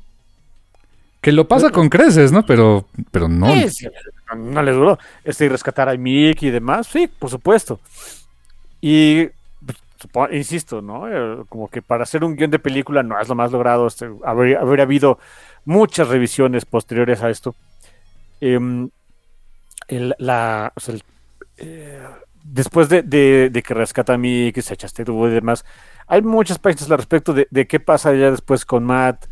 Que 1.25 1.31
lo 1.31 1.47
pasa 1.47 1.71
con 1.71 1.89
creces, 1.89 2.31
¿no? 2.31 2.45
Pero, 2.45 2.85
pero 3.09 3.27
no. 3.27 3.47
Sí, 3.69 3.87
no, 4.29 4.35
no 4.35 4.61
le 4.61 4.71
duró. 4.73 4.99
Este, 5.23 5.49
rescatar 5.49 5.89
a 5.89 5.97
Mickey 5.97 6.49
y 6.49 6.51
demás, 6.51 6.85
sí, 6.85 7.07
por 7.07 7.31
supuesto. 7.31 7.79
Y 8.79 9.29
pues, 10.11 10.33
insisto, 10.33 10.83
¿no? 10.83 11.09
Eh, 11.09 11.43
como 11.49 11.67
que 11.67 11.81
para 11.81 12.03
hacer 12.03 12.23
un 12.23 12.35
guion 12.35 12.51
de 12.51 12.59
película 12.59 13.01
no 13.01 13.19
es 13.19 13.27
lo 13.27 13.33
más 13.33 13.51
logrado. 13.51 13.87
Este, 13.87 14.07
habría 14.23 14.83
habido 14.83 15.17
muchas 15.65 16.09
revisiones 16.09 16.63
posteriores 16.63 17.23
a 17.23 17.31
esto. 17.31 17.55
Em, 18.39 18.91
la, 20.19 20.73
o 20.75 20.79
sea, 20.79 20.93
eh, 21.57 22.01
después 22.43 22.87
de, 22.87 23.01
de- 23.01 23.63
que 23.63 23.73
rescata 23.73 24.13
a 24.13 24.17
Mickey, 24.19 24.61
se 24.61 24.75
echa 24.75 24.85
este 24.85 25.03
tubo 25.03 25.27
y 25.27 25.31
demás, 25.31 25.65
hay 26.05 26.21
muchas 26.21 26.59
páginas 26.59 26.91
al 26.91 26.97
respecto 26.97 27.33
de 27.33 27.67
qué 27.67 27.79
pasa 27.79 28.13
ya 28.13 28.29
después 28.29 28.63
con 28.63 28.83
Matt. 28.83 29.25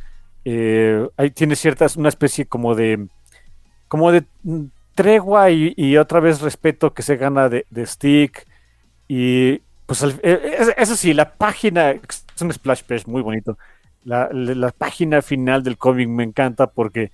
Eh, 0.46 1.08
ahí 1.18 1.32
tiene 1.32 1.56
ciertas, 1.56 1.96
una 1.96 2.10
especie 2.10 2.46
como 2.46 2.76
de 2.76 3.08
como 3.88 4.12
de 4.12 4.26
tregua 4.96 5.52
y, 5.52 5.74
otra 5.98 6.20
vez 6.20 6.42
respeto 6.42 6.94
que 6.94 7.04
se 7.04 7.16
gana 7.16 7.50
de, 7.50 7.66
Stick. 7.86 8.46
Y 9.08 9.60
pues 9.86 10.04
eh, 10.24 10.56
es- 10.60 10.74
eso 10.78 10.96
sí, 10.96 11.14
la 11.14 11.34
página, 11.34 11.92
es 11.92 12.26
un 12.42 12.52
splash 12.52 12.84
page 12.84 13.04
muy 13.06 13.22
bonito. 13.22 13.58
La, 14.04 14.30
la- 14.32 14.72
página 14.72 15.22
final 15.22 15.64
del 15.64 15.78
cómic 15.78 16.10
me 16.10 16.24
encanta 16.24 16.68
porque 16.68 17.12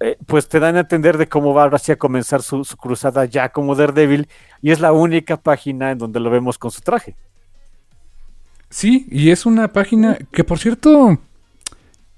eh, 0.00 0.16
pues 0.26 0.48
te 0.48 0.58
dan 0.60 0.76
a 0.76 0.80
entender 0.80 1.18
de 1.18 1.28
cómo 1.28 1.52
va 1.52 1.64
a 1.64 1.96
comenzar 1.96 2.42
su, 2.42 2.64
su 2.64 2.76
cruzada 2.76 3.26
ya 3.26 3.50
como 3.50 3.74
Daredevil 3.74 4.28
y 4.62 4.70
es 4.70 4.80
la 4.80 4.92
única 4.92 5.36
página 5.36 5.90
en 5.90 5.98
donde 5.98 6.20
lo 6.20 6.30
vemos 6.30 6.56
con 6.56 6.70
su 6.70 6.80
traje. 6.80 7.14
Sí, 8.70 9.06
y 9.10 9.30
es 9.30 9.46
una 9.46 9.68
página 9.68 10.16
que, 10.32 10.44
por 10.44 10.58
cierto, 10.58 11.18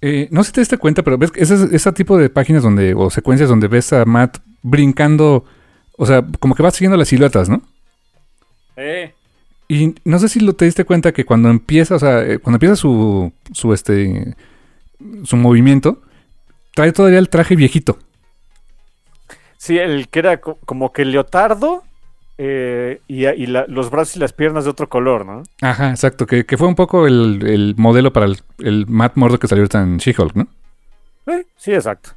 eh, 0.03 0.29
no 0.31 0.43
sé 0.45 0.49
si 0.49 0.53
te 0.55 0.61
diste 0.61 0.79
cuenta, 0.79 1.03
pero 1.03 1.17
ves 1.19 1.31
que 1.33 1.43
ese, 1.43 1.69
ese 1.75 1.93
tipo 1.93 2.19
de 2.19 2.29
páginas 2.31 2.63
donde, 2.63 2.95
o 2.95 3.11
secuencias 3.11 3.49
donde 3.49 3.69
ves 3.69 3.93
a 3.93 4.05
Matt 4.05 4.39
brincando, 4.63 5.45
o 5.97 6.07
sea, 6.07 6.25
como 6.41 6.55
que 6.55 6.63
va 6.63 6.71
siguiendo 6.71 6.97
las 6.99 7.09
siluetas, 7.09 7.49
¿no? 7.49 7.63
Eh, 8.77 9.15
Y 9.69 9.95
no 10.05 10.19
sé 10.19 10.29
si 10.29 10.41
lo 10.41 10.53
te 10.55 10.65
diste 10.67 10.85
cuenta 10.85 11.13
que 11.13 11.25
cuando 11.25 11.49
empieza, 11.49 11.95
o 11.95 11.99
sea, 11.99 12.21
eh, 12.23 12.39
cuando 12.39 12.57
empieza 12.57 12.77
su, 12.77 13.33
su, 13.53 13.73
este, 13.73 14.35
su 15.25 15.37
movimiento, 15.37 16.03
trae 16.75 16.93
todavía 16.93 17.19
el 17.19 17.29
traje 17.31 17.57
viejito. 17.57 17.99
Sí, 19.57 19.79
el 19.79 20.09
que 20.09 20.19
era 20.19 20.41
co- 20.41 20.59
como 20.65 20.93
que 20.93 21.05
leotardo 21.05 21.85
eh, 22.45 23.01
y, 23.07 23.25
y 23.27 23.47
la- 23.47 23.67
los 23.69 23.89
brazos 23.91 24.17
y 24.17 24.19
las 24.19 24.33
piernas 24.33 24.65
de 24.65 24.71
otro 24.71 24.89
color, 24.89 25.25
¿no? 25.25 25.43
Ajá, 25.61 25.91
exacto, 25.91 26.27
que, 26.27 26.45
que 26.45 26.57
fue 26.57 26.67
un 26.67 26.75
poco 26.75 27.07
el, 27.07 27.47
el 27.47 27.75
modelo 27.77 28.13
para 28.13 28.27
el, 28.27 28.39
el 28.59 28.87
Matt 28.89 29.13
Murdock 29.17 29.41
que 29.43 29.47
salió 29.49 29.65
en 29.75 29.99
She-Hulk, 29.99 30.35
¿no? 30.35 30.49
Eh, 31.27 31.47
sí, 31.57 31.73
exacto. 31.73 32.11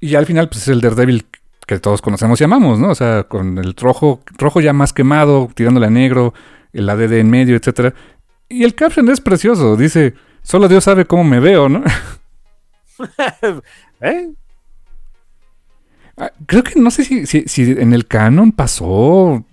Y 0.00 0.14
al 0.16 0.26
final, 0.26 0.48
pues 0.48 0.62
es 0.62 0.68
el 0.68 0.80
Daredevil 0.80 1.26
que 1.66 1.78
todos 1.78 2.02
conocemos 2.02 2.40
y 2.40 2.44
amamos, 2.44 2.80
¿no? 2.80 2.88
O 2.90 2.94
sea, 2.96 3.24
con 3.24 3.58
el 3.58 3.74
rojo, 3.76 4.22
rojo 4.38 4.60
ya 4.60 4.72
más 4.72 4.92
quemado, 4.92 5.48
tirándole 5.54 5.86
a 5.86 5.90
negro, 5.90 6.34
el 6.72 6.88
ADD 6.90 7.12
en 7.20 7.30
medio, 7.30 7.54
etcétera. 7.54 7.94
Y 8.48 8.64
el 8.64 8.74
caption 8.74 9.08
es 9.08 9.20
precioso, 9.20 9.76
dice, 9.76 10.14
solo 10.42 10.66
Dios 10.66 10.82
sabe 10.82 11.04
cómo 11.04 11.22
me 11.22 11.38
veo, 11.38 11.68
¿no? 11.68 11.84
¿Eh? 14.00 14.30
Ah, 16.16 16.32
Creo 16.46 16.62
que 16.64 16.78
no 16.80 16.90
sé 16.90 17.04
si, 17.04 17.26
si, 17.26 17.44
si 17.46 17.62
en 17.70 17.92
el 17.92 18.06
canon 18.06 18.52
pasó, 18.52 19.44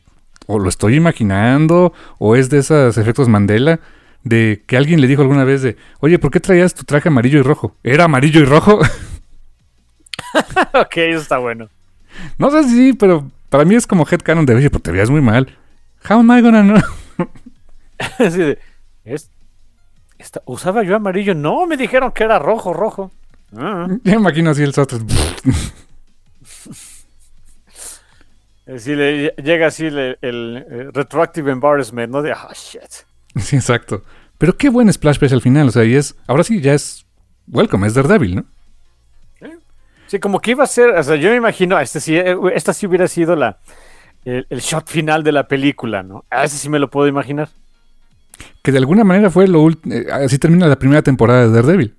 o 0.48 0.57
lo 0.60 0.68
estoy 0.69 0.95
imaginando, 0.95 1.94
o 2.18 2.36
es 2.36 2.49
de 2.49 2.57
esos 2.60 2.98
efectos 2.98 3.28
Mandela, 3.30 3.80
de 4.24 4.64
que 4.65 4.76
alguien 4.78 4.99
le 4.99 5.07
dijo 5.07 5.22
alguna 5.22 5.44
vez 5.44 5.61
de, 5.61 5.78
oye, 5.99 6.18
¿por 6.19 6.32
qué 6.32 6.40
traías 6.40 6.74
tu 6.74 6.84
traje 6.84 7.10
amarillo 7.10 7.40
y 7.40 7.44
rojo? 7.44 7.76
¿Era 7.84 8.06
amarillo 8.06 8.41
y 8.41 8.45
rojo? 8.45 8.80
ok, 10.74 10.98
eso 10.98 11.22
está 11.22 11.38
bueno. 11.38 11.69
no 12.38 12.49
sé 12.52 12.64
si, 12.64 12.94
pero 12.94 13.30
para 13.49 13.65
mí 13.65 13.76
es 13.76 13.88
como 13.88 14.06
headcanon 14.10 14.45
de, 14.45 14.56
oye, 14.56 14.69
pues 14.69 14.84
te 14.84 14.91
veías 14.91 15.10
muy 15.10 15.22
mal. 15.22 15.56
How 16.10 16.19
am 16.19 16.32
I 16.38 16.41
gonna 16.41 16.64
know? 16.64 16.82
Así 18.19 18.40
de, 18.40 18.60
¿es, 19.06 19.30
esta- 20.18 20.41
¿Usaba 20.45 20.84
yo 20.84 20.95
amarillo? 20.95 21.34
No, 21.36 21.65
me 21.68 21.78
dijeron 21.78 22.11
que 22.11 22.24
era 22.24 22.40
rojo, 22.40 22.74
rojo. 22.74 23.11
Ah. 23.56 23.88
Ya 24.03 24.14
imagino 24.15 24.49
así 24.52 24.64
el 24.64 24.74
sotro. 24.74 24.99
Así 28.68 28.95
le, 28.95 29.34
llega 29.44 29.68
así 29.68 29.89
le- 29.89 30.18
el, 30.22 30.65
eh, 30.69 30.89
retroactive 30.94 31.52
embarrassment, 31.52 32.11
¿no? 32.11 32.22
De, 32.22 32.31
ah, 32.34 32.49
shit. 32.53 32.81
Sí, 33.35 33.56
exacto. 33.56 34.03
Pero 34.38 34.57
qué 34.57 34.69
buen 34.69 34.91
splash 34.91 35.19
page 35.19 35.34
al 35.34 35.41
final, 35.41 35.69
o 35.69 35.72
sea, 35.72 35.84
y 35.85 35.95
es, 35.95 36.15
ahora 36.27 36.44
sí, 36.44 36.60
ya 36.61 36.73
es 36.73 37.06
welcome, 37.48 37.88
es 37.88 37.94
Daredevil, 37.94 38.35
¿no? 38.35 38.45
Sí, 40.07 40.19
como 40.19 40.39
que 40.39 40.52
iba 40.52 40.64
a 40.64 40.68
ser, 40.68 40.91
o 40.91 41.03
sea, 41.03 41.15
yo 41.18 41.30
me 41.31 41.35
imagino, 41.35 41.77
este 41.80 41.99
sí, 41.99 42.15
eh, 42.15 42.35
esta 42.56 42.72
sí 42.73 42.88
hubiera 42.88 43.07
sido 43.10 43.35
la, 43.35 43.60
el, 44.23 44.48
el 44.49 44.60
shot 44.61 44.88
final 44.89 45.22
de 45.23 45.34
la 45.34 45.48
película, 45.49 46.02
¿no? 46.02 46.23
A 46.30 46.45
ese 46.45 46.57
sí 46.57 46.69
me 46.69 46.80
lo 46.80 46.89
puedo 46.89 47.07
imaginar. 47.10 47.49
Que 48.64 48.72
de 48.72 48.77
alguna 48.77 49.03
manera 49.03 49.30
fue 49.30 49.48
lo 49.49 49.61
último, 49.61 49.95
así 50.11 50.38
termina 50.39 50.68
la 50.68 50.80
primera 50.80 51.02
temporada 51.02 51.48
de 51.48 51.49
Daredevil. 51.53 51.95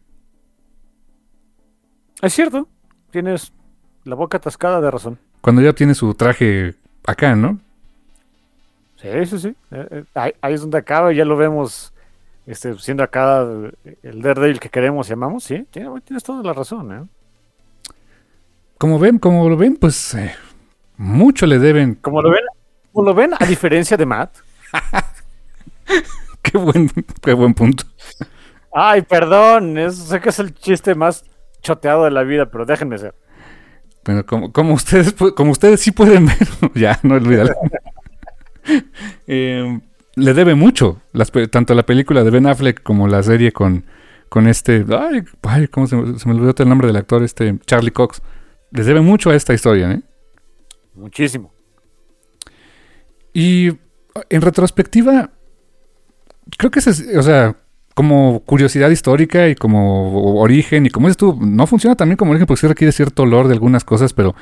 Es 2.22 2.32
cierto, 2.34 2.66
tienes 3.10 3.52
la 4.08 4.14
boca 4.14 4.38
atascada 4.38 4.80
de 4.80 4.90
razón. 4.90 5.18
Cuando 5.40 5.62
ya 5.62 5.70
obtiene 5.70 5.94
su 5.94 6.12
traje 6.14 6.74
acá, 7.06 7.36
¿no? 7.36 7.58
Sí, 8.96 9.08
sí, 9.26 9.38
sí. 9.38 9.48
Eh, 9.70 9.86
eh, 9.90 10.04
ahí, 10.14 10.32
ahí 10.40 10.54
es 10.54 10.60
donde 10.62 10.78
acaba, 10.78 11.12
ya 11.12 11.24
lo 11.24 11.36
vemos 11.36 11.92
este, 12.46 12.76
siendo 12.78 13.02
acá 13.04 13.46
el 14.02 14.22
Daredevil 14.22 14.58
que 14.58 14.70
queremos 14.70 15.08
y 15.08 15.12
amamos, 15.12 15.44
sí, 15.44 15.66
tiene- 15.70 16.00
tienes 16.00 16.24
toda 16.24 16.42
la 16.42 16.52
razón, 16.52 16.92
¿eh? 16.92 17.92
Como 18.78 18.98
ven, 18.98 19.18
como 19.18 19.48
lo 19.48 19.56
ven, 19.56 19.76
pues 19.76 20.14
eh, 20.14 20.34
mucho 20.96 21.46
le 21.46 21.58
deben. 21.58 21.94
Como 21.96 22.22
lo 22.22 22.30
ven, 22.30 22.40
como 22.92 23.06
lo 23.08 23.14
ven, 23.14 23.32
a 23.38 23.44
diferencia 23.44 23.96
de 23.96 24.06
Matt. 24.06 24.36
Qué 26.42 26.56
buen, 26.56 26.88
qué 27.20 27.32
buen 27.34 27.52
punto. 27.54 27.84
Ay, 28.72 29.02
perdón, 29.02 29.76
es- 29.78 29.96
sé 29.96 30.20
que 30.20 30.28
es 30.30 30.38
el 30.38 30.54
chiste 30.54 30.94
más 30.94 31.24
choteado 31.62 32.04
de 32.04 32.10
la 32.10 32.22
vida, 32.22 32.46
pero 32.46 32.64
déjenme 32.64 32.96
ser. 32.98 33.14
Bueno, 34.08 34.24
como, 34.24 34.52
como 34.54 34.72
ustedes 34.72 35.12
como 35.36 35.50
ustedes 35.50 35.80
sí 35.80 35.90
pueden 35.90 36.24
ver, 36.24 36.38
ya, 36.74 36.98
no 37.02 37.16
olvídalo. 37.16 37.52
Eh, 39.26 39.80
le 40.16 40.34
debe 40.34 40.54
mucho, 40.54 41.00
las 41.12 41.30
tanto 41.50 41.74
la 41.74 41.84
película 41.86 42.22
de 42.24 42.30
Ben 42.30 42.46
Affleck 42.46 42.82
como 42.82 43.06
la 43.08 43.22
serie 43.22 43.52
con, 43.52 43.84
con 44.28 44.46
este, 44.46 44.84
ay, 44.98 45.24
ay, 45.42 45.68
¿cómo 45.68 45.86
se, 45.86 45.96
me- 45.96 46.18
se 46.18 46.28
me 46.28 46.34
olvidó 46.34 46.54
el 46.58 46.68
nombre 46.68 46.86
del 46.86 46.96
actor, 46.96 47.22
este 47.22 47.58
Charlie 47.66 47.90
Cox. 47.92 48.20
Les 48.70 48.84
debe 48.86 49.00
mucho 49.00 49.30
a 49.30 49.34
esta 49.34 49.54
historia, 49.54 49.92
¿eh? 49.92 50.02
Muchísimo. 50.94 51.52
Y 53.32 53.68
en 54.30 54.40
retrospectiva, 54.42 55.30
creo 56.58 56.70
que 56.70 56.80
es, 56.80 57.06
o 57.16 57.22
sea, 57.22 57.56
como 57.98 58.44
curiosidad 58.46 58.90
histórica 58.90 59.48
y 59.48 59.56
como 59.56 60.40
origen 60.40 60.86
y 60.86 60.88
como 60.88 61.08
dices 61.08 61.16
tú, 61.16 61.36
no 61.40 61.66
funciona 61.66 61.96
también 61.96 62.16
como 62.16 62.30
origen 62.30 62.46
porque 62.46 62.60
sí 62.60 62.68
requiere 62.68 62.92
cierto 62.92 63.24
olor 63.24 63.48
de 63.48 63.54
algunas 63.54 63.82
cosas, 63.82 64.12
pero, 64.12 64.36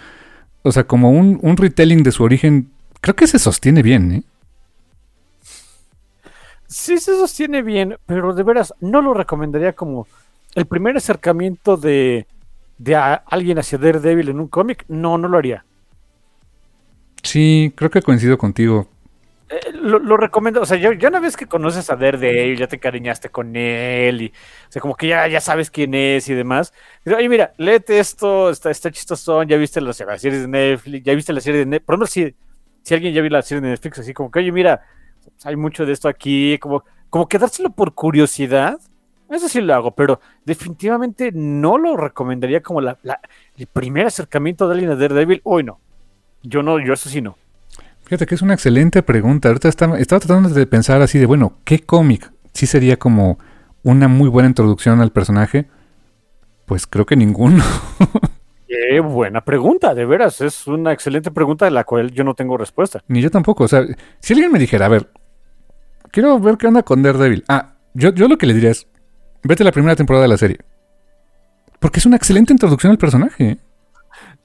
o 0.60 0.72
sea, 0.72 0.84
como 0.84 1.10
un, 1.10 1.38
un 1.40 1.56
retelling 1.56 2.02
de 2.02 2.12
su 2.12 2.22
origen, 2.22 2.68
creo 3.00 3.16
que 3.16 3.26
se 3.26 3.38
sostiene 3.38 3.80
bien, 3.80 4.12
¿eh? 4.12 4.22
Sí 6.66 6.98
se 6.98 7.16
sostiene 7.16 7.62
bien, 7.62 7.96
pero 8.04 8.34
de 8.34 8.42
veras 8.42 8.74
no 8.80 9.00
lo 9.00 9.14
recomendaría 9.14 9.72
como 9.72 10.06
el 10.54 10.66
primer 10.66 10.98
acercamiento 10.98 11.78
de, 11.78 12.26
de 12.76 12.94
alguien 12.94 13.58
hacia 13.58 13.78
Daredevil 13.78 14.28
en 14.28 14.40
un 14.40 14.48
cómic. 14.48 14.84
No, 14.88 15.16
no 15.16 15.28
lo 15.28 15.38
haría. 15.38 15.64
Sí, 17.22 17.72
creo 17.74 17.88
que 17.88 18.02
coincido 18.02 18.36
contigo. 18.36 18.86
Eh, 19.48 19.72
lo, 19.72 20.16
recomiendo, 20.16 20.60
o 20.60 20.66
sea, 20.66 20.76
ya, 20.76 20.92
ya 20.98 21.08
una 21.08 21.20
vez 21.20 21.36
que 21.36 21.46
conoces 21.46 21.88
a 21.90 21.94
Daredevil, 21.96 22.58
ya 22.58 22.66
te 22.66 22.76
encariñaste 22.76 23.28
con 23.28 23.54
él 23.54 24.22
y, 24.22 24.26
o 24.68 24.72
sea, 24.72 24.82
como 24.82 24.96
que 24.96 25.06
ya, 25.06 25.28
ya 25.28 25.40
sabes 25.40 25.70
quién 25.70 25.94
es 25.94 26.28
y 26.28 26.34
demás. 26.34 26.72
Pero, 27.04 27.16
oye, 27.18 27.28
mira, 27.28 27.52
léete 27.56 28.00
esto, 28.00 28.50
está, 28.50 28.70
está 28.72 28.90
chistosón, 28.90 29.46
ya 29.46 29.56
viste 29.56 29.80
las, 29.80 30.00
las 30.00 30.20
series 30.20 30.42
de 30.42 30.48
Netflix, 30.48 31.04
ya 31.04 31.14
viste 31.14 31.32
la 31.32 31.40
serie 31.40 31.60
de 31.60 31.66
Netflix. 31.66 31.86
Por 31.86 31.94
ejemplo, 31.94 32.06
si, 32.08 32.34
si 32.82 32.94
alguien 32.94 33.14
ya 33.14 33.20
vio 33.22 33.30
la 33.30 33.42
serie 33.42 33.60
de 33.62 33.68
Netflix, 33.68 34.00
así 34.00 34.12
como 34.12 34.30
que, 34.32 34.40
oye, 34.40 34.50
mira, 34.50 34.82
hay 35.44 35.54
mucho 35.56 35.86
de 35.86 35.92
esto 35.92 36.08
aquí, 36.08 36.58
como, 36.58 36.82
como 37.08 37.28
quedárselo 37.28 37.70
por 37.70 37.94
curiosidad, 37.94 38.78
eso 39.30 39.48
sí 39.48 39.60
lo 39.60 39.74
hago, 39.74 39.92
pero 39.92 40.20
definitivamente 40.44 41.30
no 41.32 41.78
lo 41.78 41.96
recomendaría 41.96 42.62
como 42.62 42.80
la- 42.80 42.98
el 43.56 43.66
primer 43.68 44.06
acercamiento 44.06 44.66
de 44.66 44.74
alguien 44.74 44.90
a 44.90 44.96
Daredevil. 44.96 45.40
Hoy 45.44 45.62
no. 45.64 45.80
Yo 46.42 46.62
no, 46.62 46.78
yo 46.80 46.92
eso 46.94 47.08
sí 47.08 47.20
no. 47.20 47.36
Fíjate 48.06 48.26
que 48.26 48.36
es 48.36 48.42
una 48.42 48.54
excelente 48.54 49.02
pregunta. 49.02 49.48
Ahorita 49.48 49.68
estaba, 49.68 49.98
estaba 49.98 50.20
tratando 50.20 50.48
de 50.48 50.66
pensar 50.68 51.02
así 51.02 51.18
de, 51.18 51.26
bueno, 51.26 51.58
¿qué 51.64 51.80
cómic 51.80 52.32
sí 52.54 52.66
sería 52.66 52.98
como 52.98 53.38
una 53.82 54.06
muy 54.06 54.28
buena 54.28 54.48
introducción 54.48 55.00
al 55.00 55.10
personaje? 55.10 55.66
Pues 56.66 56.86
creo 56.86 57.04
que 57.04 57.16
ninguno. 57.16 57.64
Qué 58.68 58.98
buena 58.98 59.44
pregunta, 59.44 59.94
de 59.94 60.04
veras, 60.04 60.40
es 60.40 60.66
una 60.66 60.92
excelente 60.92 61.30
pregunta 61.30 61.66
de 61.66 61.70
la 61.70 61.84
cual 61.84 62.10
yo 62.10 62.24
no 62.24 62.34
tengo 62.34 62.56
respuesta. 62.56 63.00
Ni 63.06 63.22
yo 63.22 63.30
tampoco. 63.30 63.62
O 63.62 63.68
sea, 63.68 63.86
si 64.18 64.32
alguien 64.32 64.50
me 64.50 64.58
dijera, 64.58 64.86
a 64.86 64.88
ver, 64.88 65.08
quiero 66.10 66.38
ver 66.40 66.56
qué 66.56 66.66
onda 66.66 66.82
con 66.82 67.00
Daredevil. 67.00 67.44
Ah, 67.48 67.74
yo, 67.94 68.12
yo 68.12 68.26
lo 68.26 68.36
que 68.36 68.46
le 68.46 68.54
diría 68.54 68.70
es, 68.70 68.88
vete 69.44 69.62
la 69.62 69.70
primera 69.70 69.94
temporada 69.94 70.24
de 70.24 70.28
la 70.28 70.36
serie. 70.36 70.58
Porque 71.78 72.00
es 72.00 72.06
una 72.06 72.16
excelente 72.16 72.52
introducción 72.52 72.90
al 72.90 72.98
personaje. 72.98 73.58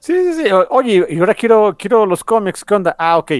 Sí, 0.02 0.12
sí, 0.34 0.42
sí. 0.42 0.50
Oye, 0.70 1.06
y 1.10 1.18
ahora 1.20 1.32
quiero, 1.32 1.76
quiero 1.78 2.04
los 2.06 2.24
cómics, 2.24 2.64
¿qué 2.64 2.74
onda? 2.74 2.96
Ah, 2.98 3.18
ok. 3.18 3.30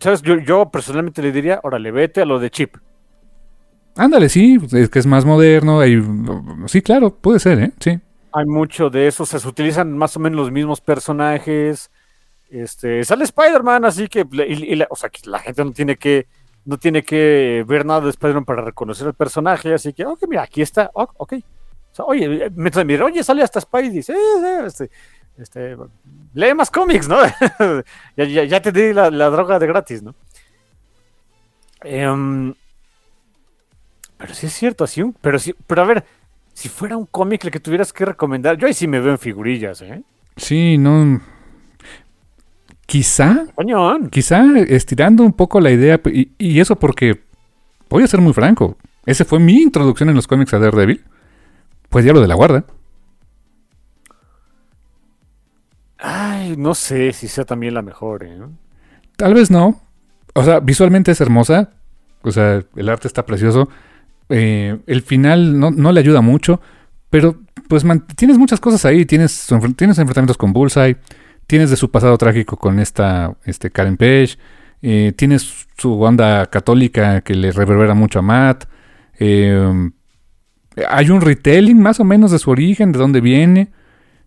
¿Sabes? 0.00 0.22
Yo, 0.22 0.38
yo 0.38 0.70
personalmente 0.70 1.20
le 1.20 1.30
diría, 1.30 1.60
órale, 1.62 1.90
vete 1.90 2.22
a 2.22 2.24
lo 2.24 2.38
de 2.38 2.50
Chip. 2.50 2.76
Ándale, 3.94 4.30
sí, 4.30 4.58
es 4.72 4.88
que 4.88 4.98
es 4.98 5.06
más 5.06 5.26
moderno. 5.26 5.84
y- 5.84 6.02
sí, 6.66 6.80
claro, 6.80 7.10
puede 7.14 7.40
ser, 7.40 7.58
¿eh? 7.60 7.72
Sí. 7.78 7.98
Hay 8.32 8.46
mucho 8.46 8.88
de 8.88 9.06
eso, 9.06 9.24
o 9.24 9.26
sea, 9.26 9.38
se 9.38 9.46
utilizan 9.46 9.94
más 9.98 10.16
o 10.16 10.20
menos 10.20 10.38
los 10.38 10.50
mismos 10.50 10.80
personajes. 10.80 11.90
Este, 12.48 13.04
sale 13.04 13.24
Spider-Man, 13.24 13.84
así 13.84 14.08
que, 14.08 14.26
y- 14.32 14.72
y 14.72 14.76
la- 14.76 14.86
o 14.88 14.96
sea, 14.96 15.10
que 15.10 15.28
la 15.28 15.40
gente 15.40 15.62
no 15.62 15.72
tiene 15.72 15.96
que, 15.96 16.26
no 16.64 16.78
tiene 16.78 17.02
que 17.02 17.66
ver 17.68 17.84
nada 17.84 18.00
de 18.00 18.10
Spider-Man 18.10 18.46
para 18.46 18.62
reconocer 18.62 19.06
el 19.08 19.14
personaje, 19.14 19.74
así 19.74 19.92
que, 19.92 20.06
ok, 20.06 20.24
mira, 20.26 20.42
aquí 20.44 20.62
está, 20.62 20.90
ok. 20.94 21.34
O 21.34 21.94
sea, 21.96 22.04
oye, 22.04 22.50
me 22.54 22.70
mira, 22.84 23.04
oye, 23.06 23.24
sale 23.24 23.42
hasta 23.42 23.58
Spidey, 23.60 24.02
sí, 24.02 24.12
sí, 24.12 24.46
este, 24.66 24.90
este, 25.38 25.76
lee 26.34 26.54
más 26.54 26.70
cómics, 26.70 27.08
¿no? 27.08 27.16
ya, 28.16 28.24
ya, 28.24 28.44
ya 28.44 28.60
te 28.60 28.72
di 28.72 28.92
la, 28.92 29.10
la 29.10 29.30
droga 29.30 29.58
de 29.58 29.66
gratis, 29.66 30.02
¿no? 30.02 30.14
Em, 31.82 32.54
pero 34.16 34.34
sí 34.34 34.46
es 34.46 34.52
cierto, 34.52 34.84
así 34.84 35.02
un, 35.02 35.12
pero 35.12 35.38
sí, 35.38 35.54
pero 35.66 35.82
a 35.82 35.84
ver, 35.84 36.04
si 36.52 36.68
fuera 36.68 36.96
un 36.96 37.06
cómic 37.06 37.44
el 37.44 37.50
que 37.50 37.60
tuvieras 37.60 37.92
que 37.92 38.04
recomendar, 38.04 38.56
yo 38.56 38.66
ahí 38.66 38.74
sí 38.74 38.86
me 38.86 39.00
veo 39.00 39.12
en 39.12 39.18
figurillas, 39.18 39.82
¿eh? 39.82 40.02
Sí, 40.36 40.78
no. 40.78 41.20
Quizá, 42.86 43.46
Coñón. 43.54 44.08
quizá 44.10 44.44
estirando 44.58 45.22
un 45.22 45.32
poco 45.32 45.60
la 45.60 45.70
idea, 45.70 46.00
y, 46.06 46.30
y 46.38 46.60
eso 46.60 46.76
porque, 46.76 47.22
voy 47.90 48.04
a 48.04 48.06
ser 48.06 48.20
muy 48.20 48.32
franco, 48.32 48.76
ese 49.06 49.24
fue 49.24 49.38
mi 49.38 49.62
introducción 49.62 50.08
en 50.08 50.16
los 50.16 50.26
cómics 50.26 50.52
a 50.54 50.58
Daredevil. 50.58 51.04
Pues 51.88 52.04
ya 52.04 52.12
lo 52.12 52.20
de 52.20 52.26
la 52.26 52.34
guarda. 52.34 52.64
Ay, 56.08 56.54
no 56.56 56.74
sé 56.74 57.12
si 57.12 57.26
sea 57.26 57.44
también 57.44 57.74
la 57.74 57.82
mejor, 57.82 58.22
¿eh? 58.22 58.38
Tal 59.16 59.34
vez 59.34 59.50
no. 59.50 59.80
O 60.34 60.44
sea, 60.44 60.60
visualmente 60.60 61.10
es 61.10 61.20
hermosa. 61.20 61.70
O 62.22 62.30
sea, 62.30 62.62
el 62.76 62.88
arte 62.88 63.08
está 63.08 63.26
precioso. 63.26 63.68
Eh, 64.28 64.78
el 64.86 65.02
final 65.02 65.58
no, 65.58 65.72
no 65.72 65.90
le 65.90 65.98
ayuda 65.98 66.20
mucho. 66.20 66.60
Pero, 67.10 67.40
pues, 67.68 67.84
tienes 68.14 68.38
muchas 68.38 68.60
cosas 68.60 68.84
ahí. 68.84 69.04
Tienes, 69.04 69.48
tienes 69.76 69.98
enfrentamientos 69.98 70.36
con 70.36 70.52
Bullseye. 70.52 70.96
Tienes 71.48 71.70
de 71.70 71.76
su 71.76 71.90
pasado 71.90 72.16
trágico 72.18 72.56
con 72.56 72.78
esta 72.78 73.34
este 73.44 73.70
Karen 73.70 73.96
Page. 73.96 74.38
eh, 74.82 75.12
tienes 75.16 75.66
su 75.76 76.00
onda 76.00 76.46
católica 76.46 77.20
que 77.22 77.34
le 77.34 77.50
reverbera 77.50 77.94
mucho 77.94 78.20
a 78.20 78.22
Matt. 78.22 78.64
eh, 79.18 79.90
hay 80.88 81.10
un 81.10 81.20
retelling 81.20 81.80
más 81.80 81.98
o 82.00 82.04
menos 82.04 82.30
de 82.30 82.38
su 82.38 82.50
origen, 82.50 82.92
de 82.92 82.98
dónde 82.98 83.20
viene. 83.20 83.72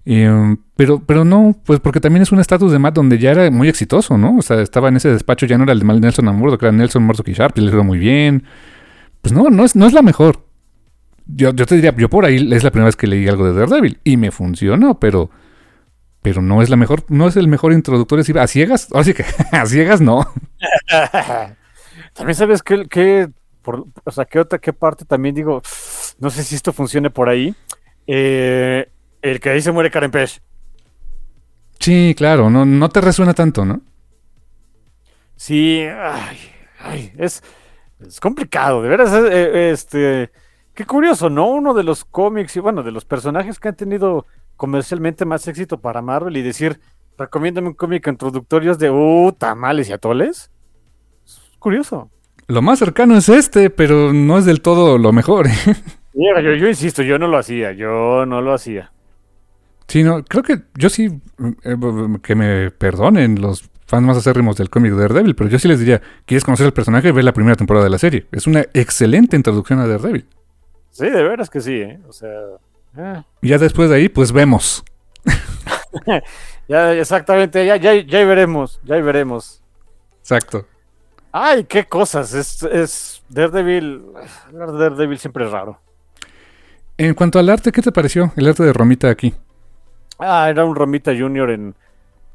Eh, 0.06 0.56
pero, 0.76 1.00
pero 1.06 1.26
no, 1.26 1.56
pues 1.66 1.80
porque 1.80 2.00
también 2.00 2.24
es 2.24 2.32
un 2.32 2.40
estatus 2.40 2.72
de 2.72 2.80
Matt 2.80 2.96
donde 2.96 3.18
ya 3.18 3.32
era 3.32 3.52
muy 3.52 3.68
exitoso, 3.68 4.18
¿no? 4.18 4.38
O 4.38 4.42
sea, 4.42 4.62
estaba 4.62 4.90
en 4.90 4.98
ese 4.98 5.10
despacho, 5.10 5.46
ya 5.46 5.58
no 5.58 5.64
era 5.64 5.74
el 5.74 5.80
de 5.80 6.00
Nelson 6.00 6.28
Amurdo, 6.28 6.58
que 6.58 6.66
era 6.66 6.72
Nelson 6.72 7.04
Murdock 7.04 7.28
y 7.28 7.34
Sharp, 7.34 7.58
y 7.58 7.62
le 7.62 7.72
iba 7.72 7.84
muy 7.84 8.00
bien. 8.00 8.44
Pues 9.22 9.34
no, 9.34 9.50
no 9.50 9.66
es, 9.66 9.76
no 9.76 9.86
es 9.86 9.94
la 9.94 10.02
mejor. 10.02 10.46
Yo, 11.26 11.54
yo 11.54 11.66
te 11.66 11.76
diría, 11.76 11.94
yo 11.96 12.10
por 12.10 12.26
ahí 12.26 12.36
es 12.52 12.64
la 12.64 12.72
primera 12.72 12.86
vez 12.88 12.96
que 12.96 13.08
leí 13.08 13.28
algo 13.28 13.46
de 13.46 13.54
Daredevil 13.54 14.00
y 14.04 14.18
me 14.18 14.32
funcionó, 14.32 15.00
pero, 15.00 15.30
pero 16.22 16.42
no 16.42 16.62
es 16.62 16.70
la 16.70 16.76
mejor, 16.76 17.04
no 17.10 17.28
es 17.28 17.36
el 17.36 17.48
mejor 17.48 17.74
introductor. 17.74 18.20
A 18.20 18.48
ciegas, 18.48 18.88
ahora 18.92 19.04
sí 19.04 19.14
que 19.14 19.26
a 19.52 19.66
ciegas 19.66 20.02
no. 20.02 20.28
También 22.14 22.36
sabes 22.36 22.64
que, 22.64 22.88
que 22.88 23.30
o 24.04 24.12
sea, 24.12 24.26
qué 24.26 24.40
otra, 24.40 24.60
qué 24.60 24.74
parte 24.74 25.06
también 25.06 25.36
digo, 25.36 25.62
no 26.20 26.30
sé 26.30 26.44
si 26.44 26.56
esto 26.56 26.74
funcione 26.74 27.10
por 27.10 27.30
ahí. 27.30 27.54
Eh, 28.08 28.90
el 29.22 29.40
que 29.40 29.50
ahí 29.50 29.62
se 29.62 29.72
muere 29.72 29.92
Karen 29.92 30.12
Page. 30.12 30.40
Sí, 31.80 32.14
claro, 32.18 32.50
no, 32.50 32.66
no 32.66 32.90
te 32.90 33.02
resuena 33.02 33.34
tanto, 33.34 33.66
¿no? 33.66 33.82
Sí, 35.36 35.82
ay, 35.82 36.38
ay, 36.80 37.14
es, 37.18 37.42
es 38.06 38.20
complicado, 38.20 38.82
de 38.82 38.90
veras, 38.90 39.14
eh, 39.14 39.72
este, 39.72 40.32
qué 40.74 40.86
curioso, 40.86 41.30
¿no? 41.30 41.48
Uno 41.48 41.74
de 41.74 41.84
los 41.84 42.04
cómics 42.04 42.58
y 42.58 42.60
bueno, 42.60 42.84
de 42.84 42.92
los 42.92 43.06
personajes 43.06 43.60
que 43.60 43.70
han 43.70 43.76
tenido 43.76 44.26
comercialmente 44.58 45.24
más 45.24 45.48
éxito 45.48 45.80
para 45.80 46.02
Marvel 46.02 46.36
y 46.36 46.42
decir, 46.42 46.82
recomiéndame 47.18 47.70
un 47.70 47.74
cómic 47.76 48.08
introductorio 48.08 48.76
de, 48.76 48.90
uh, 48.90 49.32
tamales 49.32 49.90
y 49.90 49.94
atoles. 49.94 50.52
Es 51.26 51.40
curioso. 51.60 52.12
Lo 52.48 52.62
más 52.62 52.80
cercano 52.80 53.16
es 53.16 53.30
este, 53.30 53.70
pero 53.70 54.12
no 54.12 54.38
es 54.38 54.46
del 54.46 54.62
todo 54.62 54.98
lo 54.98 55.14
mejor. 55.14 55.48
¿eh? 55.48 55.54
Mira, 56.14 56.42
yo, 56.42 56.54
yo 56.56 56.68
insisto, 56.68 57.04
yo 57.04 57.18
no 57.18 57.28
lo 57.28 57.38
hacía, 57.38 57.72
yo 57.72 58.26
no 58.26 58.42
lo 58.42 58.54
hacía. 58.54 58.92
Sí, 59.90 60.04
no, 60.04 60.24
creo 60.24 60.44
que 60.44 60.62
yo 60.76 60.88
sí, 60.90 61.20
eh, 61.64 61.76
que 62.22 62.36
me 62.36 62.70
perdonen 62.72 63.42
los 63.42 63.70
fans 63.88 64.06
más 64.06 64.18
acérrimos 64.18 64.56
del 64.56 64.70
cómic 64.70 64.94
de 64.94 65.02
Daredevil, 65.02 65.36
pero 65.36 65.50
yo 65.50 65.58
sí 65.58 65.68
les 65.68 65.80
diría, 65.80 66.00
¿quieres 66.26 66.44
conocer 66.46 66.68
el 66.68 66.74
personaje? 66.74 67.12
Ve 67.12 67.24
la 67.24 67.34
primera 67.34 67.56
temporada 67.56 67.84
de 67.84 67.90
la 67.90 67.98
serie. 67.98 68.28
Es 68.32 68.46
una 68.46 68.62
excelente 68.74 69.36
introducción 69.36 69.80
a 69.80 69.88
Daredevil. 69.88 70.28
Sí, 70.92 71.10
de 71.10 71.24
veras 71.24 71.50
que 71.50 71.60
sí, 71.60 71.74
¿eh? 71.74 72.00
O 72.08 72.14
sea... 72.14 72.30
eh. 72.98 73.24
Ya 73.42 73.58
después 73.58 73.90
de 73.90 73.96
ahí, 73.96 74.10
pues 74.10 74.32
vemos. 74.32 74.84
Ya, 76.68 76.94
exactamente, 76.94 77.66
ya, 77.66 77.78
ya, 77.78 77.96
ya 77.96 78.24
veremos, 78.24 78.80
ya 78.84 78.98
veremos. 78.98 79.60
Exacto. 80.20 80.68
Ay, 81.32 81.64
qué 81.64 81.86
cosas, 81.86 82.32
es, 82.36 82.62
es 82.62 83.24
Daredevil, 83.28 84.04
Daredevil 84.54 85.18
siempre 85.18 85.46
es 85.46 85.52
raro. 85.52 85.80
En 86.96 87.16
cuanto 87.16 87.40
al 87.40 87.50
arte, 87.50 87.72
¿qué 87.72 87.82
te 87.82 87.92
pareció 87.92 88.32
el 88.36 88.48
arte 88.48 88.62
de 88.62 88.72
Romita 88.72 89.10
aquí? 89.10 89.34
Ah, 90.20 90.50
era 90.50 90.66
un 90.66 90.76
Romita 90.76 91.16
Junior 91.18 91.50
en, 91.52 91.76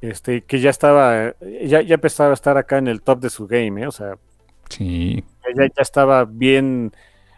este, 0.01 0.43
que 0.45 0.61
ya 0.61 0.71
estaba, 0.71 1.35
ya, 1.65 1.83
ya 1.83 1.95
empezaba 1.97 2.31
a 2.31 2.35
estar 2.35 2.57
acá 2.57 2.79
en 2.79 2.89
el 2.89 3.03
top 3.03 3.21
de 3.21 3.31
su 3.31 3.47
game, 3.47 3.83
¿eh? 3.83 3.87
O 3.87 3.93
sea, 3.93 4.17
Sí. 4.71 5.25
ya, 5.57 5.67
ya 5.67 5.83
estaba 5.83 6.25
bien, 6.25 6.93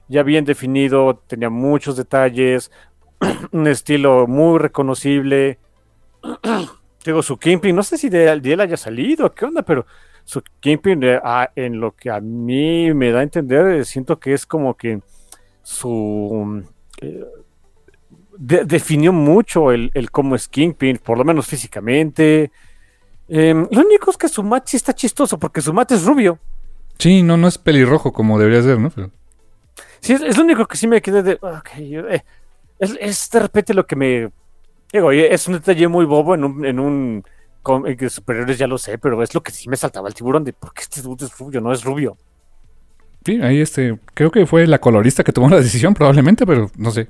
ya 0.09 0.23
bien 0.23 0.45
definido, 0.45 1.17
tenía 1.27 1.51
muchos 1.51 1.97
detalles, 1.97 2.71
un 3.53 3.67
estilo 3.67 4.27
muy 4.27 4.59
reconocible. 4.59 5.59
Digo, 7.05 7.23
su 7.23 7.39
Kingpin, 7.39 7.75
no 7.77 7.83
sé 7.83 7.99
si 7.99 8.09
de, 8.09 8.41
de 8.41 8.53
él 8.53 8.61
haya 8.61 8.77
salido, 8.77 9.33
qué 9.35 9.45
onda, 9.45 9.63
pero 9.63 9.87
su 10.25 10.43
Kingpin, 10.61 11.03
eh, 11.05 11.21
ah, 11.23 11.51
en 11.57 11.81
lo 11.81 11.95
que 11.95 12.11
a 12.11 12.21
mí 12.21 12.93
me 12.95 13.13
da 13.13 13.21
a 13.21 13.23
entender, 13.23 13.67
eh, 13.69 13.85
siento 13.85 14.19
que 14.19 14.33
es 14.35 14.45
como 14.47 14.77
que 14.77 15.01
su... 15.63 16.65
eh, 17.01 17.25
de- 18.39 18.65
definió 18.65 19.13
mucho 19.13 19.73
el, 19.73 19.91
el 19.95 20.11
cómo 20.11 20.35
es 20.35 20.49
Kingpin, 20.49 20.99
por 20.99 21.19
lo 21.19 21.25
menos 21.25 21.47
físicamente. 21.47 22.51
Em, 23.29 23.67
lo 23.71 23.81
único 23.83 24.11
es 24.11 24.17
que 24.17 24.29
su 24.29 24.43
mate 24.43 24.71
sí 24.71 24.77
está 24.77 24.93
chistoso, 24.95 25.39
porque 25.39 25.61
su 25.61 25.73
mate 25.73 25.95
es 25.95 26.05
rubio. 26.05 26.39
Sí, 26.99 27.23
no, 27.23 27.37
no 27.37 27.49
es 27.49 27.59
pelirrojo 27.59 28.13
como 28.13 28.39
debería 28.39 28.63
ser, 28.63 28.79
¿no? 28.79 28.91
Pero- 28.91 29.11
Sí, 30.01 30.13
es, 30.13 30.23
es 30.23 30.37
lo 30.37 30.45
único 30.45 30.67
que 30.67 30.77
sí 30.77 30.87
me 30.87 31.01
quedé 31.03 31.23
de. 31.23 31.35
ok, 31.35 31.79
yo, 31.91 32.09
eh, 32.09 32.25
es, 32.79 32.97
es 33.01 33.31
de 33.31 33.41
repente 33.41 33.75
lo 33.75 33.87
que 33.87 33.97
me. 33.97 34.31
Digo, 34.93 35.11
es 35.11 35.47
un 35.49 35.55
detalle 35.55 35.89
muy 35.89 36.05
bobo 36.05 36.35
en 36.35 36.45
un. 36.45 36.65
En 36.65 36.79
un 36.79 37.25
de 37.99 38.11
superiores, 38.11 38.59
ya 38.59 38.69
lo 38.69 38.79
sé, 38.79 38.97
pero 38.97 39.21
es 39.25 39.35
lo 39.35 39.43
que 39.43 39.51
sí 39.51 39.69
me 39.69 39.77
saltaba 39.77 40.07
el 40.07 40.15
tiburón 40.15 40.45
de 40.45 40.53
por 40.53 40.73
qué 40.73 40.83
este 40.83 41.03
dude 41.03 41.25
es 41.27 41.37
rubio, 41.37 41.61
no 41.61 41.73
es 41.73 41.83
rubio. 41.83 42.17
sí, 43.25 43.41
ahí 43.43 43.61
este, 43.61 43.99
creo 44.15 44.31
que 44.31 44.47
fue 44.47 44.69
la 44.69 44.79
colorista 44.79 45.25
que 45.25 45.33
tomó 45.33 45.49
la 45.49 45.57
decisión 45.57 45.93
probablemente, 45.93 46.47
pero 46.47 46.71
no 46.77 46.93
sé. 46.93 47.09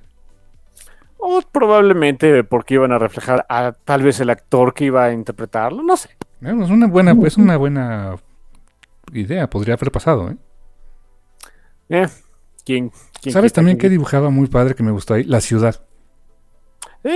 O 1.19 1.41
probablemente 1.51 2.45
porque 2.45 2.75
iban 2.75 2.93
a 2.93 2.99
reflejar 2.99 3.47
a 3.49 3.73
tal 3.73 4.03
vez 4.03 4.21
el 4.21 4.31
actor 4.31 4.75
que 4.75 4.85
iba 4.85 5.05
a 5.05 5.13
interpretarlo, 5.13 5.83
no 5.83 5.97
sé. 5.97 6.11
Es 6.41 6.53
una 6.71 6.87
buena, 6.87 7.17
es 7.27 7.37
una 7.37 7.57
buena 7.57 8.17
idea, 9.13 9.49
podría 9.49 9.75
haber 9.75 9.91
pasado, 9.91 10.31
¿eh? 10.31 10.37
Eh, 11.89 12.07
¿quién, 12.65 12.91
quién 13.23 13.33
¿Sabes 13.33 13.53
también 13.53 13.77
qué 13.77 13.83
quién 13.83 13.93
dibujaba 13.93 14.31
muy 14.31 14.47
padre 14.49 14.75
que 14.75 14.83
me 14.83 14.91
gustó 14.91 15.15
ahí? 15.15 15.25
La 15.25 15.41
ciudad. 15.41 15.83
Sí, 17.03 17.11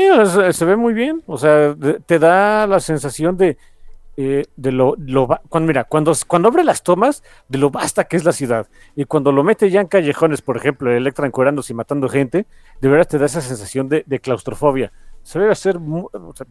es- 0.48 0.56
se 0.56 0.64
ve 0.64 0.76
muy 0.76 0.94
bien. 0.94 1.22
O 1.26 1.36
sea, 1.36 1.74
te 2.06 2.18
da 2.18 2.66
la 2.66 2.80
sensación 2.80 3.36
de, 3.36 3.58
eh, 4.22 4.44
de 4.54 4.70
lo, 4.70 4.96
lo 4.98 5.26
cuando 5.48 5.66
mira, 5.66 5.84
cuando, 5.84 6.12
cuando 6.26 6.48
abre 6.48 6.62
las 6.62 6.82
tomas, 6.82 7.22
de 7.48 7.56
lo 7.56 7.70
basta 7.70 8.04
que 8.04 8.18
es 8.18 8.24
la 8.26 8.32
ciudad. 8.32 8.68
Y 8.94 9.06
cuando 9.06 9.32
lo 9.32 9.42
mete 9.42 9.70
ya 9.70 9.80
en 9.80 9.86
callejones, 9.86 10.42
por 10.42 10.58
ejemplo, 10.58 10.92
Electra 10.94 11.26
encuerándose 11.26 11.72
y 11.72 11.76
matando 11.76 12.06
gente, 12.06 12.44
de 12.82 12.88
verdad 12.90 13.08
te 13.08 13.16
da 13.16 13.24
esa 13.24 13.40
sensación 13.40 13.88
de, 13.88 14.20
claustrofobia. 14.20 14.92
Sabía 15.22 15.50
hacer, 15.50 15.78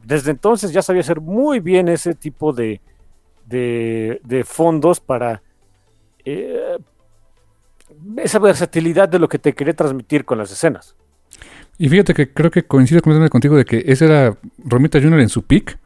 desde 0.03 0.31
entonces 0.31 0.73
ya 0.73 0.81
sabía 0.81 1.01
hacer 1.01 1.21
muy 1.21 1.59
bien 1.59 1.89
ese 1.89 2.15
tipo 2.15 2.53
de, 2.53 2.81
de, 3.45 4.43
fondos 4.47 4.99
para 4.99 5.43
eh, 6.25 6.79
esa 8.17 8.39
versatilidad 8.39 9.07
de 9.07 9.19
lo 9.19 9.29
que 9.29 9.37
te 9.37 9.53
quería 9.53 9.75
transmitir 9.75 10.25
con 10.25 10.39
las 10.39 10.51
escenas. 10.51 10.95
Y 11.77 11.87
fíjate 11.87 12.15
que 12.15 12.33
creo 12.33 12.49
que 12.49 12.63
coincido 12.63 12.99
completamente 13.01 13.31
contigo 13.31 13.55
de 13.55 13.65
que 13.65 13.83
ese 13.85 14.05
era 14.05 14.39
Romita 14.57 14.99
Jr. 14.99 15.19
en 15.19 15.29
su 15.29 15.43
peak. 15.43 15.77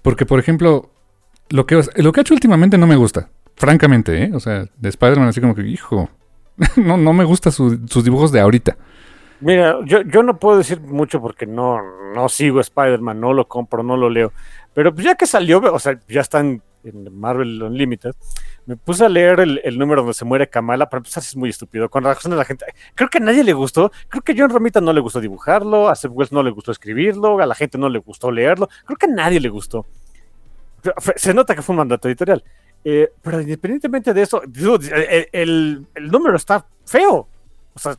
Porque, 0.00 0.24
por 0.24 0.38
ejemplo, 0.38 0.90
lo 1.50 1.66
que, 1.66 1.82
lo 1.96 2.12
que 2.12 2.20
ha 2.20 2.22
hecho 2.22 2.34
últimamente 2.34 2.78
no 2.78 2.86
me 2.86 2.96
gusta. 2.96 3.30
Francamente, 3.56 4.24
¿eh? 4.24 4.30
O 4.34 4.40
sea, 4.40 4.66
de 4.76 4.88
Spider-Man 4.88 5.28
así 5.28 5.40
como 5.40 5.54
que, 5.54 5.62
hijo, 5.62 6.08
no, 6.76 6.96
no 6.96 7.12
me 7.12 7.24
gusta 7.24 7.50
su- 7.50 7.86
sus 7.86 8.04
dibujos 8.04 8.32
de 8.32 8.40
ahorita. 8.40 8.76
Mira, 9.40 9.76
yo, 9.84 10.02
yo 10.02 10.22
no 10.22 10.38
puedo 10.38 10.58
decir 10.58 10.80
mucho 10.80 11.20
porque 11.20 11.46
no, 11.46 11.78
no 12.14 12.28
sigo 12.28 12.60
Spider-Man, 12.60 13.20
no 13.20 13.32
lo 13.32 13.46
compro, 13.46 13.82
no 13.82 13.96
lo 13.96 14.10
leo. 14.10 14.32
Pero 14.74 14.92
pues 14.92 15.04
ya 15.04 15.14
que 15.14 15.26
salió, 15.26 15.60
o 15.72 15.78
sea, 15.78 15.98
ya 16.08 16.20
están 16.20 16.62
en 16.84 17.18
Marvel 17.18 17.62
Unlimited, 17.62 18.12
me 18.66 18.76
puse 18.76 19.04
a 19.04 19.08
leer 19.08 19.40
el, 19.40 19.78
número 19.78 20.02
donde 20.02 20.14
se 20.14 20.24
muere 20.24 20.48
Kamala, 20.48 20.88
para 20.88 20.98
empezar 20.98 21.22
es 21.22 21.36
muy 21.36 21.50
estúpido, 21.50 21.88
con 21.88 22.04
razón 22.04 22.30
de 22.30 22.36
la 22.36 22.44
gente. 22.44 22.66
Creo 22.94 23.08
que 23.08 23.18
a 23.18 23.20
nadie 23.20 23.44
le 23.44 23.52
gustó, 23.52 23.90
creo 24.08 24.22
que 24.22 24.32
a 24.32 24.34
John 24.36 24.50
Romita 24.50 24.80
no 24.80 24.92
le 24.92 25.00
gustó 25.00 25.20
dibujarlo, 25.20 25.88
a 25.88 25.94
Seth 25.94 26.10
Wells 26.12 26.32
no 26.32 26.42
le 26.42 26.50
gustó 26.50 26.72
escribirlo, 26.72 27.40
a 27.40 27.46
la 27.46 27.54
gente 27.54 27.78
no 27.78 27.88
le 27.88 27.98
gustó 27.98 28.30
leerlo, 28.30 28.68
creo 28.84 28.96
que 28.96 29.06
a 29.06 29.10
nadie 29.10 29.40
le 29.40 29.48
gustó. 29.48 29.86
Se 31.16 31.32
nota 31.34 31.54
que 31.54 31.62
fue 31.62 31.72
un 31.74 31.78
mandato 31.78 32.08
editorial. 32.08 32.42
Eh, 32.84 33.10
pero 33.22 33.40
independientemente 33.40 34.14
de 34.14 34.22
eso, 34.22 34.40
dude, 34.46 34.88
el, 34.88 35.28
el- 35.32 35.86
el 35.94 36.10
número 36.10 36.36
está 36.36 36.64
feo. 36.84 37.28
O 37.74 37.78
sea, 37.78 37.96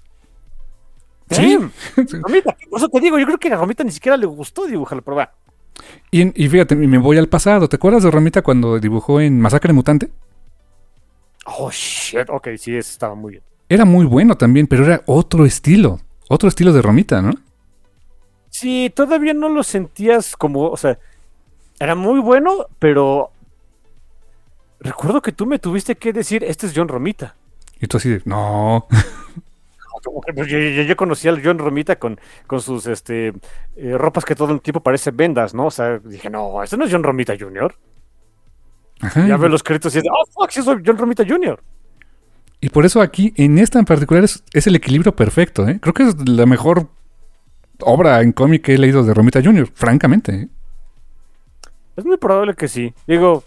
Sí. 1.32 1.57
Romita, 1.95 2.57
por 2.70 2.80
eso 2.80 2.90
te 2.90 2.99
digo, 3.02 3.20
yo 3.20 3.26
creo 3.28 3.38
que 3.38 3.53
a 3.53 3.57
Romita 3.57 3.84
ni 3.84 3.91
siquiera 3.91 4.18
le 4.18 4.26
gustó 4.26 4.66
dibujarlo, 4.66 5.03
pero 5.03 5.18
va. 5.18 5.32
Y, 6.10 6.44
y 6.44 6.49
fíjate, 6.49 6.74
y 6.74 6.88
me 6.88 6.98
voy 6.98 7.18
al 7.20 7.30
pasado. 7.30 7.70
¿Te 7.70 7.76
acuerdas 7.76 8.02
de 8.03 8.10
Romita 8.11 8.41
cuando 8.41 8.80
dibujó 8.80 9.22
en 9.22 9.40
Masacre 9.40 9.72
Mutante? 9.72 10.10
Oh, 11.45 11.70
shit. 11.72 12.30
Ok, 12.30 12.48
sí, 12.57 12.76
ese 12.76 12.91
estaba 12.91 13.14
muy 13.16 13.34
bien. 13.34 13.44
Era 13.70 13.86
muy 13.86 14.06
bueno 14.06 14.36
también, 14.36 14.66
pero 14.66 14.86
era 14.86 15.03
otro 15.06 15.45
estilo. 15.45 15.99
Otro 16.30 16.49
estilo 16.49 16.74
de 16.74 16.82
Romita, 16.82 17.22
¿no? 17.22 17.32
Sí, 18.49 18.91
todavía 18.95 19.34
no 19.36 19.49
lo 19.49 19.61
sentías 19.64 20.36
como, 20.36 20.70
o 20.70 20.78
sea, 20.78 20.98
era 21.80 21.96
muy 21.96 22.20
bueno, 22.20 22.68
pero 22.80 23.32
recuerdo 24.80 25.22
que 25.22 25.32
tú 25.32 25.46
me 25.46 25.60
tuviste 25.60 25.96
que 25.96 26.14
decir, 26.14 26.44
este 26.44 26.68
es 26.68 26.74
John 26.76 26.88
Romita. 26.88 27.36
Y 27.80 27.88
tú 27.88 27.98
así 27.98 28.10
de, 28.10 28.22
no. 28.26 28.88
Pues, 30.34 30.48
Yo, 30.48 30.58
yo- 30.58 30.84
yo 30.84 30.96
conocía 30.96 31.30
al 31.30 31.44
John 31.44 31.58
Romita 31.58 31.98
con, 31.98 32.18
con 32.48 32.62
sus 32.62 32.88
este, 32.88 33.34
eh, 33.76 33.98
ropas 33.98 34.24
que 34.24 34.34
todo 34.34 34.54
el 34.54 34.62
tiempo 34.62 34.80
parecen 34.82 35.18
vendas, 35.18 35.54
¿no? 35.54 35.66
O 35.66 35.72
sea, 35.72 36.00
dije, 36.00 36.30
no, 36.30 36.64
este 36.64 36.78
no 36.78 36.86
es 36.86 36.92
John 36.92 37.04
Romita 37.04 37.34
Jr. 37.38 37.76
Ajá. 39.02 39.28
Ya 39.28 39.36
veo 39.36 39.50
los 39.50 39.62
créditos 39.62 39.94
y 39.96 39.98
es 39.98 40.06
oh, 40.10 40.26
fuck, 40.32 40.52
sí 40.52 40.62
soy 40.62 40.82
John 40.86 40.98
Romita 40.98 41.26
Jr. 41.28 41.62
Y 42.62 42.70
por 42.70 42.86
eso 42.86 43.02
aquí, 43.02 43.34
en 43.36 43.58
esta 43.58 43.78
en 43.78 43.84
particular, 43.84 44.24
es, 44.24 44.42
es 44.54 44.68
el 44.68 44.76
equilibrio 44.78 45.14
perfecto, 45.14 45.68
¿eh? 45.68 45.80
Creo 45.82 45.94
que 45.94 46.04
es 46.04 46.16
la 46.30 46.46
mejor 46.46 46.88
obra 47.82 48.22
en 48.22 48.32
cómic 48.32 48.62
que 48.64 48.76
he 48.76 48.78
leído 48.78 49.04
de 49.04 49.14
Romita 49.14 49.42
Jr., 49.44 49.68
francamente. 49.74 50.48
¿Eh? 52.00 52.02
Es 52.02 52.06
muy 52.06 52.18
probable 52.18 52.54
que 52.56 52.68
sí. 52.68 52.94
Digo, 53.08 53.44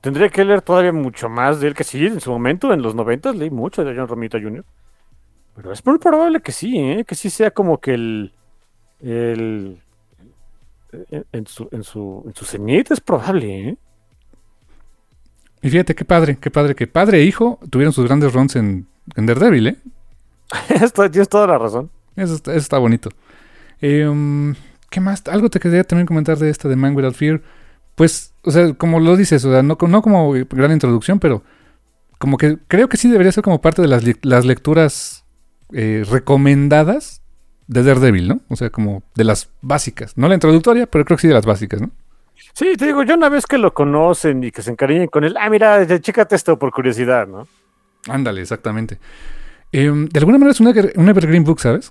tendría 0.00 0.28
que 0.28 0.44
leer 0.44 0.62
todavía 0.62 0.92
mucho 0.92 1.28
más 1.28 1.60
de 1.60 1.68
él 1.68 1.74
que 1.74 1.84
sí. 1.84 2.06
En 2.06 2.20
su 2.20 2.30
momento, 2.30 2.72
en 2.72 2.82
los 2.82 2.94
90 2.94 3.32
leí 3.32 3.50
mucho 3.50 3.84
de 3.84 3.94
John 3.96 4.08
Romita 4.08 4.38
Jr. 4.40 4.64
Pero 5.56 5.72
es 5.72 5.84
muy 5.86 5.98
probable 5.98 6.40
que 6.40 6.52
sí, 6.52 6.78
¿eh? 6.78 7.04
que 7.06 7.14
sí 7.14 7.30
sea 7.30 7.50
como 7.52 7.78
que 7.80 7.94
el. 7.94 8.32
el 9.00 9.80
en, 11.10 11.24
en 11.32 11.46
su, 11.46 11.68
en, 11.72 11.82
su, 11.82 12.22
en 12.26 12.34
su 12.34 12.44
cenit 12.44 12.90
es 12.90 13.00
probable, 13.00 13.68
¿eh? 13.70 13.76
Y 15.62 15.70
fíjate 15.70 15.94
qué 15.94 16.04
padre, 16.04 16.36
qué 16.40 16.50
padre, 16.50 16.74
que 16.74 16.86
padre 16.86 17.18
e 17.18 17.24
hijo 17.24 17.58
tuvieron 17.70 17.92
sus 17.92 18.04
grandes 18.04 18.32
runs 18.32 18.54
en, 18.56 18.86
en 19.16 19.26
Daredevil, 19.26 19.66
¿eh? 19.68 19.76
Esto- 20.68 21.10
Tienes 21.10 21.28
toda 21.28 21.46
la 21.46 21.58
razón. 21.58 21.90
Eso 22.16 22.34
está, 22.34 22.52
eso 22.52 22.60
está 22.60 22.78
bonito. 22.78 23.08
Eh, 23.80 24.06
um, 24.06 24.54
¿Qué 24.94 25.00
más? 25.00 25.24
Algo 25.26 25.50
te 25.50 25.58
quería 25.58 25.82
también 25.82 26.06
comentar 26.06 26.38
de 26.38 26.48
esta 26.48 26.68
de 26.68 26.76
Man 26.76 26.94
Without 26.94 27.16
Fear. 27.16 27.42
Pues, 27.96 28.32
o 28.44 28.52
sea, 28.52 28.74
como 28.74 29.00
lo 29.00 29.16
dices, 29.16 29.44
o 29.44 29.50
sea, 29.50 29.60
no, 29.60 29.76
no 29.88 30.02
como 30.02 30.32
gran 30.50 30.70
introducción, 30.70 31.18
pero 31.18 31.42
como 32.20 32.38
que 32.38 32.58
creo 32.68 32.88
que 32.88 32.96
sí 32.96 33.10
debería 33.10 33.32
ser 33.32 33.42
como 33.42 33.60
parte 33.60 33.82
de 33.82 33.88
las, 33.88 34.04
las 34.22 34.44
lecturas 34.44 35.24
eh, 35.72 36.04
recomendadas 36.08 37.22
de 37.66 37.82
Daredevil, 37.82 38.28
¿no? 38.28 38.40
O 38.48 38.54
sea, 38.54 38.70
como 38.70 39.02
de 39.16 39.24
las 39.24 39.50
básicas. 39.62 40.16
No 40.16 40.28
la 40.28 40.34
introductoria, 40.34 40.86
pero 40.86 41.04
creo 41.04 41.16
que 41.16 41.22
sí 41.22 41.26
de 41.26 41.34
las 41.34 41.44
básicas, 41.44 41.80
¿no? 41.80 41.90
Sí, 42.52 42.76
te 42.76 42.86
digo, 42.86 43.02
yo 43.02 43.16
una 43.16 43.28
vez 43.28 43.46
que 43.46 43.58
lo 43.58 43.74
conocen 43.74 44.44
y 44.44 44.52
que 44.52 44.62
se 44.62 44.70
encariñen 44.70 45.08
con 45.08 45.24
él, 45.24 45.34
ah, 45.40 45.50
mira, 45.50 45.84
chécate 45.98 46.36
esto 46.36 46.56
por 46.56 46.70
curiosidad, 46.70 47.26
¿no? 47.26 47.48
Ándale, 48.06 48.42
exactamente. 48.42 49.00
Em, 49.72 50.06
de 50.06 50.20
alguna 50.20 50.38
manera 50.38 50.52
es 50.52 50.60
una, 50.60 50.72
un 50.94 51.08
Evergreen 51.08 51.42
Book, 51.42 51.58
¿sabes? 51.58 51.90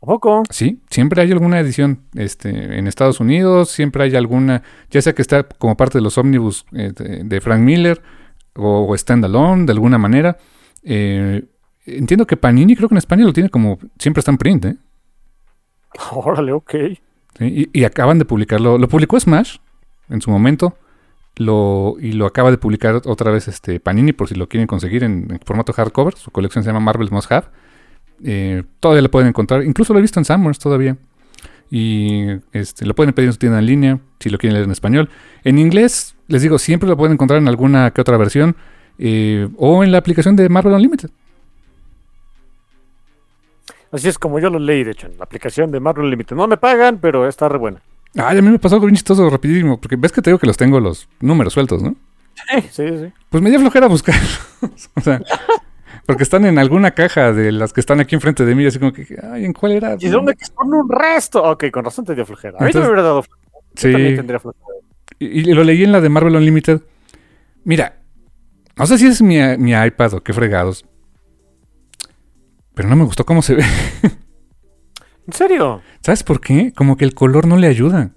¿A 0.00 0.06
poco? 0.06 0.44
Sí, 0.50 0.80
siempre 0.90 1.22
hay 1.22 1.32
alguna 1.32 1.58
edición 1.58 2.02
este, 2.14 2.78
en 2.78 2.86
Estados 2.86 3.18
Unidos, 3.18 3.70
siempre 3.70 4.04
hay 4.04 4.14
alguna, 4.14 4.62
ya 4.90 5.02
sea 5.02 5.12
que 5.12 5.22
está 5.22 5.42
como 5.42 5.76
parte 5.76 5.98
de 5.98 6.02
los 6.02 6.18
ómnibus 6.18 6.66
eh, 6.72 6.92
de, 6.94 7.24
de 7.24 7.40
Frank 7.40 7.60
Miller 7.60 8.00
o, 8.54 8.86
o 8.88 8.96
standalone 8.96 9.66
de 9.66 9.72
alguna 9.72 9.98
manera. 9.98 10.38
Eh, 10.84 11.44
entiendo 11.84 12.26
que 12.26 12.36
Panini 12.36 12.76
creo 12.76 12.88
que 12.88 12.94
en 12.94 12.98
España 12.98 13.24
lo 13.24 13.32
tiene 13.32 13.50
como 13.50 13.78
siempre 13.98 14.20
está 14.20 14.30
en 14.30 14.38
print, 14.38 14.64
¿eh? 14.66 14.76
Órale, 16.12 16.52
ok. 16.52 16.74
Sí, 17.38 17.68
y, 17.72 17.80
y 17.80 17.84
acaban 17.84 18.18
de 18.18 18.24
publicarlo, 18.24 18.78
lo 18.78 18.88
publicó 18.88 19.18
Smash 19.18 19.56
en 20.08 20.20
su 20.20 20.30
momento. 20.30 20.76
Lo, 21.36 21.94
y 22.00 22.12
lo 22.12 22.26
acaba 22.26 22.50
de 22.50 22.58
publicar 22.58 23.00
otra 23.04 23.30
vez 23.30 23.46
este 23.46 23.78
Panini 23.78 24.12
por 24.12 24.28
si 24.28 24.34
lo 24.34 24.48
quieren 24.48 24.66
conseguir 24.66 25.04
en, 25.04 25.28
en 25.30 25.40
formato 25.44 25.72
hardcover. 25.72 26.16
Su 26.16 26.32
colección 26.32 26.64
se 26.64 26.70
llama 26.70 26.80
Marvel's 26.80 27.12
Must 27.12 27.30
Have. 27.30 27.46
Eh, 28.24 28.62
todavía 28.80 29.02
lo 29.02 29.10
pueden 29.10 29.28
encontrar. 29.28 29.64
Incluso 29.64 29.92
lo 29.92 29.98
he 29.98 30.02
visto 30.02 30.18
en 30.20 30.24
Summers 30.24 30.58
todavía. 30.58 30.96
Y 31.70 32.24
este, 32.52 32.86
lo 32.86 32.94
pueden 32.94 33.12
pedir 33.12 33.28
en 33.28 33.32
su 33.34 33.38
tienda 33.38 33.58
en 33.58 33.66
línea 33.66 33.98
si 34.20 34.30
lo 34.30 34.38
quieren 34.38 34.54
leer 34.54 34.64
en 34.64 34.72
español. 34.72 35.10
En 35.44 35.58
inglés, 35.58 36.14
les 36.26 36.42
digo, 36.42 36.58
siempre 36.58 36.88
lo 36.88 36.96
pueden 36.96 37.12
encontrar 37.14 37.40
en 37.40 37.48
alguna 37.48 37.90
que 37.90 38.00
otra 38.00 38.16
versión. 38.16 38.56
eh, 38.98 39.48
o 39.56 39.84
en 39.84 39.92
la 39.92 39.98
aplicación 39.98 40.34
de 40.34 40.48
Marvel 40.48 40.72
Unlimited. 40.74 41.10
Así 43.90 44.08
es 44.08 44.18
como 44.18 44.38
yo 44.38 44.50
lo 44.50 44.58
leí, 44.58 44.84
de 44.84 44.90
hecho, 44.90 45.06
en 45.06 45.16
la 45.16 45.24
aplicación 45.24 45.70
de 45.70 45.80
Marvel 45.80 46.10
Limited. 46.10 46.36
No 46.36 46.46
me 46.46 46.56
pagan, 46.58 46.98
pero 47.00 47.26
está 47.26 47.48
re 47.48 47.56
buena. 47.58 47.80
Ay, 48.16 48.38
a 48.38 48.42
mí 48.42 48.50
me 48.50 48.58
pasó 48.58 48.74
algo 48.74 48.86
bien 48.86 48.96
chistoso 48.96 49.28
rapidísimo. 49.30 49.80
Porque 49.80 49.96
ves 49.96 50.12
que 50.12 50.20
te 50.20 50.30
digo 50.30 50.38
que 50.38 50.46
los 50.46 50.56
tengo 50.56 50.78
los 50.80 51.08
números 51.20 51.52
sueltos, 51.54 51.82
¿no? 51.82 51.94
Sí, 52.34 52.60
sí, 52.70 52.88
sí. 52.88 53.12
Pues 53.30 53.42
me 53.42 53.50
dio 53.50 53.58
flojera 53.60 53.86
buscar. 53.86 54.14
o 54.94 55.00
sea, 55.00 55.22
porque 56.08 56.22
están 56.22 56.46
en 56.46 56.58
alguna 56.58 56.92
caja 56.92 57.34
de 57.34 57.52
las 57.52 57.74
que 57.74 57.80
están 57.80 58.00
aquí 58.00 58.14
enfrente 58.14 58.46
de 58.46 58.54
mí. 58.54 58.64
Así 58.64 58.78
como 58.78 58.94
que, 58.94 59.04
ay, 59.30 59.44
¿en 59.44 59.52
cuál 59.52 59.72
era? 59.72 59.94
¿Y 60.00 60.08
dónde 60.08 60.34
que 60.34 60.46
son 60.46 60.72
un 60.72 60.88
resto? 60.88 61.42
Ok, 61.44 61.64
con 61.70 61.84
razón 61.84 62.06
te 62.06 62.14
dio 62.14 62.24
flojera. 62.24 62.56
A 62.58 62.64
mí 62.64 62.70
me 62.72 62.80
hubiera 62.80 63.02
dado 63.02 63.22
flojera. 63.22 63.48
Yo 63.74 63.82
Sí. 63.82 63.92
también 63.92 64.16
tendría 64.16 64.40
flojera. 64.40 64.64
Y, 65.18 65.26
y 65.50 65.52
lo 65.52 65.64
leí 65.64 65.84
en 65.84 65.92
la 65.92 66.00
de 66.00 66.08
Marvel 66.08 66.34
Unlimited. 66.36 66.80
Mira, 67.64 67.98
no 68.76 68.86
sé 68.86 68.96
si 68.96 69.06
es 69.06 69.20
mi, 69.20 69.36
mi 69.58 69.72
iPad 69.72 70.14
o 70.14 70.22
qué 70.22 70.32
fregados. 70.32 70.86
Pero 72.74 72.88
no 72.88 72.96
me 72.96 73.04
gustó 73.04 73.26
cómo 73.26 73.42
se 73.42 73.56
ve. 73.56 73.64
¿En 75.26 75.32
serio? 75.34 75.82
¿Sabes 76.00 76.22
por 76.22 76.40
qué? 76.40 76.72
Como 76.74 76.96
que 76.96 77.04
el 77.04 77.12
color 77.14 77.46
no 77.46 77.58
le 77.58 77.66
ayuda 77.66 78.12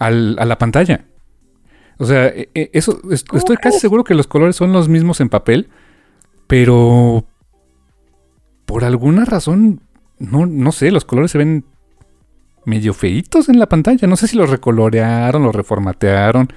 al- 0.00 0.36
a 0.40 0.44
la 0.44 0.58
pantalla. 0.58 1.04
O 1.98 2.06
sea, 2.06 2.26
e- 2.26 2.50
e- 2.54 2.70
eso 2.72 3.00
es- 3.12 3.22
¿Cómo 3.22 3.38
estoy 3.38 3.56
casi 3.56 3.78
seguro 3.78 4.02
que 4.02 4.14
los 4.14 4.26
colores 4.26 4.56
son 4.56 4.72
los 4.72 4.88
mismos 4.88 5.20
en 5.20 5.28
papel, 5.28 5.68
pero 6.48 7.24
por 8.66 8.84
alguna 8.84 9.24
razón, 9.24 9.80
no, 10.18 10.44
no 10.46 10.72
sé, 10.72 10.90
los 10.90 11.04
colores 11.04 11.30
se 11.30 11.38
ven 11.38 11.64
medio 12.66 12.92
feitos 12.92 13.48
en 13.48 13.58
la 13.58 13.68
pantalla. 13.68 14.06
No 14.06 14.16
sé 14.16 14.26
si 14.26 14.36
los 14.36 14.50
recolorearon, 14.50 15.42
los 15.42 15.54
reformatearon. 15.54 16.48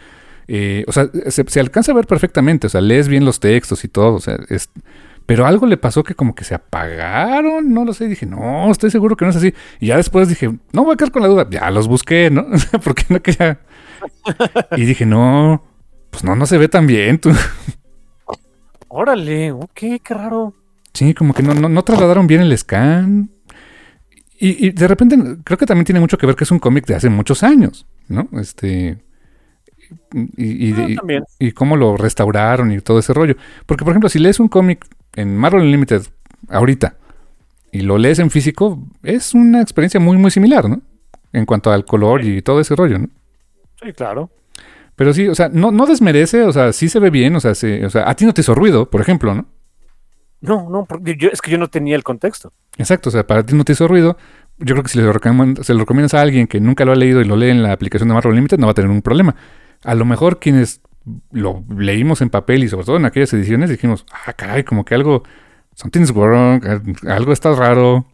Eh, 0.47 0.83
o 0.87 0.91
sea, 0.91 1.07
se, 1.27 1.59
alcanza 1.59 1.91
a 1.91 1.95
ver 1.95 2.07
perfectamente. 2.07 2.67
O 2.67 2.69
sea, 2.69 2.81
lees 2.81 3.07
bien 3.07 3.23
los 3.23 3.39
textos 3.39 3.83
y 3.85 3.87
todo. 3.87 4.15
O 4.15 4.19
sea, 4.19 4.37
es, 4.49 4.69
pero 5.25 5.45
algo 5.45 5.67
le 5.67 5.77
pasó 5.77 6.03
que 6.03 6.15
como 6.15 6.33
que 6.33 6.43
se 6.43 6.55
apagaron. 6.55 7.71
No 7.73 7.85
lo 7.85 7.93
sé. 7.93 8.07
Dije, 8.07 8.25
no, 8.25 8.69
estoy 8.71 8.89
seguro 8.89 9.15
que 9.15 9.25
no 9.25 9.31
es 9.31 9.37
así. 9.37 9.53
Y 9.79 9.87
ya 9.87 9.97
después 9.97 10.27
dije, 10.27 10.51
no 10.73 10.83
voy 10.83 10.95
a 10.95 10.97
quedar 10.97 11.11
con 11.11 11.21
la 11.21 11.27
duda. 11.27 11.47
Ya 11.49 11.69
los 11.69 11.87
busqué, 11.87 12.29
¿no? 12.31 12.47
Porque 12.83 13.03
no 13.09 13.21
quería. 13.21 13.61
Y 14.75 14.85
dije, 14.85 15.05
no, 15.05 15.63
pues 16.09 16.23
no, 16.23 16.35
no 16.35 16.47
se 16.47 16.57
ve 16.57 16.67
tan 16.67 16.87
bien. 16.87 17.19
Tú. 17.19 17.31
Órale, 18.87 19.51
ok, 19.51 19.79
qué 20.03 20.13
raro. 20.13 20.55
Sí, 20.93 21.13
como 21.13 21.33
que 21.33 21.43
no, 21.43 21.53
no, 21.53 21.69
no 21.69 21.83
trasladaron 21.83 22.27
bien 22.27 22.41
el 22.41 22.57
scan. 22.57 23.29
Y, 24.39 24.67
y 24.67 24.71
de 24.71 24.87
repente 24.87 25.17
creo 25.43 25.57
que 25.57 25.65
también 25.65 25.85
tiene 25.85 25.99
mucho 25.99 26.17
que 26.17 26.25
ver 26.25 26.35
que 26.35 26.45
es 26.45 26.51
un 26.51 26.59
cómic 26.59 26.85
de 26.85 26.95
hace 26.95 27.09
muchos 27.09 27.43
años, 27.43 27.85
¿no? 28.07 28.27
Este. 28.39 28.97
Y, 30.37 30.69
y- 30.69 30.73
Ah, 30.97 31.23
y- 31.39 31.51
cómo 31.51 31.75
lo 31.75 31.97
restauraron 31.97 32.71
y 32.71 32.79
todo 32.79 32.99
ese 32.99 33.13
rollo. 33.13 33.35
Porque, 33.65 33.83
por 33.83 33.91
ejemplo, 33.91 34.09
si 34.09 34.19
lees 34.19 34.39
un 34.39 34.47
cómic 34.47 34.85
en 35.15 35.35
Marvel 35.35 35.63
Unlimited 35.63 36.03
ahorita 36.49 36.95
y 37.71 37.81
lo 37.81 37.97
lees 37.97 38.19
en 38.19 38.29
físico, 38.29 38.81
es 39.03 39.33
una 39.33 39.61
experiencia 39.61 39.99
muy, 39.99 40.17
muy 40.17 40.31
similar, 40.31 40.69
¿no? 40.69 40.81
En 41.33 41.45
cuanto 41.45 41.71
al 41.71 41.85
color 41.85 42.23
y 42.23 42.41
todo 42.41 42.59
ese 42.59 42.75
rollo, 42.75 42.99
¿no? 42.99 43.09
Sí, 43.83 43.93
claro. 43.93 44.29
Pero 44.95 45.13
sí, 45.13 45.27
o 45.27 45.35
sea, 45.35 45.49
no, 45.49 45.71
no 45.71 45.85
desmerece, 45.85 46.43
o 46.43 46.51
sea, 46.51 46.73
sí 46.73 46.89
se 46.89 46.99
ve 46.99 47.09
bien, 47.09 47.35
o 47.35 47.39
sea, 47.39 47.55
se- 47.55 47.85
o 47.85 47.89
sea, 47.89 48.09
a 48.09 48.15
ti 48.15 48.25
no 48.25 48.33
te 48.33 48.41
hizo 48.41 48.53
ruido, 48.55 48.89
por 48.89 49.01
ejemplo, 49.01 49.33
¿no? 49.33 49.47
No, 50.41 50.69
no, 50.69 50.85
porque 50.85 51.15
yo, 51.17 51.29
es 51.29 51.41
que 51.41 51.51
yo 51.51 51.57
no 51.57 51.67
tenía 51.67 51.95
el 51.95 52.03
contexto. 52.03 52.53
Exacto, 52.77 53.09
o 53.09 53.11
sea, 53.11 53.27
para 53.27 53.43
ti 53.45 53.53
no 53.55 53.63
te 53.65 53.73
hizo 53.73 53.87
ruido. 53.87 54.17
Yo 54.57 54.73
creo 54.75 54.83
que 54.83 54.89
si 54.89 54.97
le 54.99 55.11
recomend- 55.11 55.63
se 55.63 55.73
lo 55.73 55.79
recomiendas 55.81 56.13
a 56.13 56.21
alguien 56.21 56.47
que 56.47 56.59
nunca 56.59 56.85
lo 56.85 56.91
ha 56.91 56.95
leído 56.95 57.21
y 57.21 57.25
lo 57.25 57.35
lee 57.35 57.49
en 57.49 57.61
la 57.63 57.71
aplicación 57.73 58.07
de 58.09 58.15
Marvel 58.15 58.35
Limited, 58.35 58.57
no 58.57 58.67
va 58.67 58.71
a 58.71 58.75
tener 58.75 58.89
un 58.91 59.01
problema. 59.01 59.35
A 59.83 59.95
lo 59.95 60.05
mejor 60.05 60.39
quienes 60.39 60.81
lo 61.31 61.63
leímos 61.69 62.21
en 62.21 62.29
papel 62.29 62.63
y 62.63 62.69
sobre 62.69 62.85
todo 62.85 62.97
en 62.97 63.05
aquellas 63.05 63.33
ediciones 63.33 63.69
dijimos, 63.69 64.05
ah, 64.25 64.33
caray, 64.33 64.63
como 64.63 64.85
que 64.85 64.95
algo, 64.95 65.23
something's 65.75 66.13
wrong, 66.13 66.61
algo 67.07 67.33
está 67.33 67.53
raro, 67.55 68.05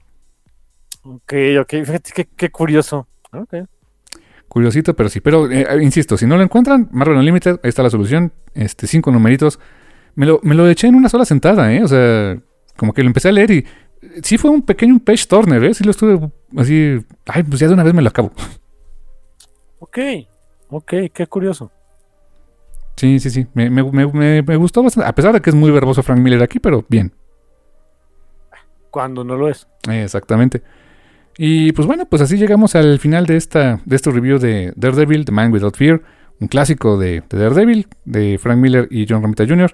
Ok, 1.03 1.33
ok, 1.61 1.69
fíjate 1.69 2.11
qué, 2.15 2.27
qué 2.35 2.49
curioso. 2.49 3.07
Ok. 3.31 3.67
curiosito, 4.47 4.95
pero 4.95 5.09
sí. 5.09 5.19
Pero, 5.19 5.51
eh, 5.51 5.65
insisto, 5.81 6.17
si 6.17 6.25
no 6.25 6.37
lo 6.37 6.43
encuentran, 6.43 6.87
Marvel 6.91 7.17
Unlimited, 7.17 7.59
ahí 7.63 7.69
está 7.69 7.83
la 7.83 7.89
solución, 7.91 8.33
este, 8.53 8.87
cinco 8.87 9.11
numeritos. 9.11 9.59
Me 10.15 10.25
lo, 10.25 10.39
me 10.43 10.55
lo 10.55 10.67
eché 10.69 10.87
en 10.87 10.95
una 10.95 11.09
sola 11.09 11.25
sentada, 11.25 11.73
¿eh? 11.73 11.83
O 11.83 11.87
sea, 11.87 12.37
como 12.77 12.93
que 12.93 13.01
lo 13.03 13.07
empecé 13.07 13.29
a 13.29 13.31
leer 13.33 13.51
y 13.51 13.65
sí 14.23 14.37
fue 14.37 14.51
un 14.51 14.61
pequeño 14.61 14.99
page 14.99 15.25
turner, 15.27 15.63
¿eh? 15.63 15.73
Sí 15.73 15.83
lo 15.83 15.91
estuve 15.91 16.19
así, 16.57 16.99
ay, 17.25 17.43
pues 17.43 17.59
ya 17.59 17.67
de 17.67 17.73
una 17.73 17.83
vez 17.83 17.93
me 17.93 18.01
lo 18.01 18.09
acabo. 18.09 18.31
Ok, 19.79 19.97
ok, 20.69 20.93
qué 21.13 21.27
curioso. 21.27 21.71
Sí, 22.95 23.19
sí, 23.19 23.29
sí. 23.29 23.45
Me, 23.53 23.69
me- 23.69 23.83
me- 23.83 24.41
me- 24.41 24.55
gustó 24.55 24.81
bastante. 24.81 25.09
A 25.09 25.13
pesar 25.13 25.33
de 25.33 25.41
que 25.41 25.49
es 25.49 25.55
muy 25.55 25.69
verboso 25.69 26.01
Frank 26.01 26.19
Miller 26.19 26.41
aquí, 26.41 26.59
pero 26.59 26.85
bien. 26.87 27.11
Cuando 28.89 29.23
no 29.25 29.35
lo 29.35 29.49
es. 29.49 29.67
Exactamente. 29.89 30.61
Y 31.37 31.73
pues 31.73 31.85
bueno, 31.85 32.05
pues 32.05 32.21
así 32.21 32.37
llegamos 32.37 32.75
al 32.75 32.97
final 32.99 33.25
de 33.25 33.35
esta 33.35 33.81
de 33.83 33.95
este 33.97 34.09
review 34.11 34.39
de 34.39 34.71
Daredevil, 34.77 35.25
The 35.25 35.33
Man 35.33 35.51
Without 35.51 35.75
Fear, 35.75 36.01
un 36.39 36.47
clásico 36.47 36.97
de, 36.97 37.21
de 37.29 37.37
Daredevil, 37.37 37.87
de 38.05 38.37
Frank 38.37 38.57
Miller 38.59 38.87
y 38.89 39.05
John 39.07 39.21
Romita 39.21 39.45
Jr. 39.45 39.73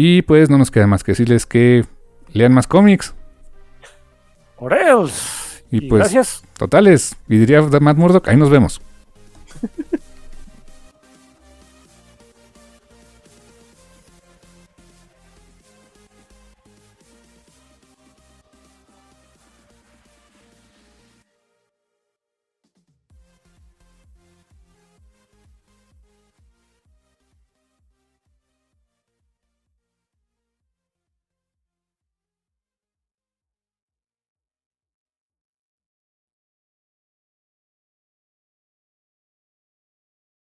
Y 0.00 0.22
pues 0.22 0.48
no 0.48 0.58
nos 0.58 0.70
queda 0.70 0.86
más 0.86 1.02
que 1.02 1.10
decirles 1.10 1.44
que 1.44 1.84
lean 2.32 2.54
más 2.54 2.68
cómics, 2.68 3.14
Orels. 4.58 5.64
Y 5.72 5.86
Y, 5.86 5.88
pues- 5.88 6.02
gracias. 6.02 6.42
totales. 6.56 7.16
Y 7.28 7.36
diría 7.38 7.62
Matt 7.62 7.96
Murdock, 7.96 8.28
ahí 8.28 8.36
nos 8.36 8.48
vemos. 8.48 8.80